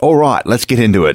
All 0.00 0.16
right, 0.16 0.44
let's 0.46 0.64
get 0.64 0.80
into 0.80 1.06
it. 1.06 1.14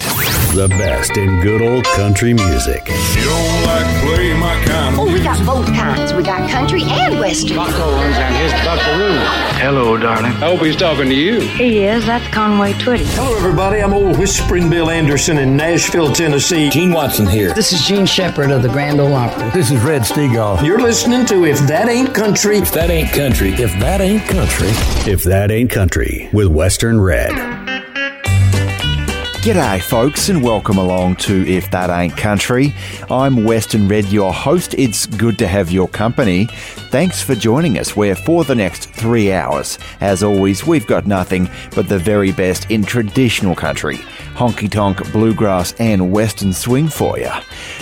The 0.56 0.68
best 0.70 1.18
in 1.18 1.42
good 1.42 1.62
old 1.62 1.84
country 1.84 2.34
music. 2.34 2.88
You 2.88 3.26
don't 3.26 3.64
like 3.66 4.04
play 4.06 4.34
my 4.40 4.64
kind 4.64 4.94
of 4.96 5.00
Oh, 5.02 5.14
we 5.14 5.22
got 5.22 5.46
both 5.46 5.66
kinds. 5.68 6.14
We 6.14 6.24
got 6.24 6.50
country 6.50 6.84
and 6.84 7.20
western. 7.20 7.58
Buckles 7.58 8.16
and 8.16 8.36
his 8.36 8.54
buckaroo. 8.64 9.18
Hello, 9.60 9.98
darling. 9.98 10.32
I 10.32 10.56
hope 10.56 10.62
he's 10.62 10.78
talking 10.78 11.10
to 11.10 11.14
you. 11.14 11.42
He 11.42 11.84
is. 11.84 12.06
That's 12.06 12.26
Conway 12.34 12.74
Twitty. 12.74 13.06
Hello, 13.16 13.36
everybody. 13.36 13.82
I'm 13.82 13.94
old 13.94 14.18
Whispering 14.18 14.70
Bill 14.70 14.90
Anderson 14.90 15.38
in 15.38 15.58
Nashville, 15.58 16.14
Tennessee. 16.14 16.70
Gene 16.70 16.94
Watson 16.94 17.28
here. 17.28 17.54
This 17.54 17.74
is 17.74 17.86
Jean 17.86 18.06
Shepard 18.06 18.52
of 18.52 18.64
the 18.64 18.70
Grand 18.70 19.02
Ole 19.02 19.14
Opry. 19.14 19.50
This 19.50 19.70
is 19.70 19.82
Red 19.84 20.04
Steagall. 20.04 20.64
You're 20.66 20.80
listening 20.80 21.26
to 21.26 21.44
If 21.44 21.60
That 21.68 21.90
Ain't 21.90 22.16
Country. 22.16 22.60
If 22.60 22.72
that 22.72 22.90
ain't 22.90 23.12
country, 23.12 23.50
if 23.52 23.74
that 23.82 24.00
ain't 24.00 24.24
country, 24.28 24.70
If 25.12 25.24
That 25.24 25.52
Ain't 25.52 25.70
Country 25.72 26.30
with 26.32 26.48
Western 26.48 27.02
Red. 27.02 27.67
G'day, 29.42 29.82
folks, 29.82 30.28
and 30.28 30.44
welcome 30.44 30.78
along 30.78 31.16
to 31.18 31.48
If 31.48 31.72
That 31.72 31.90
Ain't 31.90 32.18
Country. 32.18 32.74
I'm 33.10 33.46
Western 33.46 33.88
Red, 33.88 34.06
your 34.06 34.34
host. 34.34 34.74
It's 34.74 35.06
good 35.06 35.38
to 35.40 35.48
have 35.48 35.72
your 35.72 35.88
company. 35.88 36.48
Thanks 36.92 37.22
for 37.22 37.34
joining 37.34 37.78
us, 37.78 37.96
where 37.96 38.16
for 38.16 38.44
the 38.44 38.56
next 38.56 38.90
three 38.90 39.32
hours, 39.32 39.80
as 40.02 40.22
always, 40.22 40.66
we've 40.66 40.88
got 40.88 41.06
nothing 41.06 41.50
but 41.76 41.88
the 41.88 42.00
very 42.00 42.34
best 42.34 42.70
in 42.70 42.84
traditional 42.84 43.56
country 43.56 44.00
honky 44.38 44.70
tonk, 44.70 45.12
bluegrass, 45.12 45.74
and 45.80 46.12
western 46.12 46.54
swing 46.54 46.88
for 46.88 47.18
you. 47.18 47.32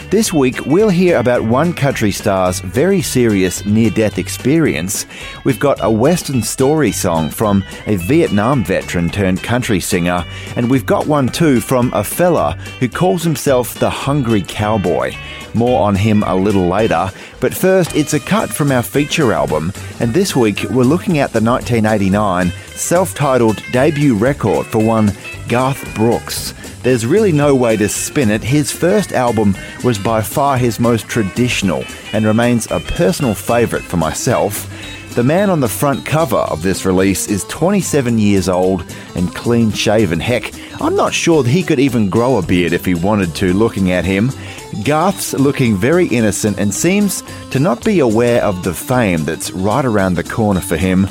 This 0.09 0.31
week, 0.31 0.65
we'll 0.65 0.87
hear 0.87 1.17
about 1.17 1.43
one 1.43 1.73
country 1.73 2.11
star's 2.11 2.61
very 2.61 3.01
serious 3.01 3.65
near 3.65 3.89
death 3.89 4.17
experience. 4.17 5.05
We've 5.43 5.59
got 5.59 5.83
a 5.83 5.91
western 5.91 6.41
story 6.41 6.93
song 6.93 7.29
from 7.29 7.61
a 7.87 7.97
Vietnam 7.97 8.63
veteran 8.63 9.09
turned 9.09 9.43
country 9.43 9.81
singer, 9.81 10.23
and 10.55 10.69
we've 10.69 10.85
got 10.85 11.07
one 11.07 11.27
too 11.27 11.44
from 11.45 11.93
a 11.93 12.03
fella 12.03 12.53
who 12.79 12.89
calls 12.89 13.23
himself 13.23 13.75
the 13.75 13.89
Hungry 13.89 14.41
Cowboy. 14.41 15.15
More 15.53 15.83
on 15.83 15.95
him 15.95 16.23
a 16.23 16.35
little 16.35 16.67
later, 16.67 17.11
but 17.39 17.53
first, 17.53 17.95
it's 17.95 18.15
a 18.15 18.19
cut 18.19 18.49
from 18.49 18.71
our 18.71 18.81
feature 18.81 19.31
album, 19.31 19.71
and 19.99 20.11
this 20.11 20.35
week 20.35 20.63
we're 20.71 20.83
looking 20.83 21.19
at 21.19 21.31
the 21.33 21.41
1989 21.41 22.51
self 22.75 23.13
titled 23.13 23.61
debut 23.71 24.15
record 24.15 24.65
for 24.65 24.83
one 24.83 25.11
Garth 25.47 25.93
Brooks. 25.93 26.55
There's 26.81 27.05
really 27.05 27.31
no 27.31 27.53
way 27.53 27.77
to 27.77 27.87
spin 27.89 28.31
it. 28.31 28.43
His 28.43 28.71
first 28.71 29.11
album 29.11 29.55
was 29.83 29.99
by 29.99 30.21
far 30.21 30.57
his 30.57 30.79
most 30.79 31.07
traditional 31.07 31.85
and 32.11 32.25
remains 32.25 32.69
a 32.71 32.79
personal 32.79 33.35
favourite 33.35 33.85
for 33.85 33.97
myself. 33.97 34.67
The 35.15 35.23
man 35.23 35.49
on 35.49 35.61
the 35.61 35.69
front 35.69 36.05
cover 36.05 36.35
of 36.35 36.61
this 36.61 36.83
release 36.83 37.29
is 37.29 37.45
27 37.45 38.19
years 38.19 38.49
old 38.49 38.83
and 39.15 39.33
clean 39.33 39.71
shaven. 39.71 40.19
Heck, 40.19 40.51
I'm 40.81 40.97
not 40.97 41.13
sure 41.13 41.41
that 41.41 41.49
he 41.49 41.63
could 41.63 41.79
even 41.79 42.09
grow 42.09 42.37
a 42.37 42.41
beard 42.41 42.73
if 42.73 42.83
he 42.83 42.95
wanted 42.95 43.33
to, 43.35 43.53
looking 43.53 43.91
at 43.91 44.03
him. 44.03 44.29
Garth's 44.83 45.31
looking 45.31 45.77
very 45.77 46.05
innocent 46.07 46.59
and 46.59 46.73
seems 46.73 47.23
to 47.51 47.61
not 47.61 47.85
be 47.85 47.99
aware 47.99 48.43
of 48.43 48.65
the 48.65 48.73
fame 48.73 49.23
that's 49.23 49.51
right 49.51 49.85
around 49.85 50.15
the 50.15 50.23
corner 50.25 50.59
for 50.59 50.75
him. 50.75 51.07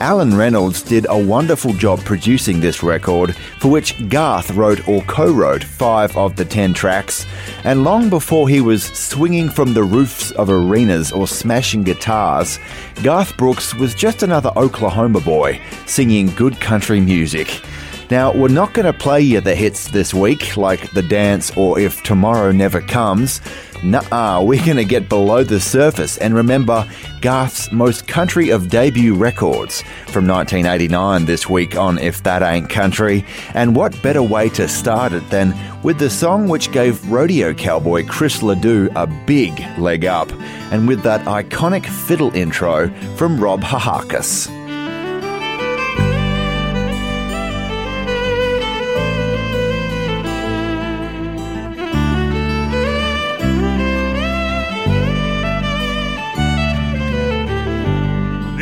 Allen 0.00 0.36
Reynolds 0.36 0.82
did 0.82 1.06
a 1.08 1.18
wonderful 1.18 1.72
job 1.72 2.00
producing 2.00 2.60
this 2.60 2.82
record, 2.82 3.34
for 3.60 3.68
which 3.70 4.08
Garth 4.10 4.50
wrote 4.50 4.86
or 4.86 5.00
co 5.02 5.32
wrote 5.32 5.64
five 5.64 6.14
of 6.16 6.36
the 6.36 6.44
ten 6.44 6.74
tracks. 6.74 7.24
And 7.64 7.82
long 7.82 8.10
before 8.10 8.48
he 8.48 8.60
was 8.60 8.82
swinging 8.82 9.48
from 9.48 9.72
the 9.72 9.82
roofs 9.82 10.32
of 10.32 10.50
arenas 10.50 11.12
or 11.12 11.26
smashing 11.26 11.82
guitars, 11.82 12.58
Garth 13.02 13.36
Brooks 13.38 13.74
was 13.74 13.94
just 13.94 14.22
another 14.22 14.50
Oklahoma 14.56 15.20
boy 15.20 15.60
singing 15.86 16.26
good 16.34 16.60
country 16.60 17.00
music. 17.00 17.62
Now, 18.08 18.32
we're 18.32 18.48
not 18.48 18.72
going 18.72 18.86
to 18.86 18.92
play 18.92 19.20
you 19.20 19.40
the 19.40 19.56
hits 19.56 19.88
this 19.88 20.14
week, 20.14 20.56
like 20.56 20.92
The 20.92 21.02
Dance 21.02 21.50
or 21.56 21.80
If 21.80 22.04
Tomorrow 22.04 22.52
Never 22.52 22.80
Comes. 22.80 23.40
Nuh-uh, 23.82 24.42
we're 24.44 24.64
going 24.64 24.76
to 24.76 24.84
get 24.84 25.08
below 25.08 25.42
the 25.42 25.58
surface 25.58 26.16
and 26.18 26.32
remember 26.32 26.88
Garth's 27.20 27.70
most 27.72 28.06
country 28.06 28.50
of 28.50 28.68
debut 28.68 29.14
records 29.14 29.82
from 30.06 30.26
1989 30.28 31.24
this 31.24 31.48
week 31.48 31.76
on 31.76 31.98
If 31.98 32.22
That 32.22 32.42
Ain't 32.42 32.70
Country. 32.70 33.24
And 33.54 33.74
what 33.74 34.00
better 34.02 34.22
way 34.22 34.50
to 34.50 34.68
start 34.68 35.12
it 35.12 35.28
than 35.30 35.52
with 35.82 35.98
the 35.98 36.08
song 36.08 36.48
which 36.48 36.70
gave 36.70 37.04
rodeo 37.10 37.52
cowboy 37.54 38.06
Chris 38.06 38.40
Ledoux 38.40 38.88
a 38.94 39.08
big 39.26 39.52
leg 39.78 40.04
up, 40.04 40.30
and 40.70 40.86
with 40.86 41.02
that 41.02 41.22
iconic 41.26 41.84
fiddle 41.84 42.34
intro 42.36 42.88
from 43.16 43.38
Rob 43.40 43.62
Hajacos. 43.62 44.55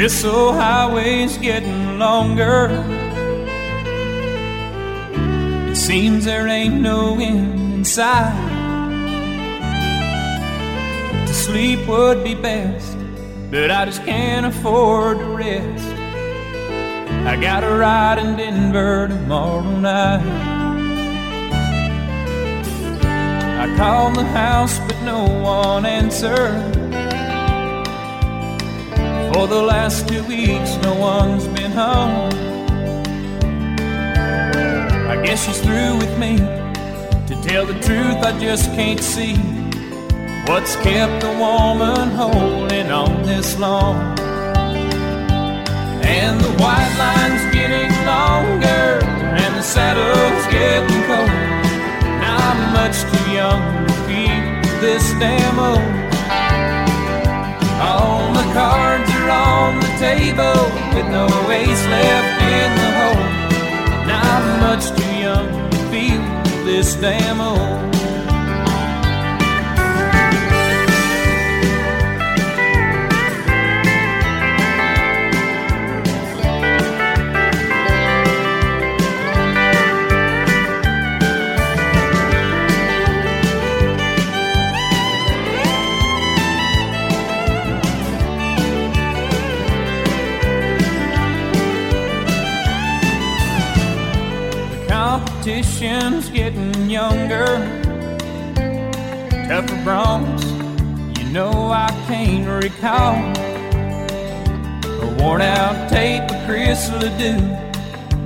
This 0.04 0.22
old 0.22 0.56
highway's 0.56 1.38
getting 1.38 1.98
longer. 1.98 2.68
It 5.70 5.76
seems 5.76 6.26
there 6.26 6.46
ain't 6.46 6.78
no 6.82 7.18
end 7.18 7.72
in 7.72 7.84
sight. 7.86 8.36
To 11.26 11.32
sleep 11.32 11.88
would 11.88 12.22
be 12.22 12.34
best, 12.34 12.98
but 13.50 13.70
I 13.70 13.86
just 13.86 14.04
can't 14.04 14.44
afford 14.44 15.20
to 15.20 15.24
rest. 15.24 15.86
I 17.26 17.40
got 17.40 17.64
a 17.64 17.74
ride 17.74 18.18
in 18.18 18.36
Denver 18.36 19.08
tomorrow 19.08 19.62
night. 19.62 20.20
I 23.58 23.74
called 23.78 24.16
the 24.16 24.24
house, 24.24 24.78
but 24.80 25.00
no 25.00 25.24
one 25.40 25.86
answered. 25.86 26.83
For 29.34 29.48
the 29.48 29.60
last 29.60 30.08
two 30.08 30.22
weeks, 30.28 30.76
no 30.84 30.94
one's 30.94 31.48
been 31.48 31.72
home. 31.72 32.30
I 35.10 35.20
guess 35.24 35.44
she's 35.44 35.60
through 35.60 35.96
with 35.98 36.16
me. 36.20 36.36
To 37.26 37.34
tell 37.42 37.66
the 37.66 37.74
truth, 37.80 38.18
I 38.22 38.38
just 38.38 38.66
can't 38.76 39.00
see 39.00 39.34
what's 40.46 40.76
kept 40.76 41.24
a 41.24 41.32
woman 41.46 42.10
holding 42.10 42.92
on 42.92 43.24
this 43.24 43.58
long. 43.58 43.96
And 46.16 46.40
the 46.40 46.52
white 46.62 46.94
line's 46.96 47.44
getting 47.52 47.90
longer, 48.06 49.02
and 49.42 49.56
the 49.56 49.62
saddle's 49.62 50.46
getting 50.54 51.02
cold. 51.08 51.28
Now 52.22 52.36
I'm 52.50 52.72
much 52.72 53.02
too 53.10 53.32
young 53.32 53.86
to 53.88 53.94
feel 54.06 54.80
this 54.80 55.10
damn 55.18 55.58
old. 55.58 55.82
All 57.82 58.32
the 58.32 58.44
cards 58.54 58.83
are 59.24 59.30
on 59.30 59.80
the 59.80 59.92
table 59.98 60.60
with 60.94 61.08
no 61.10 61.26
ace 61.50 61.84
left 61.86 62.42
in 62.42 62.70
the 62.80 62.90
hole. 62.98 63.26
I'm 64.10 64.60
much 64.60 64.84
too 64.98 65.14
young 65.26 65.70
to 65.70 65.78
feel 65.90 66.22
this 66.64 66.94
damn 66.96 67.40
old. 67.40 68.03
Can't 102.44 102.64
recall. 102.64 103.16
A 105.02 105.22
worn 105.22 105.40
out 105.40 105.88
tape 105.88 106.30
of 106.30 106.46
Chris 106.46 106.90
Ledoux. 106.92 107.56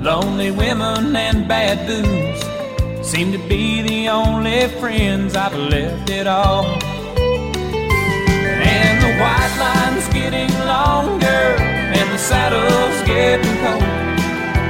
Lonely 0.01 0.51
women 0.51 1.15
and 1.15 1.47
bad 1.47 1.85
booze 1.87 3.05
seem 3.05 3.31
to 3.31 3.37
be 3.49 3.81
the 3.81 4.09
only 4.09 4.67
friends 4.79 5.35
I've 5.35 5.55
left 5.55 6.09
at 6.09 6.27
all. 6.27 6.65
And 8.75 9.01
the 9.03 9.13
white 9.21 9.55
line's 9.59 10.07
getting 10.13 10.51
longer, 10.65 11.41
and 11.97 12.09
the 12.11 12.17
saddle's 12.17 13.01
getting 13.07 13.57
cold. 13.63 13.81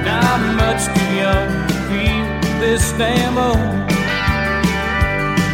Now 0.06 0.36
I'm 0.36 0.56
much 0.58 0.86
too 0.96 1.16
young 1.16 1.68
to 1.68 1.74
feel 1.90 2.26
this 2.60 2.92
damn 2.94 3.38
old. 3.38 3.80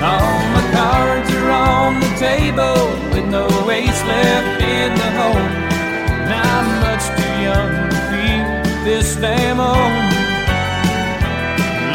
All 0.02 0.40
my 0.54 0.64
cards 0.74 1.32
are 1.34 1.52
on 1.52 2.00
the 2.00 2.10
table 2.18 3.05
no 3.36 3.48
left 3.68 4.62
in 4.62 4.92
the. 4.96 5.10
Now 6.32 6.60
I'm 6.60 6.70
much 6.88 7.06
too 7.20 7.36
young 7.48 7.72
to 7.92 8.00
feel 8.12 8.46
this 8.86 9.16
damn 9.18 9.60
old. 9.60 9.96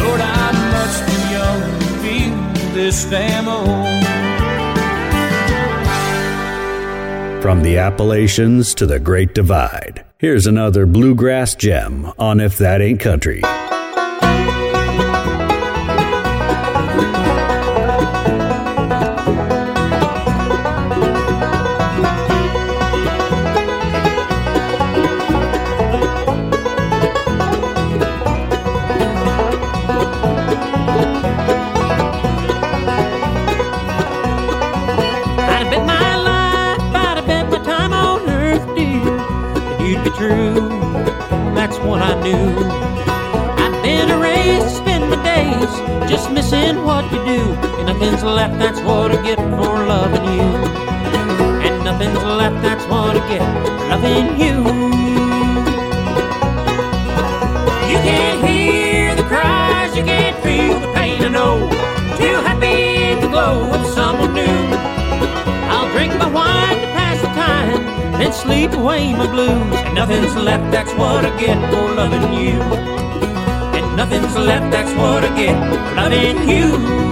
Lord, 0.02 0.20
I'm 0.20 0.58
much 0.76 0.96
too 1.08 1.24
young 1.36 1.60
to 1.80 1.88
feel 2.02 2.36
this 2.74 3.04
damn 3.06 3.48
old. 3.48 4.02
From 7.42 7.62
the 7.62 7.78
Appalachians 7.78 8.74
to 8.74 8.84
the 8.84 9.00
Great 9.00 9.34
Divide, 9.34 10.04
here's 10.18 10.46
another 10.46 10.84
bluegrass 10.84 11.54
gem 11.54 12.12
on 12.18 12.38
If 12.38 12.58
That 12.58 12.82
Ain't 12.82 13.00
Country. 13.00 13.40
Away 68.90 69.12
my 69.12 69.26
blues. 69.26 69.80
And 69.86 69.94
nothing's 69.94 70.34
left, 70.36 70.70
that's 70.72 70.92
what 70.94 71.24
I 71.24 71.30
get 71.38 71.58
for 71.70 71.94
loving 71.94 72.32
you. 72.32 72.60
And 73.76 73.96
nothing's 73.96 74.36
left, 74.36 74.70
that's 74.72 74.92
what 74.98 75.24
I 75.24 75.30
get 75.36 75.56
for 75.68 75.80
loving 75.94 76.48
you. 76.48 77.09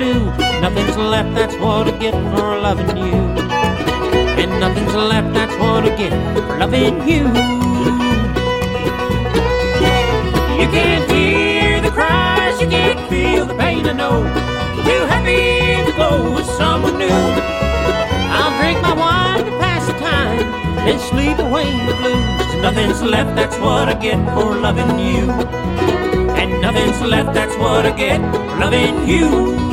Do. 0.00 0.24
Nothing's 0.64 0.96
left, 0.96 1.34
that's 1.34 1.56
what 1.56 1.86
I 1.86 1.90
get 1.98 2.14
for 2.32 2.58
loving 2.58 2.96
you. 2.96 3.20
And 4.40 4.50
nothing's 4.58 4.94
left, 4.94 5.34
that's 5.34 5.54
what 5.60 5.84
I 5.84 5.94
get 5.94 6.12
for 6.34 6.58
loving 6.58 7.06
you. 7.06 7.24
You 10.60 10.66
can't 10.76 11.10
hear 11.12 11.80
the 11.82 11.90
cries, 11.90 12.60
you 12.62 12.68
can't 12.68 13.00
feel 13.10 13.44
the 13.44 13.54
pain, 13.54 13.86
I 13.86 13.92
know. 13.92 14.22
Too 14.88 15.02
happy 15.12 15.84
to 15.90 15.92
go 15.96 16.32
with 16.34 16.46
someone 16.46 16.96
new. 16.98 17.22
I'll 18.38 18.56
drink 18.58 18.80
my 18.80 18.94
wine 18.94 19.44
to 19.44 19.52
pass 19.58 19.86
the 19.86 19.96
time, 19.98 20.46
then 20.86 20.98
sleep 20.98 21.38
away 21.38 21.68
the 21.86 21.94
blues. 22.00 22.62
Nothing's 22.62 23.02
left, 23.02 23.36
that's 23.36 23.58
what 23.58 23.88
I 23.88 23.94
get 23.94 24.18
for 24.34 24.56
loving 24.56 24.98
you. 24.98 25.30
And 26.40 26.60
nothing's 26.62 27.00
left, 27.02 27.34
that's 27.34 27.56
what 27.56 27.84
I 27.84 27.90
get 27.90 28.20
for 28.32 28.44
loving. 28.62 29.06
You 29.06 29.69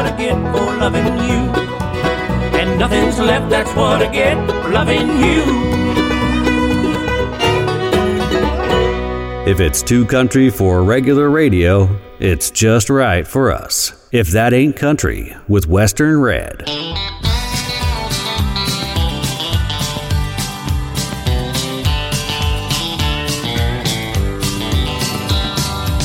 what 0.00 0.14
I 0.14 0.16
get 0.16 0.34
for 0.54 0.76
loving 0.78 1.04
you. 1.04 1.40
And 2.58 2.78
nothing's 2.78 3.18
left, 3.18 3.50
that's 3.50 3.70
what 3.74 4.00
I 4.00 4.10
get 4.10 4.34
for 4.48 4.70
loving 4.70 5.08
you. 5.20 5.42
If 9.46 9.60
it's 9.60 9.82
too 9.82 10.06
country 10.06 10.48
for 10.48 10.82
regular 10.84 11.28
radio, 11.28 11.98
it's 12.18 12.50
just 12.50 12.88
right 12.88 13.26
for 13.26 13.52
us. 13.52 13.92
If 14.10 14.28
That 14.30 14.54
Ain't 14.54 14.76
Country 14.76 15.36
with 15.48 15.66
Western 15.66 16.18
Red. 16.18 16.66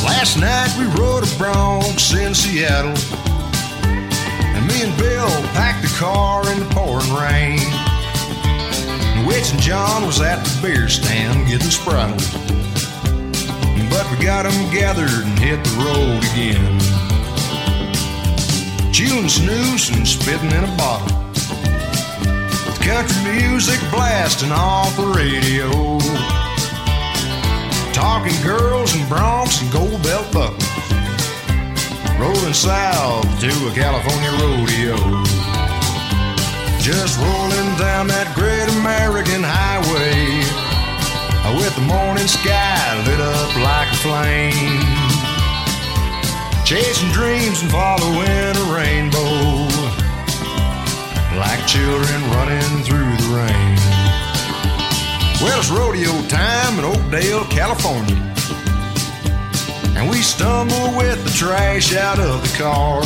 Last 0.03 0.37
night 0.37 0.75
we 0.77 0.85
rode 1.01 1.23
a 1.23 1.27
broncs 1.37 2.13
in 2.19 2.35
Seattle. 2.35 3.14
Car 5.95 6.41
in 6.51 6.59
the 6.59 6.65
pouring 6.75 7.13
rain. 7.13 7.59
Witch 9.25 9.53
and 9.53 9.61
John 9.61 10.05
was 10.05 10.19
at 10.19 10.43
the 10.43 10.61
beer 10.61 10.89
stand 10.89 11.47
getting 11.47 11.69
spraddled. 11.69 12.19
But 13.89 14.05
we 14.11 14.17
got 14.17 14.45
'em 14.45 14.69
gathered 14.71 15.09
and 15.09 15.39
hit 15.39 15.63
the 15.63 15.71
road 15.85 16.21
again. 16.33 16.79
Chewing 18.91 19.29
snoose 19.29 19.89
and 19.89 20.05
spitting 20.05 20.51
in 20.51 20.65
a 20.65 20.75
bottle. 20.75 21.15
With 22.65 22.79
country 22.81 23.31
music 23.31 23.79
blasting 23.89 24.51
off 24.51 24.93
the 24.97 25.07
radio. 25.07 25.97
Talking 27.93 28.35
girls 28.43 28.93
and 28.95 29.05
broncs 29.09 29.61
and 29.61 29.71
gold 29.71 30.03
belt 30.03 30.29
buckles. 30.33 30.65
Rolling 32.19 32.53
south 32.53 33.39
to 33.39 33.51
a 33.69 33.71
California 33.73 34.31
rodeo. 34.41 35.54
Just 36.85 37.17
rolling 37.17 37.73
down 37.81 38.05
that 38.13 38.29
great 38.37 38.69
American 38.77 39.41
highway. 39.41 40.37
With 41.57 41.73
the 41.73 41.81
morning 41.81 42.29
sky 42.29 42.77
lit 43.09 43.17
up 43.17 43.49
like 43.57 43.89
a 43.89 43.97
flame. 44.05 44.85
chasing 46.61 47.09
dreams 47.09 47.65
and 47.65 47.71
following 47.73 48.53
a 48.53 48.65
rainbow, 48.69 49.65
like 51.41 51.57
children 51.65 52.21
running 52.37 52.85
through 52.85 53.17
the 53.17 53.29
rain. 53.33 53.77
Well, 55.41 55.57
it's 55.57 55.73
rodeo 55.73 56.13
time 56.29 56.77
in 56.77 56.85
Oakdale, 56.85 57.45
California. 57.49 58.21
And 59.97 60.07
we 60.07 60.21
stumble 60.21 60.93
with 60.93 61.17
the 61.25 61.33
trash 61.33 61.95
out 61.95 62.19
of 62.19 62.45
the 62.45 62.57
car. 62.61 63.01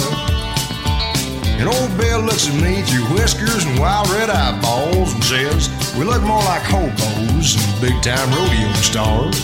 And 1.60 1.68
old 1.68 1.98
Bill 1.98 2.22
looks 2.22 2.48
at 2.48 2.56
me 2.56 2.82
through 2.84 3.04
whiskers 3.14 3.66
and 3.66 3.78
wild 3.78 4.10
red 4.12 4.30
eyeballs 4.30 5.14
and 5.14 5.22
says, 5.22 5.68
We 5.98 6.06
look 6.06 6.24
more 6.24 6.40
like 6.48 6.64
hobos 6.64 7.60
than 7.60 7.82
big 7.82 8.02
time 8.02 8.32
rodeo 8.32 8.72
stars. 8.80 9.36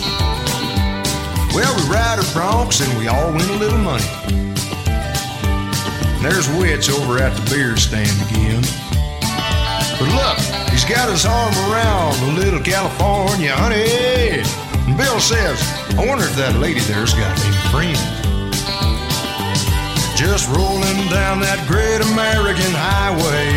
Well, 1.52 1.68
we 1.76 1.82
ride 1.92 2.16
our 2.16 2.24
broncs 2.32 2.80
and 2.80 2.98
we 2.98 3.06
all 3.08 3.32
win 3.32 3.44
a 3.50 3.58
little 3.60 3.78
money. 3.84 4.08
And 6.16 6.24
there's 6.24 6.48
Witch 6.56 6.88
over 6.88 7.18
at 7.18 7.36
the 7.36 7.50
beer 7.50 7.76
stand 7.76 8.08
again. 8.32 8.64
But 10.00 10.08
look, 10.08 10.70
he's 10.72 10.86
got 10.86 11.10
his 11.10 11.26
arm 11.26 11.52
around 11.68 12.16
the 12.20 12.40
little 12.40 12.60
California 12.60 13.52
honey. 13.52 14.40
And 14.88 14.96
Bill 14.96 15.20
says, 15.20 15.60
I 15.98 16.06
wonder 16.06 16.24
if 16.24 16.34
that 16.36 16.56
lady 16.56 16.80
there's 16.80 17.12
got 17.12 17.38
any 17.44 17.56
friends. 17.68 18.15
Just 20.16 20.48
rolling 20.48 21.08
down 21.08 21.40
that 21.40 21.62
great 21.68 22.00
American 22.00 22.72
highway 22.72 23.52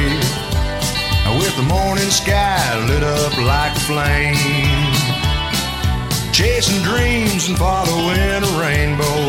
with 1.39 1.56
the 1.56 1.63
morning 1.63 2.10
sky 2.12 2.60
lit 2.86 3.01
up 3.01 3.32
like 3.48 3.72
a 3.72 3.80
flame. 3.88 4.36
Chasing 6.34 6.84
dreams 6.84 7.48
and 7.48 7.58
following 7.58 8.44
a 8.44 8.51
rainbow 8.60 9.24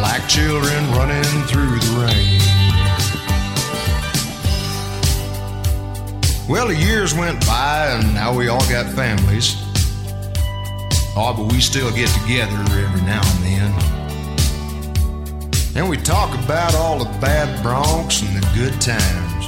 like 0.00 0.26
children 0.28 0.80
running 0.96 1.44
through 1.44 1.76
the 1.76 1.92
rain. 2.00 2.40
Well, 6.48 6.68
the 6.68 6.74
years 6.74 7.12
went 7.12 7.44
by 7.46 7.88
and 8.00 8.14
now 8.14 8.34
we 8.34 8.48
all 8.48 8.66
got 8.70 8.86
families. 8.94 9.56
Oh, 11.14 11.34
but 11.36 11.52
we 11.52 11.60
still 11.60 11.90
get 11.90 12.08
together 12.22 12.56
every 12.80 13.02
now 13.02 13.20
and 13.20 13.44
then. 13.44 13.97
And 15.78 15.88
we 15.88 15.96
talk 15.96 16.34
about 16.42 16.74
all 16.74 16.98
the 16.98 17.18
bad 17.20 17.46
broncs 17.62 18.26
and 18.26 18.34
the 18.34 18.42
good 18.50 18.74
times. 18.80 19.46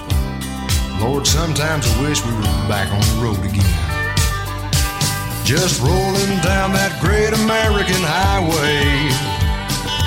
Lord, 1.03 1.27
sometimes 1.27 1.91
I 1.91 2.03
wish 2.07 2.25
we 2.25 2.31
were 2.31 2.47
back 2.71 2.87
on 2.87 3.03
the 3.03 3.19
road 3.19 3.43
again. 3.43 3.67
Just 5.45 5.83
rolling 5.83 6.39
down 6.39 6.71
that 6.71 6.95
great 7.03 7.35
American 7.35 7.99
highway 7.99 9.11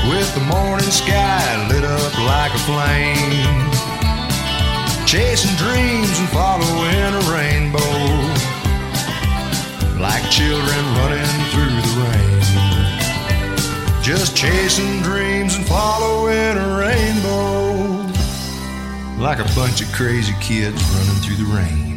with 0.08 0.24
the 0.32 0.48
morning 0.48 0.88
sky 0.96 1.44
lit 1.68 1.84
up 1.84 2.16
like 2.24 2.56
a 2.56 2.62
flame. 2.72 3.68
Chasing 5.04 5.52
dreams 5.60 6.08
and 6.24 6.30
following 6.32 7.20
a 7.20 7.24
rainbow 7.36 8.00
like 10.00 10.24
children 10.32 10.84
running 11.04 11.28
through 11.52 11.76
the 11.84 11.94
rain. 12.00 12.53
Just 14.04 14.36
chasing 14.36 15.02
dreams 15.02 15.56
and 15.56 15.66
following 15.66 16.58
a 16.58 16.78
rainbow 16.78 18.06
like 19.18 19.40
a 19.40 19.56
bunch 19.56 19.82
of 19.82 19.90
crazy 19.94 20.34
kids 20.42 20.84
running 20.90 21.22
through 21.22 21.38
the 21.38 21.50
rain. 21.56 21.93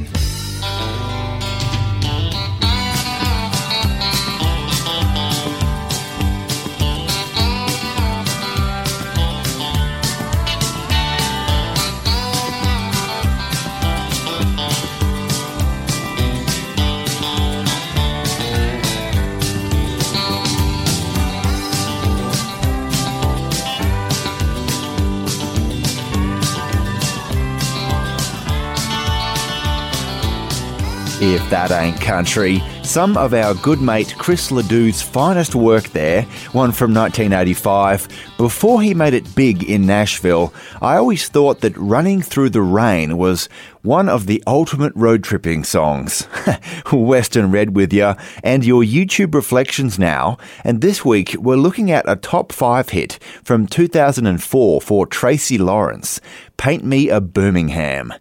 If 31.29 31.51
that 31.51 31.73
ain't 31.73 32.01
country, 32.01 32.63
some 32.85 33.17
of 33.17 33.35
our 33.35 33.55
good 33.55 33.81
mate 33.81 34.15
Chris 34.17 34.53
Ledoux's 34.53 35.03
finest 35.03 35.57
work 35.57 35.89
there, 35.89 36.23
one 36.53 36.71
from 36.71 36.95
1985, 36.95 38.07
before 38.37 38.81
he 38.81 38.95
made 38.95 39.13
it 39.13 39.35
big 39.35 39.65
in 39.65 39.87
Nashville, 39.87 40.55
I 40.81 40.97
always 40.97 41.29
thought 41.29 41.63
that 41.63 41.77
Running 41.77 42.23
Through 42.23 42.51
the 42.51 42.63
Rain 42.63 43.19
was 43.19 43.49
one 43.83 44.09
of 44.09 44.27
the 44.27 44.43
ultimate 44.47 44.93
road 44.95 45.25
tripping 45.25 45.65
songs. 45.65 46.29
Western 46.93 47.51
Red 47.51 47.75
with 47.75 47.93
you, 47.93 48.15
and 48.45 48.65
your 48.65 48.85
YouTube 48.85 49.35
reflections 49.35 49.99
now. 49.99 50.39
And 50.63 50.81
this 50.81 51.05
week 51.05 51.35
we're 51.39 51.57
looking 51.57 51.91
at 51.91 52.09
a 52.09 52.15
top 52.15 52.53
five 52.53 52.91
hit 52.91 53.19
from 53.43 53.67
2004 53.67 54.81
for 54.81 55.07
Tracy 55.07 55.59
Lawrence, 55.59 56.21
Paint 56.57 56.85
Me 56.85 57.09
a 57.09 57.21
Birmingham. 57.21 58.13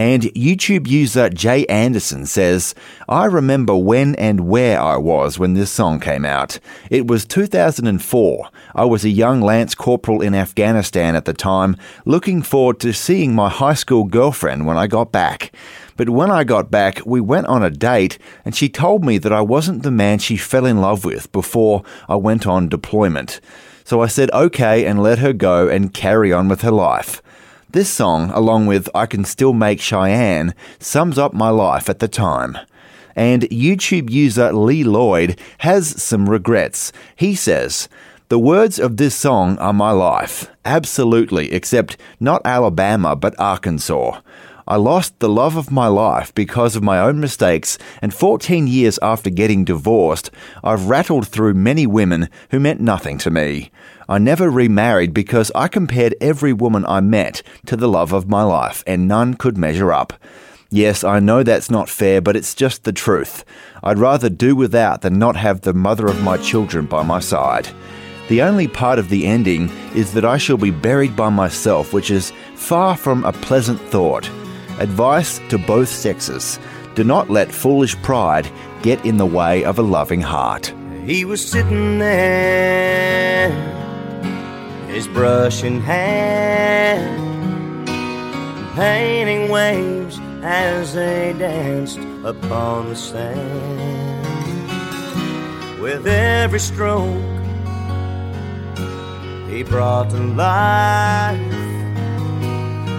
And 0.00 0.22
YouTube 0.32 0.88
user 0.88 1.28
Jay 1.28 1.66
Anderson 1.66 2.24
says, 2.24 2.74
I 3.06 3.26
remember 3.26 3.76
when 3.76 4.14
and 4.14 4.48
where 4.48 4.80
I 4.80 4.96
was 4.96 5.38
when 5.38 5.52
this 5.52 5.70
song 5.70 6.00
came 6.00 6.24
out. 6.24 6.58
It 6.88 7.06
was 7.06 7.26
2004. 7.26 8.48
I 8.74 8.84
was 8.86 9.04
a 9.04 9.10
young 9.10 9.42
Lance 9.42 9.74
Corporal 9.74 10.22
in 10.22 10.34
Afghanistan 10.34 11.14
at 11.16 11.26
the 11.26 11.34
time, 11.34 11.76
looking 12.06 12.40
forward 12.40 12.80
to 12.80 12.94
seeing 12.94 13.34
my 13.34 13.50
high 13.50 13.74
school 13.74 14.04
girlfriend 14.04 14.64
when 14.64 14.78
I 14.78 14.86
got 14.86 15.12
back. 15.12 15.52
But 15.98 16.08
when 16.08 16.30
I 16.30 16.44
got 16.44 16.70
back, 16.70 17.02
we 17.04 17.20
went 17.20 17.48
on 17.48 17.62
a 17.62 17.68
date, 17.68 18.16
and 18.42 18.56
she 18.56 18.70
told 18.70 19.04
me 19.04 19.18
that 19.18 19.34
I 19.34 19.42
wasn't 19.42 19.82
the 19.82 19.90
man 19.90 20.18
she 20.18 20.38
fell 20.38 20.64
in 20.64 20.80
love 20.80 21.04
with 21.04 21.30
before 21.30 21.82
I 22.08 22.16
went 22.16 22.46
on 22.46 22.70
deployment. 22.70 23.42
So 23.84 24.00
I 24.00 24.06
said 24.06 24.30
okay 24.30 24.86
and 24.86 25.02
let 25.02 25.18
her 25.18 25.34
go 25.34 25.68
and 25.68 25.92
carry 25.92 26.32
on 26.32 26.48
with 26.48 26.62
her 26.62 26.70
life. 26.70 27.20
This 27.72 27.88
song, 27.88 28.30
along 28.30 28.66
with 28.66 28.88
I 28.96 29.06
Can 29.06 29.24
Still 29.24 29.52
Make 29.52 29.80
Cheyenne, 29.80 30.54
sums 30.80 31.18
up 31.18 31.32
my 31.32 31.50
life 31.50 31.88
at 31.88 32.00
the 32.00 32.08
time. 32.08 32.58
And 33.14 33.42
YouTube 33.42 34.10
user 34.10 34.52
Lee 34.52 34.82
Lloyd 34.82 35.38
has 35.58 36.02
some 36.02 36.28
regrets. 36.28 36.92
He 37.14 37.36
says, 37.36 37.88
the 38.28 38.40
words 38.40 38.80
of 38.80 38.96
this 38.96 39.14
song 39.14 39.56
are 39.58 39.72
my 39.72 39.92
life. 39.92 40.50
Absolutely, 40.64 41.52
except 41.52 41.96
not 42.18 42.42
Alabama, 42.44 43.14
but 43.14 43.38
Arkansas. 43.38 44.20
I 44.66 44.76
lost 44.76 45.18
the 45.20 45.28
love 45.28 45.56
of 45.56 45.70
my 45.70 45.86
life 45.86 46.34
because 46.34 46.74
of 46.74 46.82
my 46.82 46.98
own 46.98 47.20
mistakes, 47.20 47.78
and 48.02 48.12
14 48.12 48.66
years 48.66 48.98
after 49.00 49.30
getting 49.30 49.64
divorced, 49.64 50.30
I've 50.62 50.88
rattled 50.88 51.28
through 51.28 51.54
many 51.54 51.86
women 51.86 52.28
who 52.50 52.60
meant 52.60 52.80
nothing 52.80 53.18
to 53.18 53.30
me. 53.30 53.70
I 54.10 54.18
never 54.18 54.50
remarried 54.50 55.14
because 55.14 55.52
I 55.54 55.68
compared 55.68 56.16
every 56.20 56.52
woman 56.52 56.84
I 56.84 57.00
met 57.00 57.44
to 57.66 57.76
the 57.76 57.86
love 57.86 58.12
of 58.12 58.28
my 58.28 58.42
life, 58.42 58.82
and 58.84 59.06
none 59.06 59.34
could 59.34 59.56
measure 59.56 59.92
up. 59.92 60.12
Yes, 60.68 61.04
I 61.04 61.20
know 61.20 61.44
that's 61.44 61.70
not 61.70 61.88
fair, 61.88 62.20
but 62.20 62.34
it's 62.34 62.56
just 62.56 62.82
the 62.82 62.92
truth. 62.92 63.44
I'd 63.84 64.00
rather 64.00 64.28
do 64.28 64.56
without 64.56 65.02
than 65.02 65.20
not 65.20 65.36
have 65.36 65.60
the 65.60 65.74
mother 65.74 66.08
of 66.08 66.24
my 66.24 66.38
children 66.38 66.86
by 66.86 67.04
my 67.04 67.20
side. 67.20 67.68
The 68.28 68.42
only 68.42 68.66
part 68.66 68.98
of 68.98 69.10
the 69.10 69.26
ending 69.26 69.70
is 69.94 70.12
that 70.14 70.24
I 70.24 70.38
shall 70.38 70.56
be 70.56 70.72
buried 70.72 71.14
by 71.14 71.28
myself, 71.28 71.92
which 71.92 72.10
is 72.10 72.32
far 72.56 72.96
from 72.96 73.24
a 73.24 73.32
pleasant 73.32 73.80
thought. 73.80 74.28
Advice 74.80 75.40
to 75.50 75.56
both 75.58 75.88
sexes 75.88 76.58
do 76.96 77.04
not 77.04 77.30
let 77.30 77.52
foolish 77.52 77.94
pride 78.02 78.50
get 78.82 79.04
in 79.06 79.18
the 79.18 79.26
way 79.26 79.62
of 79.62 79.78
a 79.78 79.82
loving 79.82 80.20
heart. 80.20 80.74
He 81.06 81.24
was 81.24 81.48
sitting 81.48 82.00
there 82.00 83.89
his 84.90 85.06
brush 85.06 85.62
in 85.62 85.80
hand, 85.80 87.06
painting 88.74 89.48
waves 89.48 90.18
as 90.42 90.94
they 90.94 91.32
danced 91.38 92.00
upon 92.24 92.88
the 92.88 92.96
sand. 92.96 93.80
With 95.80 96.06
every 96.06 96.58
stroke, 96.58 97.06
he 99.48 99.62
brought 99.62 100.10
to 100.10 100.18
life 100.18 101.38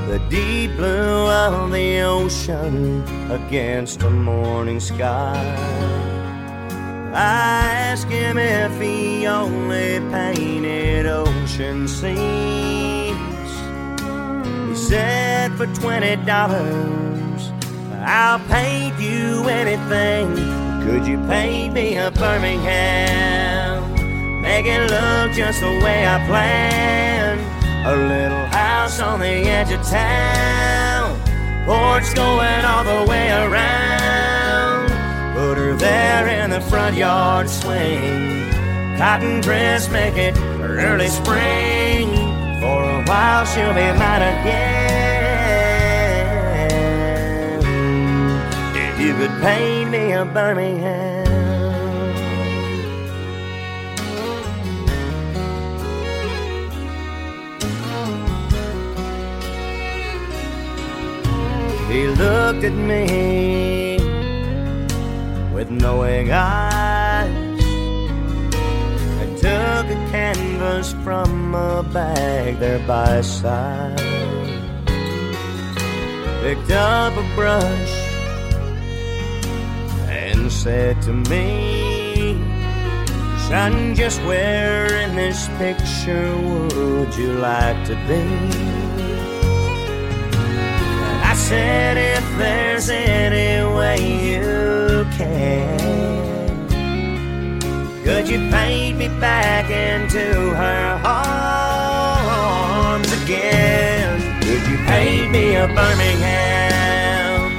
the 0.07 0.19
deep 0.29 0.75
blue 0.77 1.29
of 1.29 1.71
the 1.71 1.99
ocean 2.01 3.03
against 3.29 4.01
a 4.01 4.09
morning 4.09 4.79
sky. 4.79 5.35
I 7.13 7.67
asked 7.91 8.07
him 8.07 8.37
if 8.37 8.79
he 8.79 9.27
only 9.27 9.99
painted 10.09 11.05
scenes. 11.87 13.51
He 14.69 14.75
said, 14.75 15.51
for 15.57 15.67
twenty 15.67 16.15
dollars, 16.25 17.51
I'll 18.03 18.39
paint 18.47 18.99
you 18.99 19.47
anything. 19.47 20.35
Could 20.83 21.05
you 21.05 21.17
paint 21.27 21.73
me 21.73 21.97
a 21.97 22.09
Birmingham? 22.11 23.61
make 24.41 24.65
it 24.65 24.81
look 24.81 25.31
just 25.35 25.61
the 25.61 25.79
way 25.83 26.05
I 26.05 26.17
planned. 26.27 27.41
A 27.87 27.95
little 27.95 28.45
house 28.47 28.99
on 28.99 29.19
the 29.19 29.27
edge 29.27 29.71
of 29.71 29.81
town, 29.83 31.19
porch 31.65 32.13
going 32.13 32.65
all 32.65 32.83
the 32.83 33.09
way 33.09 33.31
around. 33.31 34.89
Put 35.33 35.57
her 35.57 35.73
there 35.75 36.27
in 36.43 36.49
the 36.51 36.61
front 36.61 36.95
yard 36.95 37.49
swing. 37.49 38.49
Cotton 38.97 39.41
dress, 39.41 39.89
make 39.89 40.15
it 40.15 40.35
early 40.81 41.07
spring. 41.07 42.09
For 42.59 42.83
a 42.83 43.03
while 43.07 43.45
she'll 43.45 43.73
be 43.73 43.91
mine 43.99 44.23
again. 44.33 45.21
If 48.75 48.99
you 48.99 49.13
could 49.15 49.41
paint 49.41 49.89
me 49.91 50.11
a 50.11 50.25
Birmingham. 50.25 51.21
He 61.91 62.07
looked 62.07 62.63
at 62.63 62.73
me 62.73 63.97
with 65.53 65.69
knowing 65.69 66.31
eyes 66.31 66.80
a 69.91 69.95
canvas 70.09 70.93
from 71.03 71.53
a 71.53 71.83
bag 71.83 72.57
there 72.59 72.79
by 72.87 73.19
side. 73.21 73.97
Picked 76.41 76.71
up 76.71 77.13
a 77.17 77.35
brush 77.35 77.95
and 80.07 80.51
said 80.51 81.01
to 81.01 81.11
me, 81.11 82.39
Son, 83.49 83.93
just 83.93 84.21
where 84.23 84.87
in 85.03 85.15
this 85.15 85.49
picture 85.57 86.37
would 86.37 87.13
you 87.15 87.33
like 87.33 87.85
to 87.87 87.95
be? 88.07 88.23
I 91.31 91.33
said, 91.35 91.97
if 91.97 92.37
there's 92.37 92.89
any 92.89 93.65
way 93.75 93.97
you 94.31 95.05
can, 95.17 96.40
could 98.11 98.27
you 98.27 98.39
paint 98.49 98.97
me 98.97 99.07
back 99.07 99.69
into 99.69 100.53
her 100.53 101.01
arms 101.05 103.09
again? 103.23 104.19
Could 104.41 104.67
you 104.69 104.75
paint 104.85 105.31
me 105.31 105.55
a 105.55 105.65
Birmingham? 105.67 107.55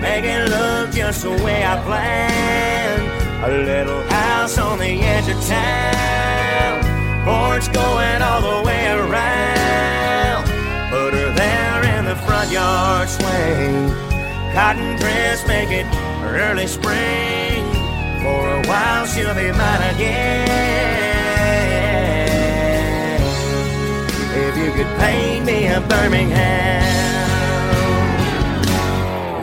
Make 0.00 0.24
it 0.24 0.48
look 0.48 0.92
just 0.92 1.24
the 1.24 1.30
way 1.30 1.64
I 1.64 1.82
planned. 1.82 3.02
A 3.44 3.48
little 3.48 4.02
house 4.02 4.56
on 4.58 4.78
the 4.78 5.02
edge 5.02 5.28
of 5.28 5.44
town, 5.44 6.84
porch 7.24 7.72
going 7.72 8.22
all 8.22 8.42
the 8.42 8.62
way 8.64 8.86
around. 8.86 10.46
Put 10.88 11.14
her 11.14 11.32
there 11.34 11.82
in 11.98 12.04
the 12.04 12.14
front 12.24 12.52
yard 12.52 13.08
swing. 13.08 13.90
Cotton 14.54 14.94
dress, 15.00 15.44
make 15.48 15.70
it 15.70 15.86
early 16.22 16.68
spring. 16.68 17.45
While 18.76 19.06
she'll 19.06 19.34
be 19.34 19.48
mine 19.52 19.84
again. 19.94 20.44
If 24.44 24.54
you 24.60 24.70
could 24.76 24.92
paint 24.98 25.46
me 25.46 25.68
a 25.68 25.80
Birmingham, 25.80 26.82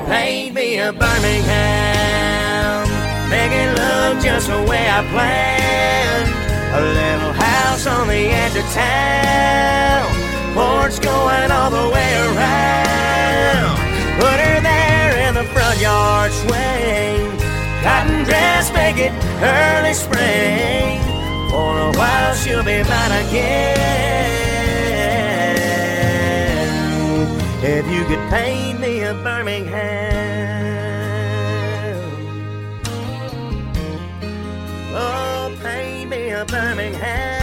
paint 0.05 0.53
me 0.53 0.77
a 0.77 0.93
Birmingham, 0.93 2.85
make 3.33 3.53
it 3.63 3.71
look 3.81 4.21
just 4.23 4.49
the 4.49 4.61
way 4.69 4.83
I 4.97 5.01
planned. 5.13 6.29
A 6.79 6.81
little 6.99 7.33
house 7.33 7.87
on 7.87 8.07
the 8.07 8.23
edge 8.41 8.55
of 8.55 8.67
town 8.71 10.13
porch 10.53 11.01
going 11.01 11.49
all 11.49 11.71
the 11.71 11.89
way 11.95 12.09
around. 12.27 13.77
Put 14.19 14.37
her 14.45 14.61
there 14.61 15.27
in 15.27 15.33
the 15.33 15.45
front 15.45 15.81
yard 15.81 16.31
swing. 16.31 17.42
Cotton 17.83 18.23
dress, 18.23 18.71
make 18.71 18.97
it 18.97 19.11
early 19.43 19.93
spring. 19.93 21.01
For 21.49 21.79
a 21.79 21.91
while 21.97 22.33
she'll 22.33 22.63
be 22.63 22.81
mine 22.83 23.27
again. 23.27 24.23
If 27.61 27.85
you 27.87 28.05
could 28.05 28.29
paint 28.29 28.79
me 28.79 29.03
a 29.03 29.13
Birmingham. 29.13 29.73
Oh, 34.95 35.55
paint 35.61 36.09
me 36.09 36.29
a 36.31 36.45
Birmingham. 36.45 37.33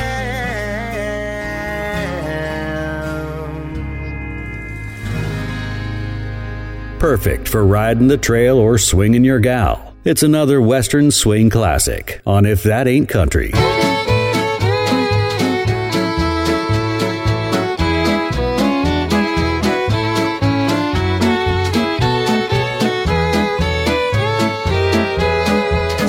Perfect 6.98 7.46
for 7.46 7.64
riding 7.64 8.09
the 8.09 8.18
trail 8.18 8.59
or 8.59 8.79
swinging 8.79 9.24
your 9.24 9.40
gal. 9.40 9.89
It's 10.02 10.22
another 10.22 10.62
Western 10.62 11.10
swing 11.10 11.50
classic 11.50 12.22
on 12.24 12.46
If 12.46 12.62
That 12.62 12.88
Ain't 12.88 13.10
Country. 13.10 13.50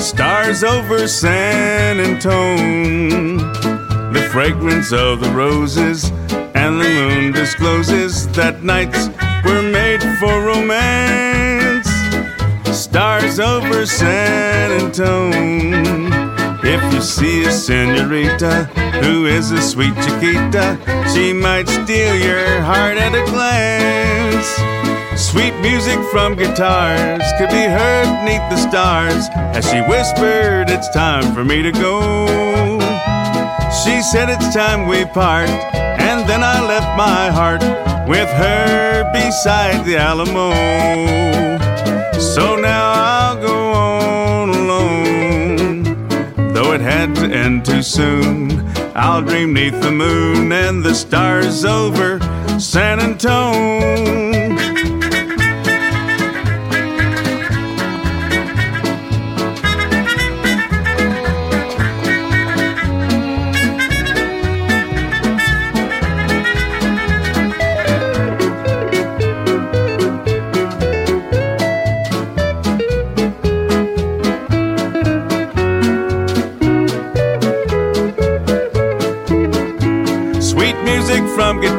Stars 0.00 0.64
over 0.64 1.06
San 1.06 2.00
Antone, 2.00 3.36
the 4.14 4.26
fragrance 4.32 4.94
of 4.94 5.20
the 5.20 5.30
roses, 5.32 6.10
and 6.54 6.80
the 6.80 6.88
moon 6.88 7.32
discloses 7.32 8.26
that 8.28 8.62
nights 8.62 9.08
Stars 12.92 13.40
over 13.40 13.86
San 13.86 14.70
Antone. 14.70 16.12
If 16.62 16.92
you 16.92 17.00
see 17.00 17.42
a 17.42 17.50
senorita 17.50 18.64
who 19.02 19.24
is 19.24 19.50
a 19.50 19.62
sweet 19.62 19.94
Chiquita, 19.94 20.78
she 21.10 21.32
might 21.32 21.70
steal 21.70 22.14
your 22.14 22.60
heart 22.60 22.98
at 22.98 23.14
a 23.14 23.24
glance. 23.32 24.46
Sweet 25.18 25.58
music 25.60 25.98
from 26.10 26.36
guitars 26.36 27.22
could 27.38 27.48
be 27.48 27.64
heard 27.64 28.26
neath 28.26 28.46
the 28.50 28.58
stars 28.58 29.26
as 29.56 29.64
she 29.70 29.80
whispered, 29.80 30.68
It's 30.68 30.90
time 30.90 31.34
for 31.34 31.46
me 31.46 31.62
to 31.62 31.72
go. 31.72 32.78
She 33.82 34.02
said, 34.02 34.28
It's 34.28 34.54
time 34.54 34.86
we 34.86 35.06
part, 35.06 35.48
and 35.48 36.28
then 36.28 36.44
I 36.44 36.60
left 36.60 36.98
my 36.98 37.30
heart 37.30 37.62
with 38.06 38.28
her 38.28 39.10
beside 39.14 39.82
the 39.86 39.96
Alamo. 39.96 41.71
So 42.20 42.56
now 42.56 42.92
I'll 42.92 43.40
go 43.40 43.72
on 43.72 44.48
alone, 44.50 45.82
though 46.52 46.72
it 46.72 46.80
had 46.80 47.14
to 47.16 47.24
end 47.24 47.64
too 47.64 47.82
soon. 47.82 48.66
I'll 48.94 49.22
dream 49.22 49.52
neath 49.54 49.80
the 49.80 49.90
moon 49.90 50.52
and 50.52 50.82
the 50.82 50.94
stars 50.94 51.64
over 51.64 52.20
San 52.58 53.00
Antone. 53.00 54.51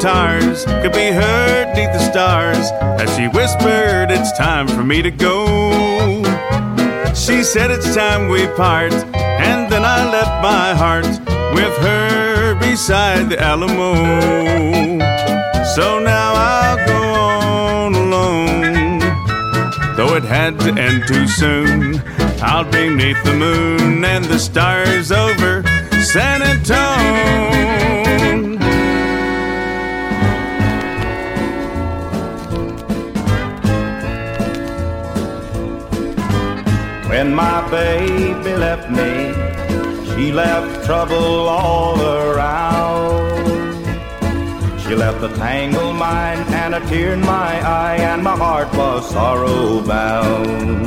Guitars 0.04 0.66
could 0.66 0.92
be 0.92 1.10
heard 1.10 1.74
neath 1.74 1.90
the 1.94 1.98
stars 1.98 2.70
as 3.00 3.16
she 3.16 3.26
whispered, 3.28 4.10
It's 4.10 4.36
time 4.36 4.68
for 4.68 4.84
me 4.84 5.00
to 5.00 5.10
go. 5.10 6.22
She 7.14 7.42
said, 7.42 7.70
It's 7.70 7.94
time 7.94 8.28
we 8.28 8.46
part, 8.48 8.92
and 8.92 9.72
then 9.72 9.82
I 9.82 10.04
left 10.10 10.42
my 10.42 10.74
heart 10.74 11.06
with 11.54 11.74
her 11.78 12.54
beside 12.56 13.30
the 13.30 13.40
Alamo. 13.40 13.94
So 15.74 15.98
now 16.00 16.34
I'll 16.36 16.86
go 16.86 17.02
on 17.40 17.94
alone, 17.94 18.98
though 19.96 20.16
it 20.16 20.24
had 20.24 20.60
to 20.60 20.74
end 20.78 21.04
too 21.08 21.26
soon. 21.26 22.02
I'll 22.42 22.70
be 22.70 22.90
neath 22.90 23.24
the 23.24 23.32
moon 23.32 24.04
and 24.04 24.26
the 24.26 24.38
stars 24.38 25.10
over 25.10 25.62
San 26.02 26.42
Antone. 26.42 28.03
When 37.24 37.34
my 37.34 37.66
baby 37.70 38.54
left 38.54 38.90
me, 38.90 39.32
She 40.12 40.30
left 40.30 40.84
trouble 40.84 41.48
all 41.48 41.98
around. 41.98 43.46
She 44.82 44.94
left 44.94 45.24
a 45.24 45.30
tangled 45.34 45.96
mind 45.96 46.46
and 46.54 46.74
a 46.74 46.80
tear 46.86 47.14
in 47.14 47.22
my 47.22 47.52
eye, 47.66 47.96
and 47.96 48.22
my 48.22 48.36
heart 48.36 48.70
was 48.74 49.08
sorrow 49.08 49.80
bound. 49.80 50.84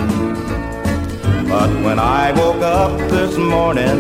But 1.50 1.72
when 1.84 1.98
I 1.98 2.32
woke 2.34 2.62
up 2.62 2.96
this 3.10 3.36
morning, 3.36 4.00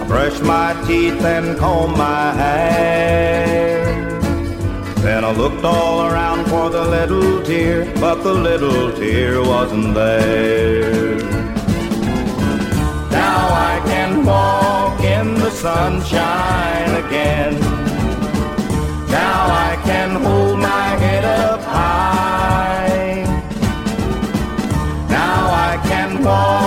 I 0.00 0.04
brushed 0.08 0.42
my 0.42 0.74
teeth 0.84 1.24
and 1.24 1.56
combed 1.56 1.96
my 1.96 2.32
hair. 2.32 3.86
Then 4.96 5.24
I 5.24 5.30
looked 5.30 5.64
all 5.64 6.06
around 6.08 6.46
for 6.48 6.70
the 6.70 6.84
little 6.84 7.40
tear, 7.44 7.84
but 8.00 8.24
the 8.24 8.34
little 8.34 8.90
tear 8.98 9.40
wasn't 9.42 9.94
there. 9.94 11.35
Now 13.36 13.48
I 13.72 13.80
can 13.84 14.24
walk 14.24 15.00
in 15.00 15.34
the 15.34 15.50
sunshine 15.50 16.92
again. 17.04 17.60
Now 19.10 19.40
I 19.68 19.78
can 19.84 20.10
hold 20.24 20.58
my 20.58 20.88
head 21.02 21.24
up 21.24 21.60
high. 21.60 23.24
Now 25.10 25.42
I 25.68 25.72
can 25.90 26.24
walk 26.24 26.65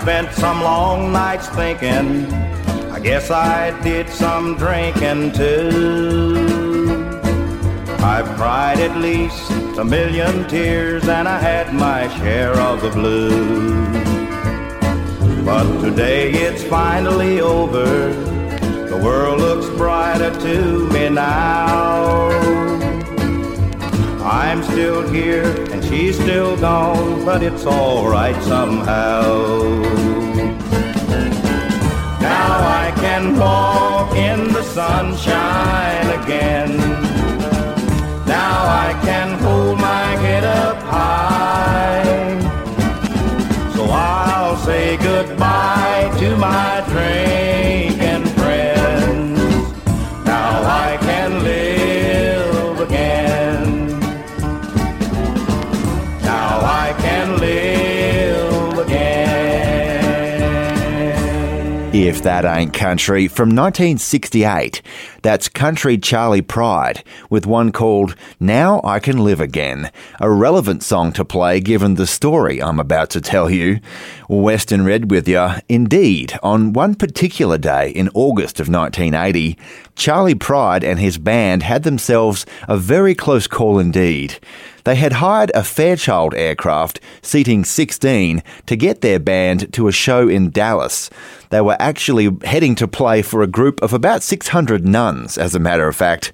spent 0.00 0.32
some 0.32 0.62
long 0.62 1.12
nights 1.12 1.48
thinking. 1.48 2.32
I 2.92 3.00
guess 3.00 3.30
I 3.30 3.78
did 3.82 4.08
some 4.08 4.56
drinking 4.56 5.32
too. 5.32 7.18
I've 8.00 8.28
cried 8.36 8.78
at 8.78 8.96
least 8.98 9.50
a 9.78 9.84
million 9.84 10.48
tears 10.48 11.08
and 11.08 11.28
I 11.28 11.38
had 11.38 11.74
my 11.74 12.08
share 12.18 12.54
of 12.54 12.80
the 12.82 12.90
blues. 12.90 14.08
But 15.44 15.80
today 15.80 16.30
it's 16.32 16.62
finally 16.62 17.40
over. 17.40 18.12
The 18.92 19.00
world 19.02 19.40
looks 19.40 19.68
brighter 19.76 20.32
to 20.40 20.88
me 20.92 21.08
now. 21.08 22.28
I'm 24.22 24.62
still 24.62 25.08
here 25.08 25.54
she's 25.88 26.16
still 26.16 26.56
gone, 26.56 27.24
but 27.24 27.42
it's 27.42 27.64
alright 27.64 28.40
somehow. 28.42 29.22
Now 32.20 32.52
I 32.82 32.92
can 32.96 33.38
walk 33.38 34.14
in 34.14 34.52
the 34.52 34.62
sunshine 34.62 36.08
again. 36.22 36.76
Now 38.26 38.58
I 38.86 38.98
can 39.02 39.38
hold 39.38 39.78
my 39.78 40.08
head 40.24 40.44
up 40.44 40.76
high. 40.82 42.04
So 43.74 43.84
I'll 43.84 44.56
say 44.58 44.96
goodbye 44.98 46.14
to 46.18 46.36
my 46.36 46.84
drinking 46.88 47.47
If 62.08 62.22
That 62.22 62.46
Ain't 62.46 62.72
Country 62.72 63.28
from 63.28 63.50
1968. 63.50 64.80
That's 65.20 65.46
Country 65.50 65.98
Charley 65.98 66.40
Pride 66.40 67.04
with 67.28 67.44
one 67.44 67.70
called 67.70 68.16
Now 68.40 68.80
I 68.82 68.98
Can 68.98 69.22
Live 69.22 69.42
Again, 69.42 69.90
a 70.18 70.30
relevant 70.30 70.82
song 70.82 71.12
to 71.12 71.24
play 71.26 71.60
given 71.60 71.96
the 71.96 72.06
story 72.06 72.62
I'm 72.62 72.80
about 72.80 73.10
to 73.10 73.20
tell 73.20 73.50
you. 73.50 73.80
Western 74.26 74.86
Red 74.86 75.10
with 75.10 75.28
you. 75.28 75.48
Indeed, 75.68 76.38
on 76.42 76.72
one 76.72 76.94
particular 76.94 77.58
day 77.58 77.90
in 77.90 78.08
August 78.14 78.58
of 78.58 78.70
1980, 78.70 79.58
Charley 79.94 80.34
Pride 80.34 80.82
and 80.82 80.98
his 80.98 81.18
band 81.18 81.62
had 81.62 81.82
themselves 81.82 82.46
a 82.68 82.78
very 82.78 83.14
close 83.14 83.46
call 83.46 83.78
indeed. 83.78 84.38
They 84.84 84.94
had 84.94 85.14
hired 85.14 85.50
a 85.54 85.64
Fairchild 85.64 86.34
aircraft 86.34 87.00
seating 87.22 87.64
16 87.64 88.42
to 88.66 88.76
get 88.76 89.00
their 89.00 89.18
band 89.18 89.72
to 89.74 89.88
a 89.88 89.92
show 89.92 90.28
in 90.28 90.50
Dallas. 90.50 91.10
They 91.50 91.60
were 91.60 91.76
actually 91.78 92.36
heading 92.44 92.74
to 92.76 92.86
play 92.86 93.22
for 93.22 93.42
a 93.42 93.46
group 93.46 93.82
of 93.82 93.92
about 93.92 94.22
600 94.22 94.86
nuns, 94.86 95.38
as 95.38 95.54
a 95.54 95.58
matter 95.58 95.88
of 95.88 95.96
fact. 95.96 96.32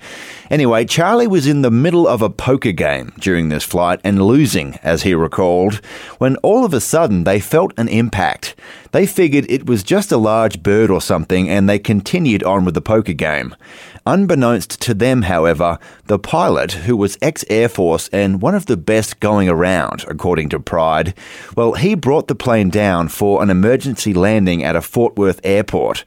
Anyway, 0.51 0.85
Charley 0.85 1.27
was 1.27 1.47
in 1.47 1.63
the 1.63 1.71
middle 1.71 2.07
of 2.07 2.21
a 2.21 2.31
poker 2.31 2.73
game 2.73 3.13
during 3.19 3.49
this 3.49 3.65
flight 3.65 4.01
and 4.03 4.27
losing, 4.27 4.75
as 4.83 5.03
he 5.03 5.15
recalled, 5.15 5.77
when 6.19 6.37
all 6.37 6.65
of 6.65 6.75
a 6.75 6.81
sudden 6.81 7.25
they 7.25 7.41
felt 7.41 7.73
an 7.77 7.89
impact. 7.89 8.55
They 8.93 9.07
figured 9.07 9.47
it 9.49 9.67
was 9.67 9.83
just 9.83 10.13
a 10.13 10.17
large 10.17 10.63
bird 10.63 10.91
or 10.91 11.01
something 11.01 11.49
and 11.49 11.69
they 11.69 11.79
continued 11.79 12.43
on 12.45 12.65
with 12.65 12.75
the 12.75 12.81
poker 12.81 13.13
game. 13.13 13.55
Unbeknownst 14.07 14.83
to 14.83 14.93
them, 14.93 15.23
however, 15.23 15.79
the 16.09 16.19
pilot, 16.19 16.73
who 16.73 16.95
was 16.95 17.17
ex 17.23 17.43
Air 17.49 17.71
Force 17.71 18.09
and 18.13 18.43
one 18.43 18.55
of 18.55 18.67
the 18.67 18.77
best 18.77 19.19
going 19.19 19.49
around, 19.49 20.05
according 20.07 20.51
to 20.51 20.61
Pride, 20.61 21.15
well, 21.57 21.73
he 21.73 21.95
brought 21.95 22.29
the 22.29 22.35
plane 22.35 22.69
down 22.69 23.09
for 23.09 23.43
an 23.43 23.49
emergency 23.49 24.13
landing 24.13 24.63
at 24.63 24.77
a 24.77 24.83
Fort 24.83 25.17
Worth 25.17 25.41
airport. 25.43 26.05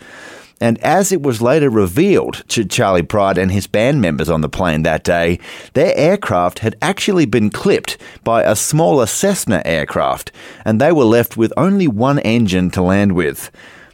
And 0.61 0.77
as 0.83 1.11
it 1.11 1.23
was 1.23 1.41
later 1.41 1.71
revealed 1.71 2.43
to 2.49 2.65
Charley 2.65 3.01
Pride 3.01 3.39
and 3.39 3.51
his 3.51 3.65
band 3.65 3.99
members 3.99 4.29
on 4.29 4.41
the 4.41 4.49
plane 4.49 4.83
that 4.83 5.03
day, 5.03 5.39
their 5.73 5.95
aircraft 5.97 6.59
had 6.59 6.75
actually 6.83 7.25
been 7.25 7.49
clipped 7.49 7.97
by 8.23 8.43
a 8.43 8.55
smaller 8.55 9.07
Cessna 9.07 9.63
aircraft, 9.65 10.31
and 10.65 10.79
they 10.79 10.91
were 10.91 11.03
left 11.03 11.35
with 11.35 11.51
only 11.57 11.87
one 11.87 12.19
engine 12.19 12.69
to 12.71 12.81
land 12.83 13.13
with. 13.13 13.49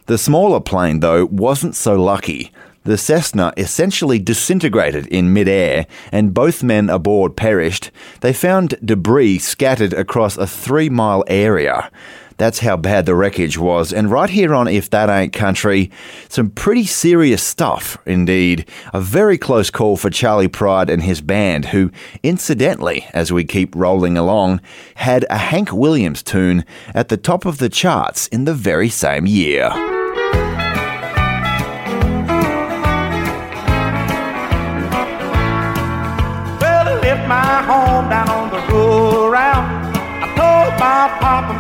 The 0.08 0.18
smaller 0.18 0.60
plane, 0.60 1.00
though, 1.00 1.26
wasn't 1.26 1.76
so 1.76 1.96
lucky. 1.96 2.52
The 2.86 2.98
Cessna 2.98 3.54
essentially 3.56 4.20
disintegrated 4.20 5.08
in 5.08 5.32
midair, 5.32 5.88
and 6.12 6.34
both 6.34 6.64
men 6.64 6.90
aboard 6.90 7.38
perished. 7.38 7.92
They 8.20 8.34
found 8.34 8.76
debris 8.84 9.40
scattered 9.40 9.94
across 9.94 10.36
a 10.36 10.46
three 10.46 10.90
mile 10.90 11.24
area. 11.28 11.90
That's 12.38 12.60
how 12.60 12.76
bad 12.76 13.06
the 13.06 13.16
wreckage 13.16 13.58
was. 13.58 13.94
And 13.94 14.12
right 14.12 14.30
here 14.30 14.54
on 14.54 14.68
If 14.68 14.90
That 14.90 15.10
Ain't 15.10 15.32
Country, 15.32 15.92
some 16.28 16.50
pretty 16.50 16.86
serious 16.86 17.44
stuff 17.44 17.98
indeed. 18.06 18.66
A 18.94 19.00
very 19.00 19.38
close 19.38 19.70
call 19.70 19.96
for 19.96 20.10
Charley 20.10 20.48
Pride 20.50 20.90
and 20.90 21.04
his 21.04 21.22
band, 21.22 21.66
who, 21.66 21.92
incidentally, 22.22 23.06
as 23.14 23.32
we 23.32 23.46
keep 23.46 23.74
rolling 23.76 24.18
along, 24.18 24.62
had 24.96 25.26
a 25.30 25.38
Hank 25.38 25.72
Williams 25.72 26.24
tune 26.24 26.66
at 26.94 27.10
the 27.10 27.18
top 27.18 27.46
of 27.46 27.60
the 27.60 27.70
charts 27.70 28.28
in 28.28 28.46
the 28.46 28.54
very 28.54 28.90
same 28.90 29.26
year. 29.26 29.93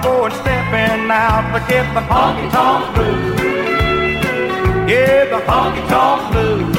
Going 0.04 0.34
stepping 0.34 1.10
out 1.10 1.46
to 1.54 1.60
get 1.72 1.86
the 1.94 2.02
honky 2.02 2.52
tonk 2.52 2.94
blues. 2.94 3.40
Yeah, 4.92 5.24
the 5.32 5.40
honky 5.48 5.82
tonk 5.88 6.32
blues. 6.32 6.76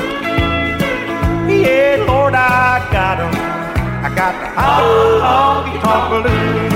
Yeah, 1.48 2.04
Lord, 2.06 2.34
I 2.34 2.86
got 2.92 3.20
'em. 3.20 3.34
I 4.04 4.08
got 4.20 4.34
the 4.42 4.48
honky 4.60 5.76
tonk 5.84 6.04
blues. 6.10 6.74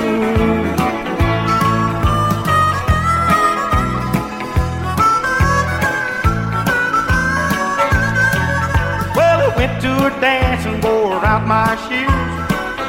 Well, 9.16 9.38
I 9.46 9.56
went 9.58 9.74
to 9.82 9.92
a 10.06 10.10
dance 10.20 10.64
and 10.64 10.82
wore 10.82 11.24
out 11.26 11.46
my 11.46 11.76
shoes. 11.88 12.17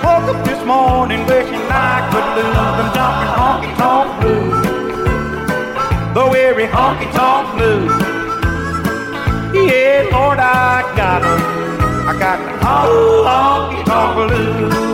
Woke 0.03 0.29
up 0.33 0.39
this 0.45 0.61
morning 0.65 1.25
wishing 1.25 1.63
I 1.69 2.07
could 2.11 2.27
lose 2.37 2.55
them 2.77 2.89
jumping 2.95 3.33
honky 3.39 3.71
tonk 3.79 4.09
blues. 4.21 4.59
The 6.15 6.23
weary 6.31 6.67
honky 6.67 7.07
tonk 7.11 7.45
blues. 7.55 7.93
Yeah, 9.53 10.07
Lord, 10.11 10.39
I 10.39 10.83
got 10.95 11.21
'em. 11.23 11.41
I 12.07 12.13
got 12.17 12.37
the 12.45 12.51
honky 12.65 13.81
tonk 13.85 14.15
blues. 14.15 14.89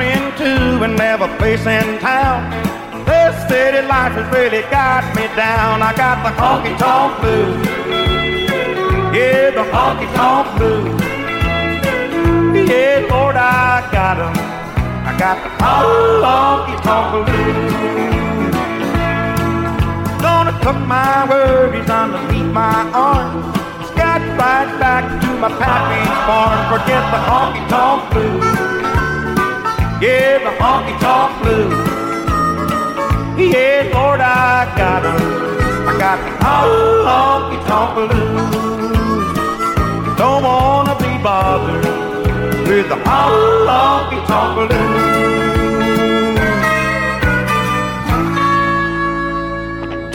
Into 0.00 0.84
another 0.84 1.26
place 1.38 1.66
in 1.66 1.98
town. 1.98 2.50
This 3.04 3.34
city 3.48 3.82
life 3.88 4.12
has 4.12 4.32
really 4.32 4.62
got 4.70 5.02
me 5.18 5.26
down. 5.34 5.82
I 5.82 5.92
got 5.94 6.16
the 6.22 6.30
honky 6.40 6.72
tonk 6.78 7.20
blues. 7.20 7.66
Yeah, 9.16 9.50
the 9.58 9.64
honky 9.74 10.06
tonk 10.14 10.46
blues. 10.56 11.00
Yeah, 12.70 13.06
Lord, 13.10 13.36
I 13.36 13.82
got 13.90 14.16
'em. 14.24 14.34
I 15.08 15.12
got 15.22 15.36
the 15.44 15.50
honky 15.60 16.76
tonk 16.86 17.26
blues. 17.26 17.74
Gonna 20.22 20.54
tuck 20.62 20.78
my 20.94 21.26
worries 21.30 21.90
underneath 21.90 22.50
my 22.62 22.78
arm. 23.08 23.52
Scat 23.88 24.22
right 24.40 24.70
back 24.82 25.04
to 25.22 25.28
my 25.42 25.50
pappy's 25.60 26.18
farm. 26.26 26.58
Forget 26.70 27.04
the 27.12 27.20
honky 27.28 27.62
tonk 27.72 28.00
blues. 28.10 28.48
Yeah, 30.04 30.38
the 30.46 30.52
honky 30.62 30.94
tonk 31.04 31.32
blues. 31.42 31.98
Yeah, 33.38 33.94
Lord, 33.94 34.20
I 34.20 34.67
got 34.78 35.04
'em. 35.04 35.20
I 35.90 35.92
got 35.98 36.18
the 36.24 36.30
honky 36.44 37.58
tonk 37.66 37.88
blues. 37.96 39.26
Don't 40.16 40.42
wanna 40.44 40.94
be 41.04 41.12
bothered 41.20 41.84
with 42.68 42.88
the 42.88 42.98
honky 43.08 44.20
tonk 44.28 44.70
blues. 44.70 45.27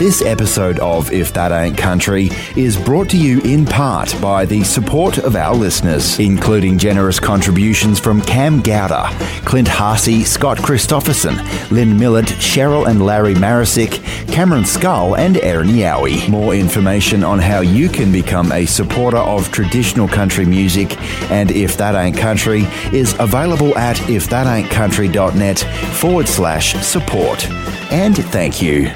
This 0.04 0.20
episode 0.20 0.78
of 0.80 1.10
If 1.12 1.32
That 1.32 1.50
Ain't 1.50 1.78
Country 1.78 2.28
is 2.56 2.76
brought 2.76 3.08
to 3.08 3.16
you 3.16 3.40
in 3.40 3.64
part 3.64 4.14
by 4.20 4.44
the 4.44 4.62
support 4.62 5.16
of 5.16 5.34
our 5.34 5.54
listeners, 5.54 6.18
including 6.18 6.76
generous 6.76 7.18
contributions 7.18 7.98
from 7.98 8.20
Cam 8.20 8.60
Gowder, 8.60 9.08
Clint 9.46 9.66
Harsey, 9.66 10.22
Scott 10.22 10.58
Christopherson, 10.58 11.36
Lynn 11.70 11.98
Millett, 11.98 12.26
Cheryl 12.26 12.86
and 12.86 13.02
Larry 13.02 13.32
Marisick, 13.32 14.04
Cameron 14.30 14.66
Skull, 14.66 15.16
and 15.16 15.38
Erin 15.38 15.68
Yowie. 15.68 16.28
More 16.28 16.54
information 16.54 17.24
on 17.24 17.38
how 17.38 17.60
you 17.60 17.88
can 17.88 18.12
become 18.12 18.52
a 18.52 18.66
supporter 18.66 19.16
of 19.16 19.50
traditional 19.52 20.06
country 20.06 20.44
music 20.44 21.00
and 21.30 21.50
If 21.50 21.78
That 21.78 21.94
Ain't 21.94 22.18
Country 22.18 22.64
is 22.92 23.16
available 23.18 23.74
at 23.78 23.96
ifthataintcountry.net 23.96 25.60
forward 25.94 26.28
slash 26.28 26.74
support. 26.84 27.50
And 27.90 28.14
thank 28.14 28.60
you. 28.60 28.92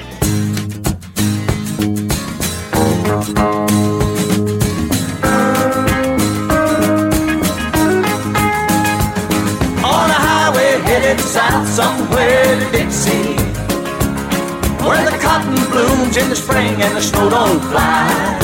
Don't 17.49 17.61
fly 17.71 18.37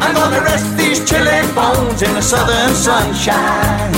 I'm 0.00 0.14
gonna 0.14 0.40
rest 0.40 0.76
these 0.78 1.00
chilly 1.08 1.40
bones 1.54 2.00
in 2.02 2.12
the 2.14 2.22
southern 2.22 2.74
sunshine. 2.74 3.94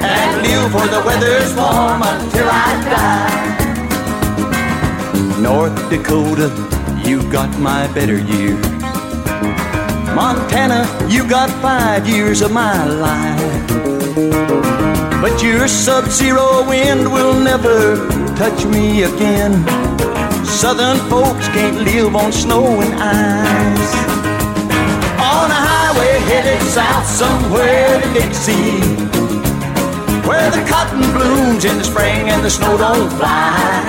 And 0.00 0.42
live 0.42 0.72
where 0.74 0.88
the 0.88 1.02
weather's 1.08 1.52
warm 1.56 2.02
until 2.02 2.48
I 2.66 2.70
die 2.92 3.44
North 5.40 5.76
Dakota, 5.90 6.48
you 7.06 7.16
got 7.30 7.50
my 7.58 7.86
better 7.92 8.18
years 8.18 8.64
Montana, 10.14 10.80
you 11.08 11.28
got 11.28 11.50
five 11.60 12.08
years 12.08 12.40
of 12.40 12.52
my 12.52 12.86
life. 12.86 13.68
But 15.20 15.42
your 15.42 15.66
sub-zero 15.66 16.66
wind 16.68 17.12
will 17.12 17.34
never 17.40 17.96
touch 18.36 18.64
me 18.64 19.02
again. 19.02 19.52
Southern 20.64 20.96
folks 21.10 21.46
can't 21.48 21.76
live 21.84 22.16
on 22.16 22.32
snow 22.32 22.64
and 22.64 22.94
ice. 22.94 23.94
On 25.20 25.48
a 25.52 25.60
highway 25.68 26.14
headed 26.24 26.62
south 26.62 27.04
somewhere 27.04 28.00
to 28.00 28.08
Dixie, 28.14 28.80
where 30.26 30.50
the 30.50 30.64
cotton 30.66 31.04
blooms 31.12 31.66
in 31.66 31.76
the 31.76 31.84
spring 31.84 32.30
and 32.30 32.42
the 32.42 32.48
snow 32.48 32.78
don't 32.78 33.10
fly. 33.18 33.84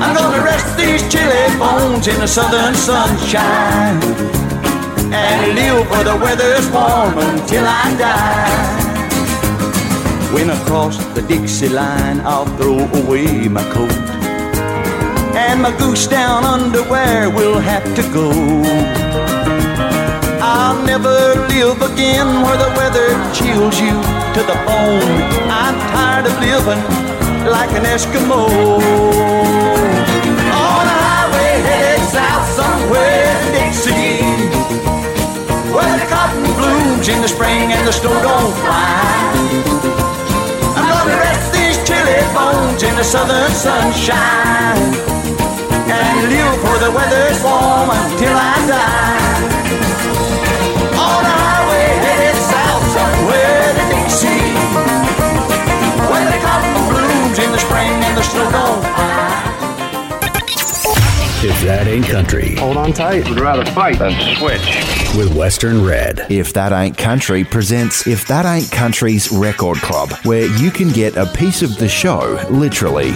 I'm 0.00 0.16
gonna 0.16 0.42
rest 0.42 0.74
these 0.78 1.02
chilly 1.12 1.58
bones 1.58 2.08
in 2.08 2.18
the 2.18 2.26
southern 2.26 2.74
sunshine 2.74 4.00
and 5.12 5.54
live 5.54 5.90
where 5.90 6.04
the 6.04 6.16
weather's 6.16 6.66
warm 6.70 7.18
until 7.18 7.66
I 7.66 7.94
die. 7.98 8.72
When 10.32 10.48
I 10.48 10.56
cross 10.64 10.96
the 11.12 11.20
Dixie 11.20 11.68
line, 11.68 12.20
I'll 12.20 12.46
throw 12.56 12.78
away 13.02 13.48
my 13.48 13.64
coat. 13.70 14.05
And 15.56 15.62
my 15.62 15.78
goose 15.78 16.06
down 16.06 16.44
underwear 16.44 17.30
will 17.30 17.58
have 17.58 17.82
to 17.94 18.02
go. 18.12 18.28
I'll 20.44 20.84
never 20.84 21.16
live 21.48 21.80
again 21.80 22.28
where 22.44 22.58
the 22.58 22.68
weather 22.76 23.08
chills 23.32 23.80
you 23.80 23.96
to 24.36 24.42
the 24.44 24.56
bone. 24.68 25.16
I'm 25.48 25.80
tired 25.96 26.26
of 26.26 26.36
living 26.44 26.82
like 27.48 27.70
an 27.72 27.88
Eskimo. 27.88 28.44
On 30.60 30.84
a 30.92 30.98
highway 31.08 31.52
headed 31.64 32.04
south 32.12 32.48
somewhere 32.52 33.24
in 33.24 33.52
Dixie. 33.56 34.20
Where 35.72 35.88
the 35.96 36.04
cotton 36.12 36.44
blooms 36.52 37.08
in 37.08 37.22
the 37.22 37.28
spring 37.28 37.72
and 37.72 37.88
the 37.88 37.92
snow 37.92 38.12
don't 38.12 38.52
fly. 38.60 39.32
I'm 40.76 40.86
gonna 40.86 41.16
rest 41.16 41.50
these 41.54 41.78
chilly 41.88 42.20
bones 42.34 42.82
in 42.82 42.94
the 42.94 43.04
southern 43.04 43.50
sunshine 43.52 45.16
and 45.90 46.28
live 46.28 46.62
where 46.64 46.80
the 46.80 46.90
weather's 46.90 47.38
warm 47.42 47.90
until 47.90 48.36
I 48.36 48.54
die. 48.66 49.36
On 50.96 51.22
a 51.24 51.36
highway 51.46 51.88
headed 52.04 52.38
south 52.50 52.84
somewhere 52.96 53.66
to 53.76 53.84
Dixie, 53.92 54.50
where 56.10 56.26
the 56.30 56.38
cotton 56.42 56.74
blooms 56.90 57.38
in 57.38 57.50
the 57.52 57.58
spring 57.58 57.92
and 58.06 58.16
the 58.16 58.22
snow 58.22 58.50
don't 58.50 58.82
fly. 58.82 59.16
If 61.48 61.60
that 61.62 61.86
ain't 61.86 62.06
country. 62.06 62.56
Hold 62.56 62.76
on 62.76 62.92
tight. 62.92 63.28
Would 63.28 63.38
rather 63.38 63.64
fight 63.70 63.98
than 63.98 64.12
switch. 64.36 64.84
With 65.16 65.36
Western 65.36 65.84
Red. 65.84 66.26
If 66.28 66.52
That 66.54 66.72
Ain't 66.72 66.98
Country 66.98 67.44
presents 67.44 68.06
If 68.06 68.26
That 68.26 68.44
Ain't 68.44 68.70
Country's 68.72 69.30
Record 69.30 69.76
Club, 69.76 70.10
where 70.24 70.46
you 70.58 70.70
can 70.70 70.88
get 70.88 71.16
a 71.16 71.26
piece 71.26 71.62
of 71.62 71.76
the 71.78 71.88
show, 71.88 72.44
literally. 72.50 73.12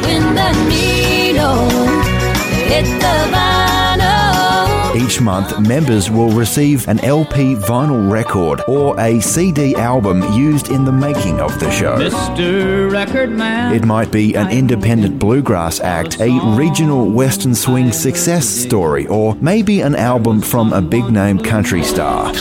When 2.70 2.84
the 2.84 2.90
the 3.00 3.36
vinyl. 3.36 4.94
Each 4.94 5.20
month, 5.20 5.58
members 5.66 6.08
will 6.08 6.30
receive 6.30 6.86
an 6.86 7.00
LP 7.00 7.56
vinyl 7.56 8.08
record 8.08 8.62
or 8.68 8.98
a 9.00 9.18
CD 9.18 9.74
album 9.74 10.22
used 10.32 10.70
in 10.70 10.84
the 10.84 10.92
making 10.92 11.40
of 11.40 11.58
the 11.58 11.68
show. 11.72 11.96
Mr. 11.96 12.88
Record 12.88 13.30
Man. 13.30 13.74
It 13.74 13.84
might 13.84 14.12
be 14.12 14.36
an 14.36 14.50
independent 14.50 15.18
bluegrass 15.18 15.80
act, 15.80 16.20
a 16.20 16.30
regional 16.56 17.10
western 17.10 17.56
swing 17.56 17.90
success 17.90 18.48
story, 18.48 19.04
or 19.08 19.34
maybe 19.40 19.80
an 19.80 19.96
album 19.96 20.40
from 20.40 20.72
a 20.72 20.80
big 20.80 21.10
name 21.10 21.40
country 21.40 21.82
star. 21.82 22.32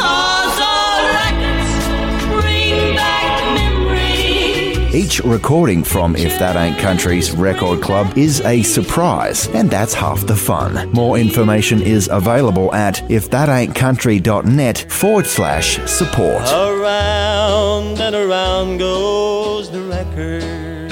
Each 4.99 5.21
recording 5.21 5.81
from 5.81 6.17
If 6.17 6.37
That 6.39 6.57
Ain't 6.57 6.77
Country's 6.77 7.31
Record 7.31 7.81
Club 7.81 8.17
is 8.17 8.41
a 8.41 8.61
surprise, 8.63 9.47
and 9.53 9.71
that's 9.71 9.93
half 9.93 10.27
the 10.27 10.35
fun. 10.35 10.91
More 10.91 11.17
information 11.17 11.81
is 11.81 12.09
available 12.11 12.73
at 12.73 12.95
ifthataintcountry.net 12.95 14.91
forward 14.91 15.25
slash 15.25 15.79
support. 15.89 16.41
Around 16.51 18.01
and 18.01 18.13
around 18.13 18.79
goes 18.79 19.71
the 19.71 19.83
record. 19.83 20.91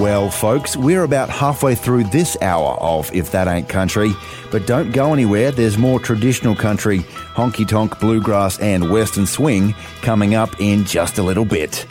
Well, 0.00 0.28
folks, 0.28 0.76
we're 0.76 1.04
about 1.04 1.30
halfway 1.30 1.76
through 1.76 2.02
this 2.04 2.36
hour 2.42 2.76
of 2.80 3.14
If 3.14 3.30
That 3.30 3.46
Ain't 3.46 3.68
Country, 3.68 4.12
but 4.50 4.66
don't 4.66 4.90
go 4.90 5.12
anywhere. 5.12 5.52
There's 5.52 5.78
more 5.78 6.00
traditional 6.00 6.56
country, 6.56 6.98
honky 7.36 7.66
tonk, 7.66 8.00
bluegrass, 8.00 8.58
and 8.58 8.90
western 8.90 9.26
swing 9.26 9.72
coming 10.02 10.34
up 10.34 10.60
in 10.60 10.84
just 10.84 11.18
a 11.18 11.22
little 11.22 11.44
bit. 11.44 11.86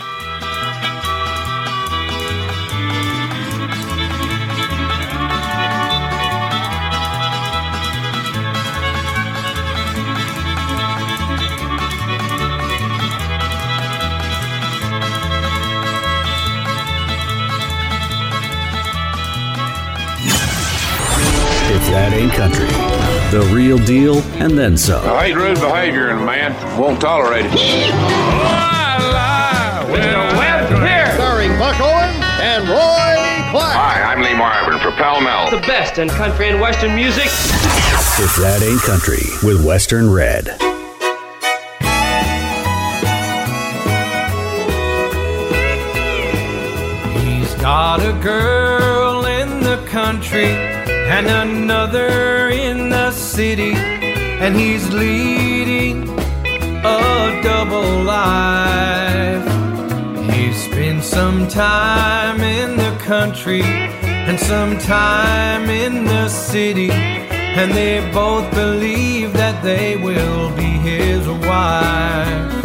if 21.73 21.81
that 21.89 22.13
ain't 22.13 22.31
country. 22.33 22.69
The 23.33 23.41
real 23.53 23.79
deal 23.79 24.21
and 24.37 24.55
then 24.57 24.77
some. 24.77 25.03
I 25.09 25.27
hate 25.27 25.35
rude 25.35 25.59
behavior 25.59 26.09
and 26.09 26.23
man 26.23 26.53
won't 26.77 27.01
tolerate 27.01 27.45
it. 27.45 27.51
I 27.51 29.01
lie. 29.09 29.91
Well, 29.91 30.85
here. 30.85 31.11
Starring 31.15 31.57
Buck 31.57 31.79
Owens 31.81 32.23
and 32.41 32.69
Roy 32.69 33.17
Clark. 33.49 33.73
Hi, 33.73 34.03
I'm 34.03 34.21
Lee 34.21 34.37
Marvin 34.37 34.79
for 34.79 34.91
Pall 35.01 35.21
Mall. 35.21 35.49
The 35.49 35.65
best 35.65 35.97
in 35.97 36.09
country 36.09 36.49
and 36.49 36.61
western 36.61 36.95
music. 36.95 37.25
If 37.25 38.35
that 38.37 38.61
ain't 38.61 38.81
country 38.81 39.25
with 39.41 39.65
Western 39.65 40.11
Red. 40.11 40.45
He's 47.25 47.53
got 47.55 47.99
a 47.99 48.13
girl 48.21 49.25
in 49.25 49.61
the 49.61 49.83
country 49.87 50.82
and 51.05 51.27
another 51.27 52.49
in 52.49 52.89
the 52.89 53.11
city, 53.11 53.73
and 53.73 54.55
he's 54.55 54.89
leading 54.93 56.09
a 56.85 57.41
double 57.43 58.03
life. 58.03 59.43
He 60.33 60.53
spent 60.53 61.03
some 61.03 61.47
time 61.47 62.39
in 62.41 62.77
the 62.77 62.97
country 63.03 63.61
and 63.61 64.39
some 64.39 64.77
time 64.77 65.69
in 65.69 66.05
the 66.05 66.29
city, 66.29 66.89
and 66.91 67.71
they 67.73 67.99
both 68.11 68.49
believe 68.53 69.33
that 69.33 69.61
they 69.61 69.97
will 69.97 70.55
be 70.55 70.63
his 70.63 71.27
wife. 71.27 72.63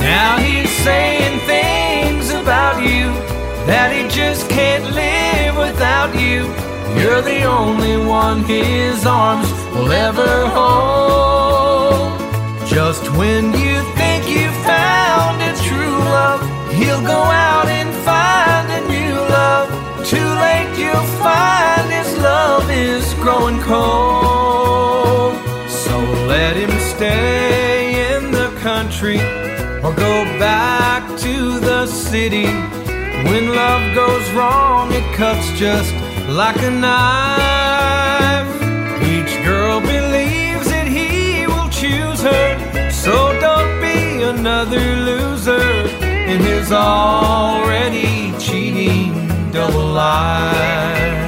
Now 0.00 0.38
he's 0.38 0.70
saying 0.84 1.38
things 1.46 2.30
about 2.30 2.82
you 2.82 3.06
that 3.66 3.92
he 3.94 4.08
just 4.08 4.50
can't 4.50 4.84
live 4.94 5.56
without 5.56 6.14
you. 6.18 6.63
You're 6.96 7.22
the 7.22 7.42
only 7.44 7.96
one 8.06 8.44
his 8.44 9.04
arms 9.04 9.50
will 9.74 9.90
ever 9.90 10.46
hold. 10.46 12.18
Just 12.68 13.04
when 13.12 13.52
you 13.52 13.76
think 13.98 14.28
you 14.28 14.48
found 14.64 15.42
a 15.42 15.52
true 15.68 15.98
love, 16.16 16.40
he'll 16.72 17.02
go 17.02 17.22
out 17.48 17.66
and 17.68 17.90
find 18.04 18.66
a 18.78 18.80
new 18.88 19.14
love. 19.36 19.68
Too 20.06 20.30
late, 20.44 20.72
you'll 20.78 21.10
find 21.22 21.86
his 21.92 22.16
love 22.18 22.70
is 22.70 23.12
growing 23.14 23.60
cold. 23.60 25.34
So 25.68 25.98
let 26.26 26.56
him 26.56 26.72
stay 26.94 28.14
in 28.14 28.30
the 28.30 28.50
country 28.60 29.18
or 29.84 29.92
go 29.92 30.24
back 30.38 31.02
to 31.20 31.60
the 31.60 31.86
city. 31.86 32.46
When 33.28 33.54
love 33.54 33.94
goes 33.94 34.30
wrong, 34.32 34.92
it 34.92 35.04
cuts 35.14 35.46
just 35.58 35.92
like 36.34 36.60
a 36.62 36.70
knife. 36.70 38.54
Each 39.02 39.44
girl 39.44 39.80
believes 39.80 40.68
that 40.68 40.88
he 40.88 41.46
will 41.46 41.68
choose 41.68 42.22
her, 42.22 42.90
so 42.90 43.38
don't 43.38 43.80
be 43.80 44.22
another 44.22 44.96
loser 44.96 45.62
in 46.02 46.40
his 46.40 46.72
already 46.72 48.32
cheating 48.40 49.12
double 49.52 49.86
life. 49.86 51.23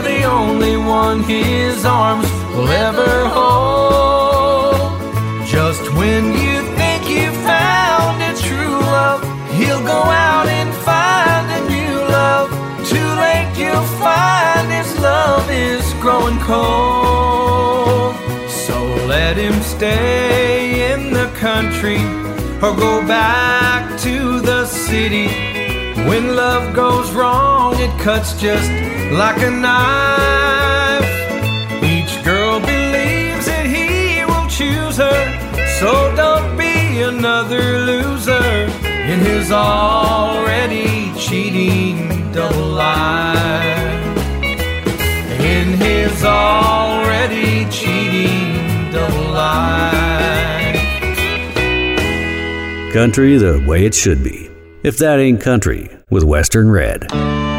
You're 0.00 0.18
the 0.18 0.24
only 0.24 0.76
one 0.78 1.22
his 1.24 1.84
arms 1.84 2.24
will 2.56 2.68
ever 2.68 3.28
hold. 3.28 4.98
Just 5.46 5.92
when 5.92 6.24
you 6.32 6.62
think 6.78 7.06
you 7.06 7.30
found 7.44 8.22
a 8.22 8.32
true 8.40 8.80
love, 8.96 9.20
he'll 9.52 9.82
go 9.82 10.00
out 10.00 10.46
and 10.46 10.72
find 10.88 11.46
a 11.52 11.60
new 11.68 11.96
love. 12.16 12.48
Too 12.88 13.10
late, 13.24 13.52
you'll 13.58 13.92
find 14.00 14.72
his 14.72 14.98
love 15.00 15.50
is 15.50 15.84
growing 16.00 16.38
cold. 16.48 18.16
So 18.48 18.82
let 19.06 19.36
him 19.36 19.60
stay 19.60 20.94
in 20.94 21.12
the 21.12 21.28
country 21.36 22.00
or 22.62 22.74
go 22.74 23.06
back 23.06 24.00
to 24.00 24.40
the 24.40 24.64
city. 24.64 25.26
When 26.08 26.36
love 26.36 26.74
goes 26.74 27.12
wrong, 27.12 27.74
it 27.78 27.92
cuts 28.00 28.40
just 28.40 28.89
like 29.10 29.42
a 29.42 29.50
knife. 29.50 31.04
Each 31.82 32.24
girl 32.24 32.60
believes 32.60 33.46
that 33.46 33.66
he 33.66 34.24
will 34.24 34.48
choose 34.48 34.96
her, 34.96 35.66
so 35.78 36.14
don't 36.14 36.56
be 36.56 37.02
another 37.02 37.78
loser 37.80 38.70
in 39.10 39.18
his 39.18 39.50
already 39.50 41.12
cheating 41.18 42.32
double 42.32 42.68
life. 42.68 43.36
In 45.40 45.74
his 45.74 46.24
already 46.24 47.68
cheating 47.70 48.92
double 48.92 49.32
life. 49.32 49.90
Country 52.92 53.36
the 53.38 53.64
way 53.66 53.84
it 53.84 53.94
should 53.94 54.22
be. 54.22 54.48
If 54.82 54.98
that 54.98 55.18
ain't 55.18 55.40
country, 55.40 55.90
with 56.10 56.24
Western 56.24 56.70
Red. 56.70 57.49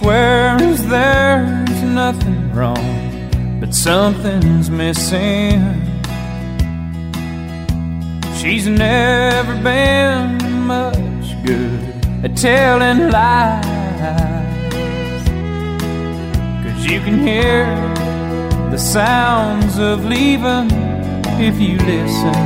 Swears 0.00 0.82
there's 0.86 1.82
nothing 1.82 2.50
wrong, 2.54 3.60
but 3.60 3.74
something's 3.74 4.70
missing. 4.70 5.60
She's 8.38 8.66
never 8.66 9.54
been 9.62 10.38
much 10.66 11.26
good 11.44 11.80
at 12.24 12.34
telling 12.34 13.10
lies. 13.10 13.64
Cause 16.64 16.86
you 16.86 17.00
can 17.00 17.18
hear 17.18 17.66
the 18.70 18.78
sounds 18.78 19.78
of 19.78 20.06
leaving 20.06 20.70
if 21.48 21.60
you 21.60 21.76
listen. 21.76 22.40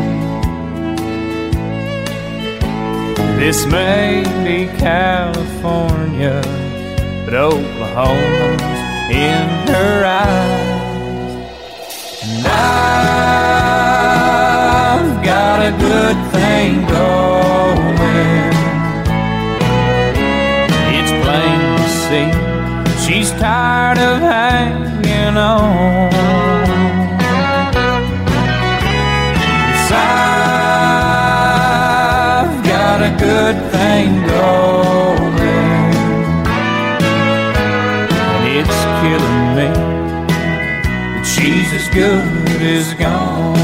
This 3.38 3.64
may 3.67 4.25
be 4.43 4.67
California, 4.77 6.43
but 7.24 7.34
Oklahoma's 7.34 8.62
in 9.10 9.48
her 9.68 10.04
eyes. 10.04 10.60
And 12.22 12.46
I've 12.46 12.84
got 15.24 15.60
a 15.62 15.72
good 15.78 16.16
thing 16.32 16.87
going. 16.87 18.52
It's 20.96 21.12
plain 21.24 21.60
to 21.78 21.88
see 22.04 22.30
she's 23.04 23.30
tired 23.32 23.98
of 23.98 24.20
hanging 24.20 25.37
on. 25.37 26.10
Yes, 29.72 29.92
I've 32.44 32.64
got 32.64 33.00
a 33.02 33.10
good 33.18 33.56
thing 33.72 34.26
going. 34.26 34.73
As 41.74 41.88
good 41.88 42.62
as 42.62 42.94
gone. 42.94 43.54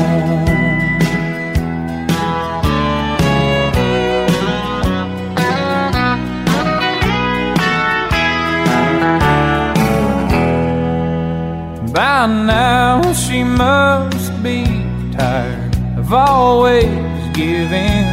By 11.92 12.26
now 12.26 13.12
she 13.12 13.44
must 13.44 14.42
be 14.42 14.64
tired 15.12 15.76
of 15.96 16.12
always 16.12 16.88
giving 17.32 18.06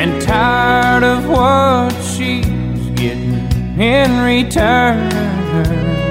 and 0.00 0.22
tired 0.22 1.04
of 1.04 1.28
what 1.28 1.92
she's 2.02 2.90
getting 2.96 3.46
in 3.78 4.10
return. 4.24 6.07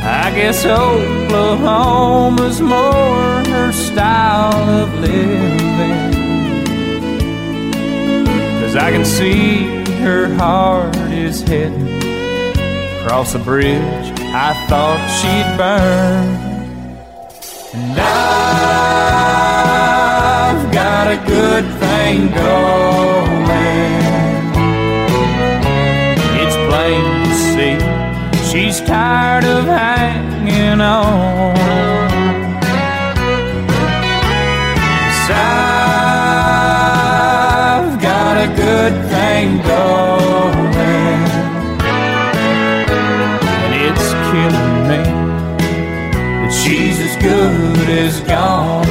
I 0.00 0.30
guess 0.34 0.64
Oklahoma's 0.64 2.60
more 2.60 3.42
her 3.48 3.72
style 3.72 4.68
of 4.82 4.94
living. 5.00 6.14
Cause 8.60 8.76
I 8.76 8.90
can 8.90 9.04
see 9.04 9.64
her 10.02 10.32
heart 10.34 10.96
is 11.10 11.42
heading 11.42 11.88
across 13.00 13.34
a 13.34 13.38
bridge 13.38 14.18
I 14.30 14.52
thought 14.68 15.00
she'd 15.18 15.56
burn. 15.56 16.28
And 17.72 17.98
I've 17.98 18.32
got 20.72 21.08
a 21.10 21.16
good 21.26 21.64
thing 21.80 22.30
going. 22.34 23.37
She's 28.58 28.80
tired 28.80 29.44
of 29.44 29.66
hanging 29.66 30.80
on. 30.80 31.54
Yes, 35.06 35.30
I've 37.70 38.02
got 38.02 38.36
a 38.36 38.48
good 38.56 38.92
ain't 39.14 39.62
going. 39.62 40.74
And 43.62 43.72
it's 43.86 44.08
killing 44.28 44.88
me 44.90 45.02
that 46.42 46.52
she's 46.52 46.98
as 46.98 47.14
good 47.22 47.88
as 47.88 48.20
gone. 48.22 48.87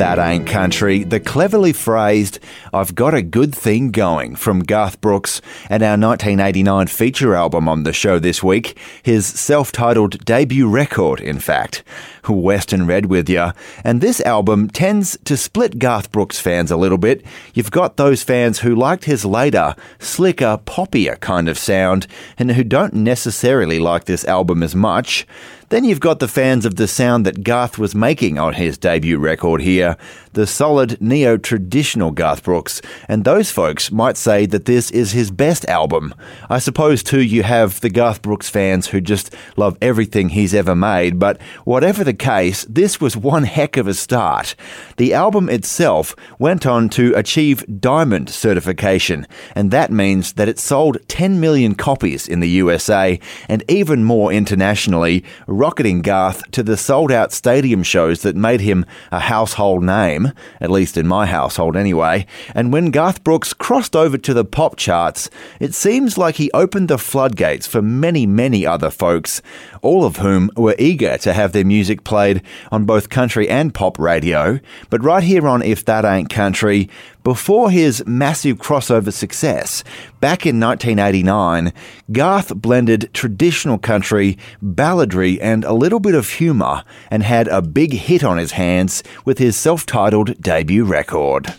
That 0.00 0.18
ain't 0.18 0.46
country, 0.46 1.04
the 1.04 1.20
cleverly 1.20 1.74
phrased, 1.74 2.38
I've 2.72 2.94
got 2.94 3.12
a 3.12 3.20
good 3.20 3.54
thing 3.54 3.90
going 3.90 4.34
from 4.34 4.60
Garth 4.60 4.98
Brooks 5.02 5.42
and 5.68 5.82
our 5.82 5.98
1989 5.98 6.86
feature 6.86 7.34
album 7.34 7.68
on 7.68 7.82
the 7.82 7.92
show 7.92 8.18
this 8.18 8.42
week, 8.42 8.78
his 9.02 9.26
self 9.26 9.70
titled 9.72 10.24
debut 10.24 10.66
record, 10.70 11.20
in 11.20 11.38
fact. 11.38 11.84
Western 12.28 12.86
Red 12.86 13.06
with 13.06 13.28
you. 13.28 13.52
And 13.84 14.00
this 14.00 14.20
album 14.22 14.68
tends 14.68 15.18
to 15.24 15.36
split 15.36 15.78
Garth 15.78 16.12
Brooks 16.12 16.38
fans 16.38 16.70
a 16.70 16.76
little 16.76 16.98
bit. 16.98 17.24
You've 17.54 17.70
got 17.70 17.96
those 17.96 18.22
fans 18.22 18.60
who 18.60 18.74
liked 18.74 19.04
his 19.04 19.24
later, 19.24 19.74
slicker, 19.98 20.60
poppier 20.64 21.18
kind 21.20 21.48
of 21.48 21.58
sound 21.58 22.06
and 22.38 22.52
who 22.52 22.64
don't 22.64 22.94
necessarily 22.94 23.78
like 23.78 24.04
this 24.04 24.24
album 24.24 24.62
as 24.62 24.74
much. 24.74 25.26
Then 25.70 25.84
you've 25.84 26.00
got 26.00 26.18
the 26.18 26.26
fans 26.26 26.66
of 26.66 26.74
the 26.74 26.88
sound 26.88 27.24
that 27.26 27.44
Garth 27.44 27.78
was 27.78 27.94
making 27.94 28.40
on 28.40 28.54
his 28.54 28.76
debut 28.76 29.18
record 29.18 29.60
here, 29.60 29.96
the 30.32 30.46
solid 30.46 31.00
neo 31.00 31.36
traditional 31.36 32.10
Garth 32.10 32.44
Brooks, 32.44 32.80
and 33.08 33.24
those 33.24 33.50
folks 33.50 33.90
might 33.90 34.16
say 34.16 34.46
that 34.46 34.64
this 34.64 34.90
is 34.90 35.12
his 35.12 35.30
best 35.30 35.64
album. 35.68 36.14
I 36.48 36.58
suppose 36.58 37.02
too 37.02 37.22
you 37.22 37.42
have 37.42 37.80
the 37.80 37.90
Garth 37.90 38.22
Brooks 38.22 38.48
fans 38.48 38.88
who 38.88 39.00
just 39.00 39.34
love 39.56 39.76
everything 39.82 40.30
he's 40.30 40.54
ever 40.54 40.74
made, 40.74 41.18
but 41.18 41.40
whatever 41.64 42.04
the 42.04 42.14
case, 42.14 42.64
this 42.68 43.00
was 43.00 43.16
one 43.16 43.44
heck 43.44 43.76
of 43.76 43.88
a 43.88 43.94
start. 43.94 44.54
The 44.96 45.14
album 45.14 45.48
itself 45.48 46.14
went 46.38 46.66
on 46.66 46.88
to 46.90 47.14
achieve 47.14 47.80
diamond 47.80 48.30
certification, 48.30 49.26
and 49.54 49.70
that 49.70 49.90
means 49.90 50.34
that 50.34 50.48
it 50.48 50.58
sold 50.58 50.98
10 51.08 51.40
million 51.40 51.74
copies 51.74 52.28
in 52.28 52.40
the 52.40 52.48
USA 52.48 53.18
and 53.48 53.64
even 53.68 54.04
more 54.04 54.32
internationally 54.32 55.24
rocketing 55.46 56.02
Garth 56.02 56.48
to 56.52 56.62
the 56.62 56.76
sold 56.76 57.12
out 57.12 57.32
stadium 57.32 57.82
shows 57.82 58.22
that 58.22 58.36
made 58.36 58.60
him 58.60 58.84
a 59.10 59.20
household 59.20 59.82
name, 59.84 60.19
at 60.60 60.70
least 60.70 60.96
in 60.96 61.06
my 61.06 61.26
household 61.26 61.76
anyway. 61.76 62.26
And 62.54 62.72
when 62.72 62.90
Garth 62.90 63.24
Brooks 63.24 63.52
crossed 63.52 63.94
over 63.96 64.18
to 64.18 64.34
the 64.34 64.44
pop 64.44 64.76
charts, 64.76 65.30
it 65.58 65.74
seems 65.74 66.18
like 66.18 66.36
he 66.36 66.50
opened 66.52 66.88
the 66.88 66.98
floodgates 66.98 67.66
for 67.66 67.82
many, 67.82 68.26
many 68.26 68.66
other 68.66 68.90
folks, 68.90 69.42
all 69.82 70.04
of 70.04 70.16
whom 70.16 70.50
were 70.56 70.76
eager 70.78 71.18
to 71.18 71.32
have 71.32 71.52
their 71.52 71.64
music 71.64 72.04
played 72.04 72.42
on 72.70 72.84
both 72.84 73.08
country 73.08 73.48
and 73.48 73.74
pop 73.74 73.98
radio. 73.98 74.60
But 74.88 75.04
right 75.04 75.22
here 75.22 75.46
on 75.46 75.62
If 75.62 75.84
That 75.84 76.04
Ain't 76.04 76.30
Country, 76.30 76.88
before 77.22 77.70
his 77.70 78.04
massive 78.06 78.58
crossover 78.58 79.12
success, 79.12 79.84
back 80.20 80.46
in 80.46 80.58
1989, 80.60 81.72
Garth 82.12 82.54
blended 82.56 83.10
traditional 83.12 83.78
country, 83.78 84.38
balladry, 84.62 85.38
and 85.40 85.64
a 85.64 85.72
little 85.72 86.00
bit 86.00 86.14
of 86.14 86.28
humour, 86.28 86.84
and 87.10 87.22
had 87.22 87.48
a 87.48 87.62
big 87.62 87.92
hit 87.92 88.24
on 88.24 88.38
his 88.38 88.52
hands 88.52 89.02
with 89.24 89.38
his 89.38 89.56
self 89.56 89.84
titled 89.86 90.40
debut 90.40 90.84
record. 90.84 91.54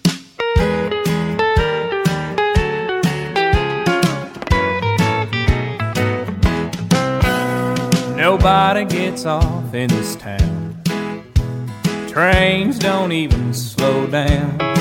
Nobody 8.15 8.85
gets 8.85 9.25
off 9.25 9.73
in 9.73 9.89
this 9.89 10.15
town. 10.15 10.81
Trains 12.07 12.77
don't 12.77 13.11
even 13.11 13.53
slow 13.53 14.07
down. 14.07 14.80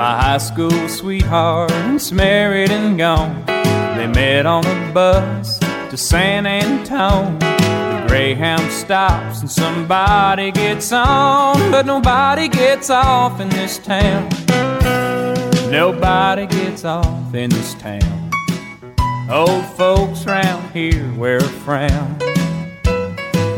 My 0.00 0.18
high 0.18 0.38
school 0.38 0.88
sweetheart's 0.88 2.10
married 2.10 2.70
and 2.70 2.96
gone. 2.96 3.44
They 3.44 4.06
met 4.06 4.46
on 4.46 4.64
a 4.64 4.92
bus 4.94 5.58
to 5.58 5.96
San 5.98 6.46
Antone. 6.46 7.38
The 7.38 8.06
Greyhound 8.08 8.72
stops 8.72 9.42
and 9.42 9.50
somebody 9.50 10.52
gets 10.52 10.90
on, 10.90 11.70
but 11.70 11.84
nobody 11.84 12.48
gets 12.48 12.88
off 12.88 13.42
in 13.42 13.50
this 13.50 13.76
town. 13.76 14.30
Nobody 15.70 16.46
gets 16.46 16.86
off 16.86 17.34
in 17.34 17.50
this 17.50 17.74
town. 17.74 18.30
Old 19.30 19.66
folks 19.76 20.24
round 20.24 20.72
here 20.72 21.12
wear 21.12 21.36
a 21.36 21.42
frown. 21.42 22.16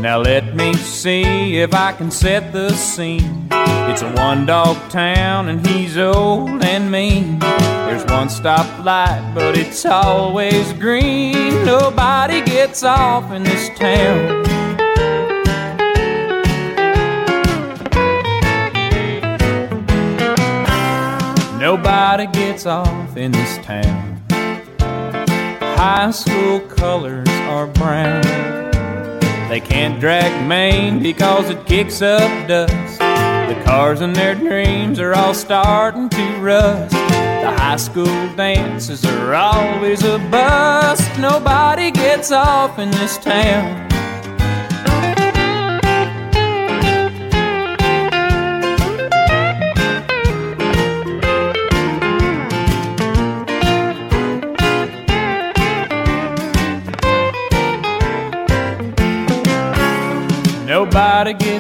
Now 0.03 0.18
let 0.18 0.57
me 0.57 0.74
see 0.74 1.59
if 1.59 1.72
I 1.72 1.92
can 1.92 2.11
set 2.11 2.53
the 2.53 2.70
scene. 2.70 3.46
It's 3.53 4.03
a 4.03 4.11
one 4.14 4.46
dog 4.46 4.76
town 4.90 5.48
and 5.48 5.64
he's 5.64 5.96
old 5.96 6.64
and 6.64 6.90
mean. 6.90 7.38
There's 7.38 8.05
one 8.07 8.26
stoplight, 8.26 9.32
but 9.32 9.57
it's 9.57 9.86
always 9.86 10.72
green. 10.72 11.64
Nobody 11.64 12.40
gets 12.40 12.82
off 12.82 13.30
in 13.30 13.44
this 13.44 13.68
town. 13.78 14.42
Nobody 21.61 22.26
gets 22.26 22.66
off 22.66 23.16
in 23.16 23.30
this 23.30 23.57
town. 23.59 24.20
High 25.78 26.11
school 26.11 26.59
colors 26.59 27.28
are 27.28 27.68
brown. 27.68 28.61
They 29.53 29.61
can't 29.61 30.00
drag 30.00 30.48
Main 30.48 31.03
because 31.03 31.50
it 31.50 31.66
kicks 31.66 32.00
up 32.00 32.48
dust. 32.48 32.98
The 32.98 33.62
cars 33.66 34.00
in 34.00 34.14
their 34.14 34.34
dreams 34.34 34.98
are 34.98 35.12
all 35.12 35.34
starting 35.34 36.09
to 36.09 36.36
rust. 36.38 36.94
The 36.94 37.55
high 37.59 37.76
school 37.76 38.34
dances 38.34 39.05
are 39.05 39.34
always 39.34 40.05
a 40.05 40.18
bust. 40.30 41.18
Nobody 41.18 41.90
gets 41.90 42.32
off 42.32 42.78
in 42.78 42.90
this 42.92 43.18
town. 43.18 43.91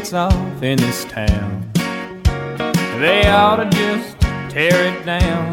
Gets 0.02 0.14
off 0.14 0.62
in 0.64 0.78
this 0.78 1.04
town. 1.04 1.70
They 1.74 3.22
ought 3.28 3.62
to 3.62 3.70
just 3.70 4.18
tear 4.50 4.74
it 4.92 5.06
down. 5.06 5.52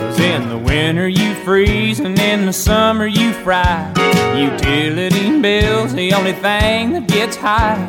Cause 0.00 0.18
in 0.18 0.48
the 0.48 0.56
winter 0.56 1.06
you 1.06 1.34
freeze 1.44 2.00
and 2.00 2.18
in 2.18 2.46
the 2.46 2.52
summer 2.54 3.04
you 3.04 3.34
fry. 3.44 3.92
Utility 4.34 5.38
bills, 5.42 5.92
the 5.92 6.14
only 6.14 6.32
thing 6.32 6.92
that 6.94 7.06
gets 7.08 7.36
high. 7.36 7.86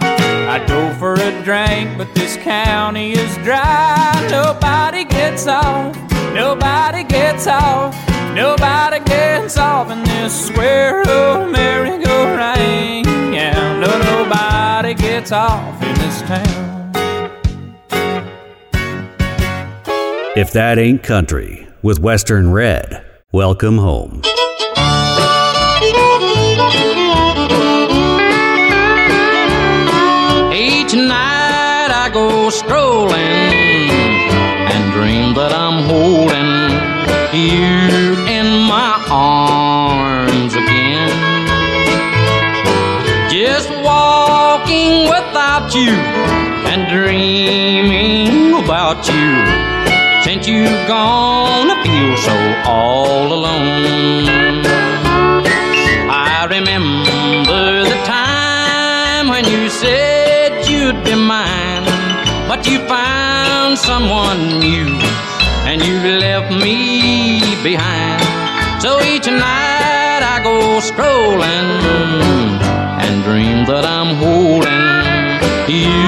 I'd 0.49 0.67
go 0.67 0.93
for 0.95 1.13
a 1.13 1.43
drink, 1.45 1.97
but 1.97 2.13
this 2.13 2.35
county 2.35 3.13
is 3.13 3.33
dry. 3.37 4.27
Nobody 4.29 5.05
gets 5.05 5.47
off, 5.47 5.95
nobody 6.33 7.05
gets 7.05 7.47
off, 7.47 7.95
nobody 8.35 8.99
gets 8.99 9.55
off 9.55 9.89
in 9.89 10.03
this 10.03 10.47
square 10.47 10.82
town. 16.27 16.91
If 20.35 20.51
that 20.53 20.79
ain't 20.79 21.03
country 21.03 21.67
with 21.81 21.99
Western 21.99 22.51
Red, 22.51 23.05
welcome 23.31 23.77
home. 23.77 24.21
Dreaming 47.33 48.63
about 48.63 49.07
you. 49.09 49.31
Since 50.23 50.47
you've 50.47 50.87
gone, 50.87 51.67
I 51.73 51.77
feel 51.83 52.13
so 52.27 52.35
all 52.69 53.27
alone. 53.39 54.61
I 56.09 56.45
remember 56.55 57.89
the 57.89 57.99
time 58.05 59.29
when 59.33 59.45
you 59.45 59.69
said 59.69 60.69
you'd 60.69 61.03
be 61.03 61.15
mine, 61.15 61.85
but 62.47 62.67
you 62.67 62.77
found 62.87 63.79
someone 63.79 64.59
new 64.59 64.89
and 65.69 65.81
you 65.81 65.95
left 66.25 66.51
me 66.53 67.41
behind. 67.63 68.21
So 68.81 69.01
each 69.01 69.25
night 69.25 70.21
I 70.33 70.39
go 70.43 70.79
strolling 70.79 71.69
and 73.03 73.23
dream 73.23 73.65
that 73.65 73.85
I'm 73.85 74.15
holding 74.23 74.93
you 75.67 76.02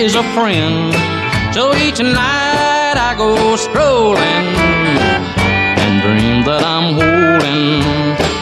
is 0.00 0.14
a 0.14 0.22
friend. 0.34 0.92
So 1.54 1.74
each 1.74 2.00
night 2.00 2.96
I 2.96 3.14
go 3.16 3.56
strolling 3.56 4.46
and 5.82 6.02
dream 6.02 6.44
that 6.44 6.62
I'm 6.62 6.94
holding 6.94 7.82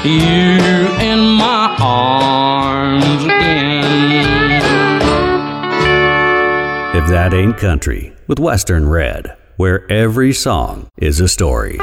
you 0.05 0.59
in 1.01 1.21
my 1.21 1.77
arms 1.81 3.25
again. 3.25 4.61
If 6.97 7.09
That 7.09 7.33
Ain't 7.35 7.57
Country 7.57 8.13
with 8.27 8.41
Western 8.41 8.89
Red, 8.89 9.37
where 9.57 9.91
every 9.91 10.33
song 10.33 10.89
is 10.99 11.21
a 11.21 11.29
story. 11.29 11.79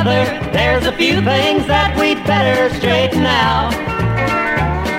Together, 0.00 0.50
there's 0.52 0.86
a 0.86 0.92
few 0.92 1.20
things 1.22 1.66
that 1.66 1.96
we'd 1.98 2.22
better 2.24 2.72
straighten 2.76 3.26
out. 3.26 3.72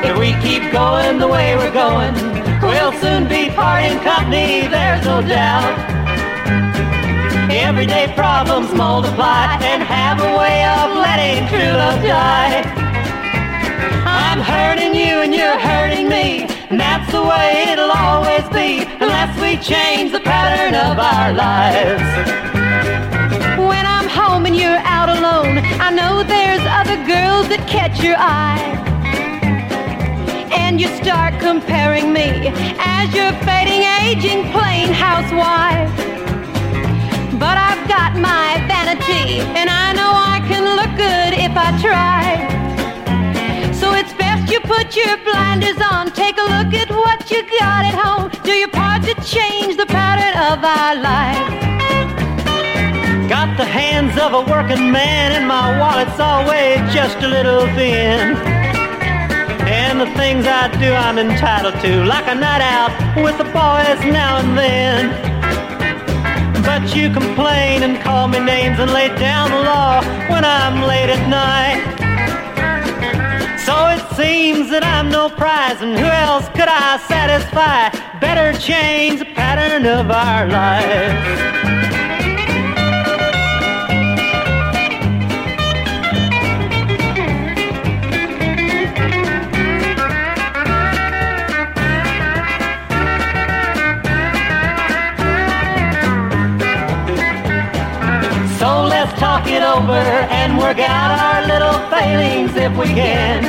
If 0.05 0.17
we 0.17 0.33
keep 0.45 0.71
going 0.71 1.17
the 1.17 1.27
way 1.27 1.55
we're 1.55 1.73
going, 1.73 2.13
we'll 2.61 2.93
soon 3.01 3.27
be 3.27 3.49
parting 3.49 3.97
company, 4.05 4.67
there's 4.67 5.03
no 5.05 5.21
doubt. 5.21 5.73
Everyday 7.49 8.13
problems 8.15 8.73
multiply 8.73 9.57
and 9.61 9.81
have 9.81 10.21
a 10.21 10.37
way 10.37 10.65
of 10.65 10.93
letting 10.93 11.47
true 11.49 11.73
love 11.73 12.01
die. 12.03 12.61
I'm 14.05 14.39
hurting 14.39 14.93
you 14.93 15.21
and 15.25 15.33
you're 15.33 15.57
hurting 15.57 16.09
me, 16.09 16.45
and 16.69 16.79
that's 16.79 17.11
the 17.11 17.23
way 17.23 17.65
it'll 17.73 17.91
always 17.91 18.47
be 18.49 18.85
unless 19.01 19.33
we 19.41 19.57
change 19.57 20.11
the 20.11 20.21
pattern 20.21 20.75
of 20.75 20.99
our 20.99 21.33
lives. 21.33 22.70
When 24.51 24.59
you're 24.59 24.83
out 24.83 25.07
alone, 25.07 25.59
I 25.79 25.91
know 25.91 26.23
there's 26.23 26.59
other 26.67 26.99
girls 27.07 27.47
that 27.47 27.63
catch 27.71 28.03
your 28.03 28.19
eye. 28.19 28.59
And 30.51 30.75
you 30.75 30.91
start 30.99 31.39
comparing 31.39 32.11
me 32.11 32.51
as 32.83 33.07
your 33.15 33.31
fading, 33.47 33.87
aging, 34.03 34.51
plain 34.51 34.91
housewife. 34.91 35.87
But 37.39 37.55
I've 37.55 37.87
got 37.87 38.19
my 38.19 38.59
vanity, 38.67 39.39
and 39.55 39.71
I 39.71 39.95
know 39.95 40.11
I 40.11 40.43
can 40.43 40.67
look 40.75 40.91
good 40.99 41.31
if 41.39 41.55
I 41.55 41.71
try. 41.79 42.35
So 43.71 43.93
it's 43.93 44.11
best 44.19 44.51
you 44.51 44.59
put 44.67 44.97
your 44.97 45.15
blinders 45.23 45.79
on, 45.79 46.11
take 46.11 46.35
a 46.35 46.43
look 46.59 46.75
at 46.75 46.91
what 46.91 47.31
you 47.31 47.47
got 47.57 47.87
at 47.87 47.95
home, 47.95 48.29
do 48.43 48.51
your 48.51 48.67
part 48.67 49.03
to 49.03 49.15
change 49.23 49.77
the 49.77 49.85
pattern 49.85 50.35
of 50.51 50.59
our 50.59 50.95
lives. 50.99 51.70
Got 53.41 53.57
the 53.57 53.65
hands 53.65 54.15
of 54.19 54.35
a 54.35 54.41
working 54.41 54.91
man, 54.91 55.31
and 55.31 55.47
my 55.47 55.75
wallet's 55.79 56.19
always 56.19 56.77
just 56.93 57.17
a 57.23 57.27
little 57.27 57.65
thin. 57.73 58.37
And 59.65 59.99
the 59.99 60.05
things 60.13 60.45
I 60.45 60.69
do, 60.79 60.93
I'm 60.93 61.17
entitled 61.17 61.73
to, 61.81 62.05
like 62.05 62.27
a 62.27 62.35
night 62.35 62.61
out 62.61 62.91
with 63.17 63.39
the 63.39 63.45
boys 63.45 63.99
now 64.05 64.37
and 64.37 64.55
then. 64.55 65.09
But 66.61 66.95
you 66.95 67.09
complain 67.09 67.81
and 67.81 67.99
call 67.99 68.27
me 68.27 68.37
names 68.37 68.77
and 68.77 68.93
lay 68.93 69.07
down 69.17 69.49
the 69.49 69.63
law 69.63 70.03
when 70.29 70.45
I'm 70.45 70.83
late 70.83 71.09
at 71.09 71.27
night. 71.27 71.81
So 73.65 73.73
it 73.87 74.03
seems 74.15 74.69
that 74.69 74.83
I'm 74.85 75.09
no 75.09 75.29
prize, 75.29 75.81
and 75.81 75.97
who 75.97 76.05
else 76.05 76.47
could 76.49 76.69
I 76.69 76.99
satisfy? 77.07 77.89
Better 78.19 78.55
change 78.59 79.17
the 79.17 79.25
pattern 79.25 79.87
of 79.87 80.11
our 80.11 80.45
lives. 80.45 81.80
It 99.61 99.77
over 99.77 99.93
and 99.93 100.57
work 100.57 100.79
out 100.79 101.11
our 101.21 101.45
little 101.45 101.77
failings 101.89 102.55
if 102.55 102.71
we 102.77 102.85
can. 102.85 103.43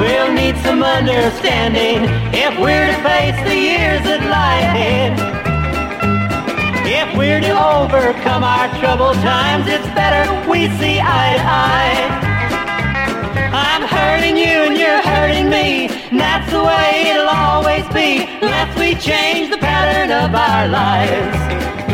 We'll 0.00 0.32
need 0.32 0.56
some 0.58 0.82
understanding 0.82 2.08
if 2.32 2.52
we're 2.58 2.86
to 2.86 2.98
face 3.04 3.38
the 3.44 3.56
years 3.56 4.00
that 4.08 4.22
lie 4.24 4.60
ahead. 4.68 5.12
If 6.86 7.16
we're 7.16 7.40
to 7.40 7.52
overcome 7.52 8.44
our 8.44 8.68
troubled 8.80 9.16
times, 9.16 9.66
it's 9.66 9.88
better 9.92 10.24
we 10.48 10.68
see 10.78 11.00
eye 11.00 11.36
to 11.36 11.44
eye. 11.44 12.00
I'm 13.52 13.82
hurting 13.82 14.36
you 14.36 14.68
and 14.68 14.76
you're 14.76 15.02
hurting 15.02 15.48
me, 15.50 15.88
and 16.10 16.20
that's 16.20 16.50
the 16.50 16.62
way 16.62 17.10
it'll 17.12 17.28
always 17.28 17.86
be 17.88 18.24
unless 18.40 18.72
we 18.78 18.94
change 18.94 19.50
the 19.50 19.58
pattern 19.58 20.10
of 20.12 20.34
our 20.34 20.68
lives. 20.68 21.85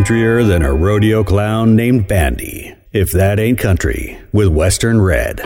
Countryer 0.00 0.48
than 0.48 0.62
a 0.62 0.72
rodeo 0.72 1.22
clown 1.22 1.76
named 1.76 2.08
Bandy. 2.08 2.74
If 2.90 3.12
that 3.12 3.38
ain't 3.38 3.58
country, 3.58 4.18
with 4.32 4.48
Western 4.48 4.98
Red. 4.98 5.42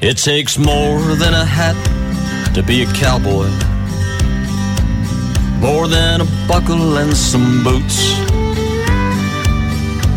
It 0.00 0.16
takes 0.16 0.56
more 0.56 0.98
than 1.16 1.34
a 1.34 1.44
hat 1.44 1.76
to 2.54 2.62
be 2.62 2.84
a 2.84 2.86
cowboy, 2.94 3.50
more 5.60 5.88
than 5.88 6.22
a 6.22 6.48
buckle 6.48 6.96
and 6.96 7.14
some 7.14 7.62
boots. 7.62 8.16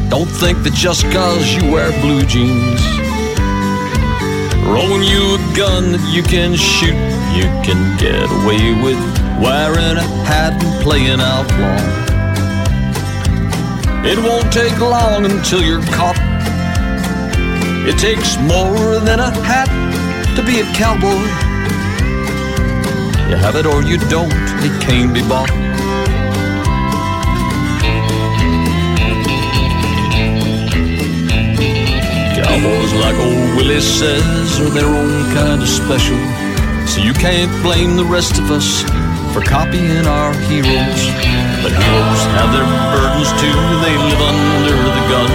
Don't 0.10 0.32
think 0.40 0.64
that 0.64 0.72
just 0.74 1.04
cause 1.12 1.54
you 1.54 1.70
wear 1.70 1.92
blue 2.00 2.24
jeans, 2.24 2.82
rolling 4.66 5.04
you 5.04 5.36
a 5.36 5.54
gun 5.54 5.92
that 5.92 6.14
you 6.14 6.24
can 6.24 6.56
shoot, 6.56 6.96
you 7.36 7.44
can 7.62 7.98
get 7.98 8.24
away 8.32 8.82
with 8.82 9.19
wearing 9.42 9.98
a 9.98 10.08
hat 10.28 10.54
and 10.62 10.84
playing 10.84 11.20
outlaw. 11.22 11.80
It 14.04 14.20
won't 14.20 14.52
take 14.52 14.78
long 14.80 15.26
until 15.26 15.62
you're 15.62 15.84
caught. 15.96 16.20
It 17.88 17.98
takes 17.98 18.38
more 18.38 19.00
than 19.00 19.20
a 19.20 19.32
hat 19.44 19.70
to 20.36 20.44
be 20.44 20.60
a 20.60 20.68
cowboy. 20.76 21.24
You 23.30 23.36
have 23.36 23.56
it 23.56 23.66
or 23.66 23.82
you 23.84 23.98
don't, 24.10 24.32
it 24.66 24.82
can't 24.82 25.14
be 25.14 25.22
bought. 25.22 25.50
Cowboys, 32.36 32.94
like 32.94 33.16
old 33.16 33.56
Willie 33.56 33.80
says, 33.80 34.60
are 34.60 34.70
their 34.70 34.88
own 34.88 35.34
kind 35.34 35.62
of 35.62 35.70
special. 35.70 36.18
So 36.88 37.02
you 37.02 37.14
can't 37.14 37.52
blame 37.64 37.96
the 37.96 38.06
rest 38.06 38.40
of 38.40 38.50
us 38.52 38.84
for 39.34 39.42
copying 39.42 40.08
our 40.08 40.34
heroes. 40.50 41.02
But 41.62 41.72
heroes 41.76 42.22
have 42.38 42.50
their 42.54 42.66
burdens 42.94 43.30
too, 43.38 43.60
they 43.84 43.96
live 43.98 44.22
under 44.22 44.78
the 44.98 45.06
gun. 45.12 45.32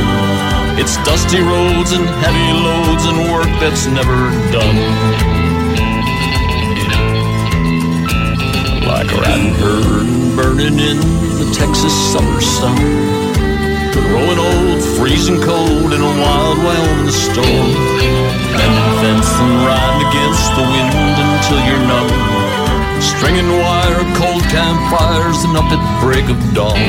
It's 0.78 0.96
dusty 1.04 1.40
roads 1.40 1.92
and 1.92 2.04
heavy 2.22 2.50
loads 2.58 3.04
and 3.06 3.30
work 3.30 3.50
that's 3.62 3.86
never 3.86 4.30
done. 4.50 4.78
Like 8.82 9.10
a 9.12 9.18
riding 9.20 9.54
herd 9.62 10.36
burning 10.36 10.78
in 10.78 10.98
the 11.38 11.48
Texas 11.54 11.94
summer 12.12 12.40
sun. 12.40 12.76
Growing 13.92 14.38
old, 14.38 14.82
freezing 14.98 15.40
cold 15.40 15.92
in 15.92 16.00
a 16.00 16.12
wild 16.20 16.58
Wyoming 16.58 17.10
storm. 17.10 17.68
Bending 18.58 18.90
fence 19.00 19.30
and 19.38 19.54
riding 19.66 20.08
against 20.08 20.46
the 20.56 20.62
wind 20.62 21.16
until 21.22 21.58
you're 21.66 21.86
numb. 21.86 22.43
Stringing 23.10 23.50
wire, 23.60 24.04
cold 24.16 24.42
campfires, 24.48 25.44
and 25.44 25.56
up 25.56 25.68
at 25.68 25.82
break 26.00 26.26
of 26.32 26.40
dawn. 26.56 26.80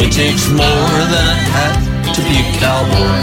It 0.00 0.10
takes 0.10 0.48
more 0.48 0.98
than 1.12 1.26
a 1.28 1.40
hat 1.52 1.76
to 2.14 2.20
be 2.24 2.36
a 2.40 2.46
cowboy. 2.60 3.20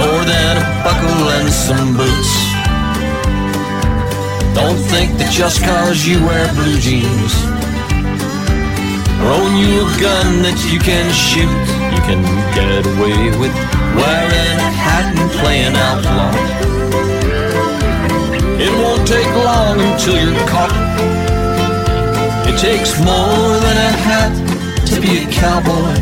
More 0.00 0.22
than 0.24 0.52
a 0.56 0.66
buckle 0.84 1.28
and 1.36 1.48
some 1.52 1.96
boots. 1.96 2.32
Don't 4.54 4.80
think 4.92 5.16
that 5.18 5.30
just 5.30 5.62
cause 5.62 6.06
you 6.06 6.24
wear 6.24 6.48
blue 6.54 6.78
jeans 6.78 7.34
or 9.22 9.28
own 9.28 9.56
you 9.56 9.86
a 9.86 10.00
gun 10.00 10.42
that 10.42 10.58
you 10.72 10.80
can 10.80 11.06
shoot, 11.14 11.46
you 11.94 12.00
can 12.08 12.22
get 12.58 12.82
away 12.96 13.30
with 13.38 13.81
wearing 13.96 14.58
a 14.58 14.72
hat 14.84 15.06
and 15.18 15.30
playing 15.40 15.74
outlaw. 15.76 16.32
It 18.58 18.72
won't 18.80 19.06
take 19.06 19.32
long 19.34 19.80
until 19.80 20.16
you're 20.22 20.48
caught. 20.48 20.74
It 22.48 22.56
takes 22.58 22.98
more 23.00 23.58
than 23.64 23.76
a 23.76 23.92
hat 24.06 24.32
to 24.92 25.00
be 25.00 25.24
a 25.24 25.26
cowboy. 25.30 25.94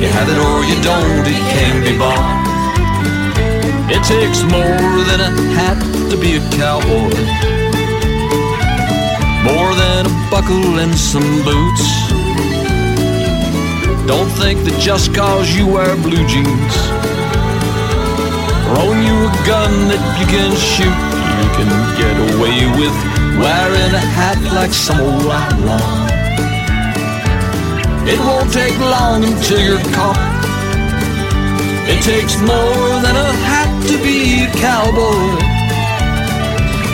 You 0.00 0.06
have 0.06 0.28
it 0.28 0.38
or 0.38 0.62
you 0.70 0.78
don't, 0.82 1.26
it 1.26 1.44
can 1.54 1.82
be 1.82 1.98
bought. 1.98 2.48
It 3.90 4.04
takes 4.04 4.42
more 4.42 5.04
than 5.08 5.20
a 5.20 5.30
hat 5.58 5.78
to 6.10 6.16
be 6.16 6.36
a 6.36 6.42
cowboy. 6.54 7.10
More 9.42 9.74
than 9.74 10.06
a 10.06 10.30
buckle 10.30 10.78
and 10.78 10.94
some 10.94 11.42
boots. 11.42 11.97
Don't 14.08 14.32
think 14.40 14.64
that 14.64 14.72
just 14.80 15.12
cause 15.12 15.52
you 15.52 15.68
wear 15.68 15.92
blue 16.00 16.24
jeans, 16.24 16.74
or 18.72 18.88
own 18.88 19.04
you 19.04 19.12
a 19.12 19.32
gun 19.44 19.68
that 19.92 20.00
you 20.16 20.24
can 20.24 20.48
shoot, 20.56 20.88
you 20.88 21.48
can 21.60 21.68
get 22.00 22.16
away 22.32 22.56
with 22.80 22.96
wearing 23.36 23.92
a 23.92 24.00
hat 24.16 24.40
like 24.56 24.72
some 24.72 24.96
old 25.04 25.28
outlaw. 25.28 26.08
It 28.08 28.16
won't 28.24 28.48
take 28.48 28.72
long 28.80 29.28
until 29.28 29.60
you're 29.60 29.84
caught. 29.92 30.16
It 31.84 32.00
takes 32.00 32.40
more 32.40 32.88
than 33.04 33.12
a 33.12 33.30
hat 33.44 33.68
to 33.92 33.96
be 34.00 34.48
a 34.48 34.50
cowboy. 34.56 35.36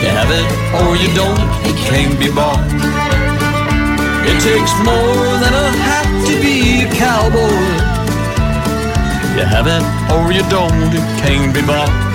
You 0.02 0.10
have 0.18 0.34
it 0.34 0.50
or 0.82 0.98
you 0.98 1.14
don't, 1.14 1.38
it 1.62 1.78
can't 1.86 2.18
be 2.18 2.26
bought. 2.34 2.58
It 4.26 4.42
takes 4.42 4.74
more 4.82 5.30
than 5.38 5.54
a 5.54 5.83
to 6.26 6.40
be 6.40 6.82
a 6.82 6.90
cowboy. 6.94 7.94
You 9.36 9.44
have 9.44 9.66
it 9.66 9.82
or 10.12 10.32
you 10.32 10.42
don't, 10.48 10.94
it 10.94 11.20
can't 11.20 11.54
be 11.54 11.60
bought. 11.62 12.14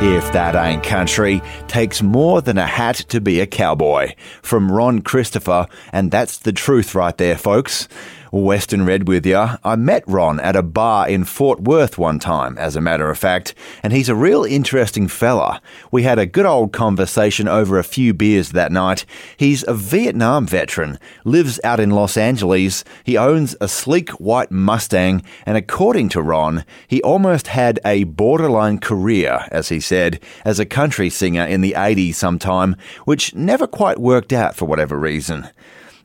If 0.00 0.30
That 0.32 0.54
Ain't 0.54 0.84
Country 0.84 1.42
takes 1.66 2.02
more 2.02 2.40
than 2.40 2.56
a 2.56 2.66
hat 2.66 2.96
to 3.08 3.20
be 3.20 3.40
a 3.40 3.46
cowboy. 3.48 4.14
From 4.42 4.70
Ron 4.70 5.00
Christopher, 5.00 5.66
and 5.92 6.12
that's 6.12 6.38
the 6.38 6.52
truth 6.52 6.94
right 6.94 7.16
there, 7.16 7.36
folks. 7.36 7.88
Western 8.32 8.84
Red 8.84 9.08
with 9.08 9.24
you. 9.24 9.48
I 9.64 9.76
met 9.76 10.04
Ron 10.06 10.40
at 10.40 10.56
a 10.56 10.62
bar 10.62 11.08
in 11.08 11.24
Fort 11.24 11.60
Worth 11.60 11.98
one 11.98 12.18
time, 12.18 12.58
as 12.58 12.76
a 12.76 12.80
matter 12.80 13.10
of 13.10 13.18
fact, 13.18 13.54
and 13.82 13.92
he's 13.92 14.08
a 14.08 14.14
real 14.14 14.44
interesting 14.44 15.08
fella. 15.08 15.60
We 15.90 16.02
had 16.02 16.18
a 16.18 16.26
good 16.26 16.46
old 16.46 16.72
conversation 16.72 17.48
over 17.48 17.78
a 17.78 17.84
few 17.84 18.14
beers 18.14 18.50
that 18.50 18.72
night. 18.72 19.04
He's 19.36 19.64
a 19.66 19.74
Vietnam 19.74 20.46
veteran, 20.46 20.98
lives 21.24 21.60
out 21.64 21.80
in 21.80 21.90
Los 21.90 22.16
Angeles, 22.16 22.84
he 23.04 23.16
owns 23.16 23.56
a 23.60 23.68
sleek 23.68 24.10
white 24.10 24.50
Mustang, 24.50 25.22
and 25.46 25.56
according 25.56 26.08
to 26.10 26.22
Ron, 26.22 26.64
he 26.86 27.02
almost 27.02 27.48
had 27.48 27.80
a 27.84 28.04
borderline 28.04 28.78
career, 28.78 29.46
as 29.50 29.68
he 29.68 29.80
said, 29.80 30.20
as 30.44 30.58
a 30.58 30.66
country 30.66 31.10
singer 31.10 31.44
in 31.44 31.60
the 31.60 31.74
80s 31.76 32.14
sometime, 32.14 32.76
which 33.04 33.34
never 33.34 33.66
quite 33.66 33.98
worked 33.98 34.32
out 34.32 34.54
for 34.54 34.66
whatever 34.66 34.98
reason. 34.98 35.48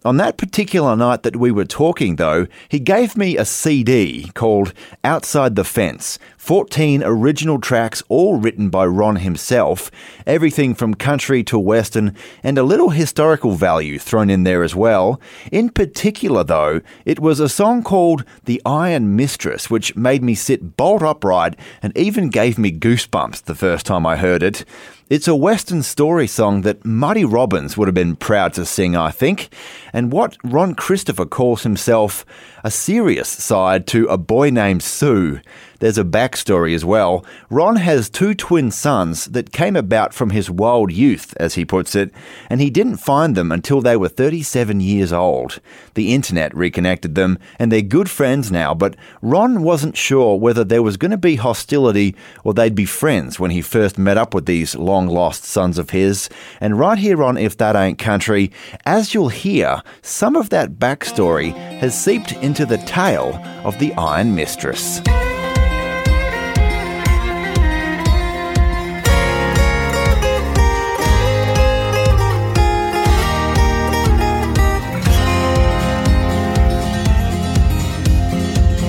On 0.05 0.17
that 0.17 0.35
particular 0.35 0.97
night 0.97 1.23
that 1.23 1.37
we 1.37 1.49
were 1.49 1.63
talking, 1.63 2.17
though, 2.17 2.47
he 2.67 2.77
gave 2.77 3.15
me 3.15 3.37
a 3.37 3.45
CD 3.45 4.29
called 4.33 4.73
Outside 5.01 5.55
the 5.55 5.63
Fence 5.63 6.19
14 6.37 7.01
original 7.05 7.57
tracks, 7.57 8.03
all 8.09 8.35
written 8.35 8.69
by 8.69 8.85
Ron 8.85 9.15
himself, 9.15 9.89
everything 10.27 10.75
from 10.75 10.93
country 10.93 11.41
to 11.45 11.57
western, 11.57 12.13
and 12.43 12.57
a 12.57 12.63
little 12.63 12.89
historical 12.89 13.53
value 13.53 13.97
thrown 13.97 14.29
in 14.29 14.43
there 14.43 14.61
as 14.61 14.75
well. 14.75 15.21
In 15.53 15.69
particular, 15.69 16.43
though, 16.43 16.81
it 17.05 17.21
was 17.21 17.39
a 17.39 17.47
song 17.47 17.81
called 17.81 18.25
The 18.43 18.61
Iron 18.65 19.15
Mistress, 19.15 19.69
which 19.69 19.95
made 19.95 20.21
me 20.21 20.35
sit 20.35 20.75
bolt 20.75 21.01
upright 21.01 21.55
and 21.81 21.97
even 21.97 22.27
gave 22.27 22.57
me 22.57 22.77
goosebumps 22.77 23.43
the 23.43 23.55
first 23.55 23.85
time 23.85 24.05
I 24.05 24.17
heard 24.17 24.43
it. 24.43 24.65
It's 25.13 25.27
a 25.27 25.35
Western 25.35 25.83
story 25.83 26.25
song 26.25 26.61
that 26.61 26.83
Marty 26.83 27.23
Robbins 27.23 27.77
would 27.77 27.87
have 27.87 27.93
been 27.93 28.15
proud 28.15 28.51
to 28.53 28.65
sing, 28.65 28.95
I 28.95 29.11
think, 29.11 29.53
and 29.93 30.11
what 30.11 30.37
Ron 30.43 30.73
Christopher 30.73 31.27
calls 31.27 31.61
himself 31.61 32.25
a 32.63 32.71
serious 32.71 33.27
side 33.27 33.85
to 33.87 34.07
a 34.07 34.17
boy 34.17 34.49
named 34.49 34.81
Sue. 34.81 35.41
There's 35.79 35.97
a 35.97 36.05
backstory 36.05 36.73
as 36.73 36.85
well. 36.85 37.25
Ron 37.49 37.75
has 37.75 38.09
two 38.09 38.33
twin 38.33 38.71
sons 38.71 39.25
that 39.25 39.51
came 39.51 39.75
about 39.75 40.13
from 40.13 40.29
his 40.29 40.49
wild 40.49 40.93
youth, 40.93 41.33
as 41.35 41.55
he 41.55 41.65
puts 41.65 41.93
it, 41.93 42.09
and 42.49 42.61
he 42.61 42.69
didn't 42.69 42.97
find 42.97 43.35
them 43.35 43.51
until 43.51 43.81
they 43.81 43.97
were 43.97 44.07
37 44.07 44.79
years 44.79 45.11
old. 45.11 45.59
The 45.95 46.13
internet 46.13 46.55
reconnected 46.55 47.15
them, 47.15 47.37
and 47.59 47.69
they're 47.69 47.81
good 47.81 48.09
friends 48.09 48.49
now, 48.49 48.73
but 48.73 48.95
Ron 49.21 49.61
wasn't 49.61 49.97
sure 49.97 50.39
whether 50.39 50.63
there 50.63 50.81
was 50.81 50.95
going 50.95 51.11
to 51.11 51.17
be 51.17 51.35
hostility 51.35 52.15
or 52.45 52.53
they'd 52.53 52.75
be 52.75 52.85
friends 52.85 53.37
when 53.37 53.51
he 53.51 53.61
first 53.61 53.97
met 53.97 54.17
up 54.17 54.33
with 54.33 54.45
these 54.45 54.75
long 54.75 55.07
lost 55.07 55.43
sons 55.43 55.77
of 55.77 55.89
his. 55.89 56.29
And 56.61 56.79
right 56.79 56.97
here 56.97 57.21
on 57.21 57.35
If 57.35 57.57
That 57.57 57.75
Ain't 57.75 57.99
Country, 57.99 58.53
as 58.85 59.13
you'll 59.13 59.27
hear, 59.27 59.83
some 60.01 60.37
of 60.37 60.49
that 60.51 60.75
backstory 60.75 61.51
has 61.83 61.93
seeped 61.93 62.31
into 62.41 62.65
the 62.65 62.77
tale 62.77 63.43
of 63.65 63.77
the 63.77 63.93
Iron 63.95 64.33
Mistress. 64.33 64.99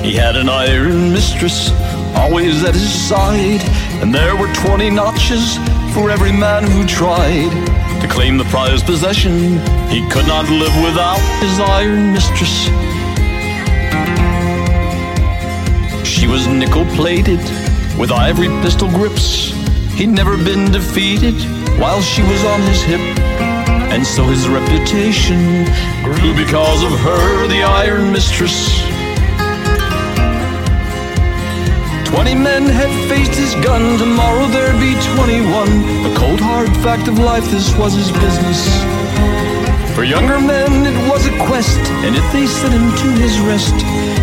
He 0.05 0.15
had 0.15 0.37
an 0.37 0.49
iron 0.49 1.13
mistress 1.13 1.73
always 2.15 2.63
at 2.63 2.75
his 2.75 2.93
side, 3.09 3.61
and 4.01 4.15
there 4.15 4.37
were 4.37 4.53
20 4.55 4.91
notches 4.91 5.57
for 5.93 6.11
every 6.11 6.31
man 6.31 6.63
who 6.63 6.87
tried 6.87 7.74
to 8.07 8.13
claim 8.13 8.37
the 8.37 8.45
prized 8.45 8.85
possession. 8.85 9.59
He 9.89 10.07
could 10.11 10.27
not 10.27 10.49
live 10.51 10.75
without 10.85 11.21
his 11.41 11.59
iron 11.59 12.13
mistress. 12.13 12.67
She 16.07 16.27
was 16.27 16.47
nickel 16.47 16.85
plated 16.97 17.41
with 17.99 18.11
ivory 18.13 18.49
pistol 18.63 18.91
grips. 18.91 19.53
He'd 19.95 20.09
never 20.09 20.37
been 20.37 20.71
defeated 20.71 21.35
while 21.81 22.03
she 22.03 22.23
was 22.23 22.45
on 22.45 22.61
his 22.63 22.83
hip. 22.83 23.01
And 23.95 24.07
so 24.07 24.25
his 24.25 24.49
reputation 24.49 25.65
grew 26.03 26.35
because 26.37 26.83
of 26.83 26.93
her, 27.01 27.47
the 27.49 27.63
Iron 27.63 28.13
Mistress. 28.13 28.84
Twenty 32.15 32.37
men 32.37 32.63
had 32.67 32.93
faced 33.11 33.35
his 33.35 33.57
gun, 33.57 33.99
tomorrow 33.99 34.47
there'd 34.47 34.79
be 34.79 34.95
twenty-one. 35.17 36.07
The 36.07 36.15
cold 36.17 36.39
hard 36.39 36.71
fact 36.77 37.09
of 37.09 37.19
life, 37.19 37.43
this 37.51 37.75
was 37.75 37.93
his 37.93 38.13
business. 38.13 38.63
For 39.97 40.05
younger 40.05 40.39
men, 40.39 40.87
it 40.87 41.11
was 41.11 41.27
a 41.27 41.37
quest, 41.45 41.81
and 42.07 42.15
if 42.15 42.23
they 42.33 42.47
sent 42.47 42.73
him 42.73 42.87
to 43.03 43.09
his 43.21 43.41
rest, 43.41 43.75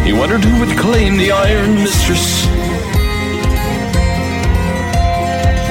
he 0.07 0.13
wondered 0.13 0.41
who 0.41 0.57
would 0.61 0.77
claim 0.79 1.17
the 1.17 1.33
Iron 1.33 1.75
Mistress. 1.75 2.45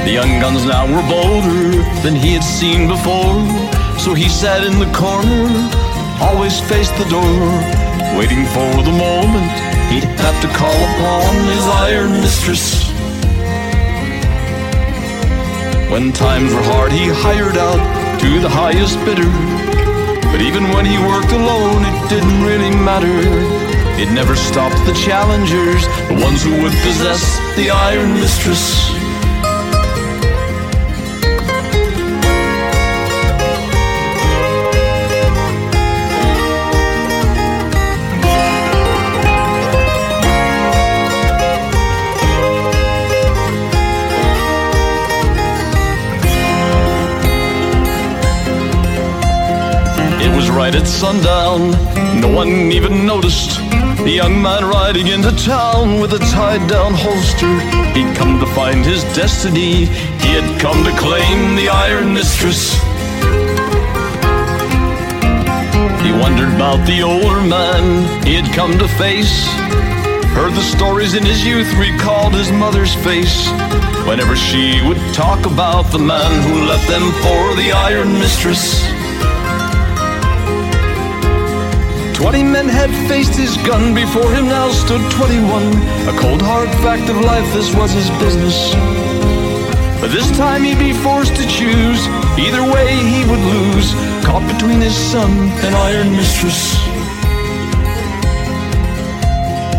The 0.04 0.12
young 0.12 0.40
guns 0.44 0.66
now 0.66 0.84
were 0.84 1.06
bolder 1.08 1.72
than 2.04 2.14
he 2.14 2.34
had 2.34 2.44
seen 2.44 2.86
before. 2.86 3.40
So 3.98 4.12
he 4.12 4.28
sat 4.28 4.62
in 4.62 4.78
the 4.78 4.92
corner, 4.92 5.48
always 6.20 6.60
faced 6.60 6.94
the 6.98 7.08
door, 7.08 7.40
waiting 8.20 8.44
for 8.52 8.82
the 8.84 8.92
moment 8.92 9.69
he'd 9.90 10.04
have 10.22 10.40
to 10.40 10.48
call 10.56 10.78
upon 10.90 11.34
his 11.50 11.66
iron 11.66 12.12
mistress. 12.12 12.90
When 15.90 16.12
times 16.12 16.54
were 16.54 16.62
hard, 16.62 16.92
he 16.92 17.08
hired 17.08 17.56
out 17.56 17.82
to 18.20 18.40
the 18.40 18.48
highest 18.48 18.96
bidder. 19.04 19.28
But 20.30 20.40
even 20.40 20.70
when 20.70 20.86
he 20.86 20.96
worked 20.98 21.32
alone, 21.32 21.82
it 21.82 22.08
didn't 22.08 22.42
really 22.46 22.70
matter. 22.70 23.10
It 24.00 24.12
never 24.12 24.36
stopped 24.36 24.78
the 24.86 24.94
challengers, 24.94 25.84
the 26.06 26.14
ones 26.22 26.44
who 26.44 26.52
would 26.62 26.72
possess 26.86 27.38
the 27.56 27.70
Iron 27.70 28.14
Mistress. 28.14 28.99
At 50.72 50.86
sundown, 50.86 51.72
no 52.20 52.28
one 52.32 52.70
even 52.70 53.04
noticed. 53.04 53.58
The 54.04 54.12
young 54.14 54.40
man 54.40 54.64
riding 54.64 55.08
into 55.08 55.32
town 55.44 56.00
with 56.00 56.12
a 56.12 56.18
tied 56.30 56.66
down 56.70 56.94
holster. 56.94 57.52
He'd 57.92 58.16
come 58.16 58.38
to 58.38 58.46
find 58.54 58.84
his 58.84 59.02
destiny, 59.12 59.86
he 60.22 60.30
had 60.30 60.60
come 60.60 60.84
to 60.84 60.92
claim 60.96 61.56
the 61.56 61.68
Iron 61.68 62.14
Mistress. 62.14 62.74
He 66.00 66.12
wondered 66.12 66.54
about 66.54 66.86
the 66.86 67.02
older 67.02 67.42
man 67.42 68.24
he 68.24 68.34
had 68.36 68.54
come 68.54 68.78
to 68.78 68.86
face. 68.86 69.48
Heard 70.38 70.54
the 70.54 70.62
stories 70.62 71.14
in 71.14 71.24
his 71.24 71.44
youth, 71.44 71.70
recalled 71.74 72.32
his 72.32 72.52
mother's 72.52 72.94
face. 72.94 73.50
Whenever 74.06 74.36
she 74.36 74.80
would 74.86 75.02
talk 75.14 75.44
about 75.46 75.90
the 75.90 75.98
man 75.98 76.30
who 76.48 76.68
left 76.68 76.88
them 76.88 77.10
for 77.20 77.56
the 77.56 77.72
Iron 77.72 78.12
Mistress. 78.14 78.99
Twenty 82.20 82.42
men 82.42 82.68
had 82.68 82.90
faced 83.08 83.34
his 83.34 83.56
gun, 83.66 83.94
before 83.94 84.30
him 84.30 84.44
now 84.44 84.68
stood 84.70 85.00
twenty-one. 85.10 85.72
A 86.06 86.12
cold 86.20 86.42
hard 86.42 86.68
fact 86.84 87.08
of 87.08 87.16
life, 87.16 87.50
this 87.54 87.74
was 87.74 87.90
his 87.92 88.10
business. 88.20 88.74
But 90.02 90.12
this 90.12 90.30
time 90.36 90.62
he'd 90.62 90.78
be 90.78 90.92
forced 90.92 91.34
to 91.36 91.48
choose. 91.48 92.06
Either 92.36 92.62
way 92.62 92.92
he 92.94 93.24
would 93.24 93.40
lose, 93.40 93.94
caught 94.22 94.46
between 94.52 94.82
his 94.82 94.94
son 94.94 95.30
and 95.64 95.74
Iron 95.74 96.12
Mistress. 96.12 96.76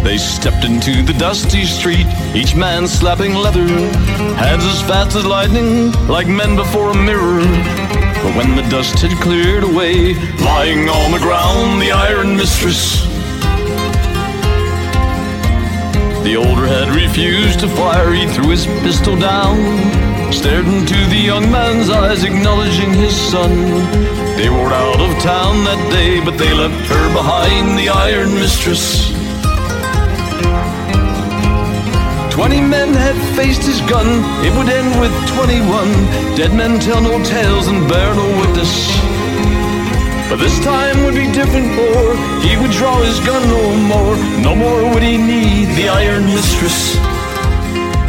They 0.03 0.17
stepped 0.17 0.65
into 0.65 1.03
the 1.03 1.13
dusty 1.13 1.65
street, 1.65 2.07
each 2.33 2.55
man 2.55 2.87
slapping 2.87 3.35
leather, 3.35 3.67
hands 4.35 4.65
as 4.65 4.81
fast 4.81 5.15
as 5.15 5.27
lightning, 5.27 5.91
like 6.07 6.27
men 6.27 6.55
before 6.55 6.89
a 6.89 6.97
mirror. 6.97 7.45
But 8.23 8.35
when 8.35 8.55
the 8.55 8.61
dust 8.69 8.99
had 8.99 9.19
cleared 9.19 9.63
away, 9.63 10.13
lying 10.39 10.87
on 10.89 11.11
the 11.11 11.17
ground, 11.17 11.81
the 11.81 11.91
Iron 11.91 12.37
Mistress. 12.37 13.01
The 16.23 16.35
older 16.35 16.67
had 16.67 16.95
refused 16.95 17.61
to 17.61 17.67
fire, 17.67 18.13
he 18.13 18.27
threw 18.27 18.49
his 18.49 18.67
pistol 18.85 19.17
down, 19.17 19.57
stared 20.31 20.65
into 20.67 20.97
the 21.09 21.21
young 21.31 21.49
man's 21.51 21.89
eyes, 21.89 22.23
acknowledging 22.23 22.93
his 22.93 23.15
son. 23.15 23.51
They 24.37 24.49
were 24.49 24.71
out 24.71 25.01
of 25.01 25.11
town 25.23 25.63
that 25.65 25.91
day, 25.91 26.23
but 26.23 26.37
they 26.37 26.53
left 26.53 26.87
her 26.89 27.13
behind, 27.13 27.77
the 27.79 27.89
Iron 27.89 28.35
Mistress. 28.35 29.20
Twenty 32.41 32.59
men 32.59 32.91
had 32.95 33.13
faced 33.37 33.61
his 33.61 33.81
gun, 33.81 34.07
it 34.43 34.51
would 34.57 34.67
end 34.67 34.99
with 34.99 35.13
twenty-one. 35.29 35.91
Dead 36.35 36.51
men 36.55 36.79
tell 36.79 36.99
no 36.99 37.23
tales 37.23 37.67
and 37.67 37.87
bear 37.87 38.15
no 38.15 38.25
witness. 38.41 38.89
But 40.27 40.37
this 40.37 40.59
time 40.65 41.03
would 41.05 41.13
be 41.13 41.31
different, 41.31 41.69
for 41.77 42.17
he 42.41 42.57
would 42.57 42.71
draw 42.71 42.99
his 43.03 43.19
gun 43.19 43.47
no 43.47 43.77
more. 43.85 44.17
No 44.41 44.55
more 44.55 44.91
would 44.91 45.03
he 45.03 45.17
need 45.17 45.67
the 45.77 45.89
Iron 45.89 46.25
Mistress. 46.25 46.95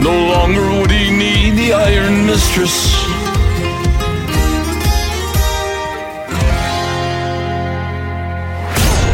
No 0.00 0.16
longer 0.32 0.64
would 0.80 0.90
he 0.90 1.10
need 1.10 1.50
the 1.50 1.74
Iron 1.74 2.24
Mistress. 2.24 2.90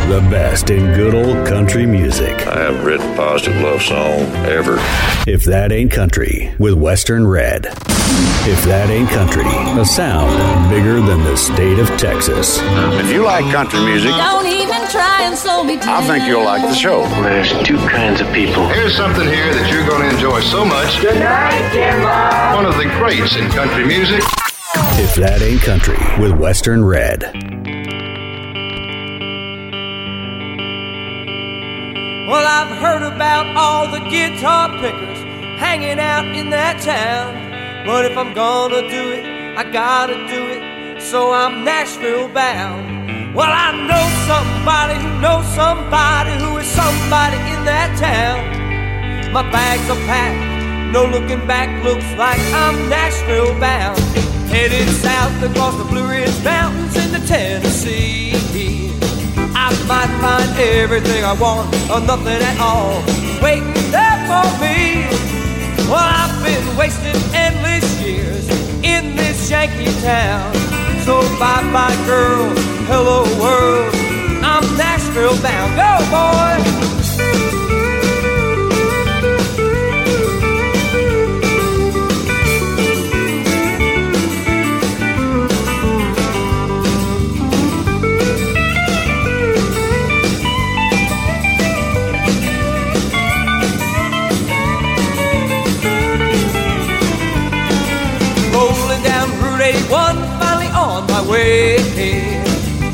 The 0.09 0.21
best 0.31 0.71
in 0.71 0.95
good 0.95 1.15
old 1.15 1.47
country 1.47 1.85
music. 1.85 2.47
I 2.47 2.61
haven't 2.61 2.83
written 2.83 3.13
a 3.13 3.17
positive 3.17 3.61
love 3.61 3.83
song 3.83 4.21
ever. 4.47 4.79
If 5.29 5.45
that 5.45 5.73
ain't 5.73 5.93
country 5.93 6.55
with 6.59 6.73
Western 6.73 7.27
Red. 7.27 7.67
If 8.49 8.65
that 8.65 8.89
ain't 8.89 9.11
country, 9.11 9.45
a 9.45 9.85
sound 9.85 10.33
bigger 10.71 11.03
than 11.03 11.23
the 11.23 11.37
state 11.37 11.79
of 11.79 11.87
Texas. 12.01 12.59
If 12.97 13.13
you 13.13 13.25
like 13.25 13.45
country 13.53 13.85
music, 13.85 14.13
Don't 14.13 14.47
even 14.47 14.89
try 14.89 15.25
and 15.29 15.37
slow 15.37 15.63
me 15.63 15.77
down. 15.77 16.03
I 16.03 16.07
think 16.07 16.25
you'll 16.25 16.45
like 16.45 16.63
the 16.63 16.73
show. 16.73 17.03
There's 17.21 17.53
two 17.69 17.77
kinds 17.77 18.23
of 18.23 18.33
people. 18.33 18.69
Here's 18.69 18.97
something 18.97 19.29
here 19.29 19.53
that 19.53 19.71
you're 19.71 19.85
going 19.87 20.09
to 20.09 20.17
enjoy 20.17 20.41
so 20.41 20.65
much. 20.65 20.99
Good 21.03 21.21
night, 21.21 21.77
Jimbo. 21.77 22.57
One 22.57 22.65
of 22.65 22.79
the 22.81 22.89
greats 22.97 23.37
in 23.37 23.51
country 23.51 23.85
music. 23.85 24.25
If 24.97 25.15
that 25.17 25.43
ain't 25.43 25.61
country 25.61 26.01
with 26.19 26.33
Western 26.41 26.83
Red. 26.83 27.29
Well, 32.29 32.47
I've 32.47 32.77
heard 32.77 33.03
about 33.03 33.57
all 33.57 33.91
the 33.91 34.01
guitar 34.11 34.69
pickers 34.81 35.18
hanging 35.59 35.99
out 35.99 36.27
in 36.27 36.51
that 36.51 36.81
town. 36.81 37.35
But 37.85 38.05
if 38.05 38.17
I'm 38.17 38.33
gonna 38.33 38.83
do 38.89 39.05
it, 39.11 39.25
I 39.59 39.65
gotta 39.71 40.15
do 40.35 40.41
it. 40.55 41.03
So 41.03 41.33
I'm 41.33 41.65
Nashville 41.65 42.29
bound. 42.29 43.35
Well, 43.35 43.51
I 43.51 43.71
know 43.91 44.05
somebody 44.31 44.97
who 45.03 45.11
knows 45.21 45.47
somebody 45.55 46.33
who 46.43 46.57
is 46.59 46.67
somebody 46.67 47.39
in 47.55 47.61
that 47.67 47.91
town. 47.99 49.33
My 49.33 49.43
bags 49.51 49.87
are 49.91 50.03
packed, 50.07 50.93
no 50.93 51.05
looking 51.05 51.47
back, 51.47 51.69
looks 51.85 52.09
like 52.17 52.41
I'm 52.55 52.89
Nashville 52.89 53.59
bound. 53.61 53.99
Headed 54.49 54.89
south 54.89 55.43
across 55.43 55.77
the 55.77 55.85
Blue 55.85 56.09
Ridge 56.09 56.39
Mountains 56.43 56.97
into 56.97 57.21
Tennessee. 57.27 58.33
I 59.55 59.69
might 59.87 60.13
find 60.23 60.51
everything 60.59 61.25
I 61.25 61.35
want 61.35 61.69
or 61.91 62.01
nothing 62.01 62.41
at 62.41 62.59
all 62.61 63.29
waiting 63.43 63.91
there 63.91 64.19
for 64.27 64.47
me. 64.61 65.48
Well, 65.89 65.97
I've 66.05 66.45
been 66.45 66.77
wasting 66.77 67.17
endless 67.33 67.99
years 68.03 68.47
in 68.85 69.17
this 69.17 69.51
Yankee 69.51 69.91
town. 70.03 70.55
So 71.07 71.23
bye 71.39 71.63
bye, 71.73 71.97
girl, 72.05 72.51
hello 72.85 73.25
world. 73.41 73.95
I'm 74.45 74.65
Nashville 74.77 75.41
bound. 75.41 75.77
Go, 75.77 75.93
boy! 76.13 76.98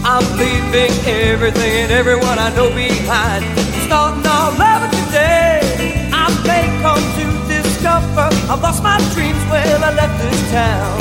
I'm 0.07 0.23
leaving 0.39 0.93
everything 1.09 1.73
and 1.83 1.91
everyone 1.91 2.39
I 2.39 2.55
know 2.55 2.69
behind. 2.69 3.43
Starting 3.83 4.25
all 4.31 4.55
over 4.55 4.89
today. 4.95 6.09
I 6.13 6.31
may 6.47 6.71
come 6.81 7.03
to 7.19 7.27
discover 7.49 8.29
I've 8.49 8.63
lost 8.63 8.81
my 8.85 8.99
dreams 9.13 9.43
when 9.51 9.83
I 9.83 9.93
left 9.95 10.23
this 10.23 10.51
town. 10.53 10.99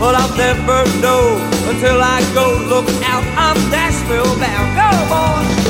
But 0.00 0.16
I'll 0.16 0.36
never 0.36 0.82
know 0.98 1.38
until 1.70 2.02
I 2.02 2.26
go 2.34 2.58
look 2.66 2.88
out. 3.04 3.22
I'm 3.38 3.70
Nashville 3.70 4.34
bound. 4.40 4.68
Go, 4.74 4.90
boy! 5.08 5.65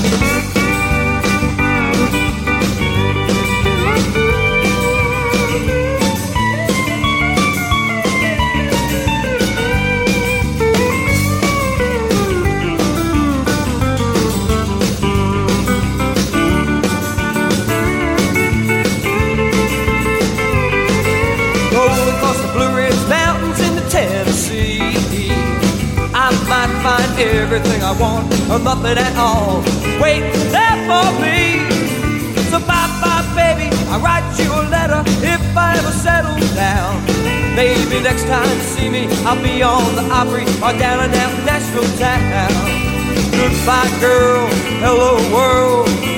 Everything 27.47 27.82
I 27.82 27.92
want 27.99 28.32
or 28.51 28.59
nothing 28.59 28.99
at 28.99 29.16
all. 29.16 29.62
Wait 30.01 30.22
there 30.51 30.78
for 30.88 31.09
me. 31.20 31.64
So 32.51 32.59
bye 32.61 32.88
bye, 33.01 33.24
baby. 33.34 33.74
I'll 33.88 34.01
write 34.01 34.26
you 34.38 34.53
a 34.53 34.62
letter 34.68 35.03
if 35.22 35.40
I 35.57 35.76
ever 35.78 35.90
settle 35.90 36.36
down. 36.55 37.05
Maybe 37.57 38.03
next 38.03 38.24
time 38.24 38.49
you 38.49 38.62
see 38.62 38.88
me, 38.88 39.09
I'll 39.24 39.42
be 39.42 39.62
on 39.62 39.94
the 39.97 40.03
Opry 40.12 40.44
or 40.62 40.78
down 40.78 41.05
in 41.05 41.11
that 41.12 41.32
Nashville 41.47 41.90
town. 41.99 42.53
Goodbye, 43.32 44.01
girl. 44.01 44.47
Hello, 44.82 45.16
world. 45.34 46.16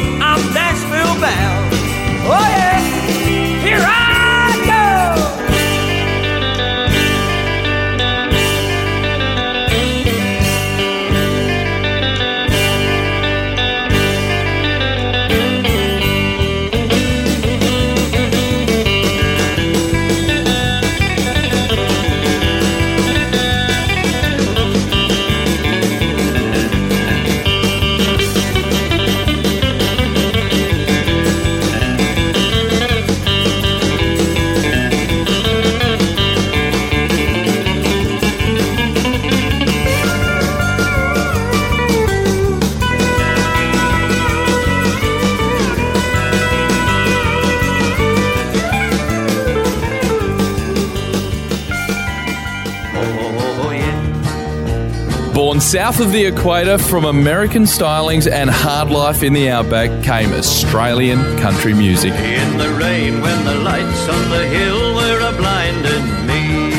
South 55.69 56.01
of 56.01 56.13
the 56.13 56.25
equator 56.25 56.79
from 56.79 57.05
American 57.05 57.65
stylings 57.65 58.27
and 58.31 58.49
hard 58.49 58.89
life 58.89 59.23
in 59.23 59.35
the 59.35 59.51
outback 59.51 59.91
came 60.03 60.33
Australian 60.33 61.19
country 61.41 61.75
music. 61.75 62.11
In 62.15 62.57
the 62.57 62.71
rain 62.71 63.21
when 63.21 63.45
the 63.45 63.55
lights 63.57 64.09
on 64.09 64.31
the 64.31 64.47
hill 64.47 64.95
were 64.95 65.29
a 65.29 65.37
blinding 65.37 66.27
me. 66.27 66.79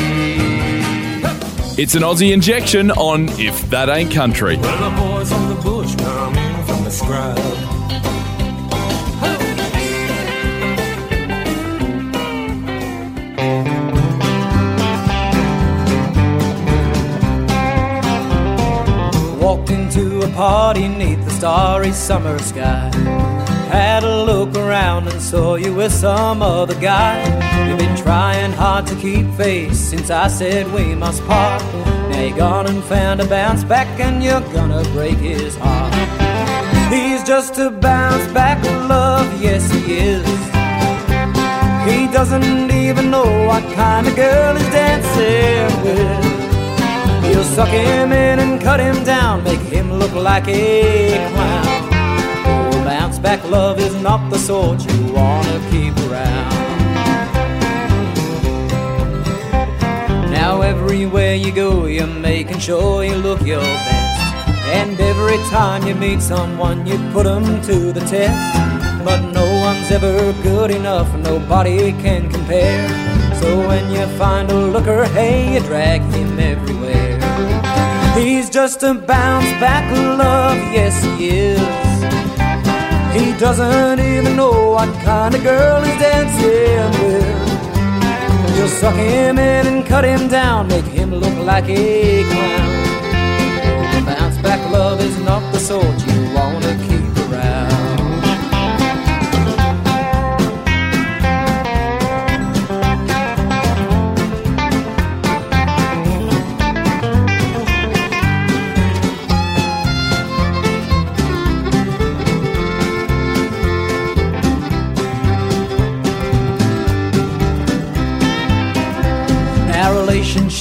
It's 1.80 1.94
an 1.94 2.02
Aussie 2.02 2.32
injection 2.32 2.90
on 2.90 3.28
If 3.38 3.70
That 3.70 3.88
Ain't 3.88 4.10
Country. 4.10 4.56
Well, 4.56 4.89
party 20.70 20.86
neath 20.86 21.24
the 21.24 21.30
starry 21.30 21.90
summer 21.90 22.38
sky. 22.38 22.88
Had 23.72 24.04
a 24.04 24.22
look 24.22 24.54
around 24.54 25.08
and 25.08 25.20
saw 25.20 25.56
you 25.56 25.74
with 25.74 25.92
some 25.92 26.42
other 26.42 26.78
guy. 26.80 27.16
You've 27.66 27.80
been 27.80 27.96
trying 27.96 28.52
hard 28.52 28.86
to 28.86 28.94
keep 28.94 29.28
face 29.32 29.80
since 29.80 30.10
I 30.10 30.28
said 30.28 30.72
we 30.72 30.94
must 30.94 31.26
part. 31.26 31.60
Now 32.10 32.20
you're 32.20 32.36
gone 32.36 32.66
and 32.68 32.84
found 32.84 33.20
a 33.20 33.26
bounce 33.26 33.64
back 33.64 33.88
and 33.98 34.22
you're 34.22 34.46
gonna 34.52 34.84
break 34.92 35.18
his 35.18 35.56
heart. 35.56 35.92
He's 36.92 37.24
just 37.24 37.58
a 37.58 37.70
bounce 37.70 38.32
back 38.32 38.62
love, 38.88 39.26
yes 39.42 39.68
he 39.72 39.98
is. 40.14 40.28
He 41.90 42.06
doesn't 42.12 42.70
even 42.70 43.10
know 43.10 43.28
what 43.48 43.64
kind 43.74 44.06
of 44.06 44.14
girl 44.14 44.54
he's 44.54 44.70
dancing 44.70 45.82
with. 45.82 46.30
You'll 47.28 47.50
suck 47.56 47.70
him 47.70 48.12
in 48.12 48.38
and 48.38 48.60
cut 48.60 48.78
him 48.78 49.02
down, 49.02 49.42
make 49.42 49.69
look 50.00 50.14
like 50.14 50.48
a 50.48 51.28
clown. 51.32 51.90
Bounce 52.84 53.18
back 53.18 53.44
love 53.44 53.78
is 53.78 53.94
not 54.02 54.30
the 54.30 54.38
sort 54.38 54.80
you 54.90 55.12
wanna 55.12 55.58
keep 55.70 55.94
around. 56.06 56.54
Now 60.30 60.62
everywhere 60.62 61.34
you 61.34 61.52
go, 61.52 61.84
you're 61.84 62.06
making 62.32 62.60
sure 62.60 63.04
you 63.04 63.16
look 63.16 63.42
your 63.42 63.60
best. 63.60 64.20
And 64.78 64.98
every 64.98 65.38
time 65.50 65.86
you 65.86 65.94
meet 65.94 66.22
someone, 66.22 66.86
you 66.86 66.96
put 67.12 67.24
them 67.24 67.44
to 67.68 67.92
the 67.92 68.04
test. 68.14 68.40
But 69.04 69.20
no 69.38 69.46
one's 69.66 69.90
ever 69.90 70.32
good 70.42 70.70
enough, 70.70 71.08
nobody 71.18 71.92
can 72.04 72.30
compare. 72.30 72.88
So 73.40 73.48
when 73.68 73.84
you 73.94 74.06
find 74.18 74.50
a 74.50 74.54
looker, 74.74 75.04
hey, 75.16 75.54
you 75.54 75.60
drag 75.60 76.00
him. 76.14 76.29
He's 78.20 78.50
just 78.50 78.82
a 78.82 78.92
bounce 78.92 79.50
back 79.58 79.90
love, 80.18 80.58
yes 80.74 81.02
he 81.18 81.30
is. 81.30 81.58
He 83.16 83.32
doesn't 83.38 83.98
even 83.98 84.36
know 84.36 84.72
what 84.72 84.92
kind 85.02 85.34
of 85.34 85.42
girl 85.42 85.80
he's 85.82 85.98
dancing 85.98 86.90
with. 87.02 87.24
You'll 88.56 88.68
suck 88.68 88.94
him 88.94 89.38
in 89.38 89.66
and 89.66 89.86
cut 89.86 90.04
him 90.04 90.28
down, 90.28 90.68
make 90.68 90.84
him 90.84 91.14
look 91.14 91.34
like 91.46 91.64
a 91.68 92.22
clown. 92.24 94.04
Bounce 94.04 94.38
back 94.42 94.60
love 94.70 95.00
is 95.00 95.16
not 95.20 95.42
the 95.52 95.58
sort 95.58 96.06
you 96.06 96.34
wanna 96.34 96.89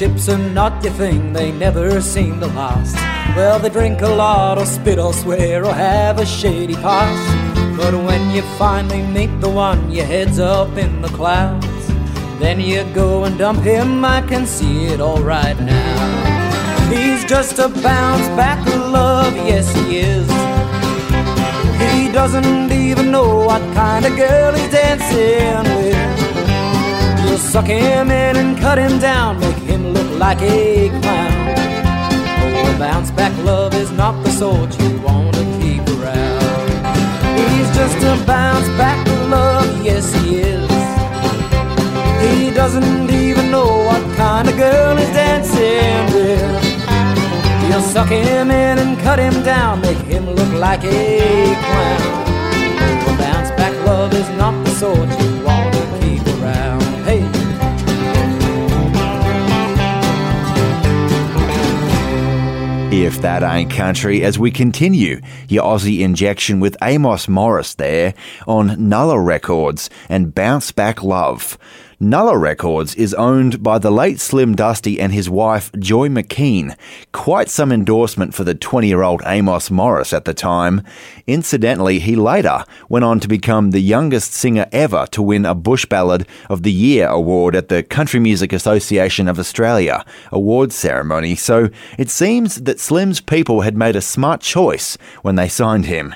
relationships 0.02 0.30
are 0.30 0.54
not 0.54 0.84
your 0.84 0.94
thing, 0.94 1.34
they 1.34 1.52
never 1.52 2.00
seem 2.02 2.40
to 2.40 2.48
last. 2.48 2.96
Well, 3.36 3.60
they 3.60 3.70
drink 3.70 4.02
a 4.02 4.08
lot, 4.08 4.58
or 4.58 4.66
spit, 4.66 4.98
or 4.98 5.14
swear, 5.14 5.66
or 5.66 5.74
have 5.74 6.20
a 6.20 6.26
shady 6.26 6.76
past. 6.76 7.78
But 7.78 7.94
when 7.94 8.32
you 8.32 8.42
finally 8.58 9.02
meet 9.02 9.42
the 9.42 9.50
one, 9.50 9.92
your 9.92 10.06
head's 10.06 10.40
up 10.40 10.78
in 10.78 11.02
the 11.02 11.10
clouds. 11.10 11.66
Then 12.40 12.62
you 12.62 12.84
go 12.94 13.26
and 13.26 13.38
dump 13.38 13.62
him, 13.62 14.06
I 14.06 14.22
can 14.22 14.46
see 14.46 14.86
it 14.86 15.02
all 15.02 15.22
right 15.22 15.60
now. 15.60 16.90
He's 16.90 17.26
just 17.26 17.60
a 17.60 17.68
bounce 17.68 18.28
back 18.38 18.66
of 18.68 18.92
love, 18.92 19.36
yes 19.36 19.68
he 19.76 20.00
is. 20.00 20.28
He 21.84 22.12
doesn't 22.12 22.72
even 22.72 23.12
know 23.12 23.46
what 23.46 23.62
kind 23.74 24.06
of 24.06 24.16
girl 24.16 24.54
he's 24.54 24.72
dancing 24.72 25.64
with. 25.76 27.28
You'll 27.28 27.38
suck 27.38 27.68
him 27.68 28.10
in 28.10 28.38
and 28.38 28.58
cut 28.58 28.78
him 28.78 28.98
down, 29.00 29.40
make 29.40 29.56
him 29.58 29.79
like 30.20 30.42
a 30.42 30.90
clown. 31.02 31.32
Oh, 32.44 32.76
bounce 32.78 33.10
back 33.12 33.32
love 33.46 33.74
is 33.74 33.90
not 33.92 34.22
the 34.24 34.30
sort 34.32 34.78
you 34.82 35.00
wanna 35.00 35.44
keep 35.62 35.82
around. 35.96 36.68
He's 37.40 37.70
just 37.74 37.98
a 38.04 38.22
bounce 38.26 38.68
back 38.78 39.00
love, 39.30 39.70
yes 39.82 40.14
he 40.16 40.42
is. 40.42 40.70
He 42.22 42.52
doesn't 42.52 43.10
even 43.10 43.50
know 43.50 43.72
what 43.88 44.04
kind 44.18 44.50
of 44.50 44.58
girl 44.58 44.98
he's 44.98 45.14
dancing 45.14 46.06
with. 46.14 46.42
You'll 47.70 47.82
suck 47.82 48.10
him 48.10 48.52
in 48.52 48.78
and 48.78 49.00
cut 49.00 49.20
him 49.20 49.42
down, 49.44 49.80
make 49.80 50.04
him 50.14 50.26
look 50.30 50.54
like 50.54 50.84
a 50.84 51.56
clown. 51.66 52.02
Oh, 53.08 53.16
bounce 53.18 53.52
back 53.52 53.74
love 53.86 54.14
is 54.14 54.30
not 54.38 54.54
the 54.66 54.72
sort 54.72 55.10
you 55.22 55.46
wanna 55.46 55.69
If 62.92 63.22
that 63.22 63.44
ain't 63.44 63.70
country, 63.70 64.24
as 64.24 64.40
we 64.40 64.50
continue 64.50 65.22
your 65.48 65.64
Aussie 65.64 66.00
injection 66.00 66.60
with 66.60 66.76
Amos 66.82 67.28
Morris 67.28 67.76
there 67.76 68.16
on 68.48 68.90
Nulla 68.90 69.20
Records 69.20 69.92
and 70.10 70.34
Bounce 70.34 70.72
Back 70.72 71.04
Love. 71.04 71.56
Nulla 72.02 72.38
Records 72.38 72.96
is 72.96 73.14
owned 73.16 73.62
by 73.62 73.78
the 73.78 73.92
late 73.92 74.22
Slim 74.22 74.56
Dusty 74.56 75.02
and 75.02 75.12
his 75.12 75.30
wife 75.30 75.70
Joy 75.78 76.08
McKean. 76.08 76.78
Quite 77.12 77.50
some 77.50 77.74
endorsement 77.74 78.34
for 78.34 78.46
the 78.46 78.56
20 78.56 78.88
year 78.88 79.04
old 79.04 79.22
Amos 79.26 79.70
Morris 79.70 80.14
at 80.14 80.24
the 80.24 80.34
time. 80.34 80.82
Incidentally, 81.28 82.00
he 82.00 82.16
later 82.16 82.64
went 82.88 83.04
on 83.04 83.20
to 83.20 83.28
become 83.28 83.72
the 83.72 83.82
youngest 83.82 84.32
singer 84.32 84.66
ever 84.72 85.08
to 85.12 85.22
win 85.22 85.46
a 85.46 85.54
Bush 85.54 85.86
Ballad 85.86 86.26
of 86.50 86.64
the 86.64 86.72
Year 86.72 87.06
award 87.10 87.54
at 87.54 87.68
the 87.68 87.84
Country 87.84 88.22
Music 88.22 88.54
Association 88.54 89.28
of 89.28 89.38
Australia 89.38 90.06
awards 90.32 90.76
ceremony, 90.76 91.36
so 91.36 91.68
it 91.98 92.10
seems 92.10 92.62
that 92.62 92.80
Slim's 92.80 93.20
people 93.20 93.60
had 93.60 93.76
made 93.76 93.98
a 93.98 94.02
smart 94.02 94.40
choice 94.40 94.98
when 95.22 95.36
they 95.36 95.50
signed 95.50 95.88
him. 95.88 96.16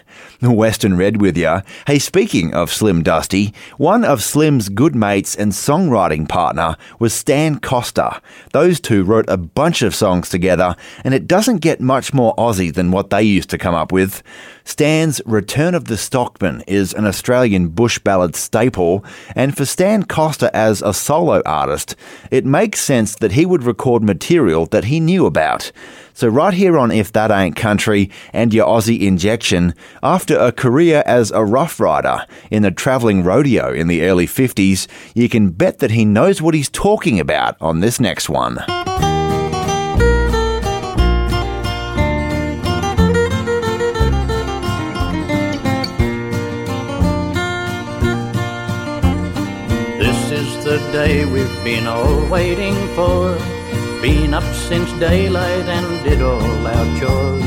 Western 0.52 0.98
Red 0.98 1.22
with 1.22 1.38
ya. 1.38 1.62
Hey, 1.88 2.00
speaking 2.00 2.54
of 2.54 2.72
Slim 2.72 3.04
Dusty, 3.04 3.54
one 3.78 4.04
of 4.04 4.22
Slim's 4.22 4.70
good 4.70 4.96
mates 4.96 5.36
and 5.36 5.52
songwriting 5.52 6.28
partner 6.28 6.76
was 7.00 7.14
Stan 7.14 7.60
Coster. 7.60 8.20
Those 8.52 8.80
two 8.80 9.04
wrote 9.04 9.26
a 9.30 9.38
bunch 9.38 9.82
of 9.82 9.96
songs 9.96 10.30
together, 10.30 10.76
and 11.04 11.14
it 11.14 11.28
doesn't 11.28 11.58
get 11.58 11.80
much 11.80 12.14
more 12.14 12.36
Aussie 12.36 12.74
than 12.74 12.92
what 12.92 13.10
they 13.10 13.24
used 13.24 13.50
to 13.52 13.58
come 13.58 13.76
up 13.76 13.92
with. 13.92 14.24
Stan's 14.66 15.22
Return 15.26 15.76
of 15.76 15.86
the 15.86 15.98
Stockman 15.98 16.64
is 16.68 16.94
an 16.94 17.06
Australian 17.06 17.70
bush 17.70 18.00
ballad 18.00 18.36
staple, 18.36 19.04
and 19.36 19.56
for 19.56 19.66
Stan 19.66 20.04
Coster 20.04 20.50
as 20.54 20.82
a 20.82 20.94
solo 20.94 21.42
artist, 21.46 21.96
it 22.32 22.46
makes 22.46 22.82
sense 22.82 23.16
that 23.16 23.34
he 23.34 23.46
would 23.46 23.64
record 23.64 24.04
material 24.04 24.66
that 24.68 24.86
he 24.86 25.00
knew 25.00 25.26
about. 25.26 25.72
So, 26.16 26.28
right 26.28 26.54
here 26.54 26.78
on 26.78 26.92
If 26.92 27.12
That 27.14 27.32
Ain't 27.32 27.56
Country 27.56 28.12
and 28.34 28.54
your 28.54 28.68
Aussie 28.68 29.02
injection, 29.02 29.74
after 30.04 30.38
a 30.38 30.52
career 30.52 31.02
as 31.08 31.32
a 31.32 31.44
rough 31.44 31.80
rider 31.80 32.28
in 32.52 32.64
a 32.64 32.70
travelling 32.70 33.24
rodeo 33.24 33.74
in 33.74 33.88
the 33.88 34.04
early 34.04 34.28
50s, 34.28 34.88
you 35.16 35.28
can 35.28 35.50
bet 35.50 35.80
that 35.80 35.90
he 35.90 36.06
knows 36.06 36.40
what 36.40 36.54
he's 36.54 36.70
talking 36.70 37.20
about 37.20 37.58
on 37.60 37.80
this 37.80 38.00
next 38.00 38.30
one. 38.30 38.64
This 49.98 50.32
is 50.32 50.64
the 50.64 50.78
day 50.92 51.26
we've 51.26 51.64
been 51.64 51.88
all 51.88 52.30
waiting 52.30 52.76
for. 52.96 53.36
Been 54.04 54.34
up 54.34 54.44
since 54.54 54.92
daylight 55.00 55.64
and 55.70 56.04
did 56.04 56.22
all 56.22 56.68
our 56.68 57.00
chores. 57.00 57.42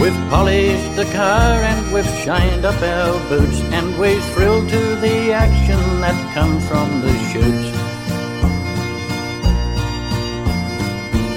We've 0.00 0.30
polished 0.30 0.94
the 0.94 1.04
car 1.06 1.64
and 1.64 1.92
we've 1.92 2.06
shined 2.22 2.64
up 2.64 2.80
our 2.80 3.28
boots 3.28 3.58
and 3.74 3.98
we're 3.98 4.20
thrilled 4.20 4.68
to 4.68 4.94
the 4.94 5.32
action 5.32 5.80
that 6.00 6.32
comes 6.32 6.64
from 6.68 7.00
the 7.00 7.12
chutes. 7.32 7.70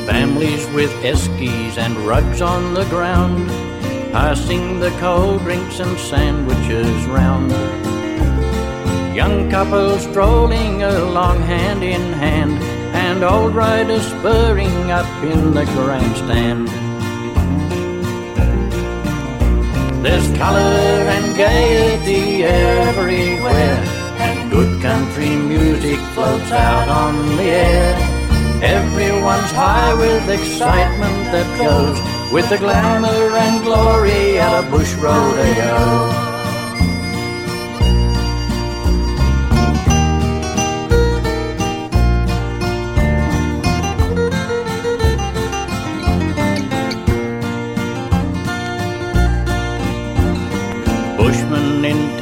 Families 0.05 0.67
with 0.67 0.91
eskies 1.01 1.79
and 1.79 1.97
rugs 2.05 2.43
on 2.43 2.75
the 2.75 2.85
ground, 2.89 3.49
passing 4.11 4.79
the 4.79 4.91
cold 4.99 5.41
drinks 5.41 5.79
and 5.79 5.97
sandwiches 5.97 7.05
round. 7.07 7.49
Young 9.15 9.49
couples 9.49 10.03
strolling 10.03 10.83
along 10.83 11.41
hand 11.41 11.83
in 11.83 12.13
hand, 12.13 12.78
and 12.93 13.23
old 13.23 13.55
riders 13.55 14.05
spurring 14.07 14.91
up 14.91 15.07
in 15.23 15.53
the 15.53 15.65
grandstand. 15.65 16.67
There's 20.03 20.27
color 20.37 20.59
and 21.15 21.35
gaiety 21.35 22.43
everywhere, 22.43 23.83
and 24.17 24.49
good 24.51 24.81
country 24.81 25.35
music 25.35 25.99
floats 26.13 26.51
out 26.51 26.87
on 26.87 27.35
the 27.35 27.43
air. 27.43 27.95
Everyone's 28.63 29.51
high 29.51 29.93
with 29.93 30.29
excitement 30.29 31.31
that 31.33 31.47
goes 31.57 31.99
with 32.33 32.49
the 32.49 32.57
glamour 32.57 33.37
and 33.37 33.63
glory 33.63 34.39
at 34.39 34.63
a 34.63 34.69
bush 34.69 34.93
rodeo. 34.95 36.28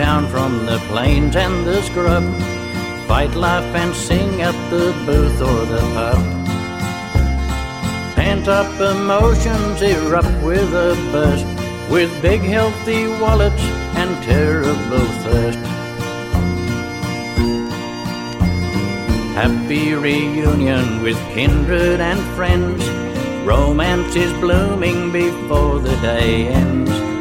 Town 0.08 0.28
from 0.30 0.66
the 0.66 0.78
plains 0.88 1.36
and 1.36 1.68
the 1.68 1.82
scrub 1.82 2.24
fight, 3.10 3.36
life 3.36 3.76
and 3.76 3.94
sing 3.94 4.42
at 4.42 4.56
the 4.70 4.94
booth 5.06 5.42
or 5.42 5.66
the 5.66 5.82
pub. 5.96 6.22
Pent 8.16 8.48
up 8.48 8.72
emotions 8.80 9.82
erupt 9.82 10.42
with 10.46 10.72
a 10.74 10.96
burst, 11.12 11.46
with 11.92 12.10
big 12.22 12.40
healthy 12.40 13.08
wallets 13.20 13.62
and 14.02 14.12
terrible 14.24 15.08
thirst. 15.24 15.60
Happy 19.36 19.94
reunion 19.94 21.02
with 21.02 21.20
kindred 21.34 22.00
and 22.00 22.22
friends, 22.38 22.82
romance 23.46 24.16
is 24.16 24.32
blooming 24.40 25.12
before 25.12 25.80
the 25.80 25.98
day 25.98 26.48
ends. 26.48 27.17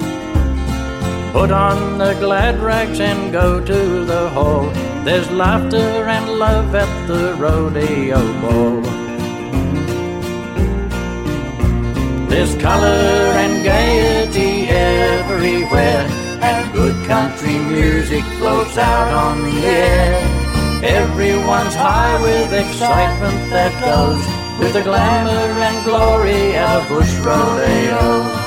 Put 1.36 1.50
on 1.50 1.98
the 1.98 2.14
glad 2.14 2.60
rags 2.60 2.98
and 2.98 3.30
go 3.30 3.62
to 3.62 4.04
the 4.06 4.30
hall. 4.30 4.70
There's 5.04 5.30
laughter 5.30 6.08
and 6.08 6.38
love 6.38 6.74
at 6.74 7.06
the 7.06 7.34
rodeo 7.34 8.20
ball. 8.40 8.80
There's 12.30 12.54
color 12.56 13.36
and 13.42 13.62
gaiety 13.62 14.66
everywhere, 14.70 16.06
and 16.40 16.72
good 16.72 16.96
country 17.06 17.58
music 17.58 18.24
floats 18.38 18.78
out 18.78 19.12
on 19.12 19.42
the 19.42 19.58
air. 19.66 20.16
Everyone's 20.82 21.74
high 21.74 22.18
with 22.22 22.50
excitement 22.50 23.50
that 23.50 23.74
goes 23.84 24.24
with 24.58 24.72
the 24.72 24.82
glamour 24.82 25.52
and 25.68 25.84
glory 25.84 26.56
at 26.56 26.82
a 26.82 26.88
bush 26.88 27.14
rodeo. 27.18 28.45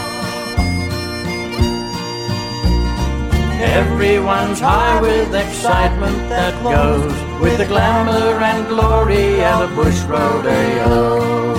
Everyone's 3.61 4.61
high 4.61 5.01
with 5.01 5.35
excitement 5.35 6.29
that 6.29 6.63
goes 6.63 7.41
with 7.41 7.57
the 7.57 7.65
glamour 7.65 8.39
and 8.41 8.65
glory 8.69 9.41
at 9.41 9.61
a 9.61 9.67
bush 9.75 9.99
rodeo. 10.03 11.55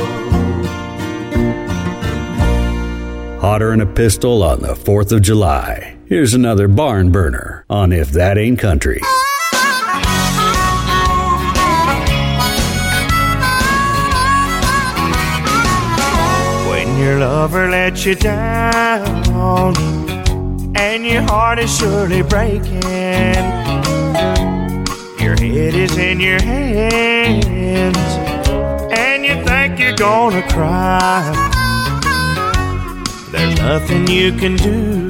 Hotter 3.39 3.71
than 3.71 3.83
a 3.83 3.87
pistol 3.87 4.43
on 4.43 4.61
the 4.61 4.75
4th 4.75 5.13
of 5.13 5.21
July. 5.21 5.99
Here's 6.07 6.33
another 6.33 6.69
barn 6.69 7.11
burner 7.13 7.67
on 7.69 7.93
If 7.93 8.11
That 8.13 8.39
Ain't 8.39 8.59
Country. 8.59 9.01
When 16.67 16.99
your 16.99 17.21
lover 17.21 17.69
lets 17.71 18.07
you 18.07 18.15
down 18.15 19.21
and 20.75 21.05
your 21.05 21.23
heart 21.23 21.59
is 21.59 21.77
surely 21.77 22.23
breaking. 22.23 22.83
Your 25.19 25.37
head 25.37 25.75
is 25.75 25.97
in 25.97 26.21
your 26.21 26.43
hands, 26.43 27.97
and 28.93 29.25
you 29.25 29.35
think 29.45 29.79
you're 29.79 29.97
gonna 29.97 30.43
cry. 30.49 31.23
There's 33.31 33.59
nothing 33.59 34.07
you 34.09 34.33
can 34.33 34.57
do 34.57 35.09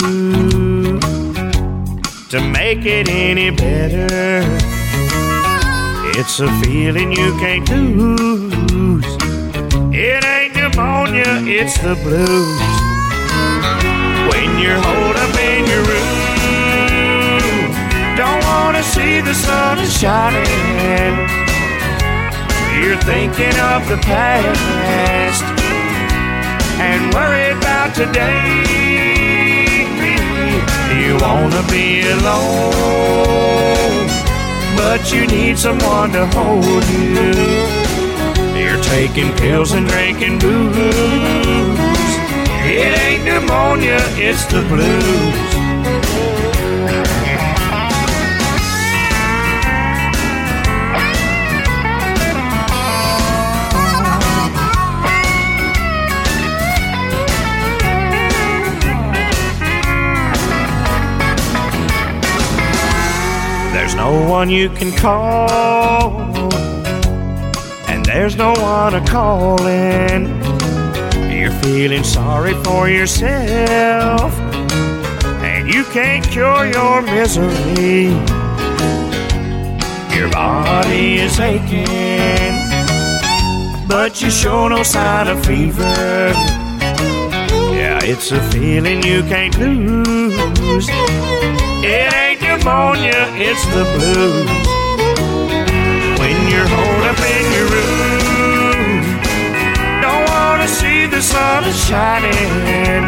to 2.29 2.41
make 2.41 2.85
it 2.85 3.09
any 3.09 3.51
better. 3.51 4.43
It's 6.19 6.41
a 6.41 6.49
feeling 6.61 7.13
you 7.13 7.33
can't 7.39 7.69
lose. 7.71 9.05
It 9.93 10.25
ain't 10.25 10.55
pneumonia, 10.55 11.43
it's 11.47 11.79
the 11.79 11.95
blues 11.97 12.80
you're 14.63 14.79
holed 14.79 15.17
up 15.17 15.35
in 15.39 15.67
your 15.67 15.83
room. 15.91 16.11
Don't 18.17 18.43
wanna 18.45 18.83
see 18.83 19.21
the 19.21 19.35
sun 19.35 19.79
is 19.79 19.93
shining. 19.99 21.17
You're 22.79 23.03
thinking 23.13 23.57
of 23.73 23.89
the 23.89 23.99
past 24.13 25.45
and 26.79 27.13
worried 27.15 27.57
about 27.57 27.95
today. 27.95 28.81
You 31.01 31.17
wanna 31.27 31.63
be 31.71 32.03
alone, 32.17 32.73
but 34.77 35.01
you 35.13 35.27
need 35.27 35.59
someone 35.59 36.13
to 36.13 36.27
hold 36.37 36.85
you. 36.97 37.33
You're 38.61 38.83
taking 38.83 39.33
pills 39.37 39.73
and 39.73 39.89
drinking 39.89 40.39
booze. 40.39 41.80
It 42.63 42.99
ain't 43.01 43.25
pneumonia, 43.25 43.99
it's 44.17 44.45
the 44.45 44.63
blues. 44.69 45.51
There's 63.73 63.95
no 63.95 64.29
one 64.29 64.51
you 64.51 64.69
can 64.71 64.93
call, 64.93 66.11
and 67.89 68.05
there's 68.05 68.37
no 68.37 68.53
one 68.53 68.93
to 68.93 69.01
call 69.11 69.67
in. 69.67 70.39
Feeling 71.63 72.05
sorry 72.05 72.55
for 72.65 72.89
yourself, 72.89 74.33
and 75.43 75.73
you 75.73 75.85
can't 75.85 76.27
cure 76.27 76.67
your 76.67 77.03
misery. 77.03 78.09
Your 80.17 80.31
body 80.31 81.19
is 81.19 81.39
aching, 81.39 82.57
but 83.87 84.21
you 84.23 84.31
show 84.31 84.69
no 84.69 84.83
sign 84.83 85.29
of 85.29 85.45
fever. 85.45 86.33
Yeah, 87.77 88.01
it's 88.03 88.33
a 88.33 88.41
feeling 88.51 89.03
you 89.03 89.23
can't 89.23 89.57
lose. 89.59 90.89
It 91.83 92.15
ain't 92.15 92.41
pneumonia, 92.41 93.29
it's 93.37 93.65
the 93.67 93.85
blues. 93.97 94.70
The 101.21 101.27
sun 101.27 101.64
is 101.64 101.77
shining. 101.85 103.05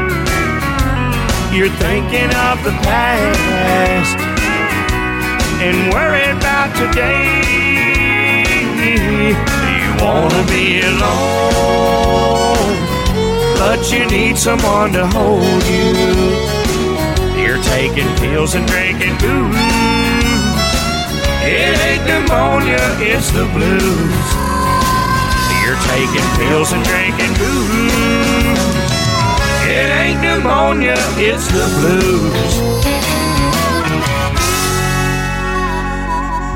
You're 1.51 1.75
thinking 1.81 2.31
of 2.51 2.63
the 2.63 2.75
past 2.85 4.19
and 5.65 5.77
worried 5.95 6.37
about 6.37 6.77
today. 6.77 7.41
You 8.85 9.33
wanna 10.05 10.45
be 10.53 10.83
alone, 10.93 12.77
but 13.57 13.81
you 13.91 14.05
need 14.11 14.37
someone 14.37 14.93
to 14.93 15.07
hold 15.07 15.63
you. 15.73 15.95
You're 17.43 17.63
taking 17.63 18.11
pills 18.17 18.55
and 18.55 18.67
drinking 18.67 19.17
booze. 19.25 19.57
It 21.45 21.81
ain't 21.89 22.05
pneumonia, 22.05 22.85
it's 23.01 23.31
the 23.31 23.47
blues. 23.55 24.32
Taking 25.93 26.29
pills 26.37 26.73
and 26.73 26.83
drinking 26.85 27.35
booze. 27.35 27.93
It 29.69 29.91
ain't 29.91 30.23
pneumonia, 30.23 30.95
it's 31.17 31.47
the 31.49 31.67
blues. 31.81 32.55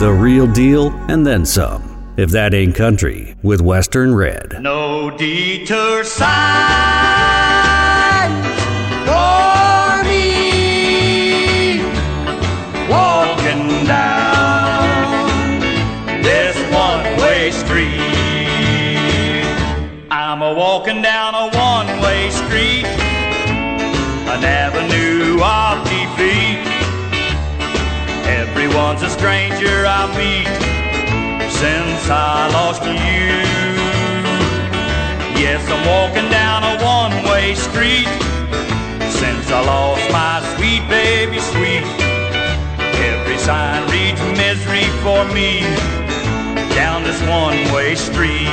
The 0.00 0.10
real 0.10 0.46
deal 0.46 0.90
and 1.08 1.26
then 1.26 1.44
some. 1.44 2.14
If 2.16 2.30
that 2.30 2.54
ain't 2.54 2.74
country, 2.74 3.36
with 3.42 3.60
Western 3.60 4.14
Red. 4.14 4.56
No 4.62 5.10
detour 5.10 6.02
signs 6.02 7.45
Everyone's 28.76 29.00
a 29.00 29.08
stranger 29.08 29.86
I 29.88 30.04
meet 30.20 30.52
since 31.50 32.10
I 32.10 32.46
lost 32.52 32.82
you. 32.84 32.92
Yes, 35.40 35.64
I'm 35.72 35.80
walking 35.88 36.28
down 36.28 36.60
a 36.62 36.84
one-way 36.84 37.54
street 37.54 38.04
since 39.08 39.50
I 39.50 39.64
lost 39.64 40.04
my 40.12 40.44
sweet 40.56 40.86
baby 40.90 41.38
sweet. 41.40 41.88
Every 43.00 43.38
sign 43.38 43.80
reads 43.88 44.20
misery 44.36 44.84
for 45.00 45.24
me 45.32 45.62
down 46.76 47.02
this 47.02 47.20
one-way 47.22 47.94
street. 47.94 48.44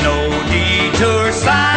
No 0.00 0.16
detour 0.48 1.30
signs 1.30 1.73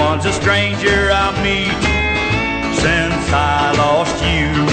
Everyone's 0.00 0.24
a 0.24 0.32
stranger 0.32 1.10
I 1.12 1.30
meet 1.42 1.76
since 2.74 3.30
I 3.34 3.70
lost 3.76 4.24
you. 4.24 4.69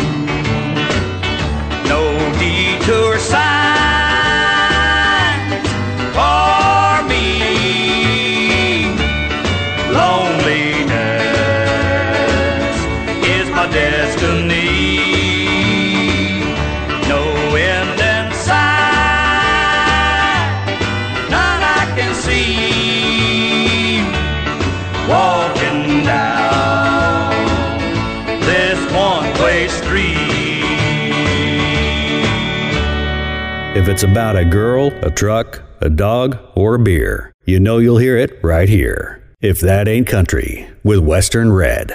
If 33.88 33.94
it's 33.94 34.04
about 34.04 34.36
a 34.36 34.44
girl, 34.44 34.88
a 35.02 35.10
truck, 35.10 35.64
a 35.80 35.90
dog, 35.90 36.38
or 36.58 36.76
a 36.76 36.80
beer, 36.80 37.32
you 37.46 37.58
know 37.58 37.78
you'll 37.78 38.00
hear 38.00 38.18
it 38.18 38.38
right 38.44 38.68
here. 38.68 39.24
If 39.40 39.62
that 39.62 39.88
ain't 39.88 40.08
country, 40.08 40.68
with 40.84 41.00
Western 41.00 41.54
Red. 41.54 41.92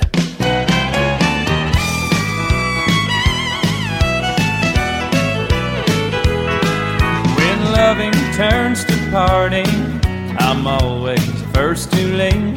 When 7.37 7.73
loving 7.73 8.15
turns 8.33 8.87
to 8.87 9.11
parting, 9.11 9.69
I'm 10.39 10.67
always 10.67 11.43
first 11.53 11.93
to 11.93 12.07
leave. 12.07 12.57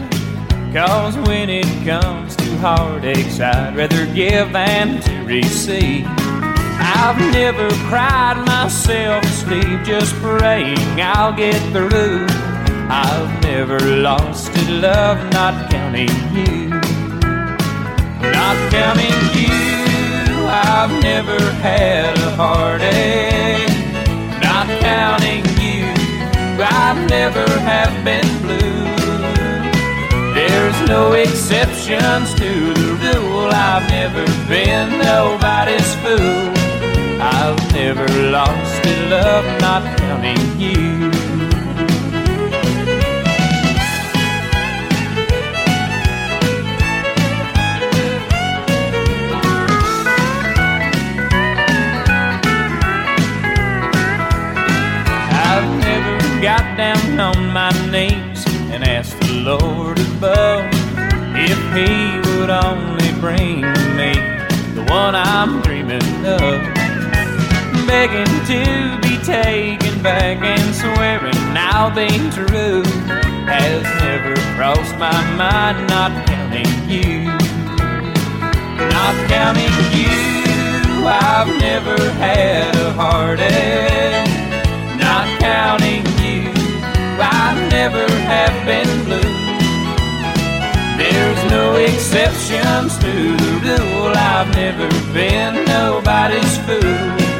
Cause 0.73 1.17
when 1.27 1.49
it 1.49 1.65
comes 1.85 2.37
to 2.37 2.57
heartaches, 2.59 3.41
I'd 3.41 3.75
rather 3.75 4.05
give 4.13 4.53
than 4.53 5.01
to 5.01 5.25
receive. 5.25 6.24
I've 6.97 7.19
never 7.33 7.69
cried 7.89 8.37
myself 8.47 9.21
to 9.21 9.27
sleep, 9.27 9.83
just 9.83 10.15
praying 10.15 10.79
I'll 10.99 11.33
get 11.33 11.59
through. 11.73 12.25
I've 12.89 13.43
never 13.43 13.79
lost 13.79 14.49
a 14.55 14.71
love, 14.71 15.17
not 15.33 15.69
counting 15.69 16.15
you. 16.33 16.69
Not 18.37 18.57
counting 18.71 19.19
you, 19.39 20.47
I've 20.47 20.93
never 21.03 21.39
had 21.61 22.17
a 22.17 22.31
heartache. 22.41 23.75
Not 24.41 24.67
counting 24.79 25.43
you, 25.59 25.83
I've 26.63 27.09
never 27.09 27.45
have 27.71 27.93
been 28.05 28.29
blue. 28.41 28.75
There's 30.33 30.89
no 30.89 31.11
exceptions 31.13 32.33
to 32.35 32.73
the 32.73 33.19
rule. 33.19 33.49
I've 33.51 33.87
never 33.89 34.25
been 34.47 34.97
nobody's 34.99 35.93
fool. 35.95 36.54
I've 37.27 37.73
never 37.73 38.07
lost 38.29 38.85
a 38.85 39.09
love, 39.09 39.45
not 39.59 39.97
counting 39.97 40.59
you. 40.59 41.09
I've 55.47 55.79
never 55.79 56.41
got 56.41 56.77
down 56.77 57.19
on 57.19 57.51
my 57.51 57.71
knees 57.91 58.45
and 58.71 58.83
asked 58.83 59.19
the 59.21 59.33
Lord 59.41 59.99
above 59.99 60.65
if 61.35 61.59
He 61.73 62.19
would 62.37 62.51
only 62.51 63.11
bring 63.19 63.61
me 63.97 64.13
the 64.75 64.85
one 64.89 65.15
I'm 65.15 65.61
dreaming 65.63 66.03
of. 66.25 66.74
Begging 67.95 68.35
to 68.51 68.61
be 69.07 69.15
taken 69.23 70.03
back 70.03 70.37
and 70.43 70.75
swearing 70.75 71.43
I'll 71.55 71.95
be 71.95 72.11
true 72.35 72.83
has 73.47 73.83
never 74.03 74.35
crossed 74.55 74.97
my 74.97 75.19
mind, 75.39 75.77
not 75.87 76.11
counting 76.27 76.73
you. 76.89 77.23
Not 78.95 79.15
counting 79.31 79.75
you, 79.95 80.15
I've 81.07 81.51
never 81.67 81.97
had 82.23 82.75
a 82.75 82.91
heartache. 82.99 84.27
Not 85.05 85.27
counting 85.39 86.05
you, 86.25 86.51
I 87.17 87.47
never 87.77 88.05
have 88.31 88.55
been 88.69 88.91
blue. 89.07 89.35
There's 90.99 91.41
no 91.49 91.75
exceptions 91.75 92.97
to 93.05 93.13
the 93.67 93.77
rule. 93.87 94.13
I've 94.33 94.53
never 94.53 94.89
been 95.13 95.63
nobody's 95.65 96.57
fool. 96.65 97.34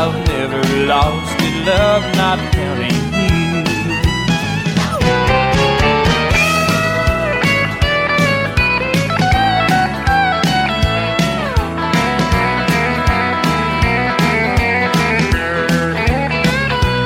I've 0.00 0.14
never 0.28 0.62
lost 0.86 1.40
in 1.42 1.66
love, 1.66 2.04
not 2.14 2.38
counting 2.52 2.92
you. 3.18 3.64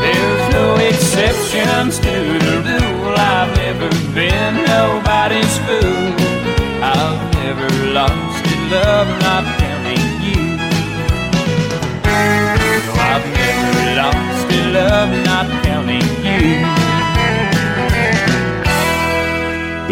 There's 0.02 0.52
no 0.52 0.76
exceptions 0.76 1.98
to 1.98 2.14
the 2.68 2.76
rule. 2.92 3.14
I've 3.16 3.56
never 3.56 3.88
been 4.12 4.54
nobody's 4.66 5.56
fool. 5.64 6.12
I've 6.84 7.34
never 7.40 7.70
lost 7.94 8.44
in 8.52 8.70
love, 8.70 9.08
not 9.22 9.61
love, 14.72 15.24
not 15.24 15.46
you. 16.24 16.82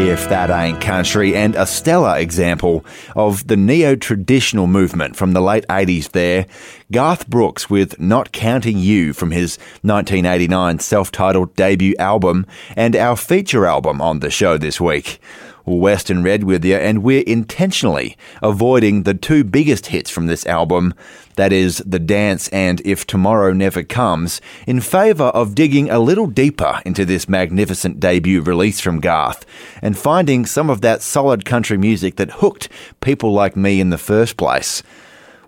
If 0.02 0.30
That 0.30 0.48
Ain't 0.48 0.80
Country, 0.80 1.36
and 1.36 1.54
a 1.54 1.66
stellar 1.66 2.16
example 2.16 2.86
of 3.14 3.46
the 3.48 3.56
neo 3.56 3.96
traditional 3.96 4.66
movement 4.66 5.16
from 5.16 5.32
the 5.32 5.42
late 5.42 5.66
80s 5.68 6.12
there. 6.12 6.46
Garth 6.90 7.28
Brooks 7.28 7.68
with 7.68 8.00
Not 8.00 8.32
Counting 8.32 8.78
You 8.78 9.12
from 9.12 9.30
his 9.30 9.58
1989 9.82 10.78
self 10.78 11.12
titled 11.12 11.54
debut 11.54 11.94
album, 11.98 12.46
and 12.74 12.96
our 12.96 13.16
feature 13.16 13.66
album 13.66 14.00
on 14.00 14.20
the 14.20 14.30
show 14.30 14.56
this 14.56 14.80
week. 14.80 15.20
Western 15.64 16.22
Red 16.22 16.44
with 16.44 16.64
you, 16.64 16.76
and 16.76 17.02
we're 17.02 17.24
intentionally 17.26 18.16
avoiding 18.42 19.02
the 19.02 19.14
two 19.14 19.44
biggest 19.44 19.86
hits 19.86 20.10
from 20.10 20.26
this 20.26 20.46
album 20.46 20.94
that 21.36 21.52
is, 21.52 21.82
The 21.86 21.98
Dance 21.98 22.48
and 22.48 22.82
If 22.84 23.06
Tomorrow 23.06 23.52
Never 23.52 23.82
Comes 23.82 24.40
in 24.66 24.80
favour 24.80 25.28
of 25.28 25.54
digging 25.54 25.88
a 25.88 25.98
little 25.98 26.26
deeper 26.26 26.82
into 26.84 27.04
this 27.04 27.28
magnificent 27.28 28.00
debut 28.00 28.42
release 28.42 28.80
from 28.80 29.00
Garth 29.00 29.46
and 29.80 29.96
finding 29.96 30.44
some 30.44 30.68
of 30.68 30.80
that 30.82 31.02
solid 31.02 31.44
country 31.44 31.78
music 31.78 32.16
that 32.16 32.30
hooked 32.32 32.68
people 33.00 33.32
like 33.32 33.56
me 33.56 33.80
in 33.80 33.90
the 33.90 33.98
first 33.98 34.36
place. 34.36 34.82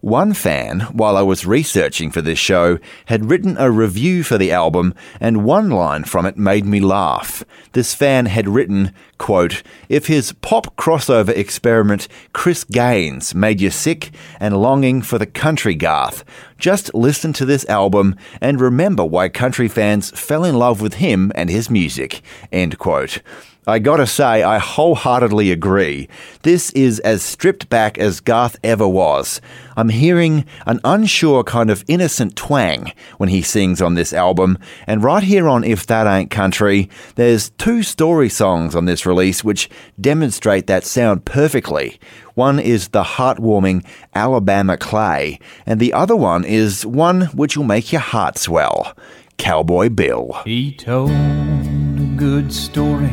One 0.03 0.35
fan, 0.35 0.81
while 0.91 1.17
I 1.17 1.23
was 1.23 1.47
researching 1.47 2.11
for 2.11 2.21
this 2.21 2.39
show, 2.41 2.81
had 3.07 3.31
written 3.31 3.57
a 3.57 3.71
review 3.71 4.25
for 4.25 4.37
the 4.37 4.51
album, 4.51 4.95
and 5.21 5.45
one 5.45 5.71
line 5.71 6.03
from 6.03 6.27
it 6.27 6.37
made 6.37 6.67
me 6.67 6.81
laugh. 6.81 7.45
This 7.71 7.95
fan 7.95 8.27
had 8.27 8.49
written, 8.49 8.93
quote, 9.19 9.63
If 9.89 10.09
his 10.09 10.33
pop 10.33 10.75
crossover 10.75 11.29
experiment 11.29 12.09
Chris 12.33 12.65
Gaines 12.65 13.33
made 13.33 13.61
you 13.61 13.71
sick 13.71 14.11
and 14.41 14.61
longing 14.61 15.03
for 15.03 15.19
the 15.19 15.27
country 15.27 15.77
Garth, 15.77 16.25
just 16.59 16.93
listen 16.95 17.33
to 17.35 17.45
this 17.45 17.65
album 17.67 18.17
and 18.41 18.61
remember 18.61 19.05
why 19.05 19.29
country 19.29 19.69
fans 19.69 20.11
fell 20.11 20.43
in 20.43 20.57
love 20.57 20.81
with 20.81 20.95
him 20.95 21.31
and 21.37 21.49
his 21.49 21.71
music. 21.71 22.23
End 22.51 22.77
quote. 22.77 23.23
I 23.65 23.79
gotta 23.79 24.09
say, 24.09 24.43
I 24.43 24.59
wholeheartedly 24.59 25.53
agree. 25.53 26.09
This 26.43 26.71
is 26.73 26.99
as 26.99 27.23
stripped 27.23 27.69
back 27.69 27.97
as 27.97 28.19
Garth 28.19 28.59
ever 28.65 28.89
was. 28.89 29.41
I'm 29.77 29.89
hearing 29.89 30.45
an 30.67 30.81
unsure 30.85 31.45
kind 31.45 31.71
of 31.71 31.85
innocent 31.89 32.37
twang 32.37 32.93
when 33.19 33.29
he 33.29 33.43
sings 33.43 33.81
on 33.81 33.95
this 33.95 34.13
album, 34.13 34.59
and 34.87 35.03
right 35.03 35.23
here 35.23 35.49
on 35.49 35.65
If 35.65 35.87
That 35.87 36.07
Ain't 36.07 36.31
Country, 36.31 36.91
there's 37.15 37.51
two 37.51 37.83
story 37.83 38.29
songs 38.29 38.75
on 38.75 38.85
this 38.85 39.07
release 39.07 39.43
which 39.43 39.71
demonstrate 40.01 40.67
that 40.67 40.85
sound 40.85 41.25
perfectly. 41.25 41.99
One 42.35 42.59
is 42.59 42.89
the 42.89 43.03
heartwarming 43.03 43.85
Alabama 44.15 44.77
Clay, 44.77 45.39
and 45.67 45.81
the 45.81 45.93
other 45.93 46.17
one 46.17 46.45
is 46.45 46.85
one 46.87 47.23
which 47.27 47.57
will 47.57 47.65
make 47.65 47.93
your 47.93 48.01
heart 48.01 48.39
swell 48.39 48.97
Cowboy 49.39 49.89
Bill. 49.89 50.41
He 50.45 50.73
told 50.73 51.11
a 51.11 52.15
good 52.17 52.53
story, 52.53 53.13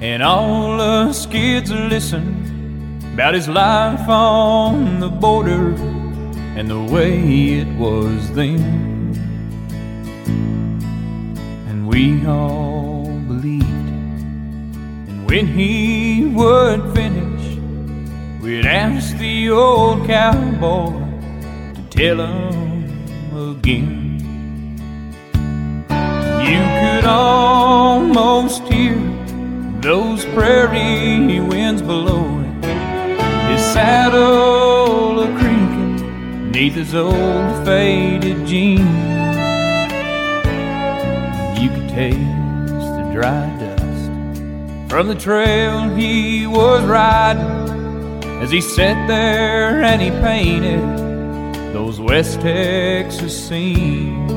and 0.00 0.22
all 0.22 0.80
us 0.80 1.26
kids 1.26 1.70
listened 1.70 2.51
about 3.12 3.34
his 3.34 3.46
life 3.46 4.08
on 4.08 4.98
the 4.98 5.08
border 5.08 5.74
and 6.56 6.70
the 6.70 6.82
way 6.82 7.58
it 7.60 7.68
was 7.76 8.32
then. 8.32 8.60
And 11.68 11.86
we 11.86 12.26
all 12.26 13.04
believed, 13.28 13.66
and 13.66 15.26
when 15.28 15.46
he 15.46 16.24
would 16.24 16.94
finish, 16.94 17.58
we'd 18.42 18.64
ask 18.64 19.14
the 19.18 19.50
old 19.50 20.06
cowboy 20.06 20.92
to 21.74 21.82
tell 21.90 22.18
him 22.18 23.36
again. 23.36 24.08
You 26.40 26.62
could 26.80 27.04
almost 27.04 28.62
hear 28.64 28.96
those 29.82 30.24
prairie 30.26 31.40
winds 31.40 31.82
blowing. 31.82 32.51
Saddle 33.72 35.20
a 35.20 35.38
creaking 35.38 36.50
neath 36.50 36.74
his 36.74 36.94
old 36.94 37.64
faded 37.64 38.46
jeans. 38.46 38.80
You 41.60 41.68
could 41.70 41.88
taste 41.88 42.18
the 42.18 43.10
dry 43.12 43.46
dust 43.60 44.90
from 44.90 45.08
the 45.08 45.14
trail 45.14 45.88
he 45.94 46.46
was 46.46 46.84
riding 46.84 48.22
as 48.42 48.50
he 48.50 48.60
sat 48.60 49.06
there 49.06 49.82
and 49.82 50.02
he 50.02 50.10
painted 50.10 50.82
those 51.72 52.00
West 52.00 52.40
Texas 52.40 53.48
scenes. 53.48 54.30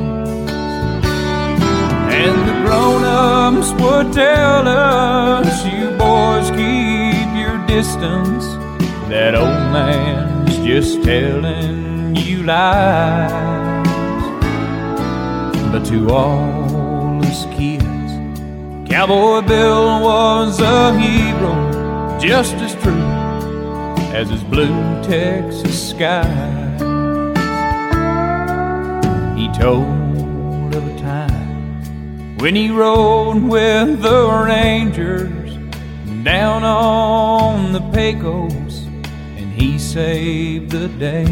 And 2.17 2.47
the 2.47 2.53
grown-ups 2.63 3.71
would 3.81 4.13
tell 4.13 4.67
us, 4.67 5.65
you 5.65 5.89
boys 5.97 6.49
keep 6.51 7.35
your 7.35 7.57
distance. 7.67 8.64
That 9.09 9.35
old 9.35 9.47
man's 9.71 10.57
just 10.65 11.03
telling 11.03 12.15
you 12.15 12.41
lies. 12.41 13.31
But 15.71 15.85
to 15.85 16.09
all 16.09 17.23
us 17.23 17.45
kids, 17.55 17.85
Cowboy 18.89 19.41
Bill 19.41 20.01
was 20.01 20.59
a 20.59 20.99
hero, 20.99 22.19
just 22.19 22.55
as 22.55 22.73
true 22.81 22.93
as 24.11 24.27
his 24.31 24.43
blue 24.43 24.73
Texas 25.03 25.89
skies. 25.91 26.81
He 29.37 29.47
told 29.53 30.73
of 30.73 30.83
a 30.83 30.99
time 30.99 32.37
when 32.39 32.55
he 32.55 32.71
rode 32.71 33.43
with 33.43 34.01
the 34.01 34.45
Rangers 34.47 35.57
down 36.23 36.63
on 36.63 37.71
the 37.71 37.81
Pecos 37.91 38.64
saved 39.95 40.71
the 40.71 40.89
day. 40.99 41.23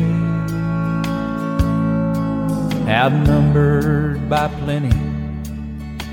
Outnumbered 2.88 4.30
by 4.30 4.48
plenty, 4.48 4.98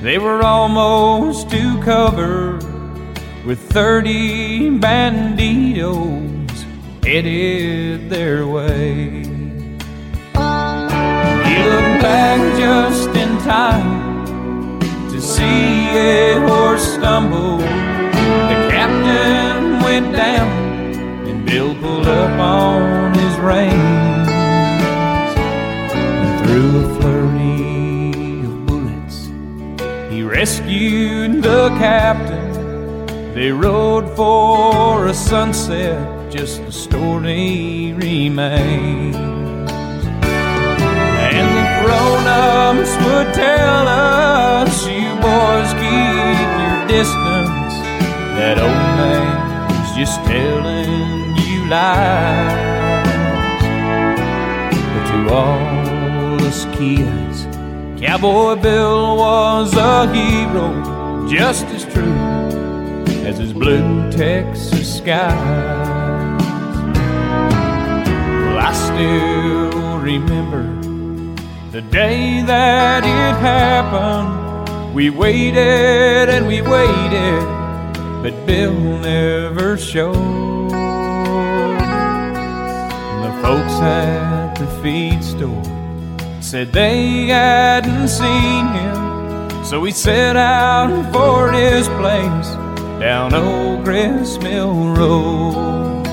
they 0.03 0.19
were 0.19 0.43
almost 0.43 1.49
to 1.51 1.81
cover 1.81 2.59
with 3.47 3.61
30 3.71 4.81
banditos 4.81 6.59
headed 7.05 8.11
their 8.11 8.49
way. 8.49 9.23
He 11.47 11.57
looked 11.71 11.99
back 12.03 12.41
just 12.59 13.11
in 13.11 13.39
time 13.47 14.81
to 15.09 15.21
see 15.21 15.87
a 15.91 16.41
horse 16.49 16.95
stumble. 16.95 17.59
The 17.59 18.59
captain 18.75 19.85
went 19.85 20.13
down 20.17 20.60
Bill 21.51 21.75
pulled 21.75 22.07
up 22.07 22.39
on 22.39 23.13
his 23.13 23.37
reins. 23.39 24.29
And 25.93 26.47
through 26.47 26.79
a 26.79 26.95
flurry 26.95 28.45
of 28.45 28.67
bullets, 28.67 29.29
he 30.13 30.23
rescued 30.23 31.43
the 31.43 31.71
captain. 31.71 33.35
They 33.35 33.51
rode 33.51 34.09
for 34.15 35.07
a 35.07 35.13
sunset, 35.13 36.31
just 36.31 36.65
the 36.67 36.71
story 36.71 37.95
remains. 37.97 39.17
And 41.35 41.47
the 41.59 41.67
grown-ups 41.83 42.93
would 43.05 43.35
tell 43.35 43.89
us, 43.89 44.87
you 44.87 45.17
boys 45.17 45.73
keep 45.83 46.49
your 46.63 46.87
distance. 46.87 47.75
That 48.39 48.57
old 48.57 48.71
man's 48.71 49.91
just 49.99 50.23
telling 50.27 51.20
But 51.71 53.07
to 55.07 55.33
all 55.33 56.43
us 56.45 56.65
kids, 56.77 57.47
Cowboy 58.01 58.57
Bill 58.57 59.17
was 59.17 59.77
a 59.77 60.13
hero, 60.13 61.29
just 61.29 61.67
as 61.67 61.85
true 61.85 62.13
as 63.25 63.39
his 63.39 63.53
blue 63.53 64.11
Texas 64.11 64.97
skies. 64.97 66.43
Well, 68.43 68.59
I 68.59 68.73
still 68.73 69.99
remember 70.01 70.65
the 71.71 71.83
day 71.83 72.43
that 72.47 73.05
it 73.05 73.37
happened. 73.39 74.93
We 74.93 75.09
waited 75.11 76.29
and 76.31 76.49
we 76.49 76.63
waited, 76.63 77.45
but 78.25 78.45
Bill 78.45 78.75
never 78.99 79.79
showed. 79.79 80.60
Folks 83.51 83.81
at 83.81 84.55
the 84.55 84.67
feed 84.81 85.25
store 85.25 85.65
said 86.41 86.73
they 86.73 87.27
hadn't 87.27 88.07
seen 88.07 88.65
him, 88.69 89.65
so 89.65 89.81
we 89.81 89.91
set 89.91 90.37
out 90.37 91.13
for 91.13 91.51
his 91.51 91.89
place 91.99 92.49
down 93.01 93.35
Old 93.35 93.83
Grist 93.83 94.41
Mill 94.41 94.95
Road. 94.95 96.07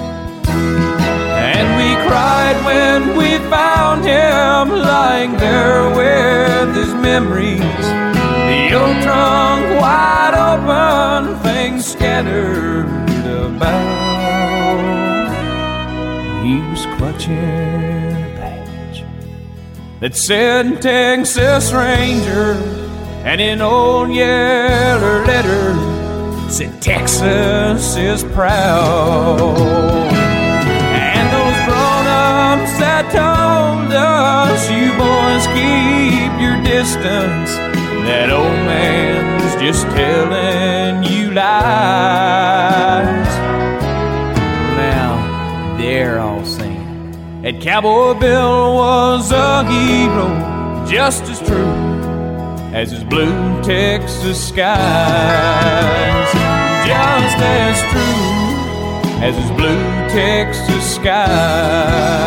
And 0.48 1.68
we 1.78 1.90
cried 2.10 2.58
when 2.66 3.16
we 3.16 3.38
found 3.52 4.04
him 4.04 4.76
lying 4.76 5.34
there 5.38 5.92
with 5.92 6.76
his 6.76 6.92
memories. 6.96 7.86
The 8.50 8.74
old 8.74 9.04
trunk 9.04 9.80
wide 9.80 10.34
open, 10.34 11.38
things 11.44 11.86
scattered 11.86 12.88
about. 13.30 14.07
He 16.48 16.60
was 16.62 16.86
clutching 16.96 17.34
a 17.34 18.32
badge 18.38 19.04
that 20.00 20.16
said 20.16 20.82
Texas 20.82 21.74
Ranger, 21.74 22.54
and 23.26 23.42
in 23.42 23.60
old 23.60 24.12
yellow 24.12 25.26
letters 25.26 26.56
said 26.56 26.82
Texas 26.82 27.98
is 27.98 28.24
proud. 28.24 29.58
And 30.96 31.28
those 31.36 31.60
grown-ups 31.68 32.80
that 32.80 33.12
told 33.12 33.92
us, 33.92 34.70
you 34.72 34.88
boys 34.96 35.48
keep 35.52 36.32
your 36.40 36.56
distance. 36.64 37.52
That 38.08 38.30
old 38.32 38.56
man's 38.64 39.54
just 39.62 39.84
telling 39.88 41.04
you 41.12 41.32
lies. 41.32 43.27
That 47.48 47.62
Cowboy 47.62 48.14
Bill 48.20 48.76
was 48.76 49.32
a 49.32 49.64
hero, 49.64 50.28
just 50.86 51.24
as 51.24 51.40
true 51.40 51.72
as 52.76 52.92
his 52.92 53.06
blue 53.06 53.64
Texas 53.64 54.50
skies. 54.50 54.68
Just 56.86 57.38
as 57.38 57.80
true 57.90 59.24
as 59.24 59.34
his 59.34 59.52
blue 59.52 59.80
Texas 60.10 60.96
skies. 60.96 62.18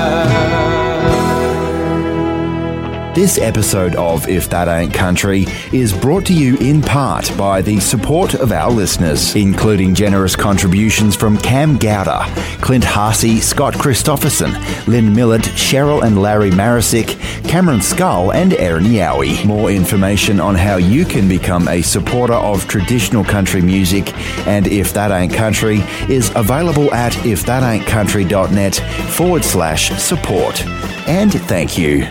This 3.21 3.37
episode 3.37 3.97
of 3.97 4.27
If 4.31 4.49
That 4.49 4.67
Ain't 4.67 4.95
Country 4.95 5.45
is 5.75 5.93
brought 5.93 6.25
to 6.25 6.33
you 6.33 6.57
in 6.57 6.81
part 6.81 7.31
by 7.37 7.61
the 7.61 7.79
support 7.79 8.33
of 8.33 8.51
our 8.51 8.71
listeners, 8.71 9.37
including 9.37 9.95
generous 9.95 10.35
contributions 10.35 11.17
from 11.17 11.37
Cam 11.37 11.77
Gowder, 11.77 12.25
Clint 12.63 12.83
Harsey, 12.83 13.39
Scott 13.41 13.75
Christopherson, 13.75 14.53
Lynn 14.87 15.15
Millett, 15.15 15.43
Cheryl 15.43 16.03
and 16.03 16.23
Larry 16.23 16.51
Marisick, 16.51 17.21
Cameron 17.47 17.83
Skull, 17.83 18.33
and 18.33 18.55
Erin 18.55 18.85
Yowie. 18.85 19.45
More 19.45 19.71
information 19.71 20.41
on 20.41 20.55
how 20.55 20.77
you 20.77 21.05
can 21.05 21.29
become 21.29 21.69
a 21.69 21.83
supporter 21.83 22.33
of 22.33 22.67
traditional 22.69 23.23
country 23.23 23.61
music 23.61 24.17
and 24.47 24.67
If 24.67 24.95
That 24.95 25.11
Ain't 25.11 25.35
Country 25.35 25.81
is 26.09 26.33
available 26.35 26.91
at 26.95 27.13
ifthataintcountry.net 27.13 28.77
forward 29.11 29.45
slash 29.45 29.91
support. 30.03 30.67
And 31.07 31.31
thank 31.31 31.77
you. 31.77 32.09